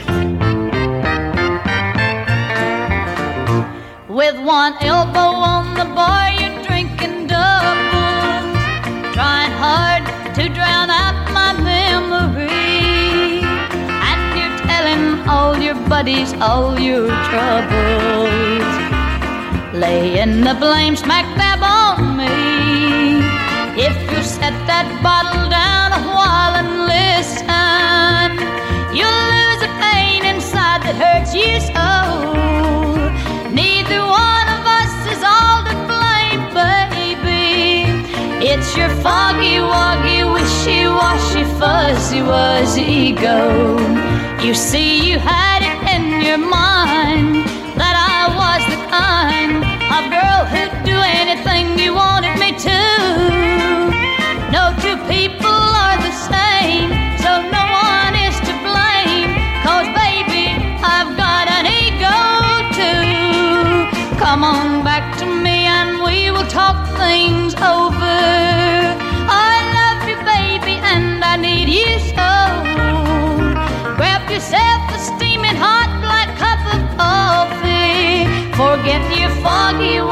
With 4.20 4.38
one 4.38 4.76
elbow 4.82 5.32
on 5.56 5.76
the 5.76 5.86
bar, 5.96 6.30
you're 6.32 6.62
drinking 6.64 7.28
double, 7.28 8.52
trying 9.16 9.54
hard 9.64 10.04
to 10.36 10.50
drown 10.50 10.90
out 10.90 11.16
my 11.32 11.54
memory. 11.54 13.40
And 14.10 14.22
you're 14.36 14.58
telling 14.68 15.26
all 15.30 15.58
your 15.58 15.76
buddies 15.88 16.34
all 16.34 16.78
your 16.78 17.08
troubles, 17.30 18.68
laying 19.74 20.42
the 20.42 20.58
blame 20.60 20.98
smack 20.98 21.24
dab 21.38 21.64
on 21.64 22.18
me. 22.18 23.24
If 23.82 23.96
you 24.12 24.22
set 24.22 24.52
that 24.68 24.88
bottle 25.02 25.48
down 25.50 25.94
a 25.94 26.04
while 26.18 26.56
and 26.60 26.72
listen, 26.92 28.36
you'll 28.92 29.24
lose 29.32 29.62
the 29.64 29.72
pain 29.80 30.26
inside 30.26 30.82
that 30.84 30.98
hurts 31.00 31.34
you 31.34 31.62
so. 31.74 32.89
Neither 33.90 34.06
one 34.06 34.48
of 34.58 34.64
us 34.68 34.94
is 35.14 35.24
all 35.24 35.64
to 35.66 35.74
blame, 35.90 36.44
baby. 36.54 38.06
It's 38.46 38.78
your 38.78 38.90
foggy, 39.02 39.58
woggy, 39.58 40.32
wishy 40.32 40.86
washy, 40.86 41.44
fuzzy 41.58 42.20
wuzzy 42.20 42.88
ego. 42.88 43.80
You 44.46 44.54
see, 44.54 45.10
you 45.10 45.18
had 45.18 45.62
it 45.72 45.80
in 45.96 46.22
your 46.22 46.38
mind 46.38 47.46
that 47.82 47.96
I 47.98 48.30
was 48.40 48.62
the 48.70 48.80
kind 48.94 49.58
of 49.96 50.12
girl 50.14 50.29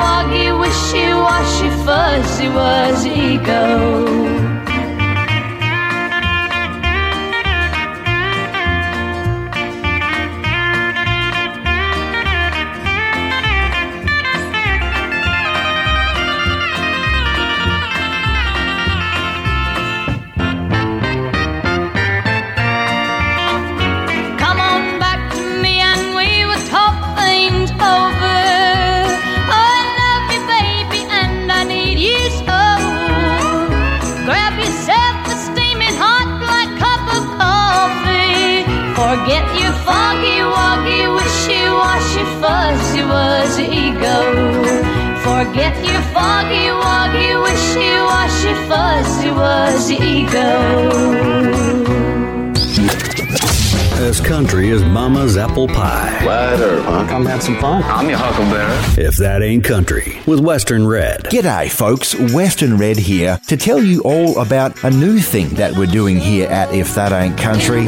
foggy, 0.07 0.51
woggy, 0.51 0.59
wishy 0.59 1.05
washy, 1.23 1.69
fuzzy 1.83 2.47
wuzzy 2.55 3.11
ego. 3.33 4.26
Forget 45.57 45.85
your 45.87 46.01
foggy, 46.13 46.67
woggy, 46.69 47.41
wishy 47.41 47.89
washy, 48.05 48.53
fuzzy 48.69 49.29
wuzzy 49.29 49.99
ego. 49.99 50.45
As 54.07 54.21
country 54.21 54.69
as 54.69 54.83
Mama's 54.83 55.35
apple 55.35 55.67
pie. 55.67 56.23
Wyatt 56.23 56.59
Earp, 56.59 56.85
huh? 56.85 57.07
Come 57.07 57.25
have 57.25 57.41
some 57.41 57.59
fun. 57.59 57.81
I'm 57.85 58.07
your 58.07 58.19
huckleberry. 58.19 59.03
If 59.03 59.17
that 59.17 59.41
ain't 59.41 59.63
country, 59.63 60.19
with 60.27 60.41
Western 60.41 60.85
Red. 60.85 61.23
G'day, 61.23 61.71
folks. 61.71 62.13
Western 62.35 62.77
Red 62.77 62.97
here 62.97 63.39
to 63.47 63.57
tell 63.57 63.81
you 63.81 64.03
all 64.03 64.39
about 64.39 64.83
a 64.83 64.91
new 64.91 65.17
thing 65.17 65.49
that 65.55 65.75
we're 65.75 65.87
doing 65.87 66.17
here 66.17 66.47
at 66.49 66.71
If 66.71 66.93
That 66.93 67.11
Ain't 67.11 67.35
Country. 67.35 67.87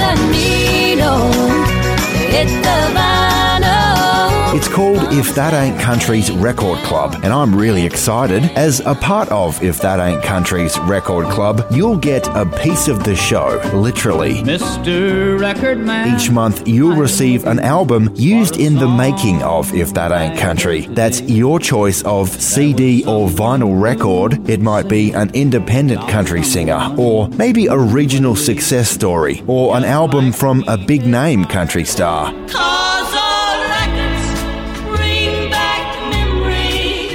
It's 4.60 4.68
called 4.68 5.14
If 5.14 5.36
That 5.36 5.54
Ain't 5.54 5.80
Country's 5.80 6.30
Record 6.30 6.80
Club, 6.80 7.16
and 7.24 7.32
I'm 7.32 7.56
really 7.56 7.86
excited. 7.86 8.44
As 8.58 8.82
a 8.82 8.94
part 8.94 9.30
of 9.30 9.64
If 9.64 9.80
That 9.80 10.06
Ain't 10.06 10.22
Country's 10.22 10.78
Record 10.80 11.28
Club, 11.28 11.66
you'll 11.72 11.96
get 11.96 12.28
a 12.36 12.46
piece 12.46 12.90
of 12.90 13.06
the 13.06 13.16
show, 13.16 13.62
literally. 13.74 14.44
Mr. 14.44 15.40
Record 15.40 15.78
Man. 15.78 16.14
Each 16.14 16.30
month, 16.30 16.68
you'll 16.68 16.98
receive 16.98 17.46
an 17.46 17.60
album 17.60 18.12
used 18.16 18.58
in 18.58 18.76
the 18.76 18.88
making 18.90 19.42
of 19.44 19.74
If 19.74 19.94
That 19.94 20.12
Ain't 20.12 20.38
Country. 20.38 20.88
That's 20.88 21.22
your 21.22 21.62
choice 21.62 22.02
of 22.02 22.28
CD 22.30 23.06
or 23.06 23.30
vinyl 23.30 23.82
record. 23.82 24.50
It 24.50 24.60
might 24.60 24.90
be 24.90 25.14
an 25.14 25.30
independent 25.34 26.06
country 26.10 26.44
singer, 26.44 26.94
or 26.98 27.30
maybe 27.30 27.68
a 27.68 27.78
regional 27.78 28.36
success 28.36 28.90
story, 28.90 29.42
or 29.48 29.78
an 29.78 29.86
album 29.86 30.34
from 30.34 30.66
a 30.68 30.78
big 30.78 31.06
name 31.06 31.46
country 31.46 31.86
star. 31.86 32.34
Cause 32.50 33.19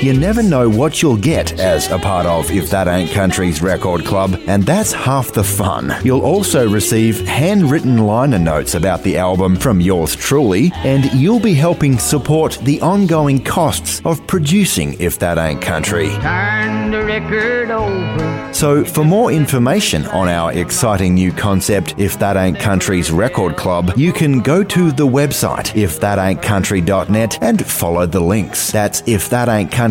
You 0.04 0.12
never 0.12 0.42
know 0.42 0.68
what 0.68 1.00
you'll 1.00 1.16
get 1.16 1.58
as 1.58 1.90
a 1.90 1.98
part 1.98 2.26
of 2.26 2.50
If 2.50 2.68
That 2.68 2.88
Ain't 2.88 3.12
Country's 3.12 3.62
Record 3.62 4.04
Club, 4.04 4.38
and 4.46 4.62
that's 4.62 4.92
half 4.92 5.32
the 5.32 5.42
fun. 5.42 5.94
You'll 6.04 6.20
also 6.20 6.68
receive 6.68 7.26
handwritten 7.26 7.96
liner 7.96 8.38
notes 8.38 8.74
about 8.74 9.02
the 9.02 9.16
album 9.16 9.56
from 9.56 9.80
yours 9.80 10.14
truly, 10.14 10.72
and 10.74 11.10
you'll 11.14 11.40
be 11.40 11.54
helping 11.54 11.98
support 11.98 12.58
the 12.64 12.82
ongoing 12.82 13.42
costs 13.42 14.02
of 14.04 14.26
producing 14.26 14.94
If 15.00 15.18
That 15.20 15.38
Ain't 15.38 15.62
Country. 15.62 16.10
Turn 16.10 16.90
the 16.90 17.02
record 17.02 17.70
over. 17.70 18.34
So, 18.54 18.84
for 18.84 19.04
more 19.04 19.32
information 19.32 20.06
on 20.06 20.28
our 20.28 20.52
exciting 20.52 21.14
new 21.14 21.32
concept, 21.32 21.94
If 21.98 22.18
That 22.20 22.36
Ain't 22.36 22.60
Country's 22.60 23.10
Record 23.10 23.56
Club, 23.56 23.92
you 23.96 24.12
can 24.12 24.40
go 24.40 24.62
to 24.62 24.92
the 24.92 25.06
website, 25.06 25.72
ifthataintcountry.net, 25.72 27.42
and 27.42 27.66
follow 27.66 28.06
the 28.06 28.20
links. 28.20 28.70
That's 28.70 29.02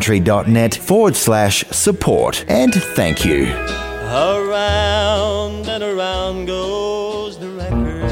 ifthataintcountry.net 0.04 0.76
forward 0.76 1.16
slash 1.16 1.64
support. 1.72 2.46
And 2.48 2.74
thank 2.74 3.26
you. 3.26 3.46
Around 3.46 5.68
and 5.68 5.84
around 5.84 6.46
goes 6.46 7.40
the 7.40 7.50
record. 7.50 8.04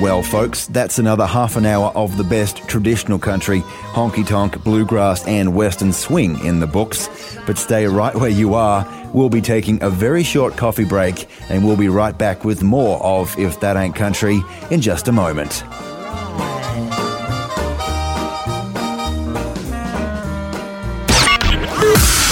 Well, 0.00 0.22
folks, 0.22 0.66
that's 0.66 0.98
another 0.98 1.24
half 1.24 1.56
an 1.56 1.64
hour 1.64 1.90
of 1.94 2.16
the 2.16 2.24
best 2.24 2.58
traditional 2.68 3.18
country, 3.18 3.60
honky 3.60 4.26
tonk, 4.26 4.62
bluegrass, 4.62 5.26
and 5.26 5.54
western 5.54 5.92
swing 5.92 6.44
in 6.44 6.60
the 6.60 6.66
books. 6.66 7.08
But 7.46 7.58
stay 7.58 7.86
right 7.86 8.14
where 8.14 8.30
you 8.30 8.54
are. 8.54 8.86
We'll 9.14 9.30
be 9.30 9.40
taking 9.40 9.82
a 9.82 9.88
very 9.88 10.22
short 10.22 10.56
coffee 10.56 10.84
break, 10.84 11.28
and 11.48 11.64
we'll 11.64 11.76
be 11.76 11.88
right 11.88 12.16
back 12.16 12.44
with 12.44 12.62
more 12.62 13.02
of 13.02 13.38
If 13.38 13.60
That 13.60 13.76
Ain't 13.76 13.94
Country 13.94 14.42
in 14.70 14.80
just 14.80 15.08
a 15.08 15.12
moment. 15.12 15.62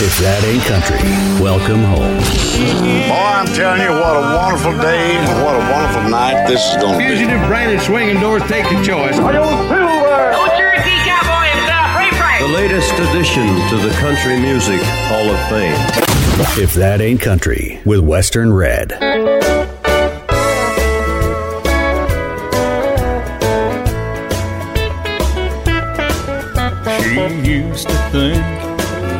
If 0.02 0.18
that 0.18 0.42
ain't 0.42 0.66
country, 0.66 0.98
welcome 1.38 1.86
home. 1.86 2.18
Boy, 3.06 3.14
I'm 3.14 3.46
telling 3.54 3.86
you, 3.86 3.94
what 3.94 4.18
a 4.18 4.34
wonderful 4.34 4.74
day 4.82 5.14
and 5.14 5.30
what 5.46 5.54
a 5.54 5.62
wonderful 5.70 6.10
night 6.10 6.42
this 6.48 6.58
is 6.58 6.82
going 6.82 6.94
to 6.94 6.98
be. 6.98 7.06
Fugitive, 7.06 7.38
branded, 7.46 7.80
swinging 7.80 8.18
doors, 8.18 8.42
take 8.50 8.66
your 8.66 8.82
choice. 8.82 9.14
Old 9.14 10.50
Cherokee 10.58 10.98
cowboy 11.06 11.54
himself, 11.54 11.94
Ray 11.94 12.10
Price. 12.18 12.42
The 12.42 12.50
latest 12.50 12.90
addition 12.98 13.46
to 13.70 13.76
the 13.78 13.94
Country 14.02 14.42
Music 14.42 14.82
Hall 15.06 15.30
of 15.30 15.38
Fame. 15.46 15.78
If 16.60 16.74
that 16.74 17.00
ain't 17.00 17.20
country 17.20 17.78
with 17.84 18.00
Western 18.00 18.52
Red. 18.52 18.98
She 26.98 27.14
used 27.48 27.88
to 27.88 27.94
think 28.10 28.61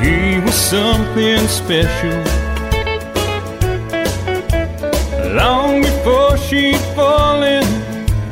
he 0.03 0.41
was 0.41 0.55
something 0.55 1.47
special. 1.47 2.19
Long 5.35 5.83
before 5.83 6.37
she'd 6.37 6.85
fallen 6.97 7.65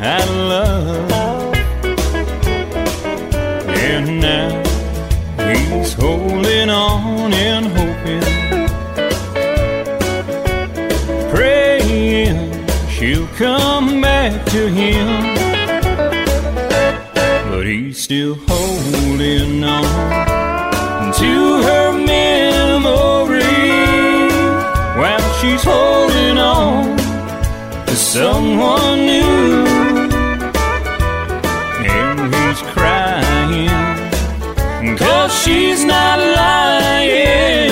out 0.00 0.28
of 0.28 0.36
love. 0.54 1.54
And 3.68 4.20
now 4.20 4.50
he's 5.48 5.92
holding 5.94 6.70
on 6.70 7.32
and 7.32 7.66
hoping, 7.76 8.26
praying 11.30 12.66
she'll 12.88 13.28
come 13.38 14.00
back 14.00 14.44
to 14.46 14.68
him. 14.68 15.36
But 17.50 17.66
he's 17.66 18.02
still 18.02 18.36
holding 18.46 19.64
on 19.64 20.29
to 21.20 21.62
her 21.68 21.92
memory 21.92 23.42
while 24.98 25.26
she's 25.38 25.62
holding 25.62 26.38
on 26.38 26.96
to 27.86 27.94
someone 27.94 28.98
new. 29.04 29.66
And 31.98 32.34
he's 32.34 32.60
crying 32.72 33.68
cause 34.96 35.32
she's 35.42 35.84
not 35.84 36.18
lying 36.18 37.70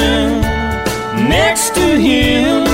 next 1.28 1.74
to 1.74 1.86
him 1.98 2.67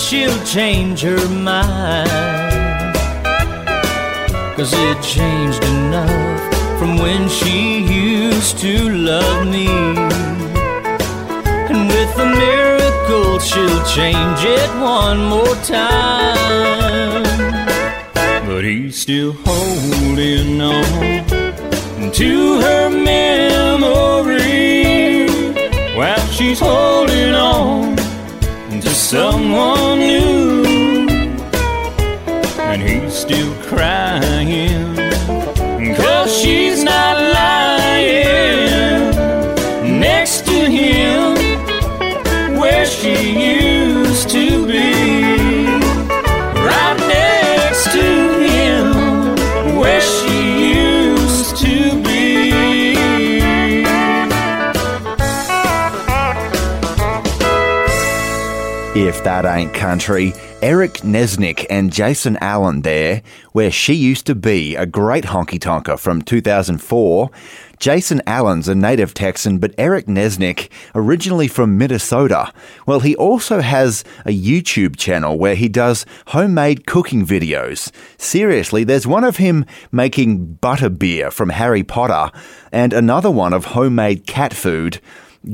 she'll 0.00 0.44
change 0.44 1.02
her 1.02 1.28
mind. 1.28 2.08
Cause 4.56 4.72
it 4.72 5.02
changed 5.02 5.62
enough 5.64 6.40
from 6.78 6.96
when 6.98 7.28
she 7.28 7.80
used 7.84 8.58
to 8.58 8.88
love 8.90 9.46
me. 9.46 9.68
And 11.70 11.88
with 11.88 12.18
a 12.18 12.26
miracle, 12.26 13.38
she'll 13.38 13.84
change 13.84 14.44
it 14.44 14.70
one 14.80 15.24
more 15.26 15.54
time. 15.64 17.24
But 18.46 18.64
he's 18.64 18.96
still 18.96 19.32
holding 19.44 20.60
on 20.60 22.10
to 22.12 22.60
her 22.60 22.90
memory 22.90 23.20
while 25.96 26.26
she's 26.28 26.58
holding 26.58 27.34
on 27.34 27.99
to 28.90 28.96
someone 28.96 29.98
new. 30.00 30.64
And 32.58 32.82
he's 32.82 33.14
still 33.14 33.54
crying 33.62 34.69
That 59.24 59.44
ain't 59.44 59.74
country, 59.74 60.32
Eric 60.62 61.02
Nesnick 61.02 61.66
and 61.68 61.92
Jason 61.92 62.38
Allen 62.40 62.80
there, 62.80 63.22
where 63.52 63.70
she 63.70 63.92
used 63.92 64.24
to 64.26 64.34
be, 64.34 64.74
a 64.76 64.86
great 64.86 65.24
honky 65.24 65.58
tonker 65.58 65.98
from 65.98 66.22
2004. 66.22 67.30
Jason 67.78 68.22
Allen's 68.26 68.66
a 68.66 68.74
native 68.74 69.12
Texan, 69.12 69.58
but 69.58 69.74
Eric 69.76 70.06
Nesnick, 70.06 70.70
originally 70.94 71.48
from 71.48 71.76
Minnesota, 71.76 72.50
well, 72.86 73.00
he 73.00 73.14
also 73.16 73.60
has 73.60 74.04
a 74.24 74.30
YouTube 74.30 74.96
channel 74.96 75.38
where 75.38 75.54
he 75.54 75.68
does 75.68 76.06
homemade 76.28 76.86
cooking 76.86 77.26
videos. 77.26 77.92
Seriously, 78.16 78.84
there's 78.84 79.06
one 79.06 79.24
of 79.24 79.36
him 79.36 79.66
making 79.92 80.54
butter 80.54 80.88
beer 80.88 81.30
from 81.30 81.50
Harry 81.50 81.82
Potter, 81.82 82.32
and 82.72 82.94
another 82.94 83.30
one 83.30 83.52
of 83.52 83.66
homemade 83.66 84.26
cat 84.26 84.54
food. 84.54 84.98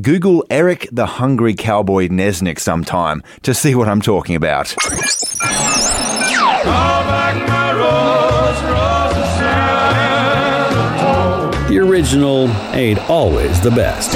Google 0.00 0.44
Eric 0.50 0.88
the 0.90 1.06
Hungry 1.06 1.54
Cowboy 1.54 2.08
Nesnick 2.08 2.58
sometime 2.58 3.22
to 3.42 3.54
see 3.54 3.76
what 3.76 3.88
I'm 3.88 4.00
talking 4.00 4.34
about. 4.34 4.74
The 11.68 11.78
original 11.80 12.48
ain't 12.74 12.98
always 13.08 13.60
the 13.60 13.70
best. 13.70 14.12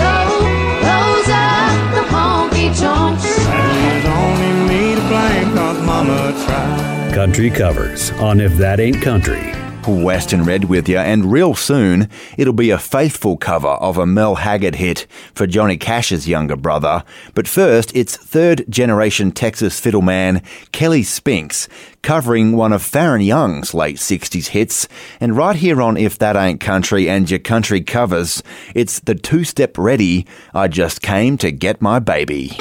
Country 7.15 7.51
covers 7.51 8.11
on 8.13 8.41
If 8.41 8.57
That 8.57 8.81
Ain't 8.81 9.01
Country. 9.01 9.60
Western 9.89 10.45
Red 10.45 10.65
with 10.65 10.89
you, 10.89 10.99
and 10.99 11.33
real 11.33 11.55
soon 11.55 12.09
it'll 12.37 12.53
be 12.53 12.71
a 12.71 12.79
faithful 12.79 13.37
cover 13.37 13.69
of 13.69 13.97
a 13.97 14.07
Merle 14.07 14.37
Haggard 14.37 14.77
hit 14.77 15.07
for 15.35 15.47
Johnny 15.47 15.77
Cash's 15.77 16.29
younger 16.29 16.57
brother. 16.57 17.05
But 17.35 17.49
first, 17.49 17.95
it's 17.95 18.17
third 18.17 18.65
generation 18.69 19.33
Texas 19.33 19.81
fiddleman 19.81 20.43
Kelly 20.73 21.03
Spinks 21.03 21.69
covering 22.03 22.57
one 22.57 22.73
of 22.73 22.83
Faron 22.83 23.25
Young's 23.25 23.75
late 23.75 23.97
60s 23.97 24.49
hits. 24.49 24.89
And 25.21 25.37
right 25.37 25.57
here 25.57 25.83
on 25.83 25.97
If 25.97 26.19
That 26.19 26.37
Ain't 26.37 26.61
Country 26.61 27.09
and 27.09 27.31
Your 27.31 27.41
Country 27.41 27.81
Covers, 27.81 28.43
it's 28.75 29.01
the 29.01 29.15
two 29.15 29.45
step 29.45 29.77
ready. 29.77 30.27
I 30.55 30.69
just 30.69 31.03
came 31.03 31.39
to 31.39 31.51
get 31.51 31.83
my 31.83 31.99
baby. 31.99 32.57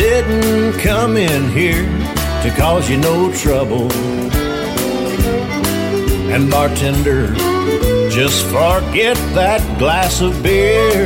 Didn't 0.00 0.80
come 0.80 1.18
in 1.18 1.50
here 1.50 1.84
to 2.42 2.50
cause 2.56 2.88
you 2.88 2.96
no 2.96 3.30
trouble. 3.34 3.92
And 6.32 6.50
bartender, 6.50 7.34
just 8.08 8.46
forget 8.46 9.18
that 9.34 9.60
glass 9.78 10.22
of 10.22 10.42
beer. 10.42 11.04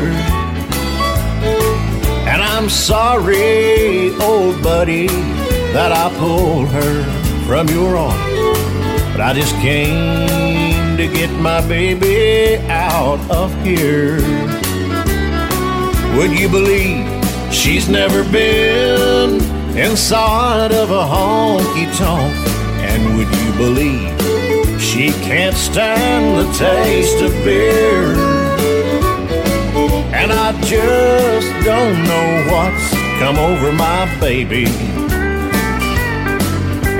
And 2.30 2.40
I'm 2.40 2.68
sorry, 2.68 4.14
old 4.20 4.62
buddy, 4.62 5.08
that 5.74 5.90
I 5.90 6.16
pulled 6.16 6.68
her 6.68 7.02
from 7.48 7.68
your 7.70 7.96
arm. 7.96 8.16
But 9.10 9.22
I 9.22 9.32
just 9.34 9.56
came 9.56 10.96
to 10.96 11.08
get 11.08 11.30
my 11.40 11.66
baby 11.66 12.58
out 12.68 13.18
of 13.28 13.52
here. 13.64 14.20
Would 16.16 16.38
you 16.38 16.48
believe 16.48 17.23
She's 17.54 17.88
never 17.88 18.24
been 18.24 19.40
inside 19.78 20.72
of 20.72 20.90
a 20.90 21.04
honky 21.04 21.86
tonk. 21.96 22.34
And 22.82 23.16
would 23.16 23.30
you 23.40 23.52
believe 23.56 24.82
she 24.82 25.10
can't 25.22 25.56
stand 25.56 26.36
the 26.36 26.52
taste 26.52 27.22
of 27.22 27.32
beer? 27.44 28.14
And 30.12 30.32
I 30.32 30.52
just 30.62 31.48
don't 31.64 32.02
know 32.10 32.44
what's 32.50 32.90
come 33.18 33.38
over 33.38 33.72
my 33.72 34.04
baby. 34.20 34.66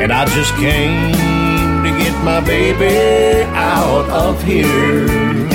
And 0.03 0.13
I 0.13 0.25
just 0.27 0.55
came 0.55 1.13
to 1.85 1.91
get 1.99 2.15
my 2.25 2.41
baby 2.41 3.43
out 3.53 4.09
of 4.09 4.43
here. 4.45 5.54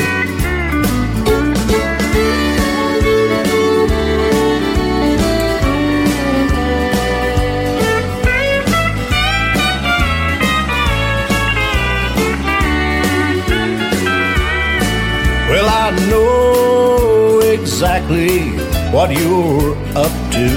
I 15.90 15.96
know 16.08 17.40
exactly 17.40 18.52
what 18.92 19.10
you're 19.10 19.76
up 19.98 20.12
to. 20.34 20.48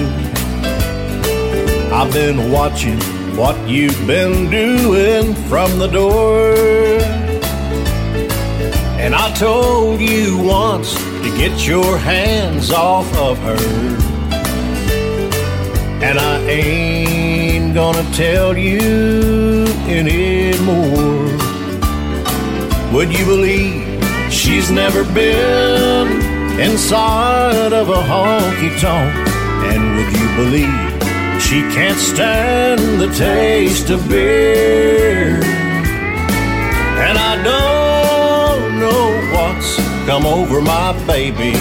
I've 1.90 2.12
been 2.12 2.52
watching 2.52 3.00
what 3.34 3.56
you've 3.66 4.06
been 4.06 4.50
doing 4.50 5.34
from 5.48 5.78
the 5.78 5.86
door. 5.86 6.52
And 9.00 9.14
I 9.14 9.32
told 9.32 10.02
you 10.02 10.36
once 10.36 10.92
to 10.96 11.34
get 11.38 11.66
your 11.66 11.96
hands 11.96 12.70
off 12.70 13.10
of 13.16 13.38
her. 13.38 13.64
And 16.02 16.18
I 16.18 16.40
ain't 16.40 17.74
gonna 17.74 18.04
tell 18.12 18.54
you 18.54 19.64
anymore. 19.88 21.24
Would 22.92 23.10
you 23.18 23.24
believe 23.24 23.91
she's 24.32 24.70
never 24.70 25.04
been 25.04 26.08
inside 26.58 27.72
of 27.72 27.88
a 27.90 28.02
honky 28.10 28.70
tonk? 28.80 29.12
And 29.70 29.96
would 29.96 30.12
you 30.18 30.28
believe 30.36 31.42
she 31.42 31.60
can't 31.74 31.98
stand 31.98 33.00
the 33.00 33.12
taste 33.14 33.90
of 33.90 34.08
beer? 34.08 35.40
And 37.06 37.18
I 37.18 37.36
don't 37.42 38.78
know 38.80 39.04
what's 39.34 39.76
come 40.06 40.24
over 40.24 40.60
my 40.62 40.92
baby. 41.06 41.52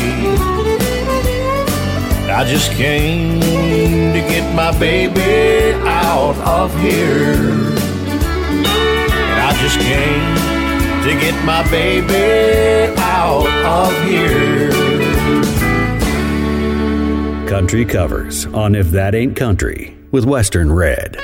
I 2.31 2.45
just 2.48 2.72
came 2.72 3.41
to 3.41 4.22
get 4.30 4.56
my 4.56 4.77
baby 4.80 5.73
out 5.85 6.38
of 6.38 6.73
here. 6.80 7.34
And 9.34 9.41
I 9.41 9.53
just 9.61 9.77
came 9.80 10.40
to 11.03 11.19
get 11.19 11.43
my 11.43 11.63
baby 11.71 12.93
out 12.99 13.47
of 13.65 14.07
here. 14.07 14.69
Country 17.49 17.85
covers 17.85 18.45
on 18.47 18.75
If 18.75 18.91
That 18.91 19.15
Ain't 19.15 19.35
Country 19.35 19.97
with 20.11 20.25
Western 20.25 20.71
Red. 20.71 21.17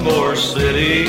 One 0.00 0.14
more 0.14 0.36
city. 0.36 1.04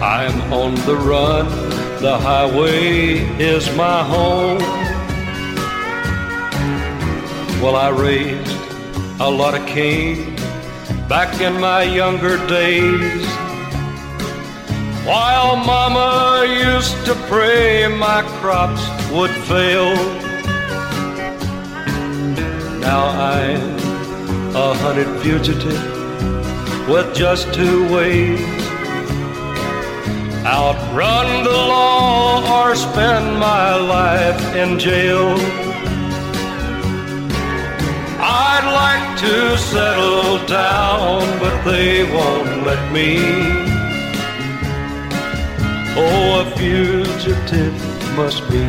I'm 0.00 0.50
on 0.50 0.74
the 0.86 0.96
run, 0.96 1.46
the 2.00 2.16
highway 2.18 3.18
is 3.38 3.66
my 3.76 4.02
home. 4.02 4.60
Well, 7.60 7.76
I 7.76 7.90
raised 7.90 8.56
a 9.20 9.30
lot 9.30 9.54
of 9.54 9.66
Cain 9.66 10.36
back 11.06 11.42
in 11.42 11.60
my 11.60 11.82
younger 11.82 12.38
days. 12.46 13.26
While 15.04 15.56
Mama 15.56 16.46
used 16.48 16.96
to 17.04 17.14
pray 17.28 17.88
my 17.88 18.22
crops 18.40 18.82
would 19.10 19.32
fail. 19.48 19.94
Now 22.80 23.08
I'm 23.08 23.83
a 24.56 24.72
hunted 24.74 25.08
fugitive 25.20 25.82
with 26.88 27.12
just 27.14 27.52
two 27.52 27.92
ways 27.92 28.40
outrun 30.46 31.42
the 31.42 31.50
law 31.50 32.62
or 32.62 32.76
spend 32.76 33.38
my 33.38 33.74
life 33.76 34.54
in 34.54 34.78
jail. 34.78 35.34
I'd 38.20 38.66
like 38.82 39.18
to 39.20 39.58
settle 39.58 40.46
down, 40.46 41.20
but 41.40 41.64
they 41.64 42.04
won't 42.12 42.64
let 42.64 42.92
me. 42.92 43.18
Oh, 45.96 46.42
a 46.42 46.56
fugitive 46.56 47.74
must 48.16 48.48
be 48.50 48.64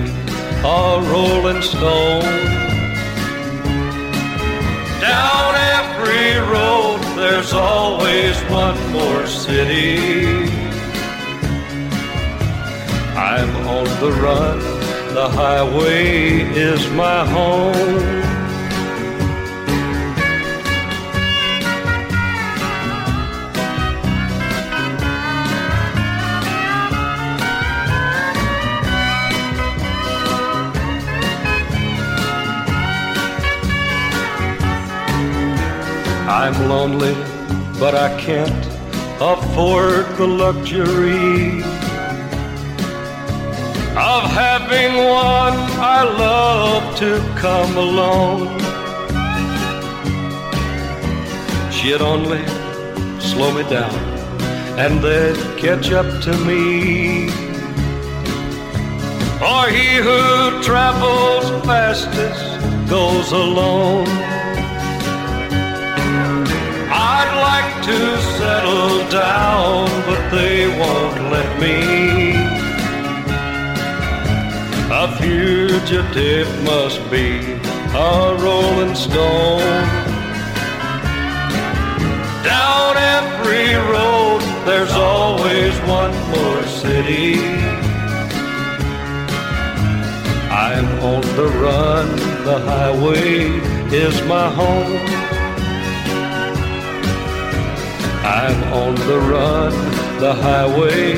a 0.64 1.02
rolling 1.12 1.62
stone. 1.62 2.24
Down 5.02 5.55
every 6.06 6.40
road, 6.52 6.99
there's 7.18 7.53
always 7.53 8.40
one 8.44 8.77
more 8.91 9.26
city. 9.26 9.98
I'm 13.15 13.56
on 13.68 13.86
the 13.99 14.11
run, 14.22 14.60
the 15.14 15.30
highway 15.30 16.41
is 16.53 16.88
my 16.91 17.26
home. 17.26 18.24
I'm 36.38 36.68
lonely, 36.68 37.14
but 37.80 37.95
I 37.95 38.10
can't 38.20 38.66
afford 39.22 40.06
the 40.18 40.28
luxury 40.28 41.64
of 43.95 44.22
having 44.44 44.98
one 44.98 45.57
I 45.80 46.03
love 46.03 46.98
to 46.98 47.20
come 47.38 47.78
alone. 47.78 48.60
She'd 51.72 52.02
only 52.02 52.45
slow 53.22 53.53
me 53.53 53.64
down 53.70 53.95
and 54.78 55.02
they'd 55.02 55.38
catch 55.57 55.94
up 55.94 56.22
to 56.24 56.34
me. 56.40 57.30
Or 59.40 59.70
he 59.70 59.90
who 60.03 60.62
travels 60.62 61.45
fastest 61.66 62.90
goes 62.90 63.32
alone. 63.32 64.45
I'd 67.18 67.36
like 67.52 67.74
to 67.90 68.00
settle 68.40 69.10
down, 69.10 69.88
but 70.08 70.22
they 70.36 70.68
won't 70.68 71.18
let 71.36 71.50
me. 71.64 72.36
A 74.92 75.06
fugitive 75.20 76.50
must 76.64 77.00
be 77.10 77.30
a 77.96 78.36
rolling 78.46 78.96
stone. 78.96 79.86
Down 82.44 82.98
every 83.18 83.70
road, 83.96 84.42
there's 84.66 84.92
always 84.92 85.74
one 86.00 86.14
more 86.36 86.64
city. 86.64 87.36
I'm 90.52 90.88
on 91.14 91.22
the 91.40 91.50
run, 91.64 92.08
the 92.44 92.60
highway 92.60 93.36
is 94.04 94.22
my 94.24 94.50
home. 94.50 95.24
I'm 98.26 98.73
on 98.73 98.95
the 98.95 99.19
run, 99.19 99.72
the 100.19 100.34
highway 100.34 101.11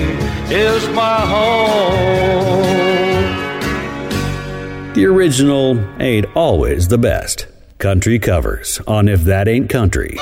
is 0.53 0.87
my 0.89 1.21
home. 1.21 2.67
The 4.93 5.05
original 5.05 5.79
ain't 6.01 6.25
always 6.35 6.89
the 6.89 6.97
best. 6.97 7.47
Country 7.77 8.19
covers 8.19 8.81
on 8.87 9.07
If 9.07 9.21
That 9.21 9.47
Ain't 9.47 9.69
Country. 9.69 10.17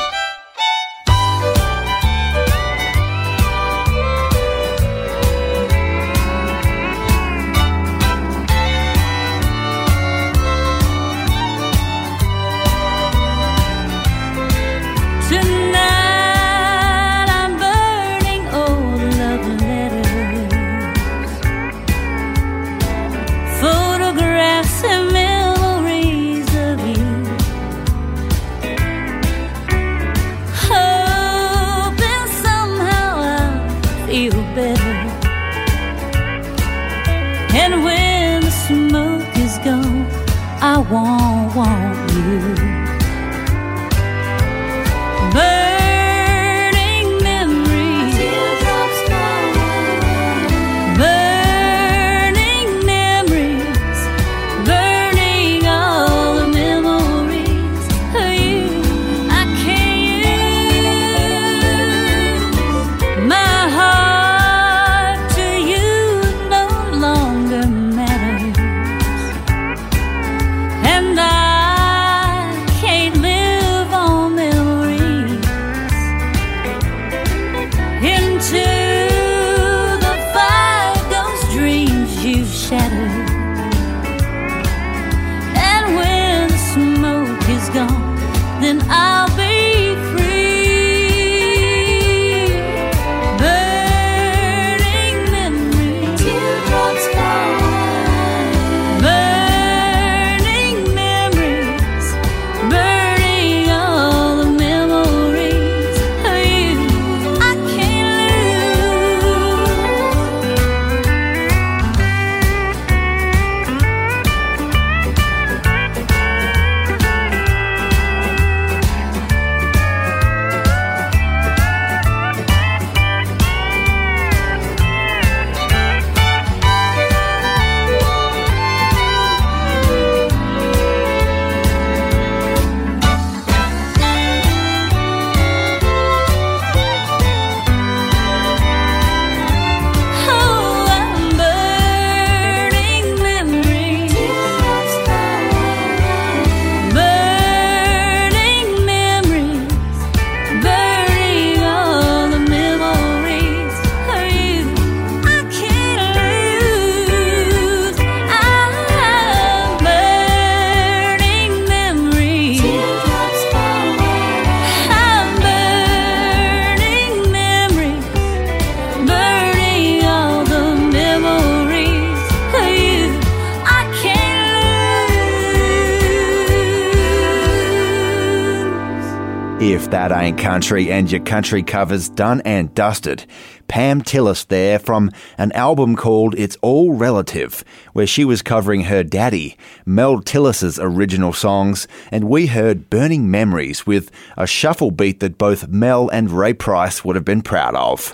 That 180.07 180.22
ain't 180.22 180.38
country 180.38 180.91
and 180.91 181.11
your 181.11 181.22
country 181.22 181.64
covers 181.64 182.10
done 182.10 182.40
and 182.45 182.72
dusted. 182.76 183.26
Pam 183.68 184.03
Tillis 184.03 184.45
there 184.45 184.77
from 184.77 185.10
an 185.40 185.52
album 185.53 185.95
called 185.95 186.36
It's 186.38 186.56
All 186.61 186.94
Relative, 186.94 187.64
where 187.94 188.06
she 188.06 188.23
was 188.23 188.44
covering 188.44 188.82
her 188.82 189.03
daddy, 189.03 189.57
Mel 189.84 190.22
Tillis's 190.22 190.77
original 190.77 191.34
songs, 191.34 191.88
and 192.11 192.30
we 192.30 192.45
heard 192.45 192.88
Burning 192.91 193.32
Memories 193.32 193.88
with 193.88 194.11
a 194.38 194.45
shuffle 194.45 194.91
beat 194.91 195.22
that 195.22 195.40
both 195.40 195.69
Mel 195.69 196.07
and 196.10 196.30
Ray 196.30 196.53
Price 196.53 197.03
would 197.03 197.15
have 197.15 197.26
been 197.26 197.41
proud 197.41 197.73
of. 197.73 198.14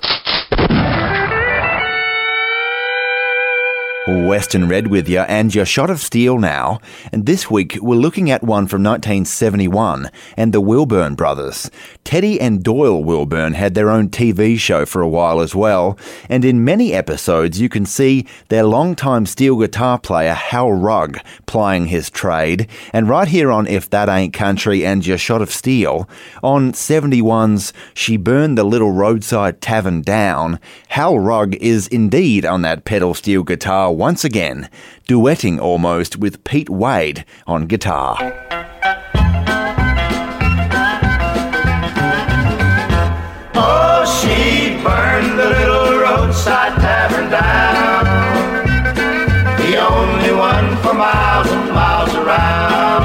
Western 4.07 4.67
Red 4.67 4.87
with 4.87 5.07
you 5.07 5.19
and 5.19 5.53
your 5.53 5.63
shot 5.63 5.91
of 5.91 6.01
steel 6.01 6.39
now. 6.39 6.79
And 7.11 7.27
this 7.27 7.51
week 7.51 7.77
we're 7.83 7.95
looking 7.95 8.31
at 8.31 8.41
one 8.41 8.65
from 8.65 8.81
1971 8.81 10.09
and 10.35 10.51
the 10.51 10.59
Wilburn 10.59 11.13
brothers. 11.13 11.69
Teddy 12.03 12.41
and 12.41 12.63
Doyle 12.63 13.03
Wilburn 13.03 13.53
had 13.53 13.75
their 13.75 13.91
own 13.91 14.09
TV 14.09 14.57
show 14.57 14.87
for 14.87 15.03
a 15.03 15.07
while 15.07 15.39
as 15.39 15.53
well. 15.53 15.99
And 16.29 16.43
in 16.43 16.65
many 16.65 16.93
episodes 16.93 17.61
you 17.61 17.69
can 17.69 17.85
see 17.85 18.25
their 18.49 18.63
longtime 18.63 19.27
steel 19.27 19.55
guitar 19.57 19.99
player 19.99 20.33
Hal 20.33 20.71
Rugg 20.71 21.19
plying 21.45 21.85
his 21.85 22.09
trade. 22.09 22.67
And 22.91 23.07
right 23.07 23.27
here 23.27 23.51
on 23.51 23.67
If 23.67 23.87
That 23.91 24.09
Ain't 24.09 24.33
Country 24.33 24.83
and 24.83 25.05
Your 25.05 25.19
Shot 25.19 25.43
of 25.43 25.51
Steel, 25.51 26.09
on 26.41 26.71
71's 26.71 27.71
She 27.93 28.17
Burned 28.17 28.57
the 28.57 28.63
Little 28.63 28.93
Roadside 28.93 29.61
Tavern 29.61 30.01
Down, 30.01 30.59
Hal 30.87 31.19
Rugg 31.19 31.53
is 31.57 31.87
indeed 31.89 32.47
on 32.47 32.63
that 32.63 32.83
pedal 32.83 33.13
steel 33.13 33.43
guitar 33.43 33.90
are 33.91 33.95
once 33.95 34.23
again, 34.23 34.69
duetting 35.07 35.59
almost 35.59 36.17
with 36.17 36.43
Pete 36.45 36.69
Wade 36.69 37.25
on 37.45 37.67
guitar. 37.67 38.15
Oh, 43.53 44.01
she 44.17 44.81
burned 44.81 45.37
the 45.37 45.49
little 45.57 45.99
roadside 45.99 46.79
tavern 46.79 47.29
down, 47.29 48.05
the 49.57 49.75
only 49.75 50.33
one 50.33 50.77
for 50.77 50.93
miles 50.93 51.51
and 51.51 51.73
miles 51.73 52.15
around. 52.15 53.03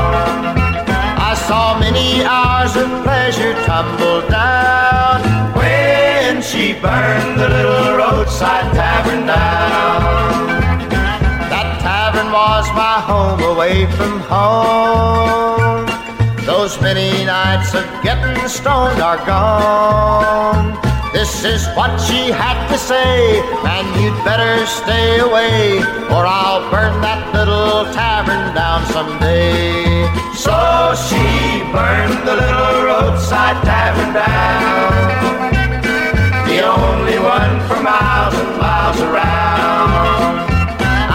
I 1.30 1.34
saw 1.48 1.80
many 1.80 2.22
hours 2.22 2.76
of 2.76 2.88
pleasure 3.02 3.54
tumble 3.64 4.20
down 4.28 5.18
when 5.56 6.40
she 6.42 6.74
burned 6.74 7.40
the 7.40 7.48
little 7.48 7.96
roadside 7.96 8.72
tavern 8.72 9.26
down. 9.26 9.55
Away 13.66 13.86
from 13.96 14.20
home. 14.30 15.86
Those 16.44 16.80
many 16.80 17.24
nights 17.24 17.74
of 17.74 17.84
getting 18.02 18.48
stoned 18.48 19.00
are 19.02 19.18
gone. 19.26 20.78
This 21.12 21.44
is 21.44 21.66
what 21.74 21.98
she 22.06 22.30
had 22.30 22.58
to 22.68 22.78
say, 22.78 23.40
and 23.74 23.86
you'd 24.00 24.18
better 24.24 24.66
stay 24.66 25.18
away, 25.18 25.78
or 26.14 26.22
I'll 26.38 26.70
burn 26.70 27.00
that 27.00 27.22
little 27.34 27.84
tavern 27.92 28.54
down 28.54 28.86
someday. 28.94 30.06
So 30.44 30.54
she 31.06 31.26
burned 31.74 32.18
the 32.28 32.36
little 32.42 32.74
roadside 32.86 33.58
tavern 33.64 34.12
down, 34.14 35.42
the 36.50 36.58
only 36.62 37.18
one 37.18 37.54
for 37.66 37.80
miles 37.82 38.34
and 38.42 38.52
miles 38.62 39.00
around. 39.08 40.34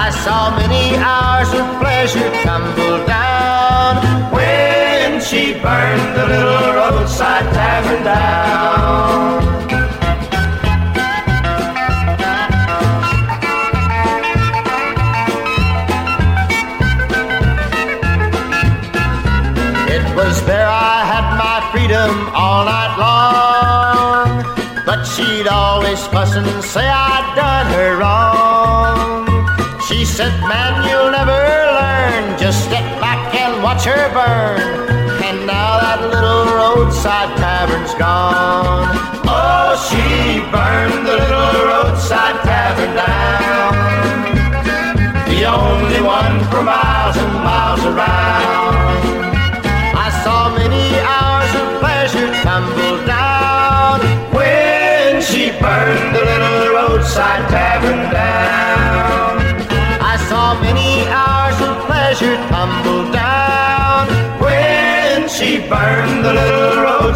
I 0.06 0.10
saw 0.24 0.40
many 0.58 0.98
hours 0.98 1.54
of 1.54 1.91
pleasure 2.02 2.32
tumble 2.42 3.06
down 3.06 3.96
when 4.34 5.22
she 5.22 5.54
burned 5.54 6.16
the 6.18 6.26
little 6.26 6.74
roadside 6.74 7.54
tavern 7.54 8.04
down. 8.04 8.51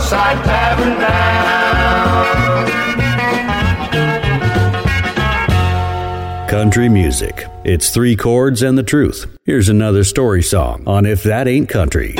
Little 0.05 0.17
roadside 0.17 0.43
tavern 0.45 0.99
down. 0.99 1.65
Country 6.49 6.89
music. 6.89 7.45
It's 7.63 7.89
three 7.89 8.15
chords 8.15 8.61
and 8.61 8.77
the 8.77 8.83
truth. 8.83 9.25
Here's 9.43 9.69
another 9.69 10.03
story 10.03 10.43
song 10.43 10.83
on 10.87 11.05
If 11.05 11.23
That 11.23 11.47
Ain't 11.47 11.69
Country. 11.69 12.15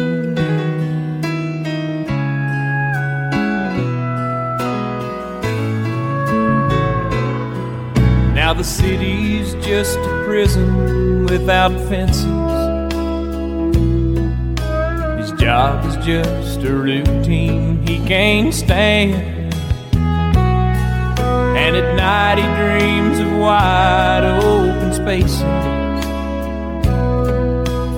Now 8.35 8.55
the 8.55 8.65
city's 8.65 9.55
just 9.57 9.99
a 9.99 10.25
prison 10.25 11.27
without 11.27 11.73
fences. 11.89 12.25
His 15.21 15.33
job 15.39 15.85
is 15.85 15.97
just 15.97 16.63
a 16.63 16.73
routine 16.73 17.87
he 17.87 17.99
can't 18.07 18.55
stand. 18.55 19.34
And 21.65 21.77
at 21.77 21.97
night 21.97 22.37
he 22.37 22.47
dreams 22.61 23.19
of 23.21 23.39
wide 23.39 24.23
open 24.45 24.93
spaces. 24.93 25.41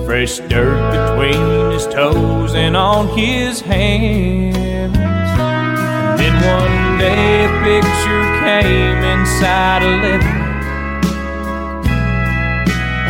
Fresh 0.05 0.39
dirt 0.47 0.79
between 0.95 1.71
his 1.71 1.85
toes 1.87 2.55
and 2.55 2.77
on 2.77 3.09
his 3.09 3.59
hands. 3.59 4.55
And 4.55 4.95
Then 6.17 6.33
one 6.57 6.97
day 6.97 7.43
a 7.43 7.49
picture 7.67 8.23
came 8.47 9.03
inside 9.03 9.83
a 9.83 9.93
letter 10.01 10.37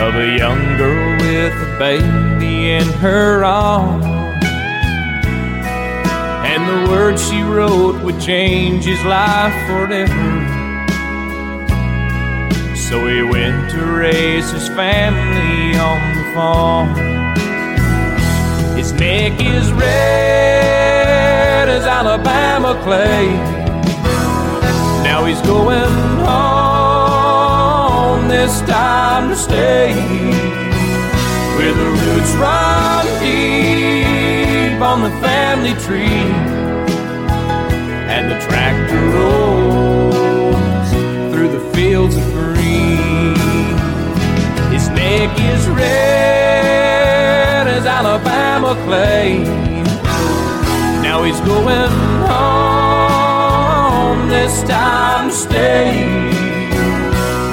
of 0.08 0.16
a 0.16 0.38
young 0.38 0.78
girl 0.78 1.18
with 1.20 1.54
a 1.54 1.76
baby 1.78 2.72
in 2.72 2.88
her 3.06 3.46
arms. 3.46 4.06
And 6.50 6.68
the 6.68 6.92
words 6.92 7.30
she 7.30 7.44
wrote 7.44 8.02
would 8.04 8.20
change 8.20 8.86
his 8.86 9.04
life 9.06 9.54
forever. 9.68 10.37
So 12.90 13.06
he 13.06 13.22
went 13.22 13.70
to 13.72 13.86
raise 13.86 14.50
his 14.50 14.70
family 14.70 15.78
on 15.78 16.16
the 16.16 16.24
farm. 16.34 16.96
His 18.78 18.94
neck 18.94 19.42
is 19.42 19.74
red 19.74 21.68
as 21.68 21.86
Alabama 21.86 22.80
clay. 22.84 23.28
Now 25.04 25.26
he's 25.26 25.42
going 25.42 25.92
home 26.26 27.10
this 28.30 28.62
time 28.62 29.32
to 29.32 29.36
stay. 29.36 29.94
Where 31.58 31.74
the 31.74 31.90
roots 31.92 32.34
run 32.36 33.06
deep 33.20 34.80
on 34.82 35.02
the 35.02 35.12
family 35.20 35.74
tree. 35.84 36.67
Neck 45.28 45.40
is 45.40 45.68
red 45.68 47.68
as 47.68 47.86
Alabama 47.86 48.76
clay. 48.86 49.40
Now 51.02 51.24
he's 51.24 51.40
going 51.42 51.92
home 52.32 54.30
this 54.30 54.30
this 54.30 54.64
time 54.64 55.30
to 55.30 55.36
stay. 55.36 56.06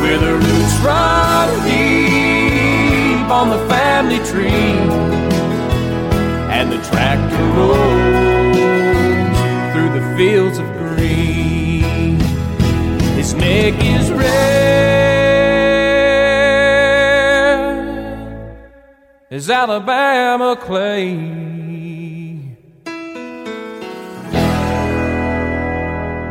Where 0.01 0.19
the 0.19 0.35
roots 0.35 0.77
run 0.85 1.49
deep 1.65 3.29
on 3.29 3.51
the 3.51 3.59
family 3.69 4.19
tree, 4.31 4.79
and 6.57 6.71
the 6.71 6.79
tractor 6.91 7.45
rolls 7.57 8.57
through 9.73 9.91
the 9.99 10.05
fields 10.17 10.59
of 10.59 10.67
green. 10.79 12.21
His 13.17 13.35
neck 13.35 13.75
is 13.83 14.13
red 14.13 15.04
as 19.35 19.51
Alabama 19.51 20.55
clay. 20.55 21.11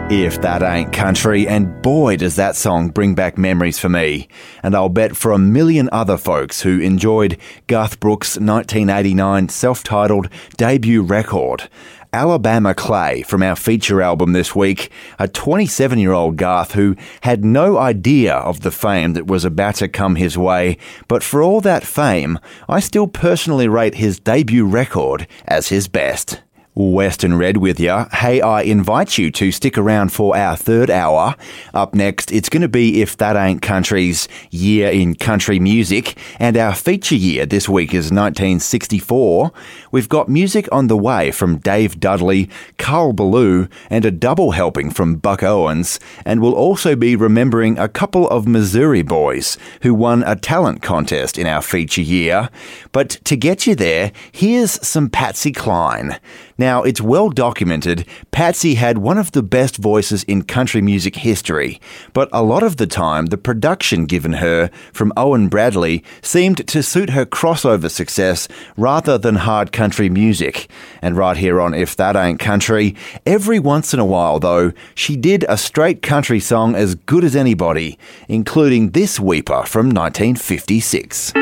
If 0.10 0.40
that 0.42 0.64
ain't 0.64 0.94
country, 0.94 1.46
and 1.46 1.82
boy 1.82 2.16
does 2.16 2.38
that 2.38 2.56
song 2.56 2.90
bring 2.90 3.14
back 3.14 3.38
memories 3.38 3.78
for 3.78 3.90
me. 3.90 4.30
And 4.62 4.74
I'll 4.74 4.88
bet 4.88 5.18
for 5.18 5.34
a 5.34 5.38
million 5.38 5.90
other 5.92 6.18
folks 6.18 6.62
who 6.62 6.80
enjoyed 6.80 7.38
Garth 7.68 8.00
Brooks' 8.00 8.38
1989 8.38 9.50
self-titled 9.50 10.30
debut 10.56 11.02
record. 11.02 11.68
Alabama 12.14 12.76
Clay 12.76 13.24
from 13.24 13.42
our 13.42 13.56
feature 13.56 14.00
album 14.00 14.34
this 14.34 14.56
week, 14.56 14.92
a 15.18 15.28
27 15.28 15.98
year 15.98 16.12
old 16.14 16.38
Garth 16.38 16.74
who 16.74 16.96
had 17.22 17.44
no 17.44 17.80
idea 17.80 18.36
of 18.36 18.62
the 18.62 18.70
fame 18.70 19.14
that 19.14 19.26
was 19.26 19.44
about 19.44 19.76
to 19.76 19.88
come 19.88 20.16
his 20.16 20.38
way, 20.38 20.78
but 21.08 21.24
for 21.24 21.42
all 21.42 21.60
that 21.62 21.84
fame, 21.84 22.38
I 22.70 22.82
still 22.82 23.08
personally 23.08 23.68
rate 23.68 23.96
his 23.96 24.20
debut 24.20 24.66
record 24.66 25.28
as 25.48 25.70
his 25.70 25.88
best. 25.88 26.42
Western 26.76 27.36
Red 27.36 27.58
with 27.58 27.80
you. 27.80 28.06
Hey, 28.12 28.42
I 28.42 28.62
invite 28.62 29.18
you 29.18 29.30
to 29.32 29.52
stick 29.52 29.78
around 29.78 30.12
for 30.12 30.36
our 30.36 30.56
third 30.56 30.90
hour. 30.90 31.36
Up 31.74 31.94
next, 31.94 32.32
it's 32.32 32.50
going 32.50 32.62
to 32.62 32.68
be 32.68 33.02
If 33.02 33.18
That 33.18 33.36
Ain't 33.36 33.62
Country's 33.62 34.28
Year 34.50 34.90
in 34.90 35.14
Country 35.14 35.60
Music, 35.60 36.18
and 36.40 36.58
our 36.58 36.74
feature 36.74 37.16
year 37.16 37.46
this 37.46 37.70
week 37.70 37.90
is 37.90 38.06
1964. 38.12 39.52
We've 39.92 40.10
got 40.10 40.30
music 40.30 40.68
on 40.72 40.88
the 40.88 40.98
way 40.98 41.30
from 41.32 41.58
Dave 41.58 42.00
Dudley, 42.00 42.50
Carl 42.80 43.14
Belew, 43.14 43.70
and 43.92 44.04
a 44.04 44.12
double 44.12 44.52
helping 44.52 44.90
from 44.90 45.18
Buck 45.18 45.44
Owens, 45.44 46.00
and 46.26 46.42
we'll 46.42 46.56
also 46.56 46.96
be 46.96 47.16
remembering 47.16 47.78
a 47.78 47.88
couple 47.88 48.28
of 48.30 48.48
Missouri 48.48 49.04
boys 49.04 49.58
who 49.84 49.94
won 49.94 50.24
a 50.24 50.36
talent 50.36 50.82
contest 50.82 51.38
in 51.38 51.46
our 51.46 51.62
feature 51.62 52.02
year. 52.02 52.50
But 52.92 53.12
to 53.26 53.36
get 53.36 53.68
you 53.68 53.76
there, 53.76 54.12
here's 54.32 54.86
some 54.86 55.10
Patsy 55.10 55.52
Cline. 55.52 56.20
Now, 56.58 56.84
it's 56.84 57.02
well 57.02 57.30
documented 57.30 58.06
Patsy 58.32 58.76
had 58.76 58.98
one 58.98 59.18
of 59.18 59.32
the 59.32 59.44
best 59.44 59.78
voices 59.78 60.24
in 60.24 60.44
country 60.44 60.82
music 60.82 61.16
history, 61.16 61.80
but 62.14 62.30
a 62.32 62.44
lot 62.44 62.64
of 62.64 62.78
the 62.78 62.88
time 62.88 63.28
the 63.28 63.38
production 63.38 64.06
given 64.06 64.34
her 64.34 64.70
from 64.92 65.14
Owen 65.18 65.50
Bradley 65.50 66.04
seemed 66.22 66.68
to 66.68 66.84
suit 66.84 67.12
her 67.12 67.26
crossover 67.26 67.90
success 67.90 68.48
rather 68.78 69.18
than 69.18 69.36
hard 69.36 69.72
country 69.72 70.10
music. 70.10 70.70
And 71.02 71.18
right 71.18 71.38
here 71.38 71.60
on 71.62 71.74
If 71.74 71.96
That 71.96 72.16
Ain't 72.16 72.40
Country, 72.40 72.96
every 73.26 73.60
once 73.60 73.94
in 73.94 74.00
a 74.00 74.06
while 74.06 74.40
though, 74.40 74.74
she 74.96 75.16
did 75.16 75.46
a 75.48 75.58
straight 75.58 76.02
country 76.02 76.40
song 76.40 76.76
as 76.76 76.96
good 76.96 77.24
as 77.24 77.36
anybody, 77.36 77.98
including 78.28 78.92
this 78.92 79.20
weeper 79.20 79.66
from 79.66 79.88
1956. 79.88 81.34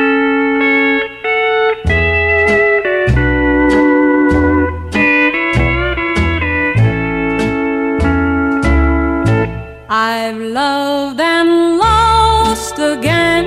I've 10.24 10.38
loved 10.38 11.20
and 11.20 11.78
lost 11.78 12.78
again. 12.78 13.44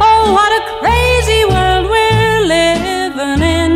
Oh, 0.00 0.22
what 0.36 0.50
a 0.60 0.62
crazy 0.80 1.44
world 1.44 1.90
we're 1.94 2.40
living 2.56 3.42
in. 3.60 3.74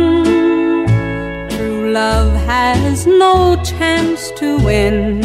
True 1.51 1.91
love 1.91 2.33
has 2.47 3.05
no 3.05 3.61
chance 3.63 4.31
to 4.39 4.57
win. 4.57 5.21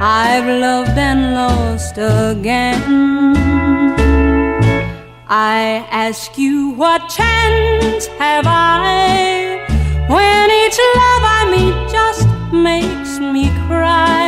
I've 0.00 0.48
loved 0.66 0.98
and 0.98 1.34
lost 1.34 1.98
again. 1.98 3.36
I 5.28 5.86
ask 5.92 6.36
you, 6.36 6.70
what 6.70 7.08
chance 7.08 8.06
have 8.18 8.46
I 8.48 9.64
when 10.08 10.50
each 10.62 10.78
love 10.98 11.24
I 11.38 11.42
meet 11.54 11.76
just 11.92 12.26
makes 12.52 13.20
me 13.20 13.50
cry? 13.68 14.23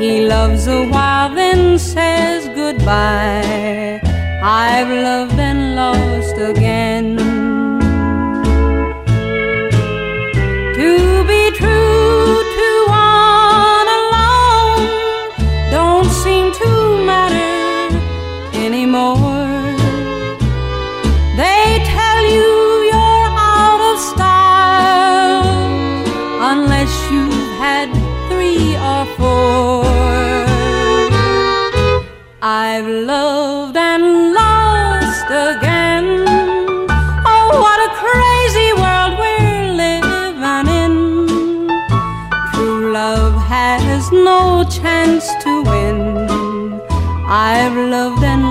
He 0.00 0.26
loves 0.26 0.66
a 0.66 0.86
while, 0.88 1.34
then 1.34 1.78
says 1.78 2.48
goodbye. 2.48 4.00
I've 4.42 4.88
loved 4.88 5.38
and 5.38 5.76
lost 5.76 6.38
again. 6.38 7.29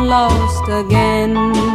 Lost 0.10 0.68
again. 0.68 1.69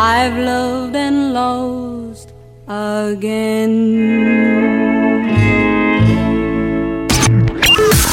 I've 0.00 0.38
loved 0.38 0.94
and 0.94 1.32
lost 1.32 2.32
again. 2.68 3.74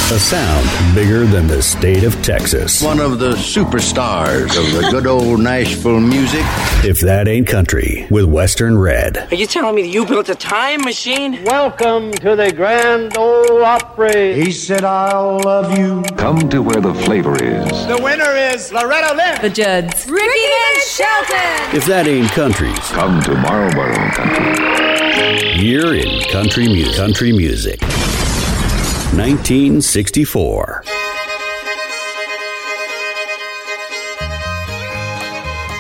A 0.10 0.20
sound 0.20 0.65
bigger 0.96 1.26
than 1.26 1.46
the 1.46 1.62
state 1.62 2.06
of 2.06 2.14
Texas. 2.24 2.82
One 2.82 3.02
of 3.02 3.20
the 3.20 3.32
superstars 3.34 4.58
of 4.58 4.72
the 4.82 4.88
good 4.90 5.06
old 5.06 5.42
Nashville 5.42 6.00
music. 6.00 6.40
If 6.86 7.02
that 7.02 7.28
ain't 7.28 7.48
country, 7.48 8.08
with 8.10 8.24
Western 8.26 8.78
Red. 8.78 9.18
Are 9.30 9.36
you 9.36 9.46
telling 9.46 9.76
me 9.76 9.82
that 9.82 9.90
you 9.90 10.06
built 10.06 10.30
a 10.30 10.36
time 10.36 10.82
machine? 10.84 11.44
Welcome 11.44 12.14
to 12.14 12.38
the 12.38 12.50
Grand 12.54 13.18
Ole 13.18 13.66
Opry. 13.66 14.36
He 14.42 14.54
said, 14.54 14.86
I'll 14.86 15.40
love 15.42 15.78
you. 15.78 16.02
Come 16.16 16.48
to 16.50 16.62
where 16.62 16.80
the 16.80 16.94
flavor 16.94 17.36
is. 17.44 17.88
The 17.88 18.00
winner 18.02 18.32
is 18.32 18.72
Loretta 18.72 19.14
Lynn. 19.16 19.42
The 19.42 19.50
Judds. 19.50 20.08
Ricky 20.08 20.26
Van 20.26 20.82
Shelton. 20.88 21.76
If 21.76 21.86
that 21.88 22.08
ain't 22.08 22.32
countries, 22.32 22.80
Come 22.92 23.22
to 23.24 23.36
Marlboro 23.36 23.94
Country. 24.12 25.62
year 25.62 25.94
in 25.96 26.22
country 26.32 26.68
music. 26.68 26.96
Country 26.96 27.34
music. 27.34 27.82
1964. 29.16 30.75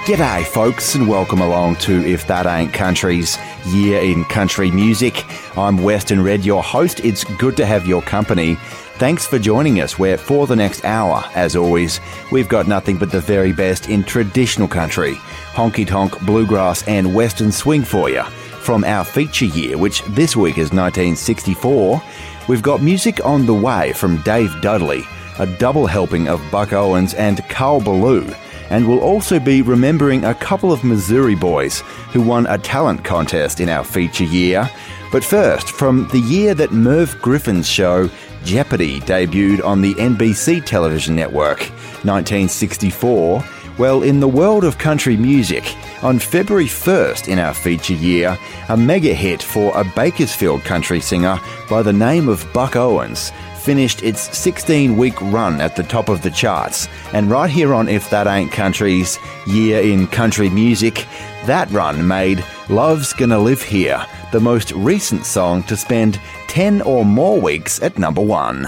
G'day, 0.05 0.45
folks, 0.45 0.93
and 0.93 1.07
welcome 1.07 1.41
along 1.41 1.77
to 1.77 2.05
If 2.05 2.27
That 2.27 2.45
Ain't 2.45 2.71
Country's 2.71 3.39
Year 3.69 3.99
in 3.99 4.23
Country 4.25 4.69
Music. 4.69 5.25
I'm 5.57 5.81
Western 5.81 6.21
Red, 6.21 6.45
your 6.45 6.61
host. 6.61 6.99
It's 7.03 7.23
good 7.23 7.57
to 7.57 7.65
have 7.65 7.87
your 7.87 8.03
company. 8.03 8.53
Thanks 8.99 9.25
for 9.25 9.39
joining 9.39 9.81
us, 9.81 9.97
where 9.97 10.19
for 10.19 10.45
the 10.45 10.55
next 10.55 10.85
hour, 10.85 11.23
as 11.33 11.55
always, 11.55 11.99
we've 12.31 12.47
got 12.47 12.67
nothing 12.67 12.97
but 12.97 13.09
the 13.09 13.19
very 13.19 13.51
best 13.51 13.89
in 13.89 14.03
traditional 14.03 14.67
country, 14.67 15.15
honky 15.55 15.87
tonk, 15.87 16.23
bluegrass, 16.23 16.87
and 16.87 17.15
western 17.15 17.51
swing 17.51 17.83
for 17.83 18.07
you. 18.07 18.21
From 18.61 18.83
our 18.83 19.05
feature 19.05 19.45
year, 19.45 19.75
which 19.75 20.03
this 20.09 20.35
week 20.35 20.59
is 20.59 20.71
1964, 20.71 21.99
we've 22.47 22.61
got 22.61 22.79
music 22.79 23.25
on 23.25 23.47
the 23.47 23.55
way 23.55 23.91
from 23.93 24.21
Dave 24.21 24.53
Dudley, 24.61 25.01
a 25.39 25.47
double 25.47 25.87
helping 25.87 26.27
of 26.27 26.43
Buck 26.51 26.73
Owens 26.73 27.15
and 27.15 27.43
Carl 27.49 27.81
Belew 27.81 28.31
and 28.69 28.87
we'll 28.87 28.99
also 28.99 29.39
be 29.39 29.61
remembering 29.61 30.23
a 30.23 30.35
couple 30.35 30.71
of 30.71 30.83
Missouri 30.83 31.35
boys 31.35 31.81
who 32.11 32.21
won 32.21 32.45
a 32.47 32.57
talent 32.57 33.03
contest 33.03 33.59
in 33.59 33.69
our 33.69 33.83
feature 33.83 34.23
year. 34.23 34.69
But 35.11 35.23
first, 35.23 35.69
from 35.69 36.07
the 36.09 36.19
year 36.19 36.53
that 36.55 36.71
Merv 36.71 37.21
Griffin's 37.21 37.67
show 37.67 38.09
Jeopardy 38.45 38.99
debuted 39.01 39.65
on 39.65 39.81
the 39.81 39.95
NBC 39.95 40.63
television 40.63 41.15
network, 41.15 41.61
1964. 42.05 43.43
Well, 43.77 44.03
in 44.03 44.19
the 44.21 44.27
world 44.27 44.63
of 44.63 44.77
country 44.77 45.17
music, 45.17 45.75
on 46.01 46.19
February 46.19 46.67
1st 46.67 47.27
in 47.27 47.39
our 47.39 47.53
feature 47.53 47.95
year, 47.95 48.37
a 48.69 48.77
mega 48.77 49.13
hit 49.13 49.41
for 49.41 49.75
a 49.77 49.83
Bakersfield 49.83 50.63
country 50.63 51.01
singer 51.01 51.41
by 51.69 51.81
the 51.81 51.91
name 51.91 52.29
of 52.29 52.47
Buck 52.53 52.75
Owens 52.75 53.31
finished 53.65 54.03
its 54.03 54.37
16 54.37 54.95
week 54.95 55.19
run 55.23 55.59
at 55.59 55.75
the 55.75 55.81
top 55.81 56.07
of 56.07 56.21
the 56.21 56.29
charts. 56.29 56.87
And 57.13 57.31
right 57.31 57.49
here 57.49 57.73
on 57.73 57.89
If 57.89 58.11
That 58.11 58.27
Ain't 58.27 58.51
Country's 58.51 59.17
Year 59.47 59.81
in 59.81 60.05
Country 60.05 60.51
Music, 60.51 61.07
that 61.47 61.69
run 61.71 62.07
made 62.07 62.45
Love's 62.69 63.11
Gonna 63.11 63.39
Live 63.39 63.63
Here 63.63 64.05
the 64.31 64.39
most 64.39 64.71
recent 64.73 65.25
song 65.25 65.63
to 65.63 65.75
spend 65.75 66.19
10 66.47 66.83
or 66.83 67.03
more 67.03 67.41
weeks 67.41 67.81
at 67.81 67.97
number 67.97 68.21
one. 68.21 68.67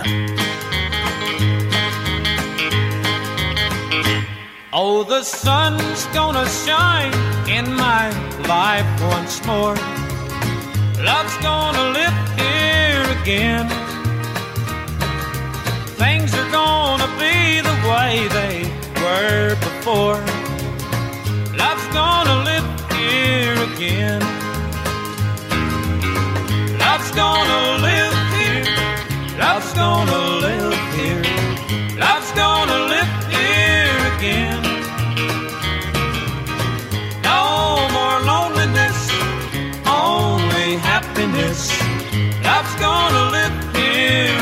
Oh, 4.73 5.05
the 5.07 5.21
sun's 5.21 6.05
gonna 6.07 6.47
shine 6.49 7.13
in 7.47 7.71
my 7.75 8.09
life 8.47 9.01
once 9.03 9.45
more. 9.45 9.75
Love's 11.03 11.37
gonna 11.37 11.91
live 11.91 12.17
here 12.39 13.21
again. 13.21 13.86
Things 15.97 16.31
are 16.35 16.51
gonna 16.51 17.07
be 17.17 17.59
the 17.59 17.75
way 17.89 18.27
they 18.37 18.69
were 19.01 19.55
before. 19.55 20.21
Love's 21.57 21.87
gonna 21.91 22.43
live 22.43 22.67
here 22.91 23.57
again. 23.73 24.21
Love's 26.77 27.09
gonna 27.15 27.81
live 27.81 28.15
here. 28.37 28.67
Love's 29.39 29.73
gonna 29.73 30.21
live 30.45 30.77
here. 30.97 31.23
Love's 31.97 32.31
gonna 32.33 32.79
live 32.93 33.11
here 33.33 33.99
again. 34.17 34.61
No 37.23 37.89
more 37.97 38.19
loneliness, 38.21 38.99
only 39.87 40.75
happiness. 40.75 41.71
Love's 42.43 42.75
gonna 42.75 43.31
live 43.31 43.75
here 43.75 44.36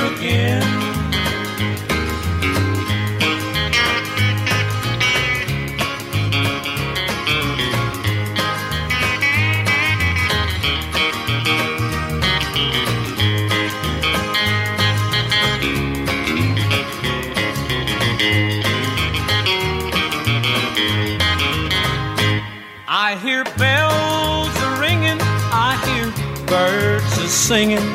singing. 27.48 27.88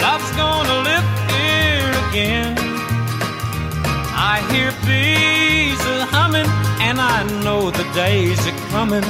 Love's 0.00 0.30
gonna 0.32 0.78
live 0.88 1.06
here 1.28 1.92
again. 2.08 2.56
I 4.32 4.40
hear 4.50 4.70
bees 4.86 5.80
a 5.84 6.06
humming, 6.06 6.48
and 6.80 6.98
I 6.98 7.18
know 7.44 7.70
the 7.70 7.84
days 7.92 8.40
are 8.46 8.58
coming. 8.70 9.04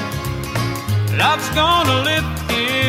Love's 1.16 1.48
gonna 1.50 2.02
live 2.10 2.26
here 2.50 2.79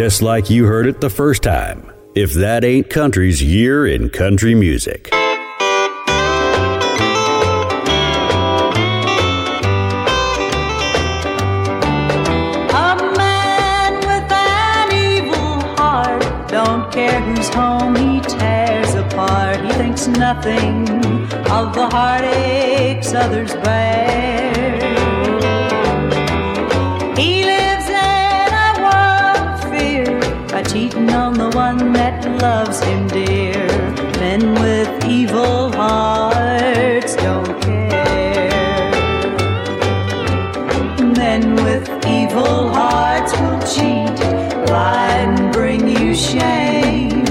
Just 0.00 0.22
like 0.22 0.48
you 0.48 0.64
heard 0.64 0.86
it 0.86 1.02
the 1.02 1.10
first 1.10 1.42
time. 1.42 1.92
If 2.14 2.32
that 2.32 2.64
ain't 2.64 2.88
country's 2.88 3.42
year 3.42 3.86
in 3.86 4.08
country 4.08 4.54
music. 4.54 5.10
A 5.12 5.18
man 13.14 13.96
with 13.96 14.32
an 14.32 14.90
evil 14.90 15.60
heart. 15.76 16.22
Don't 16.48 16.90
care 16.90 17.20
whose 17.20 17.50
home 17.50 17.94
he 17.94 18.20
tears 18.20 18.94
apart. 18.94 19.60
He 19.60 19.70
thinks 19.72 20.06
nothing 20.06 20.88
of 21.50 21.74
the 21.74 21.90
heartaches 21.92 23.12
others 23.12 23.52
bear. 23.52 23.79
Men 34.18 34.54
with 34.54 35.04
evil 35.06 35.72
hearts 35.72 37.16
don't 37.16 37.60
care. 37.62 38.90
Men 41.16 41.54
with 41.64 41.88
evil 42.06 42.68
hearts 42.68 43.32
will 43.40 43.60
cheat, 43.74 44.18
lie, 44.70 45.08
and 45.24 45.52
bring 45.52 45.88
you 45.88 46.14
shame. 46.14 47.24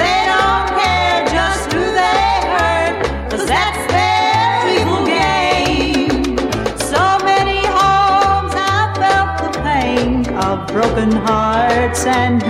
They 0.00 0.20
don't 0.32 0.68
care 0.80 1.24
just 1.26 1.72
who 1.72 1.84
they 2.02 2.30
hurt, 2.54 2.96
cause 3.30 3.46
that's 3.46 3.84
their 3.92 4.46
evil 4.78 5.04
game. 5.06 6.36
So 6.78 7.02
many 7.24 7.60
homes 7.66 8.54
have 8.54 8.96
felt 8.96 9.32
the 9.44 9.52
pain 9.62 10.26
of 10.36 10.66
broken 10.68 11.12
hearts, 11.12 12.06
and 12.06 12.43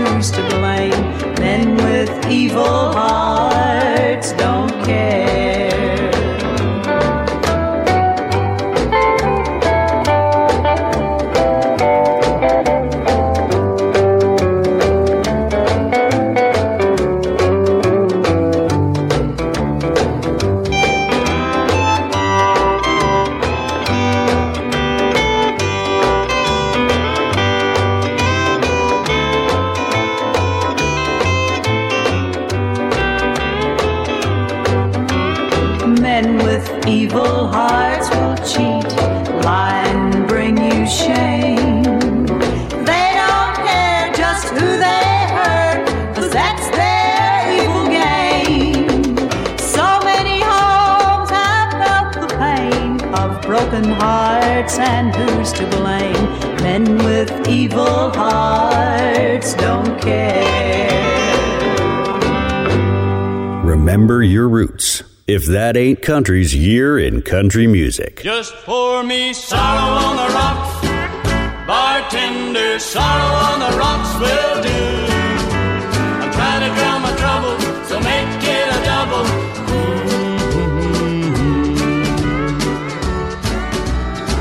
Remember 63.95 64.25
your 64.25 64.49
roots. 64.49 65.05
If 65.29 65.47
that 65.47 65.77
ain't 65.77 66.03
country's 66.03 66.53
year 66.53 66.99
in 66.99 67.23
country 67.23 67.69
music. 67.69 68.23
Just 68.25 68.53
pour 68.65 69.05
me 69.05 69.33
sorrow 69.33 69.95
on 70.09 70.17
the 70.17 70.35
rocks. 70.35 70.83
Bartender, 71.65 72.81
sorrow 72.81 73.35
on 73.51 73.61
the 73.61 73.79
rocks 73.79 74.13
will 74.19 74.63
do. 74.65 74.83
I'm 76.23 76.33
trying 76.33 76.63
to 76.67 76.75
drown 76.75 77.03
my 77.03 77.15
trouble, 77.23 77.57
so 77.87 78.01
make 78.01 78.43
it 78.43 78.69
a 78.75 78.81
double. 78.85 79.27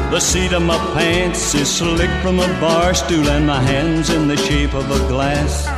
The 0.09 0.19
seat 0.19 0.53
of 0.53 0.63
my 0.63 0.79
pants 0.95 1.53
is 1.53 1.69
slick 1.69 2.09
from 2.23 2.39
a 2.39 2.47
bar 2.59 2.95
stool, 2.95 3.29
and 3.29 3.45
my 3.45 3.61
hands 3.61 4.09
in 4.09 4.27
the 4.27 4.35
shape 4.35 4.73
of 4.73 4.89
a 4.89 5.07
glass. 5.07 5.72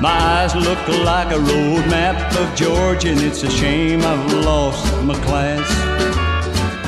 My 0.00 0.16
eyes 0.16 0.54
look 0.54 0.78
like 1.04 1.32
a 1.32 1.40
road 1.40 1.84
map 1.90 2.32
of 2.36 2.54
Georgia, 2.54 3.08
and 3.08 3.20
it's 3.20 3.42
a 3.42 3.50
shame 3.50 4.00
I've 4.02 4.32
lost 4.44 4.86
my 5.02 5.18
class. 5.24 5.66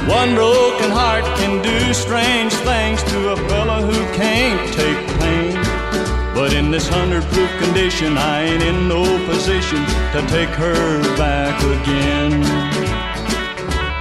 One 0.08 0.36
broken 0.36 0.92
heart 0.92 1.24
can 1.36 1.60
do 1.60 1.92
strange 1.92 2.52
things 2.52 3.02
to 3.10 3.32
a 3.32 3.36
fella 3.48 3.82
who 3.82 3.98
can't 4.14 4.62
take 4.72 5.02
pain. 5.18 5.54
But 6.36 6.52
in 6.54 6.70
this 6.70 6.86
hundred 6.86 7.24
proof 7.34 7.50
condition, 7.58 8.16
I 8.16 8.42
ain't 8.42 8.62
in 8.62 8.86
no 8.86 9.02
position 9.26 9.84
to 10.14 10.24
take 10.28 10.50
her 10.50 11.02
back 11.16 11.58
again. 11.62 12.44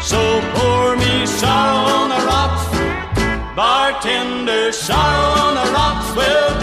So 0.04 0.22
pour 0.54 0.96
me 0.98 1.26
sorrow 1.26 1.82
on 1.98 2.10
the 2.14 2.22
rocks, 2.30 3.56
bartender, 3.56 4.72
sorrow 4.72 5.42
on 5.42 5.56
the 5.56 5.72
rocks 5.74 6.16
will 6.16 6.59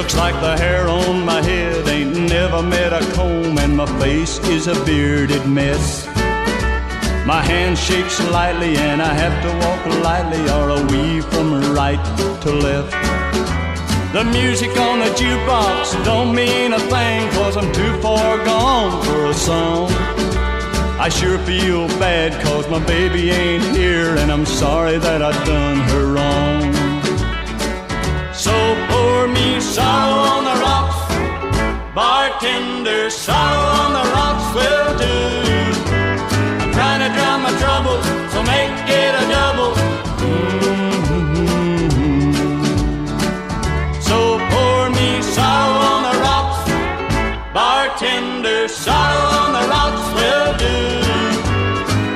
Looks 0.00 0.16
like 0.16 0.40
the 0.40 0.56
hair 0.56 0.88
on 0.88 1.26
my 1.26 1.42
head 1.42 1.86
ain't 1.86 2.16
never 2.16 2.62
met 2.62 2.94
a 2.94 3.04
comb, 3.12 3.58
and 3.58 3.76
my 3.76 3.84
face 4.00 4.38
is 4.48 4.66
a 4.66 4.74
bearded 4.86 5.46
mess. 5.46 6.06
My 7.26 7.42
hand 7.42 7.76
shakes 7.76 8.14
slightly, 8.14 8.78
and 8.78 9.02
I 9.02 9.12
have 9.12 9.36
to 9.44 9.50
walk 9.62 9.84
lightly 10.02 10.40
or 10.56 10.70
a 10.70 10.80
weave 10.90 11.26
from 11.26 11.52
right 11.74 12.02
to 12.40 12.50
left. 12.50 12.92
The 14.14 14.24
music 14.24 14.74
on 14.78 15.00
the 15.00 15.10
jukebox 15.20 16.02
don't 16.02 16.34
mean 16.34 16.72
a 16.72 16.80
thing, 16.80 17.30
cause 17.32 17.58
I'm 17.58 17.70
too 17.70 18.00
far 18.00 18.42
gone 18.42 19.04
for 19.04 19.26
a 19.26 19.34
song. 19.34 19.90
I 20.98 21.10
sure 21.10 21.38
feel 21.40 21.88
bad 22.00 22.42
cause 22.42 22.66
my 22.70 22.82
baby 22.86 23.28
ain't 23.30 23.76
here 23.76 24.16
and 24.16 24.32
I'm 24.32 24.46
sorry 24.46 24.96
that 24.96 25.20
I 25.20 25.32
done 25.44 25.76
her 25.90 26.06
wrong. 26.14 26.72
So 28.32 28.79
pour 29.00 29.26
me 29.28 29.60
sorrow 29.60 30.20
on 30.34 30.42
the 30.50 30.56
rocks, 30.66 31.00
bartender, 31.94 33.02
sorrow 33.10 33.64
on 33.82 33.90
the 33.98 34.04
rocks 34.16 34.46
will 34.56 34.90
do. 35.06 35.18
I'm 36.62 36.70
trying 36.78 37.00
to 37.04 37.10
drown 37.16 37.38
my 37.46 37.52
troubles, 37.62 38.04
so 38.32 38.38
make 38.54 38.74
it 39.00 39.12
a 39.22 39.24
double. 39.36 39.72
Mm-hmm. 40.24 41.20
So 44.08 44.16
pour 44.52 44.80
me 44.98 45.08
sorrow 45.36 45.76
on 45.92 46.00
the 46.08 46.16
rocks, 46.26 46.60
bartender, 47.56 48.60
sorrow 48.68 49.26
on 49.40 49.48
the 49.58 49.64
rocks 49.74 50.04
will 50.18 50.52
do. 50.66 50.78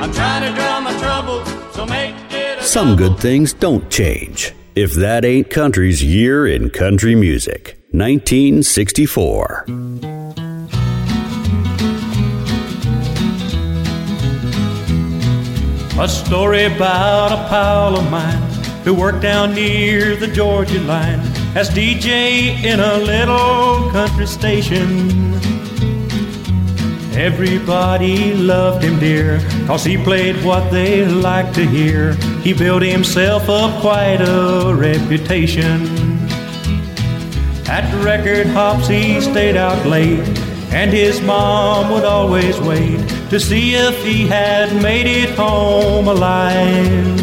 I'm 0.01 0.13
trying 0.19 0.43
to 0.47 0.51
drown 0.57 0.81
my 0.89 0.95
troubles, 1.03 1.47
so 1.75 1.81
make 1.85 2.15
it 2.31 2.59
a 2.59 2.63
Some 2.63 2.95
good 2.95 3.17
things 3.19 3.53
don't 3.53 3.89
change. 3.89 4.53
If 4.75 4.91
that 4.95 5.23
ain't 5.23 5.49
country's 5.49 6.03
year 6.03 6.45
in 6.45 6.69
country 6.69 7.15
music. 7.15 7.77
1964. 7.91 9.65
A 15.97 16.09
story 16.09 16.65
about 16.65 17.31
a 17.31 17.47
pal 17.47 17.97
of 17.97 18.11
mine 18.11 18.41
who 18.83 18.93
worked 18.93 19.21
down 19.21 19.53
near 19.55 20.17
the 20.17 20.27
Georgia 20.27 20.81
line 20.81 21.21
as 21.55 21.69
DJ 21.69 22.61
in 22.65 22.81
a 22.81 22.97
little 22.97 23.89
country 23.91 24.27
station. 24.27 25.54
Everybody 27.17 28.33
loved 28.33 28.83
him 28.83 28.99
dear, 28.99 29.39
cause 29.67 29.85
he 29.85 29.97
played 29.97 30.43
what 30.43 30.69
they 30.69 31.05
liked 31.05 31.55
to 31.55 31.65
hear. 31.65 32.13
He 32.43 32.53
built 32.53 32.83
himself 32.83 33.49
up 33.49 33.79
quite 33.79 34.19
a 34.19 34.73
reputation. 34.75 35.87
At 37.67 37.89
record 38.03 38.47
hops 38.47 38.87
he 38.87 39.21
stayed 39.21 39.55
out 39.55 39.85
late, 39.87 40.27
and 40.71 40.91
his 40.91 41.21
mom 41.21 41.89
would 41.91 42.03
always 42.03 42.59
wait 42.59 42.99
to 43.29 43.39
see 43.39 43.75
if 43.75 44.03
he 44.03 44.27
had 44.27 44.75
made 44.81 45.07
it 45.07 45.35
home 45.37 46.09
alive. 46.09 47.15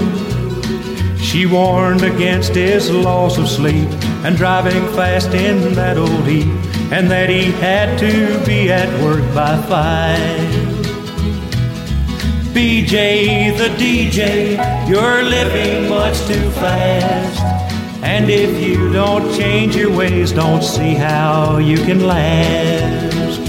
She 1.20 1.46
warned 1.46 2.02
against 2.02 2.54
his 2.54 2.90
loss 2.90 3.38
of 3.38 3.48
sleep 3.48 3.88
and 4.24 4.36
driving 4.36 4.84
fast 4.94 5.34
in 5.34 5.74
that 5.74 5.98
old 5.98 6.26
heat, 6.26 6.48
and 6.92 7.10
that 7.10 7.30
he 7.30 7.50
had 7.52 7.98
to 7.98 8.38
be 8.44 8.70
at 8.70 8.88
work 9.02 9.24
by 9.34 9.56
five. 9.62 10.62
BJ 12.52 13.56
the 13.56 13.70
DJ, 13.82 14.58
you're 14.86 15.22
living 15.22 15.88
much 15.88 16.18
too 16.26 16.50
fast. 16.50 17.40
And 18.04 18.28
if 18.28 18.62
you 18.62 18.92
don't 18.92 19.34
change 19.34 19.74
your 19.74 19.90
ways, 19.96 20.32
don't 20.32 20.62
see 20.62 20.92
how 20.92 21.56
you 21.56 21.78
can 21.78 22.06
last. 22.06 23.40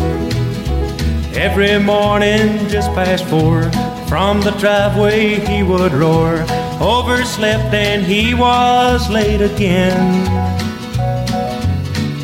Every 1.36 1.80
morning, 1.80 2.70
just 2.70 2.90
past 2.94 3.26
four, 3.26 3.64
from 4.08 4.40
the 4.40 4.52
driveway 4.58 5.46
he 5.46 5.64
would 5.64 5.92
roar. 5.92 6.46
Overslept 6.80 7.74
and 7.74 8.06
he 8.06 8.34
was 8.34 9.10
late 9.10 9.42
again. 9.42 10.53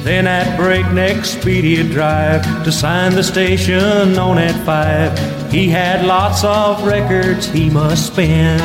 Then 0.04 0.28
at 0.28 0.58
breakneck 0.58 1.26
speed 1.26 1.64
he'd 1.64 1.92
drive 1.92 2.44
to 2.64 2.72
sign 2.72 3.16
the 3.16 3.24
station 3.24 4.18
on 4.18 4.38
at 4.38 4.56
five. 4.66 5.52
He 5.52 5.68
had 5.68 6.06
lots 6.06 6.44
of 6.44 6.86
records 6.86 7.48
he 7.48 7.70
must 7.70 8.08
spin. 8.08 8.60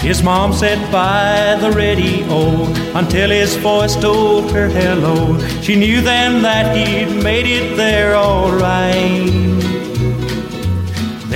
His 0.00 0.22
mom 0.22 0.52
sat 0.52 0.80
by 0.92 1.56
the 1.60 1.72
radio 1.76 2.64
until 2.94 3.30
his 3.30 3.56
voice 3.56 3.96
told 3.96 4.52
her 4.52 4.68
hello. 4.68 5.38
She 5.62 5.74
knew 5.74 6.00
then 6.00 6.42
that 6.42 6.76
he'd 6.76 7.22
made 7.24 7.46
it 7.46 7.76
there 7.76 8.14
all 8.14 8.52
right. 8.52 9.55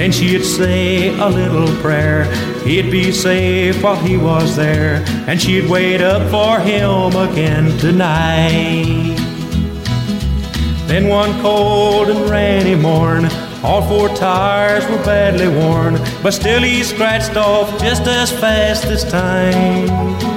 Then 0.01 0.12
she'd 0.12 0.44
say 0.44 1.09
a 1.18 1.28
little 1.28 1.68
prayer. 1.82 2.24
He'd 2.64 2.90
be 2.90 3.12
safe 3.12 3.82
while 3.82 3.97
he 3.97 4.16
was 4.16 4.56
there, 4.56 5.05
and 5.28 5.39
she'd 5.39 5.68
wait 5.68 6.01
up 6.01 6.22
for 6.31 6.59
him 6.59 7.14
again 7.14 7.77
tonight. 7.77 9.14
Then 10.86 11.06
one 11.09 11.39
cold 11.43 12.09
and 12.09 12.31
rainy 12.31 12.77
morn, 12.77 13.27
all 13.62 13.86
four 13.86 14.09
tires 14.16 14.86
were 14.86 15.05
badly 15.05 15.48
worn, 15.48 15.97
but 16.22 16.31
still 16.31 16.62
he 16.62 16.82
scratched 16.82 17.36
off 17.36 17.78
just 17.78 18.06
as 18.06 18.32
fast 18.32 18.86
as 18.86 19.05
time. 19.05 20.30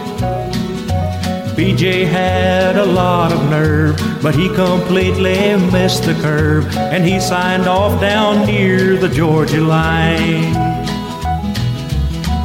BJ 1.56 2.08
had 2.08 2.78
a 2.78 2.86
lot 2.86 3.32
of 3.32 3.48
nerve, 3.48 3.96
but 4.24 4.34
he 4.34 4.50
completely 4.56 5.56
missed 5.72 6.04
the 6.04 6.16
curve, 6.16 6.76
and 6.78 7.06
he 7.06 7.20
signed 7.20 7.68
off 7.68 8.02
down 8.02 8.48
near 8.48 8.98
the 8.98 9.08
Georgia 9.08 9.62
line. 9.62 10.52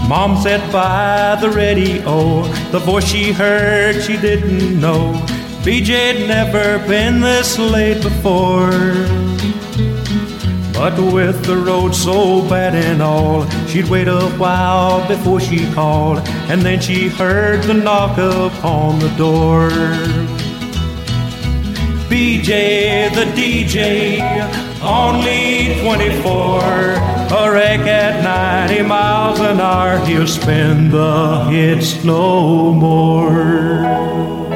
Mom 0.06 0.36
sat 0.36 0.60
by 0.70 1.40
the 1.40 1.50
radio, 1.50 2.42
the 2.70 2.78
voice 2.78 3.06
she 3.06 3.32
heard 3.32 4.02
she 4.02 4.18
didn't 4.18 4.78
know. 4.78 5.14
BJ'd 5.64 6.28
never 6.28 6.78
been 6.86 7.20
this 7.20 7.58
late 7.58 8.02
before. 8.02 9.37
But 10.78 10.96
with 11.12 11.44
the 11.44 11.56
road 11.56 11.92
so 11.92 12.48
bad 12.48 12.72
and 12.76 13.02
all, 13.02 13.50
she'd 13.66 13.88
wait 13.88 14.06
a 14.06 14.28
while 14.38 15.06
before 15.08 15.40
she 15.40 15.66
called, 15.72 16.20
and 16.48 16.62
then 16.62 16.80
she 16.80 17.08
heard 17.08 17.64
the 17.64 17.74
knock 17.74 18.16
upon 18.16 19.00
the 19.00 19.08
door. 19.16 19.70
BJ 22.08 23.12
the 23.12 23.26
DJ, 23.34 24.20
only 24.80 25.80
24, 25.82 26.62
a 26.62 27.52
wreck 27.52 27.80
at 27.80 28.22
90 28.68 28.82
miles 28.84 29.40
an 29.40 29.60
hour, 29.60 29.98
he'll 30.06 30.28
spin 30.28 30.90
the 30.90 31.48
hits 31.50 32.04
no 32.04 32.72
more. 32.72 34.47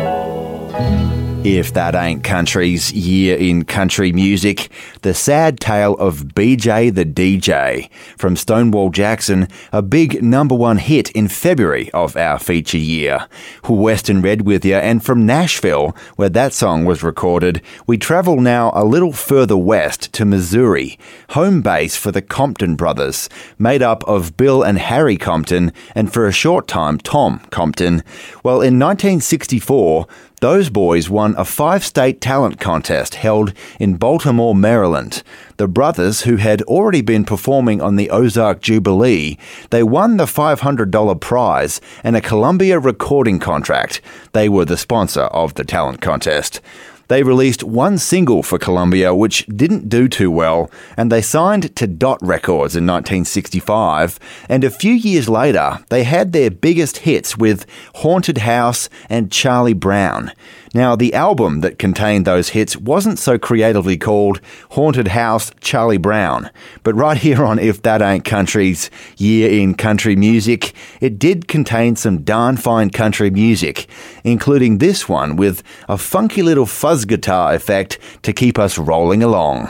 If 1.45 1.73
That 1.73 1.97
Ain't 1.97 2.23
Country's 2.23 2.93
Year 2.93 3.37
in 3.37 3.65
Country 3.65 4.13
Music, 4.13 4.71
the 5.01 5.13
sad 5.13 5.59
tale 5.59 5.95
of 5.95 6.27
BJ 6.37 6.95
the 6.95 7.05
DJ 7.05 7.91
from 8.17 8.37
Stonewall 8.37 8.91
Jackson, 8.91 9.49
a 9.73 9.83
big 9.83 10.23
number 10.23 10.55
one 10.55 10.77
hit 10.77 11.11
in 11.11 11.27
February 11.27 11.91
of 11.91 12.17
our 12.17 12.39
feature 12.39 12.79
year. 12.79 13.27
Who 13.65 13.75
western 13.75 14.23
Red 14.23 14.43
with 14.43 14.65
you, 14.65 14.77
and 14.77 15.05
from 15.05 15.27
Nashville, 15.27 15.97
where 16.15 16.29
that 16.29 16.53
song 16.53 16.85
was 16.85 17.03
recorded, 17.03 17.61
we 17.89 17.99
travel 17.99 18.41
now 18.41 18.71
a 18.73 18.85
little 18.85 19.13
further 19.13 19.57
west 19.57 20.13
to 20.13 20.25
Missouri, 20.25 20.97
home 21.31 21.61
base 21.61 21.97
for 21.97 22.13
the 22.13 22.23
Compton 22.23 22.77
brothers, 22.77 23.29
made 23.59 23.83
up 23.83 24.05
of 24.05 24.37
Bill 24.37 24.63
and 24.63 24.79
Harry 24.79 25.17
Compton, 25.17 25.73
and 25.97 26.13
for 26.13 26.29
a 26.29 26.33
short 26.33 26.69
time, 26.69 26.99
Tom 26.99 27.41
Compton. 27.51 28.05
Well, 28.45 28.61
in 28.61 28.79
1964, 28.79 30.07
those 30.43 30.71
boys 30.71 31.09
won 31.09 31.37
a 31.39 31.45
five 31.45 31.85
state 31.85 32.21
talent 32.21 32.59
contest 32.59 33.15
held 33.15 33.53
in 33.79 33.95
Baltimore, 33.95 34.57
Maryland. 34.57 35.23
The 35.57 35.69
brothers, 35.69 36.23
who 36.23 36.35
had 36.35 36.63
already 36.63 37.01
been 37.01 37.25
performing 37.25 37.81
on 37.81 37.95
the 37.95 38.11
Ozark 38.11 38.61
Jubilee, 38.61 39.39
they 39.71 39.85
won 39.85 40.17
the 40.17 40.25
$500 40.25 41.21
prize 41.21 41.81
and 42.03 42.17
a 42.17 42.21
Columbia 42.21 42.81
recording 42.81 43.39
contract. 43.39 44.01
They 44.33 44.49
were 44.49 44.65
the 44.65 44.77
sponsor 44.77 45.27
of 45.31 45.55
the 45.55 45.63
talent 45.63 46.01
contest. 46.01 46.61
They 47.13 47.23
released 47.23 47.63
one 47.63 47.99
single 47.99 48.43
for 48.43 48.59
Columbia, 48.59 49.15
which 49.15 49.45
didn't 49.45 49.91
do 49.91 50.09
too 50.09 50.31
well, 50.31 50.71
and 50.97 51.13
they 51.13 51.21
signed 51.21 51.77
to 51.77 51.87
Dot 51.87 52.19
Records 52.23 52.75
in 52.75 52.87
1965. 52.87 54.19
And 54.49 54.65
a 54.65 54.71
few 54.71 54.95
years 54.95 55.29
later, 55.29 55.81
they 55.91 56.05
had 56.05 56.33
their 56.33 56.51
biggest 56.51 57.05
hits 57.05 57.37
with 57.37 57.67
Haunted 57.97 58.39
House 58.39 58.89
and 59.11 59.31
Charlie 59.31 59.75
Brown. 59.75 60.33
Now, 60.75 60.97
the 60.97 61.13
album 61.13 61.61
that 61.61 61.79
contained 61.79 62.25
those 62.25 62.51
hits 62.51 62.79
wasn't 62.79 63.19
so 63.19 63.39
creatively 63.39 63.99
called 63.99 64.41
Haunted 64.71 65.09
House 65.09 65.51
Charlie 65.61 65.99
Brown, 65.99 66.51
but 66.83 66.95
right 66.95 67.17
here 67.19 67.45
on 67.45 67.59
If 67.59 67.83
That 67.83 68.01
Ain't 68.01 68.25
Country's 68.25 68.91
Year 69.19 69.51
in 69.51 69.75
Country 69.75 70.17
Music, 70.17 70.73
it 71.01 71.19
did 71.19 71.47
contain 71.47 71.97
some 71.97 72.23
darn 72.23 72.57
fine 72.57 72.89
country 72.89 73.31
music, 73.31 73.87
including 74.25 74.79
this 74.79 75.09
one 75.09 75.37
with 75.37 75.63
a 75.91 75.99
funky 75.99 76.43
little 76.43 76.67
fuzz 76.67 77.05
guitar 77.05 77.55
effect 77.55 77.99
to 78.23 78.33
keep 78.33 78.59
us 78.59 78.79
rolling 78.79 79.23
along. 79.23 79.67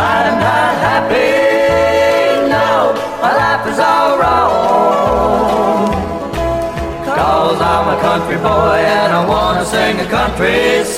I'm 0.00 0.37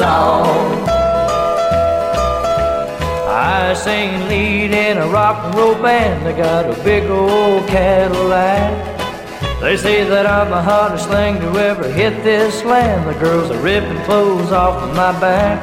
song. 0.01 0.89
I 3.29 3.75
sing 3.75 4.29
lead 4.29 4.71
in 4.73 4.97
a 4.97 5.07
rock 5.09 5.37
and 5.45 5.55
roll 5.55 5.75
band, 5.75 6.27
I 6.27 6.33
got 6.33 6.65
a 6.75 6.77
big 6.83 7.05
old 7.11 7.69
Cadillac. 7.69 8.73
They 9.61 9.77
say 9.77 10.05
that 10.05 10.25
I'm 10.27 10.49
the 10.49 10.63
hottest 10.63 11.07
thing 11.11 11.35
to 11.45 11.49
ever 11.69 11.87
hit 11.87 12.25
this 12.25 12.65
land. 12.65 13.01
The 13.11 13.19
girls 13.21 13.51
are 13.51 13.63
ripping 13.63 14.03
clothes 14.05 14.53
off 14.53 14.83
of 14.83 14.97
my 14.97 15.13
back. 15.21 15.61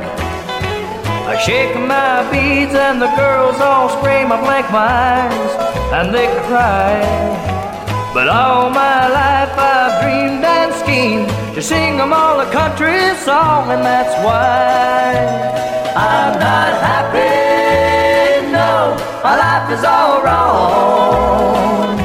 I 1.32 1.36
shake 1.48 1.74
my 1.76 2.22
beads 2.32 2.76
and 2.76 3.02
the 3.02 3.12
girls 3.18 3.60
all 3.60 3.90
scream. 3.98 4.32
I 4.32 4.38
blink 4.46 4.68
my 4.70 4.92
eyes 5.18 5.52
and 5.98 6.14
they 6.14 6.30
cry. 6.46 6.94
But 8.14 8.28
all 8.30 8.70
my 8.70 9.00
life 9.20 9.54
I've 9.58 9.94
dreamed 10.04 10.47
and 10.90 11.28
schemed 11.28 11.56
to 11.56 11.62
sing 11.62 11.98
them 11.98 12.14
all 12.14 12.40
a 12.40 12.52
country 12.52 13.16
song, 13.16 13.72
and 13.72 13.84
that's 13.84 14.14
why 14.26 15.14
I'm 15.96 16.40
not 16.40 16.82
happy. 16.82 18.52
No, 18.52 18.96
my 19.24 19.36
life 19.38 19.72
is 19.72 19.84
all 19.84 20.24
wrong. 20.24 21.98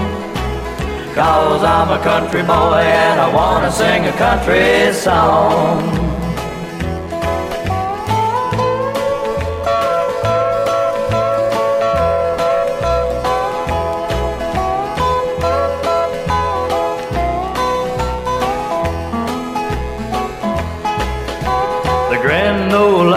Cause 1.15 1.63
I'm 1.63 1.91
a 1.91 2.03
country 2.03 2.43
boy 2.43 2.81
and 2.81 3.21
I 3.21 3.35
wanna 3.35 3.71
sing 3.71 4.07
a 4.07 4.13
country 4.13 4.93
song. 4.93 6.12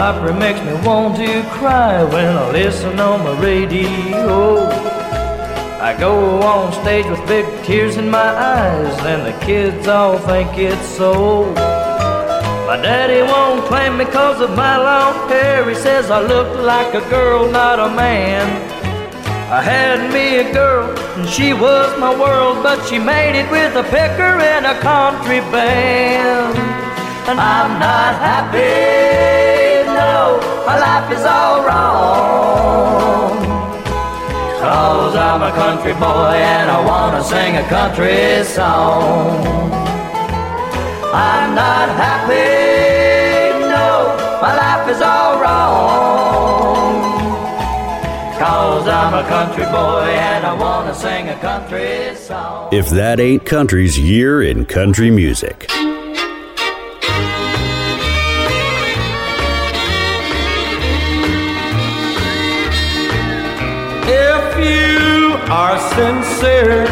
Opry 0.06 0.34
makes 0.34 0.60
me 0.60 0.72
want 0.86 1.16
to 1.16 1.42
cry 1.58 2.04
when 2.04 2.26
I 2.26 2.52
listen 2.52 3.00
on 3.00 3.24
my 3.24 3.36
radio. 3.40 4.68
I 5.80 5.96
go 5.98 6.40
on 6.42 6.72
stage 6.74 7.06
with 7.06 7.26
big 7.26 7.44
tears 7.64 7.96
in 7.96 8.08
my 8.08 8.30
eyes, 8.60 8.96
and 9.04 9.26
the 9.26 9.36
kids 9.44 9.88
all 9.88 10.16
think 10.18 10.56
it's 10.58 10.86
so. 10.96 11.46
My 12.68 12.78
daddy 12.80 13.22
won't 13.22 13.66
claim 13.66 13.98
me 13.98 14.04
cause 14.04 14.40
of 14.40 14.50
my 14.50 14.76
long 14.76 15.28
hair. 15.28 15.68
He 15.68 15.74
says 15.74 16.08
I 16.08 16.20
look 16.20 16.56
like 16.60 16.94
a 16.94 17.02
girl, 17.10 17.50
not 17.50 17.80
a 17.80 17.88
man. 17.88 18.46
I 19.50 19.60
had 19.60 20.12
me 20.14 20.38
a 20.38 20.52
girl, 20.52 20.88
and 21.18 21.28
she 21.28 21.52
was 21.52 21.98
my 21.98 22.14
world, 22.14 22.62
but 22.62 22.78
she 22.86 23.00
made 23.00 23.34
it 23.40 23.50
with 23.50 23.74
a 23.74 23.82
picker 23.82 24.34
and 24.54 24.66
a 24.66 24.78
country 24.78 25.40
band. 25.50 26.56
And 27.28 27.40
I'm 27.40 27.80
not 27.80 28.14
happy, 28.22 29.55
life 31.06 31.18
is 31.18 31.24
all 31.24 31.64
wrong. 31.64 33.30
Cause 34.60 35.14
I'm 35.14 35.42
a 35.42 35.52
country 35.52 35.92
boy 35.94 36.34
and 36.34 36.70
I 36.70 36.84
wanna 36.84 37.22
sing 37.22 37.56
a 37.56 37.66
country 37.68 38.42
song. 38.44 39.72
I'm 41.12 41.54
not 41.54 41.88
happy, 42.04 43.58
no, 43.74 43.88
my 44.42 44.52
life 44.64 44.88
is 44.94 45.00
all 45.00 45.40
wrong. 45.42 46.96
Cause 48.38 48.88
I'm 48.88 49.14
a 49.14 49.26
country 49.28 49.64
boy 49.64 50.08
and 50.30 50.44
I 50.44 50.54
wanna 50.54 50.94
sing 50.94 51.28
a 51.28 51.38
country 51.38 52.14
song. 52.16 52.68
If 52.72 52.90
that 52.90 53.20
ain't 53.20 53.44
country's 53.46 53.98
year 53.98 54.42
in 54.42 54.66
country 54.66 55.10
music. 55.10 55.70
Are 65.56 65.78
sincere 65.96 66.84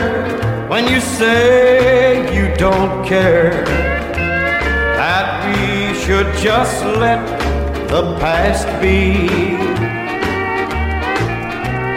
when 0.70 0.88
you 0.88 0.98
say 0.98 2.34
you 2.34 2.46
don't 2.56 3.04
care, 3.04 3.62
that 4.96 5.26
we 5.44 5.92
should 6.02 6.30
just 6.38 6.82
let 7.04 7.20
the 7.92 8.02
past 8.22 8.66
be. 8.80 9.26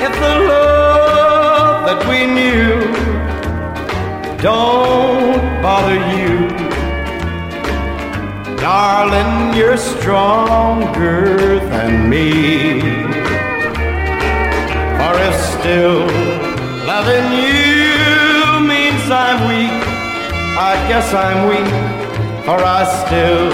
If 0.06 0.14
the 0.26 0.36
love 0.52 1.86
that 1.88 2.02
we 2.12 2.20
knew 2.38 2.74
don't 4.42 5.40
bother 5.64 6.02
you, 6.20 6.50
darling, 8.58 9.58
you're 9.58 9.78
stronger 9.78 11.62
than 11.72 12.10
me. 12.10 12.82
For 14.98 15.14
if 15.28 15.36
still 15.56 16.37
loving 16.98 17.32
you 17.32 18.68
means 18.68 19.06
I'm 19.12 19.40
weak, 19.50 19.82
I 20.70 20.74
guess 20.90 21.14
I'm 21.14 21.40
weak, 21.52 21.74
for 22.44 22.58
I 22.78 22.82
still 23.02 23.52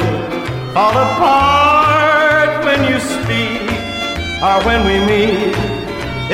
fall 0.74 0.95
apart 1.07 2.64
when 2.64 2.80
you 2.90 2.98
speak 3.15 3.68
or 4.48 4.57
when 4.68 4.82
we 4.88 4.95
meet. 5.11 5.56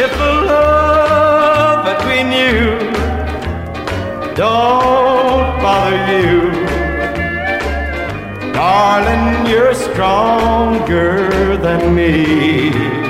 If 0.03 0.11
the 0.21 0.33
love 0.53 1.97
we 2.09 2.19
knew 2.33 2.77
don't 4.35 5.49
bother 5.63 5.97
you, 6.13 6.33
darling, 8.53 9.47
you're 9.47 9.73
stronger 9.73 11.57
than 11.57 11.95
me. 11.95 13.08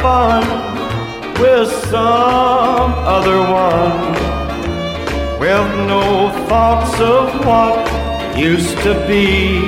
Fun 0.00 0.44
with 1.40 1.70
some 1.86 2.92
other 3.16 3.40
one, 3.40 4.12
with 5.40 5.68
no 5.86 6.30
thoughts 6.48 7.00
of 7.00 7.44
what 7.44 7.76
used 8.36 8.76
to 8.78 8.94
be. 9.06 9.58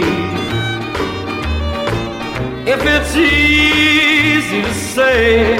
If 2.72 2.80
it's 2.84 3.16
easy 3.16 4.62
to 4.62 4.74
say 4.74 5.56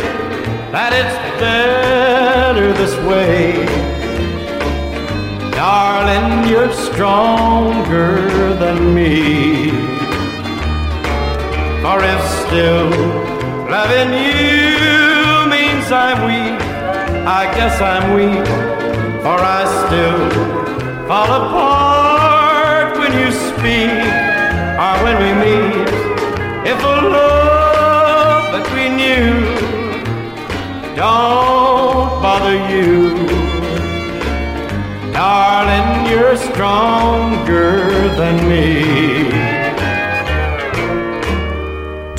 that 0.71 0.93
it's 0.93 1.17
better 1.41 2.73
this 2.73 2.95
way, 3.09 3.67
darling, 5.51 6.49
you're 6.49 6.73
stronger 6.73 8.55
than 8.55 8.95
me. 8.95 9.71
For 11.83 11.99
if 12.05 12.23
still 12.47 13.20
loving 13.71 14.13
you 14.13 15.47
means 15.49 15.93
I'm 15.93 16.19
weak, 16.27 16.61
I 17.41 17.43
guess 17.55 17.81
I'm 17.81 18.15
weak, 18.19 18.47
for 19.23 19.39
I 19.59 19.63
still 19.83 20.23
fall 21.07 21.31
apart 21.41 22.99
when 22.99 23.13
you 23.21 23.31
speak 23.31 23.95
or 24.85 24.95
when 25.05 25.17
we 25.23 25.31
meet. 25.45 25.89
If 26.73 26.79
a 26.83 26.97
love 27.17 28.45
between 28.59 28.99
you 28.99 29.27
don't 30.97 32.11
bother 32.25 32.59
you, 32.75 33.15
darling, 35.13 36.11
you're 36.11 36.37
stronger 36.37 38.09
than 38.19 38.37
me. 38.49 39.20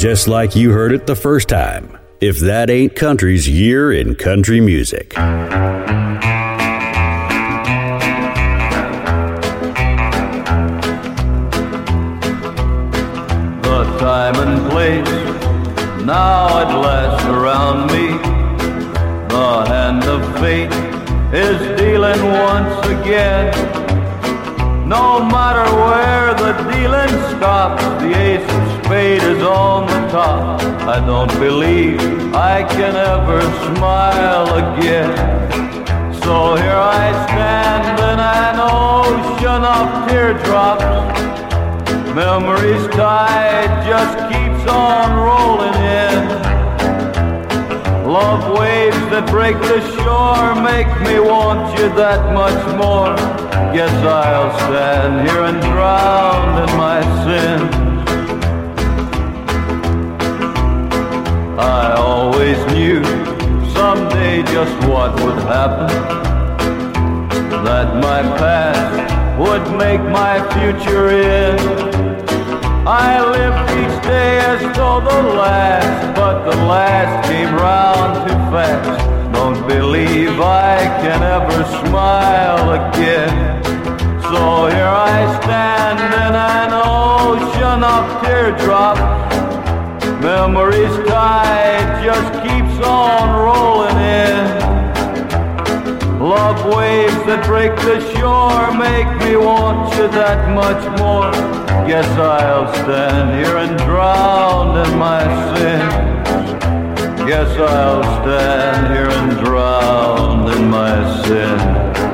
Just 0.02 0.28
like 0.28 0.56
you 0.56 0.72
heard 0.72 0.94
it 0.94 1.06
the 1.06 1.16
first 1.16 1.48
time. 1.48 1.96
If 2.20 2.40
that 2.40 2.72
ain't 2.72 2.96
country's 2.96 3.48
year 3.48 3.92
in 3.92 4.16
country 4.16 4.60
music. 4.60 5.10
The 5.12 5.20
time 14.00 14.36
and 14.38 14.72
place 14.72 15.06
now 16.04 16.48
at 16.62 16.74
last 16.82 17.24
around 17.28 17.92
me. 17.92 18.18
The 19.30 19.66
hand 19.68 20.04
of 20.06 20.24
fate 20.40 20.74
is 21.32 21.80
dealing 21.80 22.24
once 22.24 22.88
again. 22.88 23.54
No 24.90 25.24
matter 25.24 25.72
where 25.76 26.34
the 26.34 26.54
dealing 26.72 27.38
stops, 27.38 27.84
the 28.02 28.16
ace 28.18 28.61
spade 28.92 29.24
is 29.24 29.42
on 29.42 29.88
the 29.88 30.02
top. 30.12 30.62
I 30.96 31.00
don't 31.00 31.34
believe 31.40 32.02
I 32.36 32.62
can 32.76 32.94
ever 32.94 33.40
smile 33.68 34.48
again. 34.64 35.16
So 36.22 36.56
here 36.58 36.84
I 37.00 37.08
stand 37.28 37.86
in 38.12 38.20
an 38.20 38.58
ocean 38.60 39.62
of 39.78 39.86
teardrops. 40.10 40.92
Memory's 42.14 42.86
tide 42.94 43.72
just 43.88 44.16
keeps 44.30 44.64
on 44.70 45.08
rolling 45.30 45.80
in. 46.04 46.22
Love 48.06 48.44
waves 48.60 49.04
that 49.12 49.26
break 49.30 49.56
the 49.72 49.80
shore 49.96 50.54
make 50.72 50.92
me 51.08 51.18
want 51.18 51.64
you 51.80 51.88
that 51.96 52.22
much 52.34 52.62
more. 52.76 53.16
Guess 53.74 53.96
I'll 54.04 54.52
stand 54.68 55.30
here 55.30 55.44
and 55.44 55.62
drown 55.62 56.68
in 56.68 56.76
my 56.76 57.00
sins. 57.24 57.81
I 61.62 61.94
always 61.94 62.58
knew 62.74 63.04
someday 63.76 64.42
just 64.44 64.76
what 64.88 65.14
would 65.22 65.38
happen. 65.44 65.90
That 67.64 67.96
my 67.98 68.22
past 68.40 69.40
would 69.40 69.78
make 69.78 70.02
my 70.02 70.42
future 70.56 71.10
in. 71.10 71.60
I 72.88 73.22
lived 73.22 73.70
each 73.80 74.04
day 74.04 74.40
as 74.40 74.62
though 74.76 75.02
the 75.02 75.22
last, 75.38 76.16
but 76.16 76.50
the 76.50 76.58
last 76.66 77.30
came 77.30 77.54
round 77.54 78.28
too 78.28 78.40
fast. 78.50 79.08
Don't 79.32 79.68
believe 79.68 80.42
I 80.42 80.78
can 81.02 81.22
ever 81.22 81.64
smile 81.86 82.72
again. 82.82 83.64
So 84.24 84.68
here 84.68 84.96
I 85.14 85.40
stand 85.44 86.00
in 86.00 86.34
an 86.34 86.72
ocean 86.74 87.84
of 87.84 88.24
teardrops. 88.24 89.21
Memory's 90.22 90.96
tide 91.10 92.04
just 92.04 92.32
keeps 92.44 92.86
on 92.86 93.42
rolling 93.44 93.98
in. 93.98 94.62
Love 96.20 96.64
waves 96.76 97.26
that 97.26 97.44
break 97.48 97.76
the 97.78 98.00
shore 98.14 98.72
make 98.78 99.10
me 99.26 99.36
want 99.36 99.92
you 99.96 100.08
that 100.10 100.54
much 100.54 100.84
more. 101.00 101.32
Guess 101.88 102.06
I'll 102.20 102.72
stand 102.72 103.44
here 103.44 103.58
and 103.58 103.76
drown 103.80 104.78
in 104.86 104.96
my 105.00 105.24
sins. 105.58 106.12
Guess 107.26 107.58
I'll 107.58 108.04
stand 108.22 108.94
here 108.94 109.10
and 109.10 109.44
drown 109.44 110.52
in 110.52 110.70
my 110.70 111.24
sins. 111.26 112.11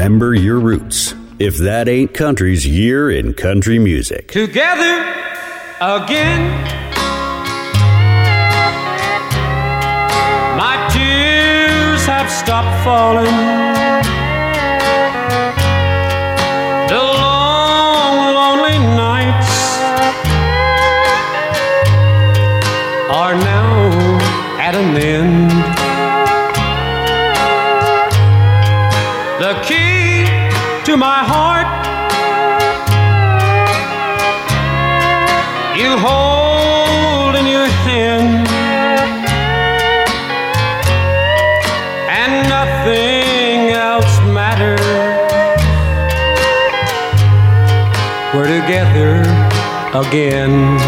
Remember 0.00 0.32
your 0.32 0.58
roots. 0.58 1.14
If 1.38 1.58
that 1.58 1.86
ain't 1.86 2.14
country's 2.14 2.66
year 2.66 3.10
in 3.10 3.34
country 3.34 3.78
music. 3.78 4.28
Together 4.28 5.02
again. 5.78 6.40
My 10.56 10.88
tears 10.90 12.06
have 12.06 12.30
stopped 12.30 12.82
falling. 12.82 13.79
Again. 50.10 50.79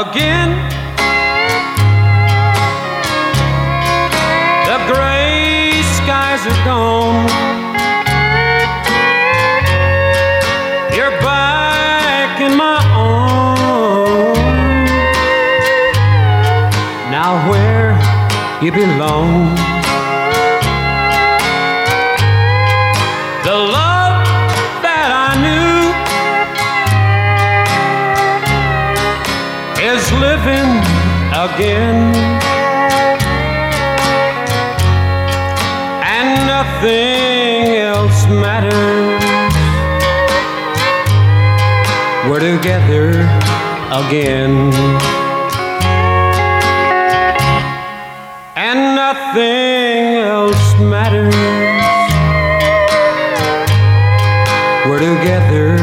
Again. 0.00 0.50
The 4.68 4.78
gray 4.92 5.80
skies 5.96 6.42
are 6.46 6.64
gone. 6.64 7.28
You're 10.94 11.16
back 11.22 12.40
in 12.42 12.56
my 12.56 12.78
arms. 12.92 14.38
Now 17.10 17.48
where 17.50 17.96
you 18.62 18.72
belong. 18.72 19.45
Again. 44.04 44.52
And 48.54 48.94
nothing 48.94 50.16
else 50.20 50.78
matters. 50.80 51.34
We're 54.86 55.00
together 55.00 55.76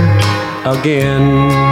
again. 0.65 1.62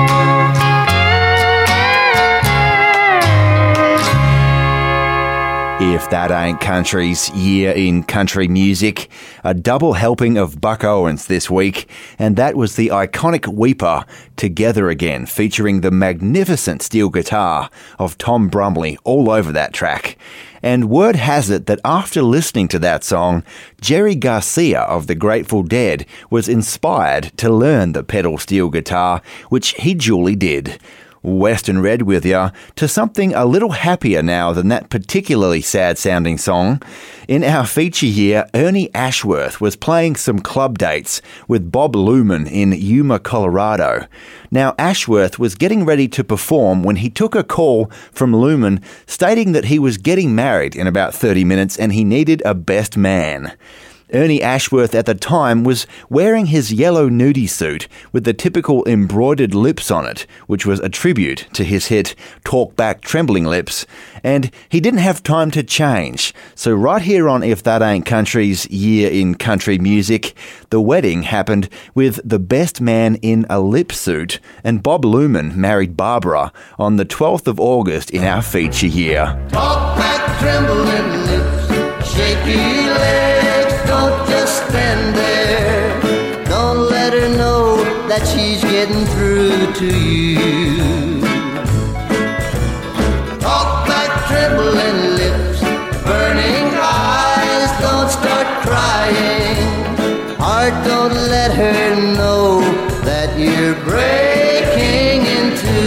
That 6.12 6.30
Ain't 6.30 6.60
Country's 6.60 7.30
Year 7.30 7.72
in 7.72 8.04
Country 8.04 8.50
Music, 8.50 9.10
a 9.46 9.54
double 9.54 9.94
helping 9.94 10.38
of 10.38 10.60
Buck 10.60 10.84
Owens 10.84 11.28
this 11.28 11.50
week, 11.50 11.90
and 12.20 12.36
that 12.36 12.58
was 12.58 12.76
the 12.76 12.90
iconic 12.90 13.48
Weeper 13.48 14.06
Together 14.36 14.90
Again, 14.90 15.26
featuring 15.26 15.80
the 15.80 15.90
magnificent 15.90 16.82
steel 16.82 17.08
guitar 17.08 17.70
of 17.98 18.18
Tom 18.18 18.50
Brumley 18.50 18.98
all 19.06 19.32
over 19.32 19.54
that 19.54 19.72
track. 19.72 20.18
And 20.62 20.90
word 20.90 21.16
has 21.16 21.50
it 21.50 21.66
that 21.68 21.80
after 21.86 22.22
listening 22.22 22.68
to 22.68 22.80
that 22.80 23.06
song, 23.06 23.46
Jerry 23.80 24.16
Garcia 24.16 24.82
of 24.82 25.08
the 25.08 25.16
Grateful 25.16 25.64
Dead 25.64 26.06
was 26.30 26.50
inspired 26.50 27.32
to 27.38 27.50
learn 27.50 27.94
the 27.94 28.04
pedal 28.04 28.38
steel 28.38 28.70
guitar, 28.70 29.22
which 29.48 29.76
he 29.76 29.94
duly 29.94 30.36
did. 30.36 30.78
Western 31.24 31.82
Red 31.82 32.04
with 32.04 32.26
you 32.26 32.52
to 32.76 32.88
something 32.88 33.34
a 33.34 33.46
little 33.46 33.72
happier 33.72 34.24
now 34.24 34.54
than 34.54 34.70
that 34.70 34.90
particularly 34.90 35.62
sad 35.62 35.98
sounding 35.98 36.38
song. 36.38 36.82
In 37.28 37.44
our 37.44 37.66
feature 37.66 38.08
here, 38.08 38.48
Ernie 38.54 38.94
Ashworth 38.94 39.62
was 39.62 39.76
playing 39.76 40.16
some 40.16 40.40
club 40.40 40.78
dates 40.78 41.22
with 41.48 41.72
Bob 41.72 41.94
Luman 41.94 42.50
in 42.50 42.72
Yuma, 42.72 43.20
Colorado. 43.20 44.08
Now, 44.50 44.76
Ashworth 44.78 45.40
was 45.40 45.56
getting 45.56 45.86
ready 45.86 46.08
to 46.10 46.24
perform 46.24 46.84
when 46.84 46.98
he 46.98 47.10
took 47.10 47.36
a 47.36 47.44
call 47.44 47.86
from 48.12 48.34
Luman 48.34 48.84
stating 49.06 49.52
that 49.52 49.66
he 49.66 49.80
was 49.80 49.98
getting 49.98 50.36
married 50.36 50.76
in 50.76 50.88
about 50.88 51.14
30 51.14 51.44
minutes 51.44 51.78
and 51.78 51.94
he 51.94 52.04
needed 52.04 52.42
a 52.44 52.54
best 52.54 52.98
man. 52.98 53.54
Ernie 54.14 54.42
Ashworth 54.42 54.94
at 54.94 55.06
the 55.06 55.16
time 55.16 55.64
was 55.64 55.88
wearing 56.10 56.48
his 56.48 56.74
yellow 56.74 57.10
nudie 57.10 57.50
suit 57.50 57.88
with 58.12 58.24
the 58.24 58.34
typical 58.34 58.86
embroidered 58.86 59.56
lips 59.56 59.90
on 59.90 60.06
it, 60.06 60.26
which 60.48 60.66
was 60.66 60.80
a 60.80 60.90
tribute 60.90 61.48
to 61.54 61.64
his 61.64 61.88
hit 61.88 62.16
Talk 62.44 62.76
Back 62.76 63.02
Trembling 63.02 63.46
Lips, 63.46 63.86
and 64.24 64.52
he 64.70 64.80
didn't 64.80 65.00
have 65.00 65.24
time 65.24 65.52
to 65.52 65.64
change. 65.64 66.34
So, 66.56 66.74
right 66.74 67.02
here 67.02 67.30
on 67.30 67.44
If 67.44 67.64
That 67.64 67.82
Ain't 67.82 68.06
Country's 68.06 68.70
Year 68.70 69.10
in 69.10 69.36
Country 69.36 69.78
Music, 69.78 70.36
the 70.70 70.82
wedding 70.82 71.24
happened 71.24 71.70
with 71.96 72.20
the 72.28 72.40
best 72.40 72.82
man 72.82 73.16
in 73.16 73.46
a 73.50 73.60
lip 73.60 73.92
suit, 73.92 74.40
and 74.64 74.84
Bob 74.84 75.04
Luman 75.04 75.56
married 75.56 75.96
Barbara 75.96 76.52
on 76.78 76.98
the 76.98 77.06
12th 77.06 77.48
of 77.48 77.60
August 77.60 78.12
in 78.12 78.24
our 78.24 78.42
feature 78.42 78.88
year. 78.88 79.26
Talk 79.50 79.98
back 79.98 80.40
trembling 80.40 81.26
lips, 81.26 82.14
shaky 82.14 83.41
that 88.12 88.28
she's 88.28 88.62
getting 88.64 89.06
through 89.14 89.72
to 89.72 89.88
you. 89.88 91.22
Talk 93.40 93.88
back, 93.88 94.12
trembling 94.28 95.00
lips, 95.22 95.62
burning 96.04 96.68
eyes. 96.76 97.72
Don't 97.80 98.12
start 98.12 98.48
crying. 98.68 99.56
Heart, 100.44 100.76
don't 100.84 101.16
let 101.36 101.52
her 101.56 101.96
know 102.18 102.60
that 103.08 103.30
you're 103.40 103.80
breaking 103.88 105.20
into. 105.40 105.80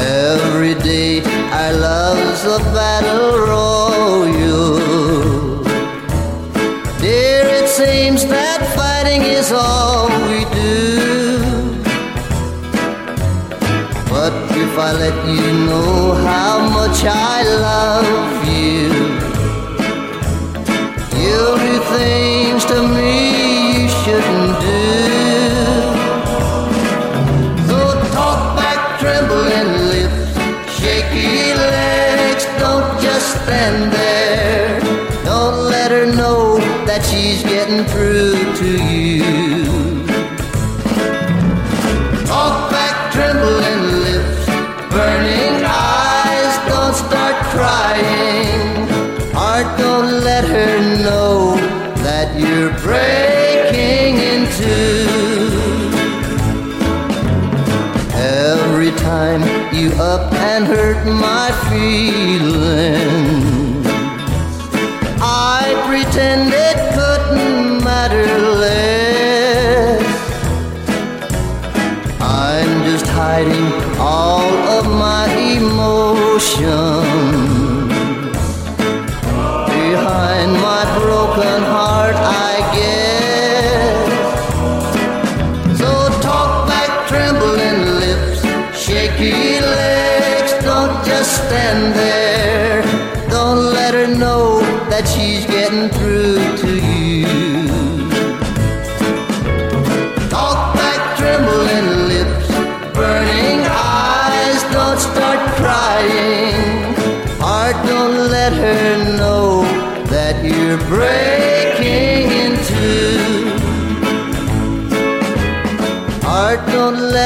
Every 0.00 0.74
day 0.82 1.20
our 1.52 1.74
love's 1.74 2.42
a 2.46 2.58
battle 2.72 3.37
all 9.68 10.08
we 10.30 10.40
do. 10.60 10.78
But 14.12 14.32
if 14.64 14.72
I 14.86 14.90
let 15.04 15.16
you 15.36 15.46
know 15.68 16.14
how 16.28 16.54
much 16.78 16.98
I 17.04 17.42
love 17.66 18.37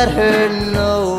let 0.04 0.14
her 0.14 0.72
know 0.72 1.16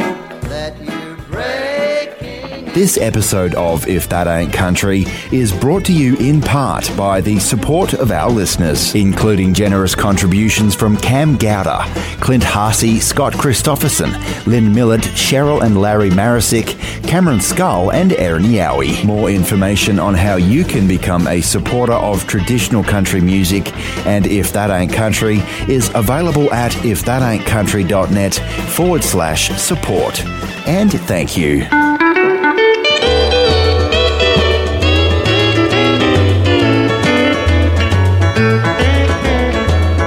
that 0.50 0.78
you're 0.82 1.16
breaking. 1.32 2.66
This 2.74 2.98
episode 2.98 3.56
of 3.56 3.88
If 3.88 4.10
That 4.10 4.28
Ain't 4.28 4.52
Country 4.52 5.06
is 5.32 5.54
brought 5.54 5.86
to 5.86 5.94
you 5.94 6.18
in 6.18 6.42
part 6.42 6.92
by 6.98 7.22
the 7.22 7.40
support 7.40 7.94
of 7.94 8.12
our 8.12 8.30
listeners, 8.30 8.94
including 8.94 9.54
generous 9.54 9.96
contributions 9.96 10.76
from 10.76 10.98
Cam 10.98 11.38
Gowder, 11.38 11.80
Clint 12.20 12.44
Harsey, 12.44 13.00
Scott 13.00 13.32
Christopherson, 13.34 14.12
Lynn 14.46 14.74
Millett, 14.74 15.02
Cheryl 15.02 15.62
and 15.62 15.80
Larry 15.80 16.10
Marisick, 16.10 16.93
Cameron 17.14 17.42
Skull, 17.42 17.92
and 17.92 18.12
Aaron 18.14 18.42
Yowie. 18.42 19.06
More 19.06 19.30
information 19.30 20.00
on 20.00 20.16
how 20.16 20.38
you 20.38 20.64
can 20.64 20.88
become 20.88 21.28
a 21.28 21.42
supporter 21.42 21.94
of 21.94 22.26
traditional 22.26 22.84
country 22.84 23.22
music 23.22 23.72
and 24.08 24.26
If 24.26 24.52
That 24.54 24.72
Ain't 24.72 24.92
Country 24.92 25.38
is 25.68 25.92
available 25.94 26.52
at 26.52 26.72
ifthataintcountry.net 26.72 28.34
forward 28.72 29.04
slash 29.04 29.50
support. 29.62 30.26
And 30.66 30.92
thank 30.92 31.38
you. 31.38 31.68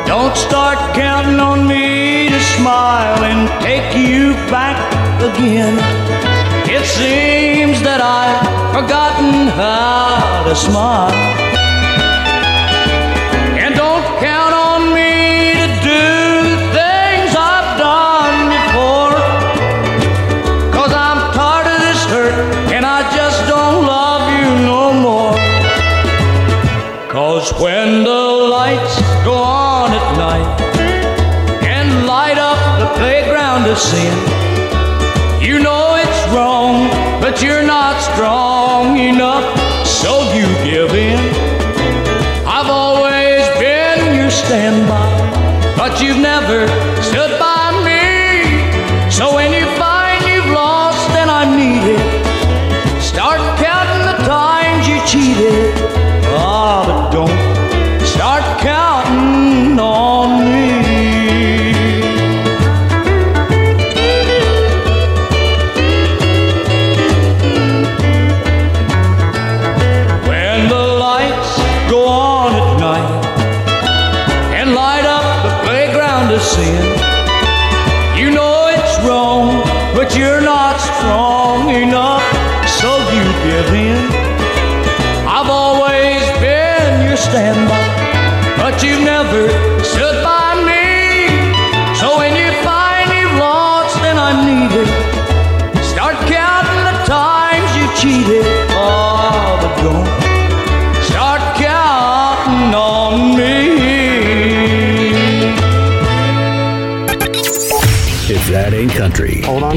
Don't 0.09 0.37
start 0.37 0.97
counting 0.97 1.39
on 1.39 1.69
me 1.69 2.31
to 2.31 2.41
smile 2.41 3.23
and 3.23 3.49
take 3.63 3.95
you 3.97 4.33
back 4.51 4.77
again. 5.23 5.96
Forgotten 8.77 9.49
how 9.49 10.45
to 10.45 10.55
smile. 10.55 11.36
You've 46.01 46.19
never 46.19 46.86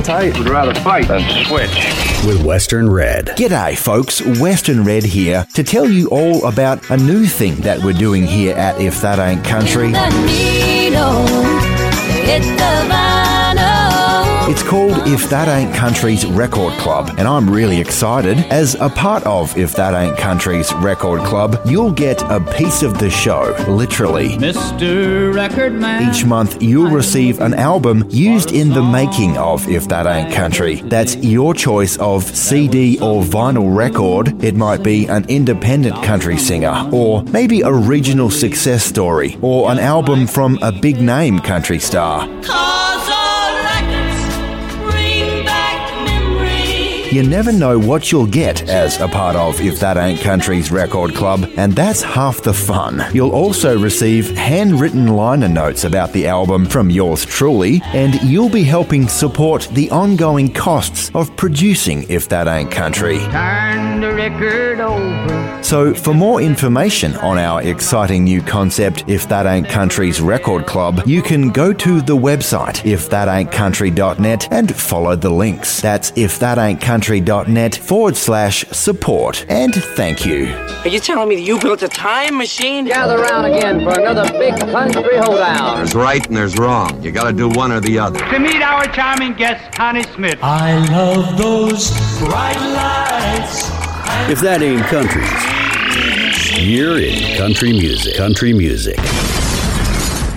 tight. 0.09 0.35
Would 0.39 0.49
rather 0.49 0.73
fight 0.81 1.07
than 1.07 1.21
switch. 1.45 1.69
With 2.25 2.43
Western 2.43 2.89
Red. 2.89 3.27
G'day, 3.37 3.77
folks. 3.77 4.21
Western 4.39 4.83
Red 4.83 5.03
here 5.03 5.45
to 5.53 5.63
tell 5.63 5.87
you 5.87 6.07
all 6.09 6.45
about 6.45 6.89
a 6.89 6.97
new 6.97 7.27
thing 7.27 7.55
that 7.57 7.79
we're 7.83 7.93
doing 7.93 8.25
here 8.25 8.55
at 8.55 8.81
If 8.81 9.01
That 9.01 9.19
Ain't 9.19 9.45
Country. 9.45 9.93
It's 14.51 14.63
called 14.63 14.93
If 15.05 15.29
That 15.29 15.47
Ain't 15.47 15.75
Country's 15.75 16.25
Record 16.25 16.73
Club, 16.79 17.11
and 17.19 17.27
I'm 17.27 17.47
really 17.47 17.79
excited. 17.79 18.39
As 18.49 18.73
a 18.73 18.89
part 18.89 19.23
of 19.27 19.55
If 19.55 19.75
That 19.75 19.93
Ain't 19.93 20.17
Country's 20.17 20.73
Record 20.73 21.21
Club, 21.21 21.61
you'll 21.65 21.91
get 21.91 22.19
a 22.23 22.39
piece 22.39 22.81
of 22.81 22.97
the 22.97 23.11
show, 23.11 23.55
literally. 23.67 24.29
Mr. 24.29 25.31
Record 25.35 25.73
Man. 25.73 26.09
Each 26.09 26.25
month, 26.25 26.63
you'll 26.63 26.89
receive 26.89 27.39
an 27.41 27.53
album 27.53 28.07
used 28.09 28.51
in 28.51 28.69
the 28.69 28.81
making 28.81 29.37
of 29.37 29.69
If 29.69 29.87
That 29.89 30.07
Ain't 30.07 30.33
Country. 30.33 30.81
That's 30.81 31.15
your 31.17 31.53
choice 31.53 31.97
of 31.97 32.23
CD 32.23 32.97
or 32.97 33.21
vinyl 33.21 33.75
record. 33.75 34.43
It 34.43 34.55
might 34.55 34.81
be 34.81 35.05
an 35.05 35.29
independent 35.29 36.03
country 36.03 36.39
singer, 36.39 36.89
or 36.91 37.21
maybe 37.25 37.61
a 37.61 37.71
regional 37.71 38.31
success 38.31 38.83
story, 38.83 39.37
or 39.43 39.71
an 39.71 39.77
album 39.77 40.25
from 40.25 40.57
a 40.63 40.71
big 40.71 40.99
name 40.99 41.37
country 41.37 41.77
star. 41.77 42.27
You 47.11 47.23
never 47.23 47.51
know 47.51 47.79
what 47.79 48.11
you'll 48.11 48.27
get 48.27 48.69
as 48.69 49.01
a 49.01 49.07
part 49.07 49.35
of 49.35 49.59
If 49.59 49.79
That 49.79 49.97
Ain't 49.97 50.19
Country's 50.19 50.69
record 50.71 51.15
club, 51.15 51.43
and 51.57 51.73
that's 51.73 52.03
half 52.03 52.43
the 52.43 52.53
fun. 52.53 53.03
You'll 53.15 53.31
also 53.31 53.79
receive 53.79 54.29
handwritten 54.37 55.07
liner 55.07 55.49
notes 55.49 55.85
about 55.85 56.13
the 56.13 56.27
album 56.27 56.67
from 56.67 56.91
yours 56.91 57.25
truly, 57.25 57.81
and 57.95 58.21
you'll 58.21 58.47
be 58.47 58.63
helping 58.63 59.07
support 59.07 59.67
the 59.71 59.89
ongoing 59.89 60.53
costs 60.53 61.09
of 61.15 61.35
producing 61.35 62.05
If 62.09 62.29
That 62.29 62.47
Ain't 62.47 62.69
Country. 62.69 63.17
Turn 63.17 64.01
the 64.01 64.13
record 64.13 64.79
over. 64.79 65.48
So, 65.61 65.93
for 65.93 66.15
more 66.15 66.41
information 66.41 67.15
on 67.17 67.37
our 67.37 67.61
exciting 67.61 68.23
new 68.23 68.41
concept, 68.41 69.03
If 69.07 69.29
That 69.29 69.45
Ain't 69.45 69.67
Country's 69.67 70.19
Record 70.19 70.65
Club, 70.65 71.03
you 71.05 71.21
can 71.21 71.49
go 71.51 71.73
to 71.73 72.01
the 72.01 72.15
website, 72.17 72.81
ifthataintcountry.net, 72.83 74.51
and 74.51 74.75
follow 74.75 75.15
the 75.15 75.29
links. 75.29 75.79
That's 75.79 76.11
ifthataintcountry.net 76.11 77.75
forward 77.75 78.17
slash 78.17 78.65
support. 78.69 79.45
And 79.47 79.75
thank 79.75 80.25
you. 80.25 80.47
Are 80.47 80.87
you 80.87 80.99
telling 80.99 81.29
me 81.29 81.35
that 81.35 81.41
you 81.41 81.59
built 81.59 81.83
a 81.83 81.87
time 81.87 82.37
machine? 82.37 82.85
Gather 82.85 83.19
round 83.19 83.53
again 83.53 83.81
for 83.83 83.99
another 83.99 84.31
big 84.39 84.57
country 84.59 85.17
hoedown. 85.17 85.77
There's 85.77 85.93
right 85.93 86.25
and 86.25 86.35
there's 86.35 86.57
wrong. 86.57 86.99
You 87.03 87.11
gotta 87.11 87.33
do 87.33 87.47
one 87.49 87.71
or 87.71 87.79
the 87.79 87.99
other. 87.99 88.19
To 88.19 88.39
meet 88.39 88.61
our 88.63 88.85
charming 88.87 89.33
guest, 89.33 89.71
Connie 89.73 90.03
Smith. 90.03 90.39
I 90.41 90.77
love 90.87 91.37
those 91.37 91.91
bright 92.19 92.57
lights. 92.57 93.78
If 94.31 94.41
that 94.41 94.61
ain't 94.61 94.81
country, 94.87 95.23
you're 96.61 96.99
in 96.99 97.37
country 97.37 97.71
music. 97.73 98.15
Country 98.15 98.53
music. 98.53 98.97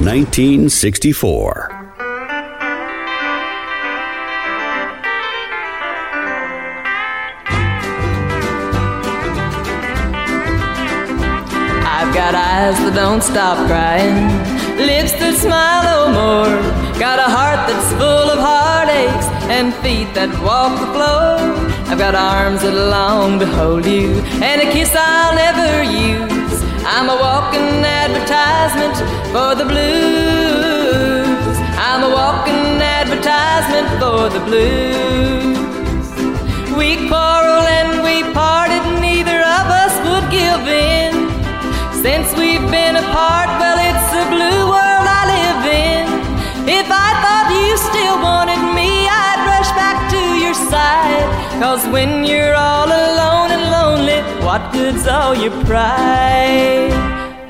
1964. 0.00 1.68
I've 11.84 12.14
got 12.14 12.34
eyes 12.34 12.76
that 12.78 12.92
don't 12.94 13.22
stop 13.22 13.66
crying, 13.66 14.26
lips 14.76 15.12
that 15.12 15.34
smile 15.36 15.82
no 15.84 16.12
more. 16.12 16.91
Got 17.02 17.18
a 17.18 17.28
heart 17.28 17.66
that's 17.66 17.90
full 17.98 18.30
of 18.30 18.38
heartaches 18.38 19.26
and 19.50 19.74
feet 19.82 20.14
that 20.14 20.30
walk 20.38 20.78
the 20.78 20.86
floor. 20.94 21.34
I've 21.90 21.98
got 21.98 22.14
arms 22.14 22.62
that 22.62 22.70
long 22.70 23.40
to 23.40 23.46
hold 23.58 23.84
you 23.84 24.22
and 24.38 24.62
a 24.62 24.70
kiss 24.70 24.94
I'll 24.94 25.34
never 25.34 25.82
use. 25.82 26.62
I'm 26.86 27.10
a 27.10 27.18
walking 27.18 27.82
advertisement 27.82 28.94
for 29.34 29.50
the 29.58 29.66
blues. 29.66 31.56
I'm 31.74 32.06
a 32.06 32.10
walking 32.14 32.78
advertisement 32.78 33.88
for 33.98 34.30
the 34.30 34.42
blues. 34.46 35.58
We 36.78 37.10
quarreled 37.10 37.66
and 37.82 38.06
we 38.06 38.22
parted, 38.30 38.84
neither 39.02 39.42
of 39.42 39.66
us 39.82 39.94
would 40.06 40.30
give 40.30 40.70
in. 40.70 41.26
Since 41.98 42.30
we've 42.38 42.62
been 42.70 42.94
apart, 42.94 43.61
Cause 51.62 51.86
when 51.92 52.24
you're 52.24 52.56
all 52.56 52.88
alone 52.88 53.52
and 53.52 53.70
lonely, 53.70 54.18
what 54.44 54.72
good's 54.72 55.06
all 55.06 55.32
your 55.32 55.52
pride? 55.64 56.90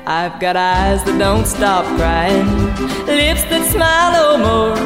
I've 0.05 0.39
got 0.39 0.55
eyes 0.55 1.03
that 1.05 1.17
don't 1.17 1.47
stop 1.47 1.83
crying, 1.97 2.45
lips 3.07 3.41
that 3.49 3.65
smile 3.73 4.11
no 4.13 4.37
more. 4.37 4.77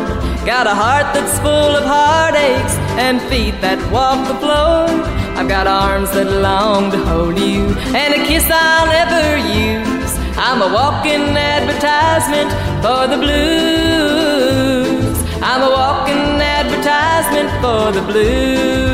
Got 0.46 0.66
a 0.66 0.74
heart 0.74 1.14
that's 1.14 1.38
full 1.40 1.76
of 1.76 1.84
heartaches 1.84 2.74
and 2.96 3.20
feet 3.24 3.60
that 3.60 3.80
walk 3.92 4.26
the 4.32 4.40
floor. 4.40 4.88
I've 5.36 5.50
got 5.50 5.68
arms 5.68 6.10
that 6.12 6.32
long 6.32 6.90
to 6.92 6.98
hold 7.04 7.38
you 7.38 7.68
and 8.00 8.14
a 8.16 8.26
kiss 8.26 8.48
I'll 8.50 8.88
never 8.88 9.36
use. 9.44 10.14
I'm 10.40 10.62
a 10.64 10.72
walking 10.72 11.36
advertisement 11.36 12.50
for 12.80 13.12
the 13.12 13.20
blues. 13.20 15.18
I'm 15.44 15.62
a 15.68 15.72
walking 15.80 16.40
advertisement 16.40 17.50
for 17.60 17.92
the 17.92 18.04
blues. 18.08 18.87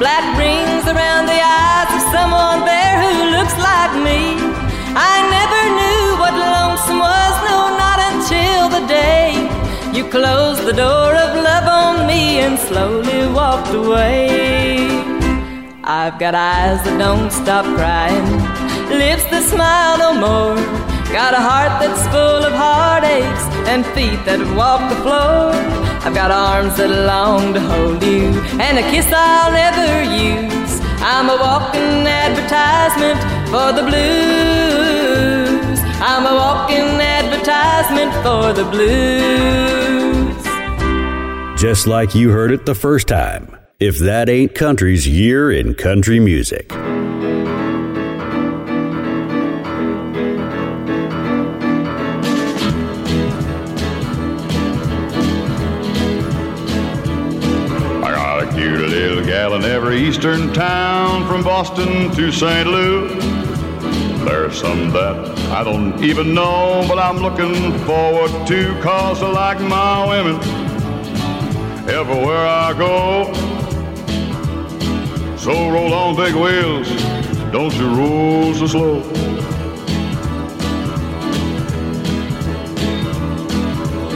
Black 0.00 0.24
rings 0.38 0.86
around 0.88 1.26
the 1.26 1.36
eyes 1.36 1.92
of 1.98 2.02
someone 2.08 2.64
there 2.64 2.96
who 3.04 3.36
looks 3.36 3.52
like 3.60 3.92
me. 4.00 4.20
I 4.96 5.16
never 5.36 5.62
knew 5.78 6.04
what 6.20 6.32
lonesome 6.32 7.00
was, 7.04 7.34
no, 7.44 7.58
not 7.84 7.98
until 8.10 8.62
the 8.76 8.86
day 8.88 9.36
you 9.92 10.08
closed 10.08 10.64
the 10.64 10.72
door 10.72 11.12
of 11.14 11.30
love 11.44 11.66
on 11.68 12.06
me 12.06 12.40
and 12.40 12.58
slowly 12.58 13.26
walked 13.30 13.74
away. 13.74 14.88
I've 15.84 16.18
got 16.18 16.34
eyes 16.34 16.82
that 16.84 16.96
don't 16.96 17.30
stop 17.30 17.66
crying, 17.76 18.24
lips 18.88 19.24
that 19.28 19.44
smile 19.52 19.98
no 19.98 20.10
more. 20.26 20.56
Got 21.12 21.34
a 21.34 21.42
heart 21.50 21.74
that's 21.78 22.04
full 22.08 22.42
of 22.48 22.54
heartaches 22.54 23.44
and 23.68 23.84
feet 23.94 24.24
that 24.24 24.40
walk 24.56 24.80
the 24.88 24.96
floor. 25.04 25.89
I've 26.02 26.14
got 26.14 26.30
arms 26.30 26.78
that 26.78 26.88
long 26.88 27.52
to 27.52 27.60
hold 27.60 28.02
you 28.02 28.32
and 28.58 28.78
a 28.78 28.82
kiss 28.90 29.06
I'll 29.12 29.52
never 29.52 30.02
use. 30.02 30.80
I'm 31.02 31.28
a 31.28 31.36
walking 31.36 32.06
advertisement 32.06 33.20
for 33.52 33.72
the 33.76 33.82
blues. 33.82 35.78
I'm 36.00 36.24
a 36.24 36.34
walking 36.34 37.00
advertisement 37.00 38.12
for 38.24 38.54
the 38.54 38.64
blues. 38.70 40.40
Just 41.60 41.86
like 41.86 42.14
you 42.14 42.30
heard 42.30 42.50
it 42.50 42.64
the 42.64 42.74
first 42.74 43.06
time. 43.06 43.54
If 43.78 43.98
that 43.98 44.30
ain't 44.30 44.54
country's 44.54 45.06
year 45.06 45.52
in 45.52 45.74
country 45.74 46.18
music. 46.18 46.72
Gal 59.30 59.54
in 59.54 59.62
every 59.62 59.96
eastern 59.96 60.52
town 60.52 61.24
from 61.28 61.44
Boston 61.44 62.10
to 62.16 62.32
St. 62.32 62.68
Louis. 62.68 63.14
There's 64.24 64.60
some 64.60 64.90
that 64.90 65.38
I 65.50 65.62
don't 65.62 66.02
even 66.02 66.34
know, 66.34 66.84
but 66.88 66.98
I'm 66.98 67.18
looking 67.18 67.78
forward 67.86 68.32
to 68.48 68.76
cause 68.82 69.22
I 69.22 69.30
like 69.30 69.60
my 69.60 70.04
women 70.04 70.34
everywhere 71.88 72.44
I 72.44 72.72
go. 72.76 73.32
So 75.36 75.52
roll 75.70 75.94
on 75.94 76.16
big 76.16 76.34
wheels, 76.34 76.88
don't 77.52 77.72
you 77.76 77.88
roll 77.88 78.52
so 78.54 78.66
slow. 78.66 79.02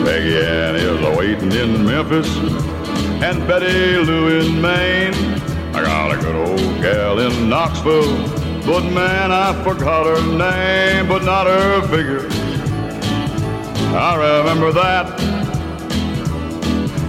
Peggy 0.05 0.39
Ann 0.45 0.75
is 0.75 1.17
waiting 1.17 1.53
in 1.53 1.87
Memphis, 1.87 2.74
and 3.23 3.47
Betty 3.47 3.97
Lou 3.99 4.41
in 4.41 4.61
Maine. 4.61 5.15
I 5.75 5.83
got 5.83 6.13
a 6.13 6.21
good 6.21 6.37
old 6.37 6.83
gal 6.83 7.19
in 7.19 7.49
Knoxville, 7.49 8.17
but 8.67 8.83
man, 8.93 9.33
I 9.33 9.53
forgot 9.63 10.07
her 10.07 10.23
name, 10.27 11.09
but 11.09 11.25
not 11.25 11.47
her 11.47 11.83
figure. 11.89 12.29
I 13.97 14.17
remember 14.17 14.73
that. 14.73 15.21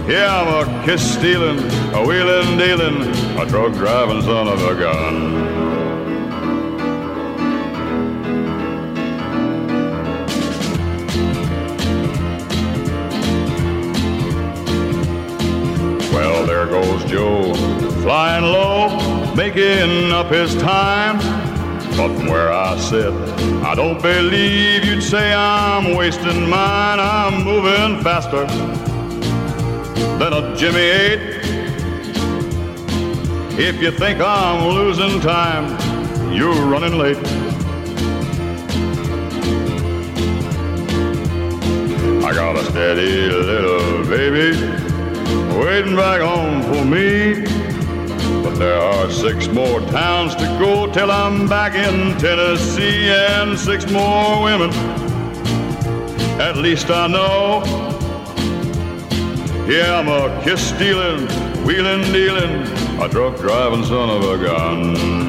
Yeah, 0.08 0.40
I'm 0.40 0.68
a 0.68 0.84
kiss 0.84 1.14
stealing, 1.14 1.58
a 1.92 2.06
wheeling 2.06 2.56
dealing, 2.56 3.02
a 3.38 3.46
truck 3.46 3.72
driving 3.74 4.22
son 4.22 4.46
of 4.46 4.62
a 4.62 4.74
gun. 4.78 5.65
Well, 16.36 16.46
there 16.46 16.66
goes 16.66 17.02
Joe, 17.06 17.54
flying 18.02 18.44
low, 18.44 19.34
making 19.34 20.12
up 20.12 20.30
his 20.30 20.54
time. 20.56 21.16
But 21.96 22.14
from 22.14 22.26
where 22.26 22.52
I 22.52 22.76
sit, 22.76 23.10
I 23.64 23.74
don't 23.74 24.02
believe 24.02 24.84
you'd 24.84 25.02
say 25.02 25.32
I'm 25.32 25.96
wasting 25.96 26.46
mine. 26.46 27.00
I'm 27.00 27.42
moving 27.42 28.02
faster 28.04 28.44
than 30.18 30.34
a 30.34 30.54
Jimmy 30.54 30.78
8. 30.78 31.20
If 33.58 33.80
you 33.80 33.90
think 33.90 34.20
I'm 34.20 34.74
losing 34.74 35.18
time, 35.22 35.70
you're 36.34 36.66
running 36.66 36.98
late. 36.98 37.16
I 42.22 42.34
got 42.34 42.56
a 42.56 42.64
steady 42.66 43.30
little 43.30 44.04
baby 44.04 44.85
waiting 45.58 45.96
back 45.96 46.20
home 46.20 46.62
for 46.62 46.84
me. 46.84 47.44
But 48.42 48.56
there 48.58 48.80
are 48.80 49.10
six 49.10 49.48
more 49.48 49.80
towns 49.80 50.34
to 50.36 50.44
go 50.58 50.90
till 50.92 51.10
I'm 51.10 51.48
back 51.48 51.74
in 51.74 52.16
Tennessee, 52.18 53.08
and 53.08 53.58
six 53.58 53.90
more 53.90 54.42
women. 54.42 54.70
At 56.40 56.56
least 56.56 56.90
I 56.90 57.06
know. 57.06 57.62
Yeah, 59.68 59.98
I'm 59.98 60.08
a 60.08 60.42
kiss 60.44 60.68
stealing, 60.68 61.26
wheeling 61.64 62.02
dealing, 62.12 62.62
a 63.00 63.08
truck 63.08 63.36
driving 63.38 63.84
son 63.84 64.10
of 64.10 64.22
a 64.22 64.44
gun. 64.44 65.26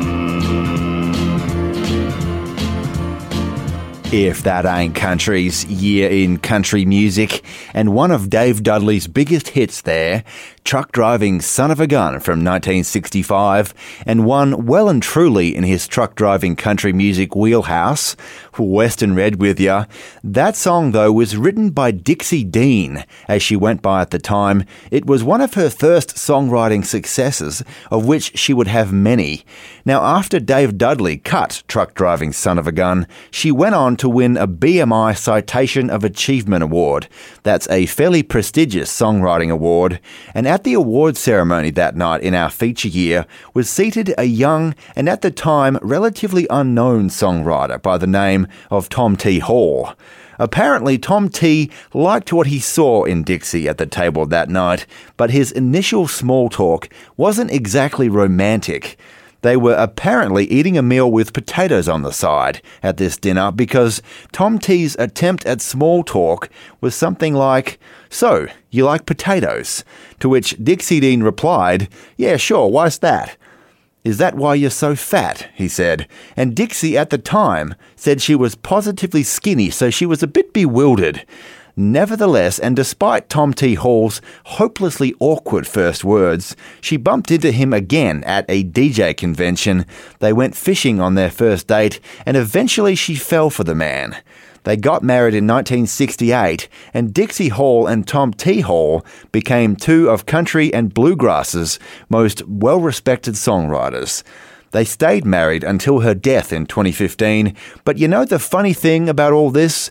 If 4.13 4.43
That 4.43 4.65
Ain't 4.65 4.95
Country's 4.95 5.65
year 5.65 6.09
in 6.09 6.37
country 6.37 6.85
music, 6.85 7.43
and 7.77 7.93
one 7.93 8.09
of 8.09 8.27
Dave 8.27 8.63
Dudley's 8.63 9.05
biggest 9.05 9.49
hits 9.49 9.81
there, 9.81 10.23
Truck 10.67 10.91
Driving 10.91 11.39
Son 11.39 11.71
of 11.71 11.79
a 11.79 11.87
Gun 11.87 12.19
from 12.19 12.43
1965, 12.43 13.73
and 14.05 14.25
one 14.25 14.65
well 14.65 14.89
and 14.89 15.01
truly 15.01 15.55
in 15.55 15.63
his 15.63 15.87
truck 15.87 16.13
driving 16.15 16.57
country 16.57 16.91
music 16.91 17.37
wheelhouse, 17.37 18.17
Western 18.57 19.15
Red 19.15 19.39
with 19.39 19.61
ya. 19.61 19.85
That 20.25 20.57
song, 20.57 20.91
though, 20.91 21.13
was 21.13 21.37
written 21.37 21.69
by 21.69 21.91
Dixie 21.91 22.43
Deen, 22.43 23.05
as 23.29 23.41
she 23.41 23.55
went 23.55 23.81
by 23.81 24.01
at 24.01 24.11
the 24.11 24.19
time. 24.19 24.65
It 24.91 25.05
was 25.05 25.23
one 25.23 25.39
of 25.39 25.53
her 25.53 25.69
first 25.69 26.15
songwriting 26.15 26.83
successes, 26.83 27.63
of 27.89 28.05
which 28.05 28.37
she 28.37 28.53
would 28.53 28.67
have 28.67 28.91
many. 28.91 29.45
Now, 29.85 30.03
after 30.03 30.37
Dave 30.37 30.77
Dudley 30.77 31.17
cut 31.17 31.63
Truck 31.69 31.93
Driving 31.93 32.33
Son 32.33 32.59
of 32.59 32.67
a 32.67 32.73
Gun, 32.73 33.07
she 33.31 33.51
went 33.51 33.75
on 33.75 33.95
to 33.97 34.09
win 34.09 34.35
a 34.35 34.49
BMI 34.49 35.17
Citation 35.17 35.89
of 35.89 36.03
Achievement 36.03 36.61
Award. 36.61 37.07
That's 37.43 37.69
a 37.69 37.85
fairly 37.85 38.21
prestigious 38.21 38.91
songwriting 38.91 39.49
award. 39.49 40.01
And 40.33 40.45
at 40.57 40.63
the 40.63 40.73
award 40.73 41.15
ceremony 41.15 41.69
that 41.69 41.95
night 41.95 42.19
in 42.23 42.33
our 42.33 42.49
feature 42.49 42.87
year 42.87 43.27
was 43.53 43.69
seated 43.69 44.11
a 44.17 44.23
young 44.23 44.73
and 44.95 45.07
at 45.07 45.21
the 45.21 45.29
time 45.29 45.77
relatively 45.83 46.47
unknown 46.49 47.09
songwriter 47.09 47.79
by 47.79 47.95
the 47.95 48.07
name 48.07 48.47
of 48.71 48.89
Tom 48.89 49.15
T. 49.15 49.37
Hall. 49.37 49.93
Apparently, 50.39 50.97
Tom 50.97 51.29
T 51.29 51.69
liked 51.93 52.33
what 52.33 52.47
he 52.47 52.57
saw 52.57 53.03
in 53.03 53.21
Dixie 53.21 53.69
at 53.69 53.77
the 53.77 53.85
table 53.85 54.25
that 54.25 54.49
night, 54.49 54.87
but 55.15 55.29
his 55.29 55.51
initial 55.51 56.07
small 56.07 56.49
talk 56.49 56.89
wasn't 57.17 57.51
exactly 57.51 58.09
romantic. 58.09 58.97
They 59.43 59.57
were 59.57 59.75
apparently 59.75 60.45
eating 60.45 60.75
a 60.75 60.81
meal 60.81 61.11
with 61.11 61.33
potatoes 61.33 61.87
on 61.87 62.01
the 62.01 62.11
side 62.11 62.63
at 62.81 62.97
this 62.97 63.15
dinner 63.15 63.51
because 63.51 64.01
Tom 64.31 64.57
T's 64.57 64.95
attempt 64.97 65.45
at 65.45 65.61
small 65.61 66.03
talk 66.03 66.49
was 66.81 66.95
something 66.95 67.35
like, 67.35 67.79
So, 68.09 68.47
you 68.69 68.85
like 68.85 69.05
potatoes? 69.05 69.83
To 70.19 70.29
which 70.29 70.55
Dixie 70.63 70.99
Deen 70.99 71.23
replied, 71.23 71.89
Yeah, 72.15 72.37
sure, 72.37 72.67
why's 72.67 72.99
that? 72.99 73.37
Is 74.03 74.19
that 74.19 74.35
why 74.35 74.55
you're 74.55 74.69
so 74.69 74.95
fat? 74.95 75.49
he 75.53 75.67
said. 75.67 76.07
And 76.37 76.55
Dixie 76.55 76.97
at 76.97 77.09
the 77.09 77.17
time 77.17 77.75
said 77.95 78.21
she 78.21 78.35
was 78.35 78.55
positively 78.55 79.23
skinny, 79.23 79.69
so 79.69 79.89
she 79.89 80.05
was 80.05 80.23
a 80.23 80.27
bit 80.27 80.53
bewildered. 80.53 81.25
Nevertheless, 81.79 82.57
and 82.57 82.75
despite 82.75 83.29
Tom 83.29 83.53
T. 83.53 83.75
Hall's 83.75 84.19
hopelessly 84.45 85.13
awkward 85.19 85.67
first 85.67 86.03
words, 86.03 86.55
she 86.81 86.97
bumped 86.97 87.29
into 87.29 87.51
him 87.51 87.71
again 87.71 88.23
at 88.23 88.45
a 88.49 88.63
DJ 88.63 89.15
convention. 89.15 89.85
They 90.17 90.33
went 90.33 90.55
fishing 90.55 90.99
on 90.99 91.13
their 91.13 91.29
first 91.29 91.67
date, 91.67 91.99
and 92.25 92.35
eventually 92.35 92.95
she 92.95 93.13
fell 93.13 93.51
for 93.51 93.63
the 93.63 93.75
man. 93.75 94.17
They 94.67 94.75
got 94.75 95.01
married 95.01 95.33
in 95.33 95.47
1968, 95.47 96.67
and 96.93 97.13
Dixie 97.13 97.47
Hall 97.47 97.87
and 97.87 98.05
Tom 98.05 98.33
T. 98.33 98.59
Hall 98.59 99.05
became 99.31 99.77
two 99.77 100.09
of 100.09 100.25
country 100.25 100.73
and 100.73 100.93
bluegrass's 100.93 101.79
most 102.09 102.45
well 102.45 102.81
respected 102.81 103.35
songwriters. 103.35 104.23
They 104.71 104.83
stayed 104.83 105.23
married 105.23 105.63
until 105.63 106.01
her 106.01 106.13
death 106.13 106.51
in 106.51 106.65
2015, 106.65 107.55
but 107.85 107.97
you 107.97 108.09
know 108.09 108.25
the 108.25 108.39
funny 108.39 108.73
thing 108.73 109.07
about 109.07 109.31
all 109.31 109.51
this? 109.51 109.89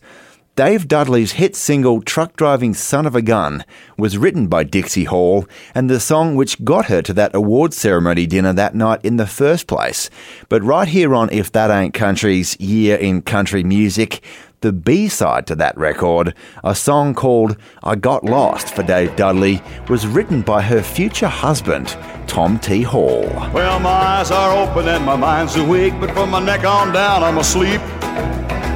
Dave 0.56 0.88
Dudley's 0.88 1.32
hit 1.32 1.55
single 1.55 2.00
Truck 2.00 2.34
Driving 2.34 2.72
Son 2.72 3.05
of 3.05 3.14
a 3.14 3.20
Gun 3.20 3.62
was 3.98 4.16
written 4.16 4.46
by 4.46 4.64
Dixie 4.64 5.05
Hall 5.05 5.44
and 5.74 5.90
the 5.90 6.00
song 6.00 6.34
which 6.34 6.64
got 6.64 6.86
her 6.86 7.02
to 7.02 7.12
that 7.12 7.34
award 7.34 7.74
ceremony 7.74 8.26
dinner 8.26 8.55
that 8.55 8.74
night 8.74 9.00
in 9.05 9.18
the 9.18 9.26
first 9.26 9.66
place. 9.66 10.08
But 10.48 10.62
right 10.62 10.88
here 10.88 11.14
on 11.14 11.28
If 11.30 11.52
That 11.52 11.70
Ain't 11.70 11.92
Country's 11.92 12.58
Year 12.58 12.96
in 12.96 13.20
Country 13.20 13.64
Music, 13.64 14.24
the 14.66 14.72
B 14.72 15.06
side 15.06 15.46
to 15.46 15.54
that 15.54 15.78
record, 15.78 16.34
a 16.64 16.74
song 16.74 17.14
called 17.14 17.56
I 17.84 17.94
Got 17.94 18.24
Lost 18.24 18.74
for 18.74 18.82
Dave 18.82 19.14
Dudley, 19.14 19.62
was 19.88 20.08
written 20.08 20.42
by 20.42 20.60
her 20.60 20.82
future 20.82 21.28
husband, 21.28 21.96
Tom 22.26 22.58
T. 22.58 22.82
Hall. 22.82 23.28
Well, 23.54 23.78
my 23.78 23.90
eyes 23.90 24.32
are 24.32 24.68
open 24.68 24.88
and 24.88 25.04
my 25.06 25.14
mind's 25.14 25.54
awake, 25.54 25.94
but 26.00 26.10
from 26.10 26.30
my 26.30 26.40
neck 26.40 26.64
on 26.64 26.92
down, 26.92 27.22
I'm 27.22 27.38
asleep. 27.38 27.80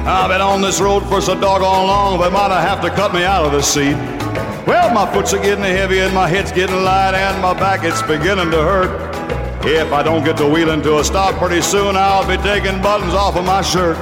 I've 0.07 0.29
been 0.29 0.39
on 0.39 0.61
this 0.61 0.79
road 0.79 1.01
for 1.09 1.19
so 1.19 1.37
doggone 1.37 1.87
long, 1.87 2.21
they 2.21 2.29
might 2.29 2.51
have 2.51 2.79
to 2.83 2.89
cut 2.89 3.13
me 3.13 3.25
out 3.25 3.43
of 3.43 3.51
the 3.51 3.61
seat. 3.61 3.97
Well, 4.65 4.93
my 4.93 5.11
foot's 5.13 5.33
are 5.33 5.43
getting 5.43 5.65
heavy 5.65 5.99
and 5.99 6.13
my 6.13 6.29
head's 6.29 6.53
getting 6.53 6.85
light 6.85 7.15
and 7.15 7.41
my 7.41 7.53
back 7.53 7.83
it's 7.83 8.01
beginning 8.03 8.49
to 8.51 8.61
hurt. 8.61 9.11
If 9.63 9.93
I 9.93 10.01
don't 10.01 10.23
get 10.23 10.37
the 10.37 10.47
wheeling 10.47 10.81
to 10.81 10.97
a 10.97 11.03
stop 11.03 11.35
pretty 11.35 11.61
soon, 11.61 11.95
I'll 11.95 12.27
be 12.27 12.35
taking 12.41 12.81
buttons 12.81 13.13
off 13.13 13.35
of 13.35 13.45
my 13.45 13.61
shirt. 13.61 13.95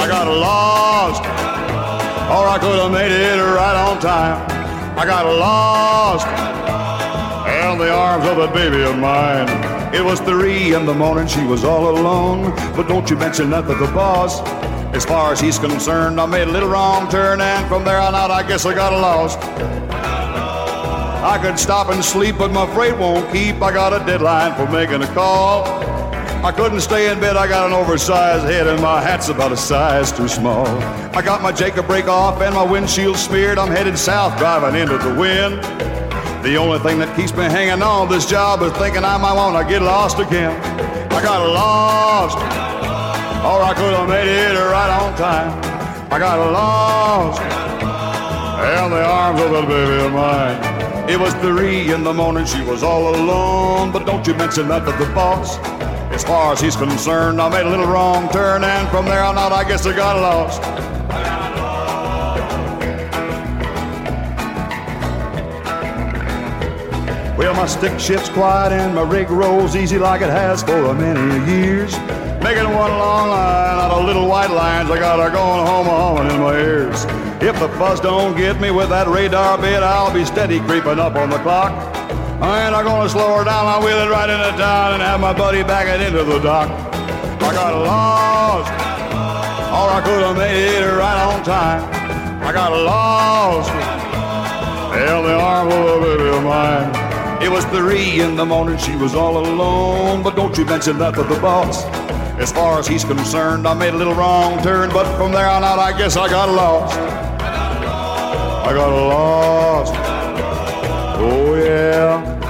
I 0.00 0.08
got 0.08 0.26
lost, 0.26 1.20
or 1.20 2.48
I 2.48 2.58
could 2.58 2.78
have 2.78 2.90
made 2.90 3.12
it 3.12 3.38
right 3.38 3.76
on 3.76 4.00
time. 4.00 4.40
I 4.98 5.04
got 5.04 5.26
lost 5.26 6.26
in 7.46 7.78
the 7.78 7.92
arms 7.92 8.24
of 8.26 8.38
a 8.38 8.48
baby 8.52 8.82
of 8.82 8.98
mine. 8.98 9.46
It 9.94 10.02
was 10.02 10.20
three 10.20 10.74
in 10.74 10.86
the 10.86 10.94
morning, 10.94 11.26
she 11.26 11.44
was 11.44 11.64
all 11.64 11.90
alone. 11.90 12.50
But 12.74 12.88
don't 12.88 13.08
you 13.10 13.16
mention 13.16 13.50
that 13.50 13.66
to 13.66 13.74
the 13.74 13.92
boss. 13.92 14.40
As 14.94 15.04
far 15.04 15.32
as 15.32 15.40
he's 15.40 15.58
concerned, 15.58 16.18
I 16.18 16.24
made 16.24 16.48
a 16.48 16.50
little 16.50 16.70
wrong 16.70 17.10
turn, 17.10 17.42
and 17.42 17.68
from 17.68 17.84
there 17.84 18.00
on 18.00 18.14
out, 18.14 18.30
I 18.30 18.42
guess 18.46 18.64
I 18.64 18.74
got 18.74 18.92
lost. 18.92 19.38
I 21.24 21.38
could 21.38 21.58
stop 21.58 21.88
and 21.88 22.04
sleep, 22.04 22.36
but 22.36 22.52
my 22.52 22.66
freight 22.74 22.98
won't 22.98 23.32
keep. 23.32 23.62
I 23.62 23.72
got 23.72 23.94
a 23.94 24.04
deadline 24.04 24.54
for 24.56 24.70
making 24.70 25.02
a 25.02 25.06
call. 25.14 25.64
I 26.44 26.52
couldn't 26.52 26.82
stay 26.82 27.10
in 27.10 27.18
bed, 27.18 27.38
I 27.38 27.48
got 27.48 27.66
an 27.66 27.72
oversized 27.72 28.44
head, 28.44 28.66
and 28.66 28.82
my 28.82 29.00
hat's 29.00 29.30
about 29.30 29.50
a 29.50 29.56
size 29.56 30.12
too 30.12 30.28
small. 30.28 30.66
I 31.16 31.22
got 31.22 31.40
my 31.40 31.50
Jacob 31.50 31.86
brake 31.86 32.08
off 32.08 32.42
and 32.42 32.54
my 32.54 32.62
windshield 32.62 33.16
smeared. 33.16 33.56
I'm 33.56 33.70
headed 33.70 33.96
south, 33.96 34.38
driving 34.38 34.78
into 34.78 34.98
the 34.98 35.14
wind. 35.14 35.62
The 36.44 36.56
only 36.56 36.78
thing 36.80 36.98
that 36.98 37.16
keeps 37.16 37.32
me 37.32 37.44
hanging 37.44 37.82
on 37.82 38.10
this 38.10 38.26
job 38.26 38.60
is 38.60 38.72
thinking 38.72 39.02
I 39.02 39.16
might 39.16 39.32
want 39.32 39.56
to 39.56 39.72
get 39.72 39.80
lost 39.80 40.18
again. 40.18 40.52
I 41.10 41.22
got 41.22 41.40
lost, 41.48 42.36
or 42.36 43.62
I 43.64 43.72
could 43.72 43.94
have 43.94 44.08
made 44.10 44.28
it 44.28 44.60
right 44.60 44.90
on 45.00 45.16
time. 45.16 45.56
I 46.12 46.18
got 46.18 46.36
lost 46.52 47.40
in 48.84 48.90
the 48.90 49.02
arms 49.02 49.40
of 49.40 49.52
a 49.52 49.62
baby 49.66 50.04
of 50.04 50.12
mine. 50.12 50.73
It 51.06 51.20
was 51.20 51.34
three 51.34 51.92
in 51.92 52.02
the 52.02 52.14
morning, 52.14 52.46
she 52.46 52.62
was 52.62 52.82
all 52.82 53.14
alone. 53.14 53.92
But 53.92 54.06
don't 54.06 54.26
you 54.26 54.34
mention 54.34 54.68
that 54.68 54.86
to 54.86 55.04
the 55.04 55.12
boss. 55.12 55.58
As 56.14 56.24
far 56.24 56.52
as 56.54 56.60
he's 56.60 56.76
concerned, 56.76 57.42
I 57.42 57.48
made 57.50 57.66
a 57.66 57.68
little 57.68 57.86
wrong 57.86 58.28
turn, 58.30 58.64
and 58.64 58.88
from 58.88 59.04
there 59.04 59.22
on 59.22 59.36
out, 59.36 59.52
I 59.52 59.68
guess 59.68 59.84
I 59.84 59.94
got 59.94 60.16
lost. 60.16 60.62
Well, 67.36 67.52
my 67.54 67.66
stick 67.66 68.00
shifts 68.00 68.30
quiet 68.30 68.72
and 68.72 68.94
my 68.94 69.02
rig 69.02 69.28
rolls 69.28 69.76
easy 69.76 69.98
like 69.98 70.22
it 70.22 70.30
has 70.30 70.62
for 70.62 70.94
many 70.94 71.50
years. 71.50 71.92
Making 72.42 72.72
one 72.72 72.92
long 72.92 73.28
line 73.28 73.78
out 73.78 73.90
of 73.90 74.06
little 74.06 74.26
white 74.26 74.50
lines, 74.50 74.90
I 74.90 74.98
got 74.98 75.18
her 75.18 75.30
going 75.30 75.66
home, 75.66 75.86
humming 75.86 76.34
in 76.34 76.40
my 76.40 76.56
ears. 76.58 77.04
If 77.44 77.60
the 77.60 77.68
fuzz 77.76 78.00
don't 78.00 78.34
get 78.34 78.58
me 78.58 78.70
with 78.70 78.88
that 78.88 79.06
radar 79.06 79.58
bit, 79.58 79.82
I'll 79.82 80.10
be 80.14 80.24
steady 80.24 80.60
creeping 80.60 80.98
up 80.98 81.14
on 81.14 81.28
the 81.28 81.36
clock. 81.40 81.72
I 82.40 82.64
ain't 82.64 82.72
gonna 82.72 83.06
slow 83.06 83.36
her 83.36 83.44
down, 83.44 83.66
I'll 83.66 83.84
wheel 83.84 83.98
it 83.98 84.08
right 84.08 84.30
into 84.30 84.56
town 84.56 84.94
and 84.94 85.02
have 85.02 85.20
my 85.20 85.34
buddy 85.34 85.62
back 85.62 85.86
it 85.86 86.00
into 86.00 86.24
the 86.24 86.38
dock. 86.38 86.70
I 86.70 87.52
got 87.52 87.74
lost, 87.74 88.72
or 89.76 89.92
I 89.92 90.00
could 90.02 90.24
have 90.24 90.36
made 90.38 90.56
it 90.56 90.96
right 90.96 91.20
on 91.20 91.44
time. 91.44 91.84
I 92.42 92.50
got 92.50 92.72
lost 92.72 93.68
in 94.96 95.24
the 95.28 95.36
arm 95.36 95.68
of 95.68 96.02
a 96.02 96.16
baby 96.16 96.30
of 96.30 96.42
mine. 96.44 97.42
It 97.42 97.50
was 97.50 97.66
three 97.66 98.22
in 98.22 98.36
the 98.36 98.46
morning, 98.46 98.78
she 98.78 98.96
was 98.96 99.14
all 99.14 99.36
alone, 99.36 100.22
but 100.22 100.34
don't 100.34 100.56
you 100.56 100.64
mention 100.64 100.98
that 100.98 101.14
to 101.16 101.22
the 101.22 101.38
boss. 101.40 101.84
As 102.40 102.50
far 102.50 102.78
as 102.78 102.86
he's 102.88 103.04
concerned, 103.04 103.68
I 103.68 103.74
made 103.74 103.92
a 103.92 103.98
little 103.98 104.14
wrong 104.14 104.62
turn, 104.62 104.88
but 104.88 105.04
from 105.18 105.32
there 105.32 105.46
on 105.46 105.62
out, 105.62 105.78
I 105.78 105.92
guess 105.96 106.16
I 106.16 106.30
got 106.30 106.48
lost. 106.48 107.33
I 108.66 108.72
got 108.72 108.88
lost. 108.88 109.94
Oh, 111.18 111.54
yeah. 111.54 112.40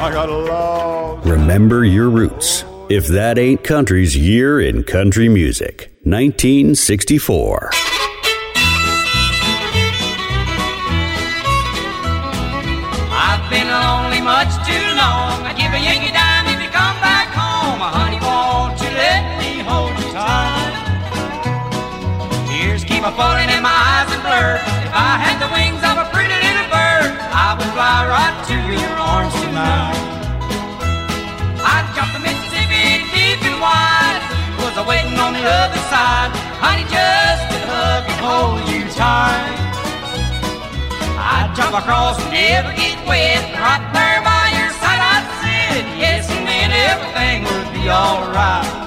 I 0.00 0.10
got 0.10 0.30
lost. 0.30 1.26
Remember 1.28 1.84
your 1.84 2.08
roots. 2.08 2.64
If 2.88 3.06
that 3.08 3.36
ain't 3.36 3.62
country's 3.62 4.16
year 4.16 4.58
in 4.58 4.84
country 4.84 5.28
music, 5.28 5.90
1964. 6.04 7.70
I'd 31.72 31.86
jump 31.94 32.10
the 32.16 32.20
Mississippi 32.20 33.04
deep 33.14 33.40
and 33.42 33.58
wide. 33.60 34.20
Was 34.62 34.74
I 34.78 34.82
waiting 34.86 35.18
on 35.18 35.32
the 35.32 35.44
other 35.44 35.82
side. 35.92 36.30
Honey, 36.62 36.86
just 36.88 37.44
to 37.52 37.58
hug 37.70 38.04
and 38.06 38.20
hold 38.22 38.62
you 38.70 38.82
tight. 38.94 39.58
I'd 41.18 41.52
jump 41.56 41.74
across 41.74 42.20
and 42.22 42.30
never 42.32 42.72
get 42.74 42.96
wet. 43.06 43.42
Right 43.58 43.84
there 43.92 44.20
by 44.22 44.44
your 44.58 44.70
side 44.80 45.02
I'd 45.14 45.26
sit. 45.42 45.84
Yes, 45.98 46.30
and 46.30 46.46
then 46.46 46.70
everything 46.70 47.44
would 47.44 47.70
be 47.74 47.90
alright. 47.90 48.85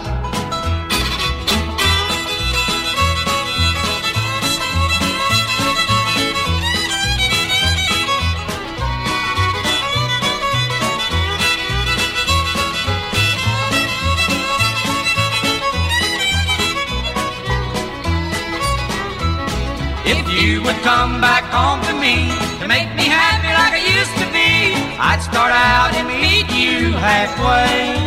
Would 20.70 20.84
come 20.84 21.20
back 21.20 21.50
home 21.50 21.82
to 21.90 21.94
me 21.98 22.30
to 22.62 22.68
make 22.70 22.94
me 22.94 23.10
happy 23.10 23.50
like 23.58 23.74
I 23.74 23.82
used 23.82 24.14
to 24.22 24.28
be, 24.30 24.78
I'd 25.02 25.18
start 25.18 25.50
out 25.50 25.98
and 25.98 26.06
meet 26.06 26.46
you 26.54 26.94
halfway. 26.94 27.98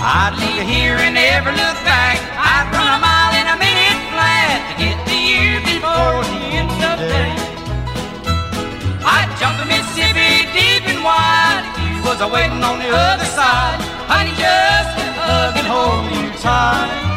I'd 0.00 0.32
leave 0.40 0.64
here 0.64 0.96
and 0.96 1.12
never 1.12 1.52
look 1.52 1.78
back. 1.84 2.16
I'd 2.32 2.64
run 2.72 2.88
a 2.96 3.00
mile 3.04 3.34
in 3.36 3.44
a 3.44 3.56
minute 3.60 4.00
flat 4.08 4.56
to 4.56 4.74
get 4.80 4.96
to 5.04 5.16
you 5.20 5.60
before 5.68 6.24
the 6.32 6.40
end 6.56 6.80
of 6.80 6.96
the 6.96 7.08
day. 7.12 7.36
I'd 9.04 9.28
jump 9.36 9.60
the 9.60 9.68
Mississippi 9.68 10.48
deep 10.56 10.88
and 10.88 11.04
wide 11.04 11.60
you 11.76 12.08
was 12.08 12.24
a 12.24 12.28
waiting 12.28 12.64
on 12.64 12.80
the 12.80 12.88
other 12.88 13.28
side. 13.28 13.76
Honey, 14.08 14.32
just 14.40 14.96
hug 15.20 15.60
and 15.60 15.68
hold 15.68 16.08
you 16.08 16.32
tight. 16.40 17.11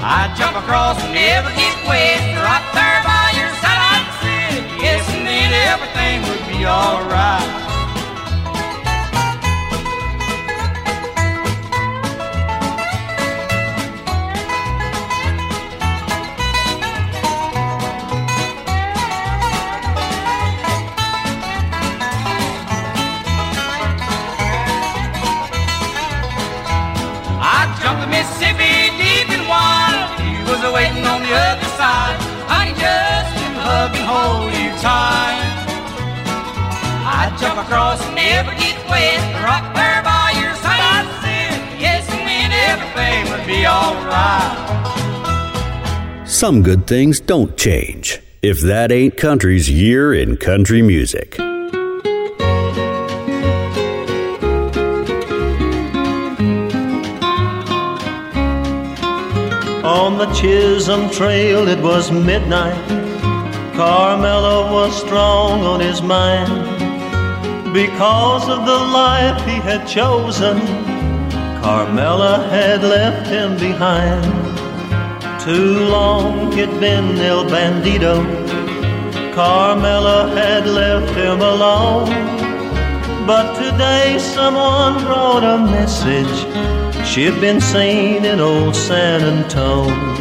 I'd 0.00 0.34
jump 0.36 0.56
across 0.56 1.02
and 1.02 1.12
never 1.12 1.50
get 1.54 1.76
wet. 1.86 2.20
Right 2.38 2.66
there 2.74 3.00
by 3.04 3.26
your 3.38 3.50
side 3.58 3.82
I'd 3.94 4.06
sit. 4.22 4.82
Yes, 4.82 5.04
and 5.10 5.26
then 5.26 5.50
everything 5.70 6.22
would 6.28 6.44
be 6.46 6.66
alright. 6.66 7.67
Waiting 30.98 31.06
on 31.06 31.22
the 31.22 31.32
other 31.32 31.64
side. 31.76 32.16
Honey, 32.48 32.72
just 32.72 33.36
tight. 34.80 35.42
I'd 37.04 37.36
jump 37.40 37.58
across 37.58 38.04
and 38.04 38.14
never 38.14 38.52
get 38.52 38.76
wet. 38.88 39.18
Right 39.42 39.74
there 39.74 40.02
by 40.02 40.30
your 40.40 40.54
side 40.56 40.80
I'd 40.80 41.08
sit. 41.22 41.80
Yes, 41.80 42.08
and 42.10 42.28
then 42.28 42.52
everything 42.52 43.30
would 43.32 43.46
be 43.46 43.66
alright. 43.66 44.56
Some 46.28 46.62
good 46.62 46.86
things 46.86 47.18
don't 47.20 47.56
change. 47.56 48.20
If 48.40 48.60
that 48.60 48.92
ain't 48.92 49.16
country's 49.16 49.68
year 49.68 50.14
in 50.14 50.36
country 50.36 50.80
music. 50.82 51.36
On 60.18 60.28
the 60.28 60.34
Chisholm 60.34 61.10
Trail, 61.10 61.68
it 61.68 61.78
was 61.80 62.10
midnight. 62.10 62.88
Carmela 63.76 64.72
was 64.72 64.98
strong 64.98 65.60
on 65.60 65.78
his 65.78 66.02
mind. 66.02 66.52
Because 67.72 68.48
of 68.48 68.66
the 68.66 68.80
life 69.00 69.40
he 69.46 69.60
had 69.60 69.86
chosen, 69.86 70.58
Carmela 71.62 72.48
had 72.50 72.82
left 72.82 73.28
him 73.28 73.56
behind. 73.58 74.24
Too 75.40 75.86
long 75.86 76.50
he'd 76.50 76.80
been 76.80 77.16
El 77.18 77.44
Bandito, 77.44 78.16
Carmela 79.34 80.30
had 80.34 80.66
left 80.66 81.14
him 81.14 81.40
alone. 81.40 82.08
But 83.24 83.54
today 83.54 84.18
someone 84.18 84.94
brought 85.04 85.44
a 85.44 85.58
message. 85.58 86.77
She'd 87.10 87.40
been 87.40 87.60
seen 87.60 88.24
in 88.26 88.38
old 88.38 88.76
San 88.76 89.22
Antone. 89.22 90.16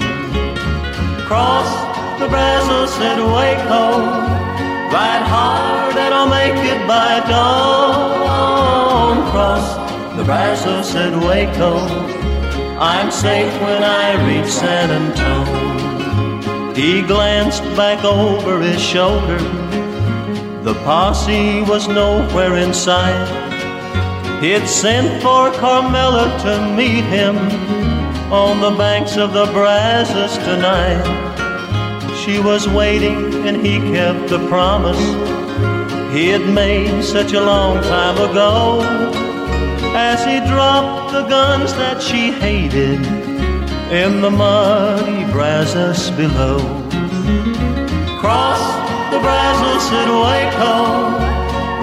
Cross 1.27 1.69
the 2.17 2.27
Brazos 2.30 2.98
at 2.99 3.19
Waco. 3.19 3.85
Ride 4.93 5.25
hard 5.27 5.98
and 5.98 6.14
I'll 6.14 6.30
make 6.30 6.56
it 6.56 6.88
by 6.88 7.19
dawn. 7.27 9.17
Cross 9.32 9.67
the 10.16 10.24
Brazos 10.24 10.95
at 10.95 11.14
Waco. 11.27 11.77
I'm 12.80 13.11
safe 13.11 13.53
when 13.61 13.83
I 13.83 14.16
reach 14.25 14.49
San 14.49 14.90
Antone. 14.90 16.74
He 16.74 17.01
glanced 17.01 17.64
back 17.75 18.03
over 18.06 18.61
his 18.61 18.82
shoulder. 18.82 19.40
The 20.64 20.74
posse 20.85 21.64
was 21.64 21.88
nowhere 21.90 22.56
in 22.56 22.74
sight. 22.74 23.47
He'd 24.41 24.67
sent 24.67 25.24
for 25.24 25.51
Carmela 25.59 26.25
to 26.43 26.75
meet 26.75 27.03
him 27.06 27.35
on 28.32 28.61
the 28.61 28.69
banks 28.77 29.17
of 29.17 29.33
the 29.33 29.45
Brazos 29.48 30.38
tonight. 30.38 31.03
She 32.24 32.40
was 32.40 32.67
waiting 32.67 33.48
and 33.48 33.66
he 33.66 33.80
kept 33.80 34.30
the 34.30 34.40
promise 34.48 34.99
he 36.14 36.27
had 36.27 36.48
made 36.53 37.03
such 37.03 37.33
a 37.33 37.41
long 37.41 37.82
time 37.83 38.17
ago. 38.30 38.82
As 39.95 40.24
he 40.24 40.40
dropped 40.48 41.14
the 41.14 41.24
guns 41.24 41.74
that 41.74 41.99
she 42.01 42.32
hated 42.32 43.03
in 43.91 44.22
the 44.22 44.30
muddy 44.30 45.25
Brazos 45.32 46.11
below. 46.11 46.59
Cross 48.19 48.61
the 49.11 49.19
Brazos 49.19 49.91
at 49.99 50.09
Waco, 50.22 50.77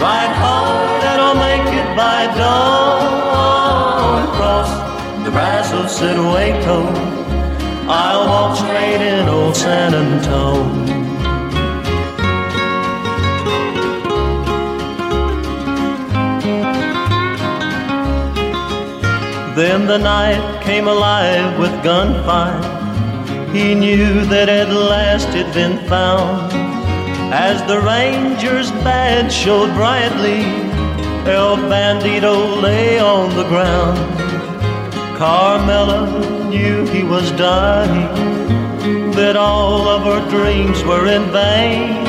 ride 0.01 0.35
hard 0.37 0.85
I'll 1.25 1.35
make 1.35 1.75
it 1.75 1.84
by 1.97 2.27
dawn. 2.37 4.27
Cross 4.37 4.71
the 5.25 5.31
Brazos 5.31 6.03
at 6.03 6.19
Waco, 6.19 6.83
I'll 7.89 8.27
walk 8.27 8.57
straight 8.59 9.01
in 9.01 9.29
old 9.29 9.57
San 9.57 9.95
Antone. 9.95 10.85
Then 19.55 19.87
the 19.87 19.99
night 19.99 20.65
came 20.65 20.89
alive 20.89 21.61
with 21.61 21.71
gunfire. 21.85 22.61
He 23.53 23.73
knew 23.73 24.25
that 24.27 24.49
at 24.49 24.69
last 24.69 25.29
it'd 25.29 25.55
been 25.55 25.79
found. 25.87 26.53
As 27.33 27.63
the 27.69 27.81
ranger's 27.81 28.73
badge 28.83 29.33
showed 29.33 29.73
brightly, 29.75 30.64
El 31.27 31.57
Bandito 31.57 32.61
lay 32.61 32.99
on 32.99 33.35
the 33.37 33.45
ground. 33.45 33.99
Carmela 35.17 36.49
knew 36.51 36.87
he 36.87 37.03
was 37.03 37.31
dying, 37.33 38.11
that 39.13 39.37
all 39.37 39.89
of 39.89 40.03
her 40.03 40.29
dreams 40.31 40.83
were 40.85 41.07
in 41.07 41.25
vain. 41.33 42.07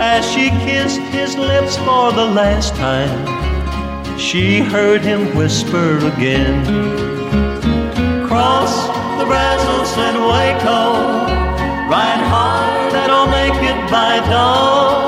As 0.00 0.24
she 0.30 0.50
kissed 0.66 1.00
his 1.12 1.36
lips 1.36 1.76
for 1.78 2.12
the 2.12 2.26
last 2.40 2.74
time, 2.74 4.18
she 4.18 4.60
heard 4.60 5.02
him 5.02 5.34
whisper 5.36 5.98
again. 6.12 6.64
Cross 8.26 8.74
the 9.18 9.24
Brazos 9.24 9.96
and 9.98 10.18
Waco, 10.28 10.80
ride 11.88 12.24
hard 12.32 12.76
I'll 13.26 13.26
make 13.28 13.62
it 13.62 13.90
by 13.90 14.18
dawn. 14.30 15.05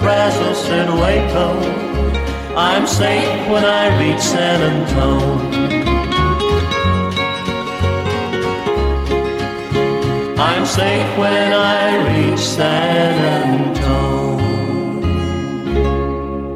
Cross 0.00 0.36
the 0.36 0.44
Brazos 0.44 0.68
and 0.68 0.92
Waco, 1.00 1.58
I'm 2.54 2.86
safe 2.86 3.48
when 3.48 3.64
I 3.64 3.98
reach 3.98 4.20
San 4.20 4.60
Antone. 4.62 5.40
I'm 10.38 10.66
safe 10.66 11.18
when 11.18 11.52
I 11.52 12.28
reach 12.28 12.40
San 12.40 13.54
Antone. 13.54 14.42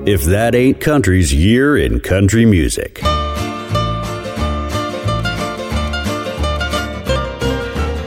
If 0.07 0.25
that 0.25 0.55
ain't 0.55 0.81
country's 0.81 1.33
year 1.33 1.79
in 1.79 2.01
country 2.01 2.45
music. 2.45 3.03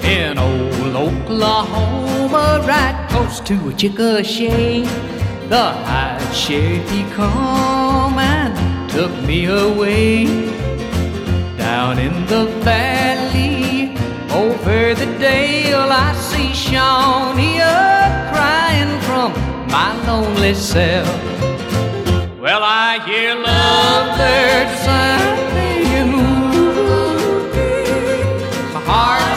In 0.05 0.37
old 0.37 0.95
Oklahoma, 0.95 2.63
right 2.67 3.03
close 3.09 3.39
to 3.41 3.53
a 3.53 3.71
Chickasha, 3.73 5.12
the 5.53 5.71
high 5.85 6.17
he 6.89 7.03
come 7.11 8.17
and 8.17 8.89
took 8.89 9.13
me 9.21 9.45
away. 9.45 10.25
Down 11.57 11.99
in 11.99 12.25
the 12.25 12.45
valley, 12.69 13.95
over 14.31 14.95
the 14.95 15.05
dale, 15.19 15.91
I 15.91 16.09
see 16.15 16.51
Shawnee 16.53 17.59
crying 18.33 18.99
from 19.07 19.29
my 19.75 19.89
lonely 20.07 20.55
cell. 20.55 21.05
Well, 22.41 22.63
I 22.63 22.99
hear 23.05 23.35
lovebirds 23.35 24.75
singing, 24.85 26.13
my 28.73 28.81
heart 28.89 29.33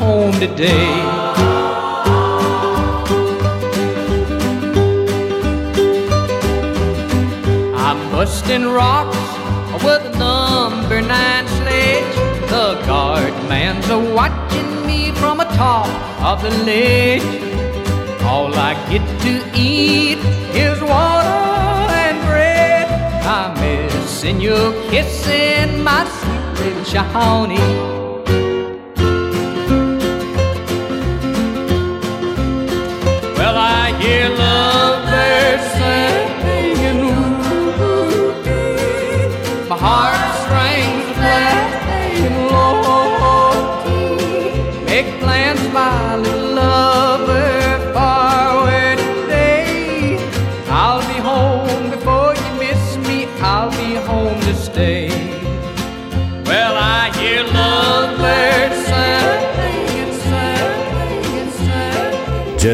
home 0.00 0.32
today. 0.32 0.90
I'm 7.86 8.00
busting 8.10 8.64
rocks 8.64 9.20
with 9.84 10.02
a 10.06 10.18
number 10.18 11.02
nine 11.02 11.46
sledge. 11.58 12.14
The 12.48 12.82
guard 12.86 13.34
man's 13.50 13.88
a 13.90 13.98
watching 13.98 14.86
me 14.86 15.12
from 15.12 15.40
atop 15.40 15.88
of 16.22 16.42
the 16.42 16.50
ledge. 16.64 17.28
All 18.22 18.54
I 18.54 18.72
get 18.90 19.04
to 19.26 19.32
eat 19.54 20.18
is 20.66 20.80
water 20.80 21.92
and 22.06 22.18
bread. 22.26 22.86
I'm 23.36 23.52
missing 23.60 24.40
your 24.40 24.72
kissing, 24.90 25.84
my 25.84 26.02
sweet 26.16 26.64
little 26.64 26.84
Shawnee. 26.84 27.99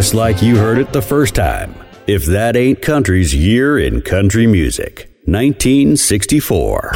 Just 0.07 0.15
like 0.15 0.41
you 0.41 0.55
heard 0.57 0.79
it 0.79 0.93
the 0.93 1.03
first 1.03 1.35
time. 1.35 1.75
If 2.07 2.27
that 2.27 2.55
ain't 2.55 2.81
country's 2.81 3.35
year 3.35 3.77
in 3.77 4.03
country 4.03 4.47
music. 4.47 5.11
1964. 5.25 6.93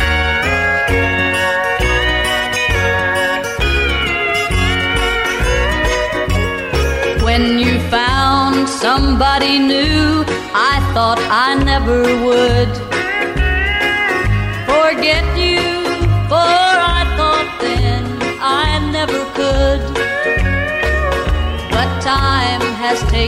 When 7.25 7.59
you 7.59 7.81
found 7.91 8.69
somebody 8.69 9.59
new, 9.59 10.23
I 10.55 10.79
thought 10.95 11.19
I 11.19 11.57
never 11.65 12.03
would 12.25 12.80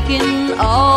taken 0.06 0.58
all 0.58 0.91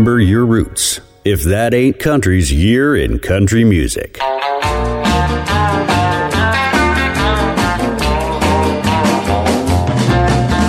Remember 0.00 0.18
your 0.18 0.46
roots. 0.46 0.98
If 1.26 1.42
that 1.42 1.74
ain't 1.74 1.98
country's 1.98 2.50
year 2.50 2.96
in 2.96 3.18
country 3.18 3.64
music. 3.64 4.16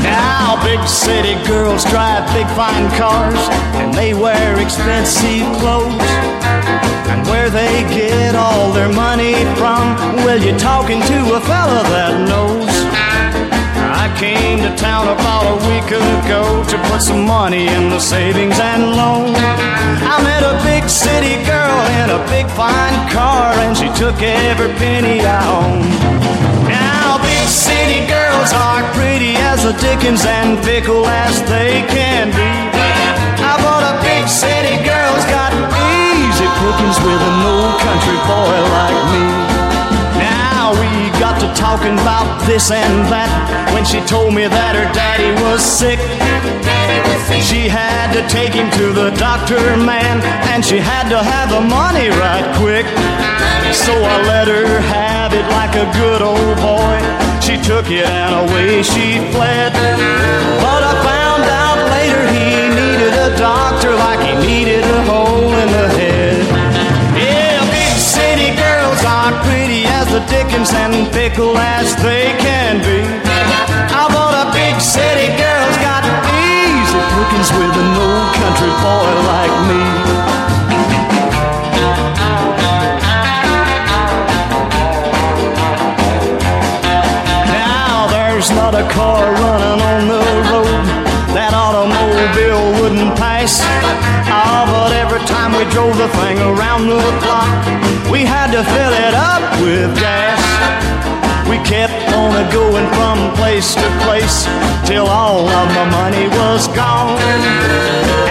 Now 0.03 0.61
big 0.66 0.85
city 0.85 1.42
girls 1.48 1.85
drive 1.85 2.27
big 2.34 2.45
fine 2.58 2.90
cars 3.00 3.40
and 3.80 3.93
they 3.93 4.14
wear 4.14 4.61
expensive 4.61 5.48
clothes. 5.61 6.11
And 7.08 7.26
where 7.27 7.50
they 7.50 7.84
get 7.84 8.35
all 8.35 8.74
their 8.74 8.92
money 8.92 9.45
from, 9.56 9.95
well, 10.26 10.43
you're 10.43 10.60
talking 10.60 11.00
to 11.00 11.35
a 11.35 11.40
fella 11.40 11.84
that 11.84 12.27
knows. 12.27 12.70
Came 14.22 14.59
to 14.59 14.69
town 14.77 15.08
about 15.08 15.50
a 15.50 15.58
week 15.66 15.90
ago 15.90 16.64
to 16.69 16.77
put 16.93 17.01
some 17.01 17.25
money 17.25 17.66
in 17.66 17.90
the 17.90 17.98
savings 17.98 18.59
and 18.59 18.93
loan. 18.93 19.33
I 19.33 20.22
met 20.22 20.45
a 20.45 20.61
big 20.61 20.88
city 20.88 21.41
girl 21.41 21.82
in 21.98 22.14
a 22.14 22.22
big 22.30 22.45
fine 22.53 22.93
car 23.09 23.50
and 23.66 23.75
she 23.75 23.90
took 23.98 24.22
every 24.22 24.69
penny 24.77 25.25
I 25.25 25.41
owned. 25.58 25.90
Now 26.69 27.17
big 27.17 27.48
city 27.50 28.06
girls 28.06 28.53
are 28.53 28.85
pretty 28.93 29.33
as 29.41 29.66
the 29.66 29.74
Dickens 29.82 30.24
and 30.24 30.61
fickle 30.64 31.08
as 31.08 31.41
they 31.50 31.82
can 31.90 32.30
be. 32.30 32.51
I 33.41 33.58
bought 33.58 33.90
a 33.90 33.98
big 34.06 34.30
city 34.30 34.77
girl's 34.85 35.25
got 35.33 35.50
easy 35.50 36.45
pickings 36.61 36.98
with 37.01 37.22
an 37.25 37.38
old 37.41 37.74
country 37.82 38.19
boy 38.30 38.58
like 38.69 39.01
me. 39.17 39.50
We 40.80 41.11
got 41.19 41.40
to 41.41 41.50
talking 41.59 41.93
about 42.00 42.45
this 42.48 42.72
and 42.72 43.06
that 43.11 43.27
when 43.74 43.83
she 43.83 44.00
told 44.08 44.33
me 44.33 44.48
that 44.48 44.74
her 44.75 44.88
daddy 44.95 45.32
was 45.43 45.59
sick. 45.59 46.00
She 47.43 47.67
had 47.67 48.14
to 48.16 48.22
take 48.32 48.53
him 48.53 48.72
to 48.80 48.93
the 48.93 49.11
doctor, 49.19 49.59
man, 49.75 50.24
and 50.51 50.64
she 50.64 50.80
had 50.80 51.09
to 51.09 51.19
have 51.19 51.50
the 51.51 51.61
money 51.61 52.08
right 52.09 52.48
quick. 52.56 52.85
So 53.75 53.91
I 53.91 54.16
let 54.27 54.48
her 54.48 54.80
have 54.80 55.33
it 55.33 55.45
like 55.59 55.75
a 55.75 55.88
good 56.00 56.22
old 56.22 56.56
boy. 56.64 56.95
She 57.43 57.59
took 57.59 57.91
it 57.91 58.06
and 58.06 58.48
away 58.48 58.83
she 58.83 59.19
fled. 59.32 59.74
But 60.64 60.82
I 60.88 60.93
found 61.03 61.43
out 61.51 61.80
later 61.91 62.24
he 62.32 62.48
needed 62.72 63.14
a 63.27 63.35
doctor 63.38 63.91
like 63.95 64.19
he 64.24 64.33
needed 64.40 64.83
a 64.83 65.03
hole 65.03 65.51
in 65.51 65.69
the 65.72 65.88
head. 66.00 66.31
The 70.11 70.19
Dickens 70.27 70.73
and 70.73 71.07
fickle 71.14 71.57
as 71.57 71.95
they 72.03 72.35
can 72.43 72.80
be. 72.83 72.99
I 73.95 74.11
bought 74.11 74.35
a 74.43 74.51
big 74.51 74.75
city 74.81 75.27
girl's 75.40 75.77
got 75.80 76.03
easy 76.35 76.99
pickings 77.15 77.49
with 77.56 77.72
an 77.72 77.95
old 77.95 78.27
country 78.35 78.73
boy 78.83 79.11
like 79.31 79.56
me. 79.72 79.81
Now 87.48 88.07
there's 88.11 88.49
not 88.51 88.75
a 88.75 88.83
car 88.91 89.23
running 89.31 89.81
on 89.91 90.07
the 90.09 90.23
road 90.51 91.00
that 91.34 91.56
automobile 91.56 92.76
wouldn't 92.80 93.16
pass. 93.16 93.64
Ah, 94.27 94.68
but 94.68 94.92
every 94.92 95.24
time 95.27 95.56
we 95.56 95.64
drove 95.72 95.95
the 95.95 96.11
thing 96.19 96.38
around 96.40 96.88
the 96.88 97.00
clock, 97.24 97.51
we 98.11 98.24
had 98.27 98.51
to 98.51 98.61
fill 98.64 98.93
it 98.95 99.16
up 99.16 99.43
with 99.64 99.92
gas. 99.95 100.40
We 101.48 101.60
kept 101.68 101.95
on 102.16 102.32
a 102.35 102.45
going 102.51 102.88
from 102.95 103.32
place 103.35 103.76
to 103.76 103.88
place 104.08 104.48
till 104.88 105.08
all 105.08 105.48
of 105.48 105.68
my 105.76 105.88
money 105.92 106.27
was 106.32 106.68
gone. 106.76 107.19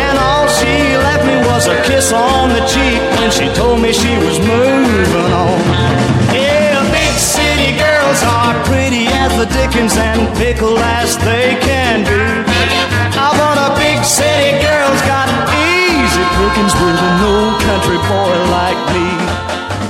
And 0.01 0.15
all 0.17 0.49
she 0.49 0.97
left 0.97 1.25
me 1.25 1.37
was 1.49 1.69
a 1.69 1.77
kiss 1.85 2.13
on 2.13 2.49
the 2.53 2.65
cheek 2.69 3.01
when 3.21 3.31
she 3.31 3.49
told 3.53 3.81
me 3.81 3.93
she 3.93 4.17
was 4.25 4.41
moving 4.41 5.33
on. 5.33 5.61
Yeah, 6.33 6.81
big 6.93 7.15
city 7.17 7.77
girls 7.77 8.21
are 8.25 8.57
pretty 8.65 9.10
as 9.21 9.33
the 9.37 9.47
Dickens 9.53 9.97
and 9.97 10.35
pickle 10.37 10.79
as 10.79 11.17
they 11.19 11.57
can 11.61 12.05
be. 12.09 12.21
I 13.21 13.29
want 13.37 13.61
a 13.61 13.71
big 13.77 14.01
city 14.05 14.57
girl's 14.65 15.03
got 15.05 15.29
easy 15.61 16.25
pickings 16.41 16.75
with 16.81 16.97
an 17.09 17.17
old 17.29 17.57
country 17.61 18.01
boy 18.09 18.35
like 18.49 18.81
me. 18.97 19.09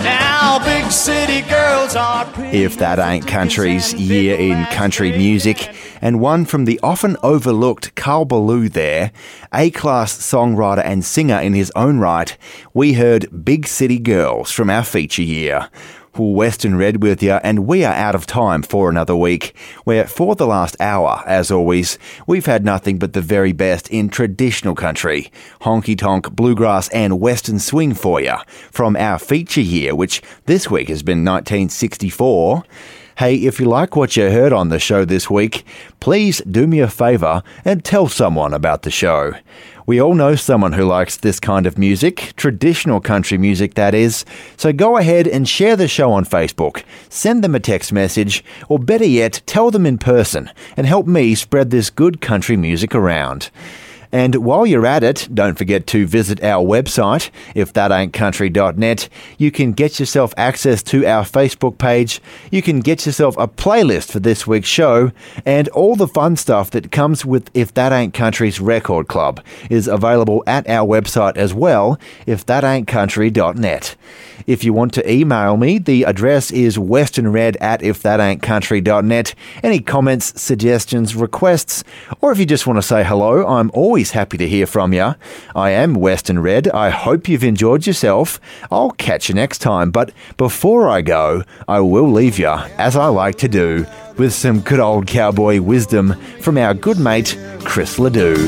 Now 0.02 0.58
big 0.64 0.90
city 0.90 1.42
girls 1.48 1.94
are. 1.94 2.26
If 2.52 2.78
that 2.78 2.98
ain't 2.98 3.28
country's 3.28 3.94
year 3.94 4.36
in 4.36 4.64
country 4.66 5.12
music, 5.16 5.72
and 6.02 6.20
one 6.20 6.44
from 6.44 6.64
the 6.64 6.80
often 6.82 7.16
overlooked 7.22 7.94
Carl 7.94 8.24
Belew 8.24 8.68
there, 8.68 9.12
A 9.54 9.70
class 9.70 10.12
songwriter 10.12 10.84
and 10.84 11.04
singer 11.04 11.38
in 11.38 11.54
his 11.54 11.70
own 11.76 12.00
right, 12.00 12.36
we 12.74 12.94
heard 12.94 13.44
Big 13.44 13.68
City 13.68 14.00
Girls 14.00 14.50
from 14.50 14.68
our 14.68 14.82
feature 14.82 15.22
year. 15.22 15.68
Western 16.18 16.76
Red 16.76 17.02
with 17.02 17.22
you, 17.22 17.34
and 17.34 17.66
we 17.66 17.84
are 17.84 17.94
out 17.94 18.14
of 18.14 18.26
time 18.26 18.62
for 18.62 18.90
another 18.90 19.16
week. 19.16 19.56
Where 19.84 20.06
for 20.06 20.34
the 20.34 20.46
last 20.46 20.76
hour, 20.80 21.22
as 21.26 21.50
always, 21.50 21.98
we've 22.26 22.46
had 22.46 22.64
nothing 22.64 22.98
but 22.98 23.12
the 23.12 23.20
very 23.20 23.52
best 23.52 23.88
in 23.88 24.08
traditional 24.08 24.74
country, 24.74 25.30
honky 25.62 25.96
tonk, 25.96 26.32
bluegrass, 26.32 26.88
and 26.88 27.20
western 27.20 27.58
swing 27.58 27.94
for 27.94 28.20
you 28.20 28.34
from 28.70 28.96
our 28.96 29.18
feature 29.18 29.60
year, 29.60 29.94
which 29.94 30.22
this 30.46 30.70
week 30.70 30.88
has 30.88 31.02
been 31.02 31.24
1964. 31.24 32.64
Hey, 33.18 33.36
if 33.36 33.60
you 33.60 33.66
like 33.66 33.96
what 33.96 34.16
you 34.16 34.30
heard 34.30 34.52
on 34.52 34.70
the 34.70 34.78
show 34.78 35.04
this 35.04 35.28
week, 35.28 35.66
please 36.00 36.40
do 36.50 36.66
me 36.66 36.80
a 36.80 36.88
favour 36.88 37.42
and 37.66 37.84
tell 37.84 38.08
someone 38.08 38.54
about 38.54 38.80
the 38.80 38.90
show. 38.90 39.34
We 39.90 40.00
all 40.00 40.14
know 40.14 40.36
someone 40.36 40.74
who 40.74 40.84
likes 40.84 41.16
this 41.16 41.40
kind 41.40 41.66
of 41.66 41.76
music, 41.76 42.34
traditional 42.36 43.00
country 43.00 43.36
music 43.38 43.74
that 43.74 43.92
is, 43.92 44.24
so 44.56 44.72
go 44.72 44.98
ahead 44.98 45.26
and 45.26 45.48
share 45.48 45.74
the 45.74 45.88
show 45.88 46.12
on 46.12 46.24
Facebook, 46.24 46.84
send 47.08 47.42
them 47.42 47.56
a 47.56 47.58
text 47.58 47.92
message, 47.92 48.44
or 48.68 48.78
better 48.78 49.04
yet, 49.04 49.42
tell 49.46 49.72
them 49.72 49.86
in 49.86 49.98
person 49.98 50.48
and 50.76 50.86
help 50.86 51.08
me 51.08 51.34
spread 51.34 51.70
this 51.70 51.90
good 51.90 52.20
country 52.20 52.56
music 52.56 52.94
around. 52.94 53.50
And 54.12 54.34
while 54.36 54.66
you're 54.66 54.86
at 54.86 55.02
it, 55.02 55.28
don't 55.32 55.56
forget 55.56 55.86
to 55.88 56.06
visit 56.06 56.42
our 56.42 56.64
website, 56.64 57.30
if 57.54 57.72
that 57.72 57.90
ain't 57.90 58.10
ifthataintcountry.net. 58.12 59.08
You 59.38 59.50
can 59.50 59.72
get 59.72 59.98
yourself 59.98 60.34
access 60.36 60.82
to 60.84 61.06
our 61.06 61.24
Facebook 61.24 61.78
page, 61.78 62.20
you 62.50 62.62
can 62.62 62.80
get 62.80 63.06
yourself 63.06 63.36
a 63.38 63.48
playlist 63.48 64.12
for 64.12 64.20
this 64.20 64.46
week's 64.46 64.68
show, 64.68 65.12
and 65.44 65.68
all 65.68 65.96
the 65.96 66.08
fun 66.08 66.36
stuff 66.36 66.70
that 66.70 66.90
comes 66.90 67.24
with 67.24 67.50
If 67.54 67.74
That 67.74 67.92
Ain't 67.92 68.14
Country's 68.14 68.60
record 68.60 69.08
club 69.08 69.40
is 69.68 69.88
available 69.88 70.42
at 70.46 70.68
our 70.68 70.86
website 70.86 71.36
as 71.36 71.54
well, 71.54 71.98
ifthataintcountry.net. 72.26 73.96
If 74.46 74.64
you 74.64 74.72
want 74.72 74.94
to 74.94 75.10
email 75.10 75.56
me, 75.56 75.78
the 75.78 76.04
address 76.04 76.50
is 76.50 76.76
westernred 76.76 77.56
at 77.60 77.80
ifthataintcountry.net. 77.80 79.34
Any 79.62 79.80
comments, 79.80 80.40
suggestions, 80.40 81.14
requests, 81.14 81.84
or 82.20 82.32
if 82.32 82.38
you 82.38 82.46
just 82.46 82.66
want 82.66 82.78
to 82.78 82.82
say 82.82 83.04
hello, 83.04 83.46
I'm 83.46 83.70
always 83.74 83.99
always 84.00 84.12
happy 84.12 84.38
to 84.38 84.48
hear 84.48 84.66
from 84.66 84.94
you. 84.94 85.14
I 85.54 85.72
am 85.72 85.92
Western 85.92 86.38
Red. 86.38 86.68
I 86.68 86.88
hope 86.88 87.28
you've 87.28 87.44
enjoyed 87.44 87.86
yourself. 87.86 88.40
I'll 88.70 88.92
catch 88.92 89.28
you 89.28 89.34
next 89.34 89.58
time. 89.58 89.90
But 89.90 90.10
before 90.38 90.88
I 90.88 91.02
go, 91.02 91.42
I 91.68 91.80
will 91.80 92.10
leave 92.10 92.38
you, 92.38 92.48
as 92.78 92.96
I 92.96 93.08
like 93.08 93.36
to 93.38 93.48
do, 93.48 93.84
with 94.16 94.32
some 94.32 94.60
good 94.60 94.80
old 94.80 95.06
cowboy 95.06 95.60
wisdom 95.60 96.14
from 96.40 96.56
our 96.56 96.72
good 96.72 96.98
mate, 96.98 97.38
Chris 97.64 97.98
Ledoux. 97.98 98.40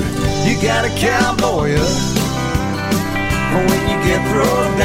You 0.47 0.55
got 0.63 0.87
a 0.87 0.93
cowboy 0.99 1.77
when 3.69 3.83
you 3.91 4.07
get. 4.07 4.82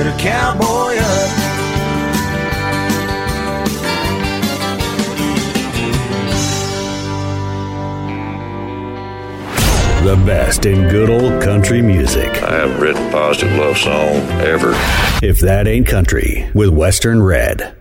Boy, 0.00 0.06
you 0.06 0.12
better 0.12 0.22
cowboy 0.22 0.96
up. 0.96 1.50
The 10.04 10.16
best 10.24 10.64
in 10.64 10.88
good 10.88 11.10
old 11.10 11.42
country 11.42 11.82
music. 11.82 12.42
I 12.42 12.60
haven't 12.60 12.80
written 12.80 13.06
a 13.06 13.10
positive 13.12 13.56
love 13.58 13.76
song 13.76 14.16
ever. 14.40 14.72
If 15.22 15.40
that 15.40 15.68
ain't 15.68 15.86
country 15.86 16.50
with 16.54 16.70
Western 16.70 17.22
Red. 17.22 17.76